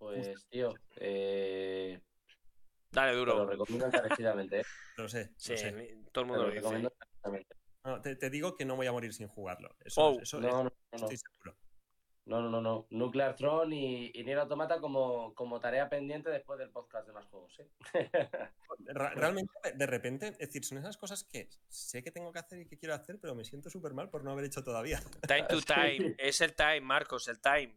Pues, 0.00 0.46
tío, 0.48 0.72
eh... 0.96 2.00
Dale 2.90 3.14
duro. 3.14 3.36
Lo 3.36 3.46
recomiendo 3.46 3.86
encarecidamente. 3.86 4.60
¿eh? 4.60 4.64
Lo 4.96 5.08
sé. 5.08 5.30
Sí, 5.36 5.54
todo 6.10 6.22
el 6.22 6.28
mundo 6.28 6.44
lo, 6.44 6.50
recomiendo 6.50 6.92
No, 7.84 8.00
te, 8.00 8.30
digo 8.30 8.56
que 8.56 8.64
no 8.64 8.76
voy 8.76 8.86
a 8.86 8.92
morir 8.92 9.12
sin 9.12 9.28
jugarlo. 9.28 9.76
Eso, 9.84 10.00
oh. 10.02 10.20
eso 10.20 10.40
no, 10.40 10.64
no, 10.64 10.72
estoy 10.90 11.18
seguro. 11.18 11.54
No, 12.24 12.40
no, 12.40 12.48
no, 12.48 12.62
no. 12.62 12.86
Nuclear 12.90 13.36
Throne 13.36 13.76
y, 13.76 14.10
y 14.14 14.24
Nier 14.24 14.38
Automata 14.38 14.80
como, 14.80 15.34
como 15.34 15.60
tarea 15.60 15.90
pendiente 15.90 16.30
después 16.30 16.58
del 16.58 16.70
podcast 16.70 17.06
de 17.06 17.12
más 17.12 17.26
juegos. 17.26 17.60
¿eh? 17.60 17.68
Realmente, 18.78 19.52
de 19.74 19.86
repente, 19.86 20.28
es 20.28 20.38
decir, 20.38 20.64
son 20.64 20.78
esas 20.78 20.96
cosas 20.96 21.24
que 21.24 21.50
sé 21.68 22.02
que 22.02 22.10
tengo 22.10 22.32
que 22.32 22.38
hacer 22.38 22.60
y 22.60 22.66
que 22.66 22.78
quiero 22.78 22.94
hacer, 22.94 23.18
pero 23.20 23.34
me 23.34 23.44
siento 23.44 23.68
súper 23.68 23.92
mal 23.92 24.08
por 24.08 24.24
no 24.24 24.32
haber 24.32 24.46
hecho 24.46 24.64
todavía. 24.64 25.02
Time 25.28 25.44
to 25.48 25.60
time. 25.60 26.14
Es 26.18 26.40
el 26.40 26.54
time, 26.54 26.80
Marcos, 26.80 27.28
el 27.28 27.38
time. 27.40 27.76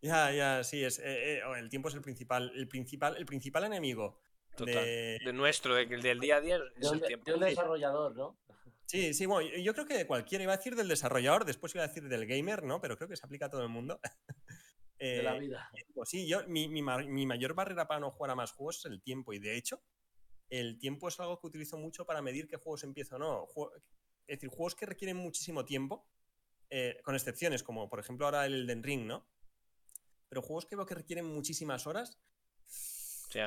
Ya, 0.00 0.30
ya, 0.32 0.62
sí, 0.62 0.84
es, 0.84 0.98
eh, 1.00 1.38
eh, 1.38 1.42
el 1.58 1.68
tiempo 1.68 1.88
es 1.88 1.94
el 1.94 2.02
principal, 2.02 2.52
el 2.54 2.68
principal, 2.68 3.16
el 3.16 3.26
principal 3.26 3.64
enemigo. 3.64 4.20
De... 4.58 5.20
nuestro, 5.34 5.74
del 5.74 6.18
día 6.18 6.36
a 6.36 6.40
día 6.40 6.58
es 6.80 6.92
el 6.92 7.00
tiempo. 7.00 7.24
De 7.24 7.34
un 7.34 7.40
desarrollador, 7.40 8.16
¿no? 8.16 8.38
Sí, 8.86 9.12
sí, 9.12 9.26
bueno, 9.26 9.50
yo 9.58 9.74
creo 9.74 9.84
que 9.84 9.98
de 9.98 10.06
cualquiera, 10.06 10.42
iba 10.42 10.54
a 10.54 10.56
decir 10.56 10.74
del 10.74 10.88
desarrollador, 10.88 11.44
después 11.44 11.74
iba 11.74 11.84
a 11.84 11.88
decir 11.88 12.08
del 12.08 12.24
gamer, 12.26 12.62
¿no? 12.62 12.80
Pero 12.80 12.96
creo 12.96 13.06
que 13.06 13.16
se 13.16 13.26
aplica 13.26 13.44
a 13.44 13.50
todo 13.50 13.62
el 13.62 13.68
mundo. 13.68 14.00
de 14.98 15.22
la 15.22 15.36
eh, 15.36 15.40
vida. 15.40 15.70
Pues 15.92 16.08
sí, 16.08 16.26
yo, 16.26 16.48
mi, 16.48 16.68
mi, 16.68 16.82
mi, 16.82 17.26
mayor 17.26 17.52
barrera 17.52 17.86
para 17.86 18.00
no 18.00 18.10
jugar 18.10 18.30
a 18.30 18.34
más 18.34 18.52
juegos 18.52 18.78
es 18.78 18.86
el 18.86 19.02
tiempo, 19.02 19.34
y 19.34 19.40
de 19.40 19.58
hecho, 19.58 19.82
el 20.48 20.78
tiempo 20.78 21.08
es 21.08 21.20
algo 21.20 21.38
que 21.38 21.48
utilizo 21.48 21.76
mucho 21.76 22.06
para 22.06 22.22
medir 22.22 22.48
qué 22.48 22.56
juegos 22.56 22.82
empiezo 22.82 23.16
o 23.16 23.18
no. 23.18 23.46
Es 24.26 24.38
decir, 24.38 24.48
juegos 24.48 24.74
que 24.74 24.86
requieren 24.86 25.18
muchísimo 25.18 25.66
tiempo, 25.66 26.08
con 27.04 27.14
excepciones, 27.14 27.62
como 27.62 27.90
por 27.90 28.00
ejemplo 28.00 28.24
ahora 28.24 28.46
el 28.46 28.66
Den 28.66 28.82
Ring, 28.82 29.06
¿no? 29.06 29.28
Pero 30.28 30.42
juegos 30.42 30.66
que 30.66 30.76
veo 30.76 30.86
que 30.86 30.94
requieren 30.94 31.26
muchísimas 31.26 31.86
horas, 31.86 32.18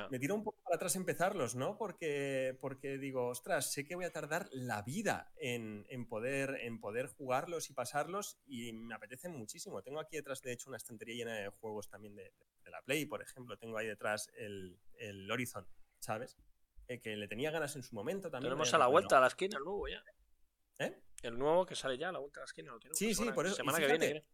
me 0.09 0.19
tiro 0.19 0.35
un 0.35 0.43
poco 0.43 0.61
para 0.63 0.75
atrás 0.75 0.95
empezarlos, 0.95 1.55
¿no? 1.55 1.77
Porque, 1.77 2.55
porque 2.59 2.97
digo, 2.97 3.27
ostras, 3.27 3.71
sé 3.71 3.85
que 3.85 3.95
voy 3.95 4.05
a 4.05 4.11
tardar 4.11 4.47
la 4.51 4.83
vida 4.83 5.33
en, 5.37 5.85
poder, 6.07 6.59
en 6.61 6.79
poder 6.79 7.07
jugarlos 7.07 7.69
y 7.69 7.73
pasarlos 7.73 8.39
y 8.45 8.73
me 8.73 8.93
apetece 8.93 9.27
muchísimo. 9.29 9.81
Tengo 9.81 9.99
aquí 9.99 10.17
detrás, 10.17 10.41
de 10.41 10.51
hecho, 10.51 10.69
una 10.69 10.77
estantería 10.77 11.15
llena 11.15 11.33
de 11.35 11.49
juegos 11.49 11.89
también 11.89 12.15
de, 12.15 12.31
la 12.65 12.81
Play, 12.83 13.05
por 13.05 13.21
ejemplo. 13.21 13.57
Tengo 13.57 13.77
ahí 13.77 13.87
detrás 13.87 14.29
el, 14.37 14.79
Horizon 15.31 15.67
¿sabes? 15.99 16.37
Eh, 16.87 16.99
que 16.99 17.15
le 17.15 17.27
tenía 17.27 17.51
ganas 17.51 17.75
en 17.75 17.83
su 17.83 17.95
momento 17.95 18.29
también. 18.29 18.51
Tenemos 18.51 18.73
a 18.73 18.77
la 18.77 18.87
vuelta 18.87 19.17
a 19.17 19.21
la 19.21 19.27
esquina 19.27 19.57
el 19.57 19.63
nuevo 19.63 19.87
ya. 19.87 20.03
¿Eh? 20.77 21.01
El 21.23 21.37
nuevo 21.37 21.65
que 21.65 21.75
sale 21.75 21.97
ya 21.97 22.09
a 22.09 22.11
la 22.11 22.19
vuelta 22.19 22.39
a 22.39 22.41
la 22.41 22.45
esquina. 22.45 22.71
Lo 22.71 22.79
tenemos 22.79 22.97
Sí, 22.97 23.13
sí, 23.13 23.31
por 23.31 23.45
eso. 23.45 23.55
Semana 23.55 23.79
que 23.79 23.85
fíjate, 23.85 24.05
viene. 24.05 24.25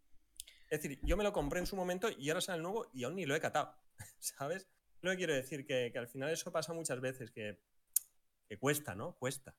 Es 0.70 0.82
decir, 0.82 1.00
yo 1.04 1.16
me 1.18 1.24
lo 1.24 1.34
compré 1.34 1.60
en 1.60 1.66
su 1.66 1.76
momento 1.76 2.10
y 2.10 2.30
ahora 2.30 2.42
sale 2.42 2.58
el 2.58 2.64
nuevo 2.64 2.88
y 2.94 3.04
aún 3.04 3.16
ni 3.16 3.26
lo 3.26 3.36
he 3.36 3.40
catado, 3.40 3.76
¿sabes? 4.20 4.68
Lo 5.02 5.12
que 5.12 5.18
quiero 5.18 5.34
decir, 5.34 5.66
que, 5.66 5.92
que 5.92 6.00
al 6.00 6.08
final 6.08 6.30
eso 6.30 6.52
pasa 6.52 6.74
muchas 6.74 7.00
veces, 7.00 7.32
que, 7.32 7.60
que 8.48 8.58
cuesta, 8.58 8.96
¿no? 8.96 9.16
Cuesta. 9.18 9.56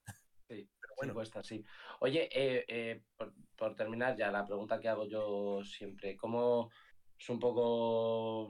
Sí, 0.48 0.68
Pero 0.80 0.94
sí, 0.94 0.97
bueno, 0.97 1.14
cuesta, 1.14 1.43
sí. 1.43 1.64
Oye, 2.01 2.28
eh, 2.32 2.64
eh, 2.68 3.02
por, 3.16 3.32
por 3.56 3.74
terminar 3.74 4.16
ya, 4.16 4.30
la 4.30 4.44
pregunta 4.44 4.80
que 4.80 4.89
hago 4.89 5.06
yo 5.06 5.62
siempre, 5.64 6.16
¿cómo 6.16 6.70
es 7.18 7.28
un 7.28 7.39
poco 7.39 8.48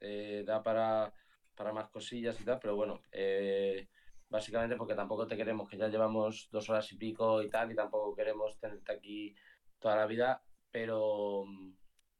eh, 0.00 0.44
da 0.46 0.62
para, 0.62 1.12
para 1.54 1.72
más 1.72 1.88
cosillas 1.90 2.40
y 2.40 2.44
tal? 2.44 2.58
Pero 2.60 2.76
bueno, 2.76 3.02
eh, 3.12 3.88
básicamente 4.28 4.76
porque 4.76 4.94
tampoco 4.94 5.26
te 5.26 5.36
queremos, 5.36 5.68
que 5.68 5.76
ya 5.78 5.88
llevamos 5.88 6.48
dos 6.50 6.68
horas 6.70 6.90
y 6.92 6.96
pico 6.96 7.42
y 7.42 7.50
tal, 7.50 7.72
y 7.72 7.74
tampoco 7.74 8.14
queremos 8.14 8.58
tenerte 8.58 8.92
aquí 8.92 9.34
toda 9.78 9.96
la 9.96 10.06
vida, 10.06 10.42
pero, 10.76 11.46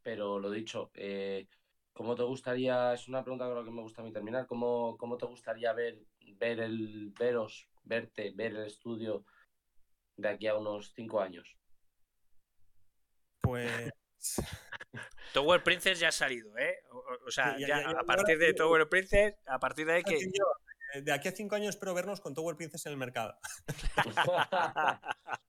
pero 0.03 0.39
lo 0.39 0.51
dicho, 0.51 0.91
eh, 0.95 1.47
¿cómo 1.93 2.15
te 2.15 2.23
gustaría, 2.23 2.95
es 2.95 3.07
una 3.07 3.23
pregunta 3.23 3.45
con 3.45 3.55
la 3.55 3.63
que 3.63 3.71
me 3.71 3.83
gusta 3.83 4.01
a 4.01 4.05
mí 4.07 4.11
terminar, 4.15 4.47
¿cómo, 4.47 4.97
cómo 4.97 5.19
te 5.19 5.27
gustaría 5.27 5.75
ver, 5.75 5.99
ver 6.39 6.61
el, 6.61 7.13
veros, 7.19 7.69
verte, 7.85 8.33
ver 8.35 8.53
el 8.53 8.65
estudio 8.65 9.27
de 10.17 10.29
aquí 10.31 10.47
a 10.47 10.57
unos 10.57 10.95
cinco 10.95 11.21
años? 11.21 11.55
pues. 13.43 13.91
Tower 15.35 15.63
Princess 15.63 16.01
ya 16.01 16.09
ha 16.09 16.13
salido, 16.13 16.57
¿eh? 16.57 16.79
O, 17.27 17.31
sea, 17.31 17.57
Sí, 17.57 17.61
ya- 17.61 17.69
ya, 17.69 17.77
ya- 17.83 17.93
ya- 17.93 17.99
a 17.99 18.05
partir 18.05 18.39
de. 18.39 18.55
Tower 18.55 18.89
Princess, 18.89 19.35
a 19.45 19.59
partir 19.59 19.85
de 19.85 19.93
ahí 19.97 20.03
que. 20.03 20.17
Eh, 20.95 21.03
de 21.03 21.13
aquí 21.13 21.29
a 21.29 21.33
cinco 21.33 21.57
años 21.57 21.75
espero 21.75 21.93
vernos 21.93 22.23
con 22.23 22.33
Tower 22.33 22.57
Princess 22.57 22.87
en 22.87 22.93
el 22.93 22.99
mercado. 22.99 23.39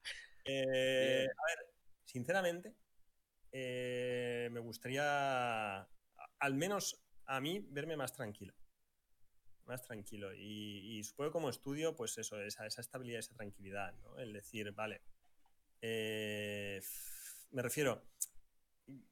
Eh, 0.50 1.26
a 1.28 1.46
ver, 1.46 1.68
sinceramente, 2.06 2.74
eh, 3.60 4.50
me 4.52 4.60
gustaría, 4.60 5.88
al 6.40 6.54
menos 6.54 7.04
a 7.26 7.40
mí, 7.42 7.66
verme 7.72 7.98
más 7.98 8.14
tranquilo. 8.14 8.54
Más 9.66 9.82
tranquilo. 9.82 10.34
Y, 10.34 10.98
y 10.98 11.04
supongo 11.04 11.32
como 11.32 11.50
estudio, 11.50 11.96
pues 11.96 12.18
eso, 12.18 12.40
esa, 12.42 12.66
esa 12.66 12.82
estabilidad, 12.82 13.20
esa 13.20 13.36
tranquilidad, 13.36 13.94
¿no? 14.04 14.18
El 14.20 14.32
decir, 14.32 14.72
vale, 14.74 15.02
eh, 15.82 16.80
me 17.52 17.62
refiero, 17.62 18.04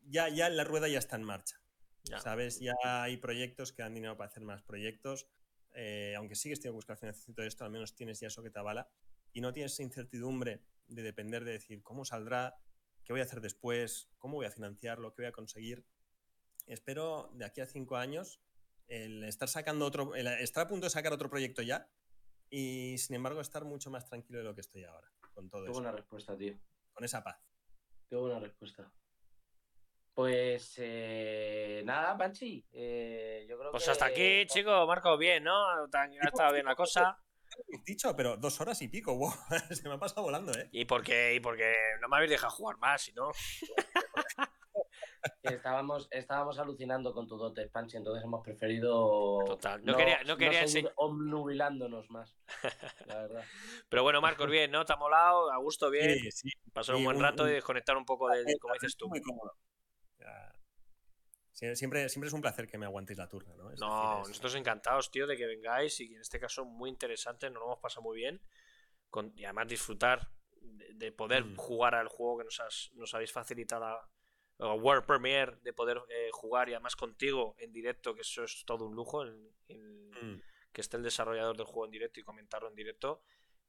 ya, 0.02 0.30
ya 0.30 0.50
la 0.50 0.64
rueda 0.64 0.88
ya 0.88 1.00
está 1.00 1.16
en 1.16 1.24
marcha. 1.24 1.60
Ya. 2.04 2.20
¿Sabes? 2.20 2.60
Ya 2.60 2.76
hay 2.84 3.18
proyectos 3.18 3.74
que 3.74 3.82
dan 3.82 3.96
dinero 3.96 4.16
para 4.16 4.30
hacer 4.30 4.44
más 4.44 4.62
proyectos. 4.62 5.28
eh, 5.76 6.14
aunque 6.16 6.36
sigues 6.36 6.60
teniendo 6.60 6.76
que 6.76 6.78
buscar 6.78 6.98
financiación 6.98 7.34
y 7.34 7.36
todo 7.36 7.46
esto, 7.46 7.66
al 7.66 7.72
menos 7.72 7.96
tienes 7.96 8.20
ya 8.20 8.28
eso 8.28 8.42
que 8.44 8.50
te 8.50 8.60
avala. 8.60 8.88
Y 9.34 9.42
no 9.42 9.52
tienes 9.52 9.74
esa 9.74 9.84
incertidumbre 9.84 10.62
de 10.88 11.02
depender 11.04 11.44
de 11.44 11.54
decir 11.54 11.84
cómo 11.84 12.06
saldrá, 12.06 12.56
qué 13.06 13.14
voy 13.14 13.22
a 13.22 13.24
hacer 13.24 13.40
después, 13.42 14.10
cómo 14.18 14.36
voy 14.36 14.46
a 14.48 14.52
financiarlo, 14.52 15.14
qué 15.14 15.22
voy 15.22 15.30
a 15.30 15.32
conseguir. 15.32 15.86
Espero 16.66 17.30
de 17.34 17.46
aquí 17.46 17.62
a 17.62 17.68
cinco 17.68 17.96
años 17.96 18.42
el 18.88 19.24
estar 19.24 19.48
sacando 19.48 19.86
otro, 19.86 20.16
el 20.16 20.28
estar 20.28 20.66
a 20.66 20.68
punto 20.68 20.86
de 20.88 20.90
sacar 20.90 21.14
otro 21.14 21.30
proyecto 21.30 21.62
ya 21.62 21.90
y 22.50 22.98
sin 22.98 23.16
embargo 23.16 23.42
estar 23.42 23.64
mucho 23.66 23.90
más 23.90 24.06
tranquilo 24.08 24.40
de 24.40 24.46
lo 24.46 24.56
que 24.56 24.62
estoy 24.62 24.84
ahora 24.84 25.12
con 25.34 25.50
todo 25.50 25.64
Qué 25.64 25.72
eso, 25.72 25.80
buena 25.80 25.92
respuesta, 25.92 26.38
tío. 26.38 26.54
con 26.94 27.04
esa 27.04 27.24
paz. 27.24 27.40
Qué 28.10 28.16
buena 28.16 28.40
respuesta. 28.40 28.92
Pues 30.14 30.76
eh, 30.78 31.82
nada, 31.86 32.18
Panchi. 32.18 32.66
eh, 32.72 33.46
yo 33.50 33.58
creo 33.60 33.72
Pues 33.72 33.84
que- 33.84 33.92
hasta 33.92 34.06
aquí, 34.06 34.46
chicos, 34.48 34.88
Marco, 34.88 35.18
bien, 35.18 35.44
¿no? 35.44 35.68
Ha 35.68 35.88
estado 36.28 36.54
bien 36.54 36.66
la 36.66 36.76
cosa. 36.76 37.20
Dicho, 37.86 38.16
pero 38.16 38.38
dos 38.38 38.60
horas 38.62 38.82
y 38.82 38.88
pico, 38.88 39.16
wow, 39.18 39.32
se 39.72 39.88
me 39.88 39.96
ha 39.96 40.00
pasado 40.00 40.24
volando, 40.24 40.52
¿eh? 40.54 40.70
Y 40.72 40.86
porque, 40.86 41.36
y 41.36 41.40
porque 41.40 41.74
no 42.02 42.08
me 42.08 42.16
habéis 42.18 42.32
dejado 42.32 42.52
jugar 42.54 42.78
más, 42.78 43.02
si 43.02 43.12
no. 43.14 43.32
estábamos, 45.44 46.08
estábamos 46.12 46.58
alucinando 46.60 47.14
con 47.14 47.28
tu 47.28 47.38
dote, 47.38 47.68
Panchi, 47.68 47.98
entonces 47.98 48.24
hemos 48.24 48.44
preferido. 48.44 49.40
Total, 49.46 49.84
no 49.84 49.96
quería- 49.96 50.24
no 50.24 50.38
quería 50.38 50.68
seguir 50.68 50.92
obnubilándonos 50.96 52.10
más. 52.10 52.36
La 53.08 53.22
verdad. 53.22 53.44
Pero 53.90 54.04
bueno, 54.04 54.22
Marcos, 54.22 54.50
bien, 54.50 54.72
¿no? 54.72 54.86
¿Te 54.86 54.94
ha 54.94 54.98
molado? 54.98 55.52
A 55.52 55.58
gusto, 55.58 55.90
bien. 55.90 56.18
Sí, 56.20 56.32
sí. 56.32 56.50
Pasar 56.74 56.96
un 56.96 57.04
buen 57.04 57.18
un- 57.18 57.24
rato 57.24 57.44
un- 57.44 57.50
y 57.50 57.54
desconectar 57.54 57.96
un 57.98 58.06
poco 58.06 58.30
del, 58.30 58.46
como 58.60 58.74
dices 58.74 58.96
tú. 58.98 59.08
Muy 59.10 59.22
cómodo. 59.22 59.54
Ya. 60.20 60.55
Sie- 61.56 61.76
Siempre, 61.76 62.10
siempre 62.10 62.28
es 62.28 62.34
un 62.34 62.42
placer 62.42 62.68
que 62.68 62.78
me 62.78 62.86
aguantéis 62.86 63.18
la 63.18 63.30
turna, 63.30 63.56
¿no? 63.56 63.72
Es 63.72 63.80
No, 63.80 63.88
decir, 64.10 64.22
es- 64.24 64.28
nosotros 64.30 64.56
encantados, 64.56 65.10
tío, 65.10 65.26
de 65.26 65.38
que 65.38 65.46
vengáis 65.46 66.00
y 66.02 66.14
en 66.14 66.22
este 66.22 66.40
caso 66.40 66.66
muy 66.66 66.90
interesante, 66.90 67.50
nos 67.50 67.60
lo 67.62 67.66
hemos 67.68 67.80
pasado 67.80 68.02
muy 68.04 68.18
bien. 68.18 68.42
Con, 69.10 69.32
y 69.38 69.46
además 69.46 69.68
disfrutar 69.70 70.30
de, 70.62 70.94
de 70.94 71.12
poder 71.14 71.46
Mm. 71.46 71.56
jugar 71.56 71.96
al 71.96 72.10
juego 72.10 72.40
que 72.40 72.44
nos, 72.44 72.60
has- 72.60 72.92
nos 72.96 73.14
habéis 73.14 73.32
facilitado 73.32 73.86
la 74.58 74.74
World 74.74 75.06
Premiere, 75.06 75.56
de 75.62 75.72
poder 75.72 76.02
eh, 76.10 76.30
jugar 76.34 76.68
y 76.70 76.74
además 76.74 76.96
contigo 76.98 77.56
en 77.60 77.72
directo, 77.72 78.14
que 78.16 78.22
eso 78.22 78.44
es 78.44 78.64
todo 78.66 78.86
un 78.86 78.96
lujo, 78.96 79.22
el- 79.24 79.52
el- 79.70 80.12
Mm. 80.22 80.42
que 80.74 80.82
esté 80.82 80.98
el 80.98 81.04
desarrollador 81.04 81.56
del 81.56 81.66
juego 81.66 81.86
en 81.86 81.92
directo 81.92 82.20
y 82.20 82.24
comentarlo 82.24 82.68
en 82.68 82.76
directo. 82.76 83.22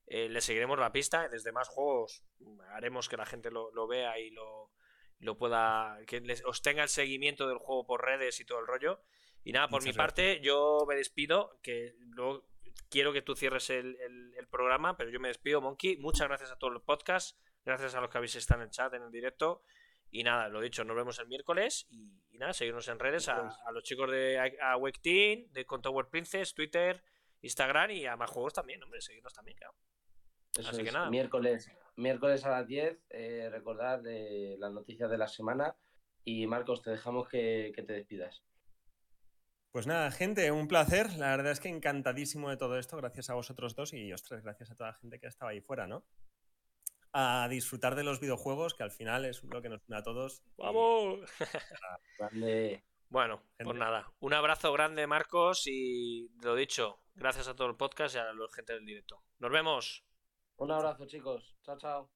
Eh, 0.09 0.29
le 0.29 0.41
seguiremos 0.41 0.79
la 0.79 0.91
pista, 0.93 1.29
desde 1.29 1.53
más 1.53 1.69
juegos 1.69 2.25
haremos 2.71 3.09
que 3.09 3.17
la 3.17 3.27
gente 3.27 3.51
lo, 3.53 3.71
lo 3.73 3.87
vea 3.87 4.19
y 4.19 4.31
lo, 4.31 4.71
lo 5.18 5.36
pueda, 5.38 5.98
que 6.06 6.20
les- 6.20 6.44
os 6.44 6.62
tenga 6.62 6.82
el 6.82 6.88
seguimiento 6.88 7.48
del 7.48 7.59
juego 7.59 7.86
por 7.86 8.05
redes 8.05 8.38
y 8.40 8.44
todo 8.44 8.60
el 8.60 8.66
rollo. 8.66 9.01
Y 9.44 9.52
nada, 9.52 9.68
por 9.68 9.80
Muchas 9.82 9.94
mi 9.94 9.97
parte, 9.97 10.40
yo 10.40 10.84
me 10.88 10.97
despido, 10.97 11.59
que 11.62 11.94
luego 12.01 12.44
quiero 12.90 13.12
que 13.12 13.22
tú 13.22 13.34
cierres 13.36 13.70
el, 13.70 13.97
el- 14.01 14.34
el 14.36 14.47
programa, 14.48 14.97
pero 14.97 15.10
yo 15.10 15.20
me 15.20 15.28
despido, 15.28 15.60
Monkey. 15.60 15.97
Muchas 15.98 16.26
gracias 16.28 16.51
a 16.51 16.56
todos 16.59 16.72
los 16.72 16.82
podcasts, 16.82 17.38
gracias 17.64 17.94
a 17.94 18.01
los 18.01 18.10
que 18.10 18.18
habéis 18.18 18.34
estado 18.36 18.60
en 18.60 18.66
el 18.66 18.70
chat, 18.70 18.93
en 18.94 19.02
el 19.02 19.10
directo. 19.10 19.62
Y 20.10 20.22
nada, 20.22 20.48
lo 20.48 20.60
dicho, 20.60 20.84
nos 20.84 20.97
vemos 20.97 21.18
el 21.18 21.26
miércoles 21.26 21.86
y, 21.90 22.22
y 22.30 22.38
nada, 22.38 22.52
seguirnos 22.52 22.86
en 22.88 22.98
redes 22.98 23.28
a, 23.28 23.48
a 23.66 23.72
los 23.72 23.82
chicos 23.82 24.10
de 24.10 24.38
a, 24.60 24.72
a 24.72 24.76
Wake 24.76 25.01
Team, 25.02 25.52
de 25.52 25.64
Con 25.66 25.82
Tower 25.82 26.06
Princess, 26.09 26.55
Twitter, 26.55 27.02
Instagram 27.43 27.90
y 27.90 28.06
a 28.06 28.16
más 28.16 28.30
juegos 28.30 28.52
también, 28.55 28.82
hombre, 28.82 29.01
seguirnos 29.01 29.32
también, 29.34 29.56
claro. 29.59 29.74
Eso 30.56 30.70
Así 30.70 30.82
que 30.84 30.93
nada. 30.93 31.10
Miércoles, 31.10 31.70
miércoles 31.97 32.44
a 32.44 32.51
las 32.51 32.66
10, 32.66 32.98
eh, 33.10 33.48
recordad 33.51 34.01
de 34.01 34.56
las 34.59 34.73
noticias 34.73 35.10
de 35.10 35.18
la 35.18 35.28
semana. 35.28 35.77
Y 36.24 36.47
Marcos, 36.47 36.82
te 36.82 36.90
dejamos 36.90 37.28
que, 37.28 37.73
que 37.74 37.82
te 37.82 37.93
despidas. 37.93 38.43
Pues 39.77 39.86
nada, 39.86 40.10
gente, 40.10 40.51
un 40.51 40.68
placer. 40.68 41.12
La 41.18 41.36
verdad 41.36 41.52
es 41.52 41.60
que 41.60 41.68
encantadísimo 41.68 42.48
de 42.48 42.56
todo 42.56 42.78
esto, 42.78 42.97
gracias 42.97 43.28
a 43.28 43.35
vosotros 43.35 43.74
dos 43.74 43.93
y, 43.93 44.12
ostras, 44.12 44.43
gracias 44.43 44.70
a 44.70 44.74
toda 44.74 44.93
la 44.93 44.97
gente 44.97 45.20
que 45.20 45.27
estaba 45.27 45.51
ahí 45.51 45.60
fuera, 45.60 45.86
¿no? 45.86 46.06
A 47.12 47.47
disfrutar 47.51 47.94
de 47.94 48.02
los 48.02 48.18
videojuegos, 48.18 48.74
que 48.74 48.85
al 48.85 48.90
final 48.90 49.24
es 49.27 49.43
lo 49.44 49.60
que 49.60 49.68
nos 49.68 49.86
une 49.86 49.98
a 49.98 50.02
todos. 50.02 50.43
¡Vamos! 50.56 51.20
Grande. 52.18 52.85
Bueno, 53.09 53.43
pues 53.56 53.68
Gente. 53.68 53.78
nada, 53.78 54.10
un 54.18 54.35
abrazo 54.35 54.73
grande, 54.73 55.06
Marcos, 55.06 55.66
y 55.66 56.28
lo 56.43 56.56
dicho, 56.56 57.02
gracias 57.14 57.47
a 57.47 57.55
todo 57.55 57.68
el 57.68 57.77
podcast 57.77 58.16
y 58.16 58.18
a 58.18 58.32
la 58.32 58.48
gente 58.52 58.73
del 58.73 58.85
directo. 58.85 59.23
Nos 59.39 59.51
vemos. 59.51 60.06
Un 60.59 60.70
abrazo, 60.70 61.07
chicos. 61.07 61.57
Chao, 61.62 61.78
chao. 61.78 62.11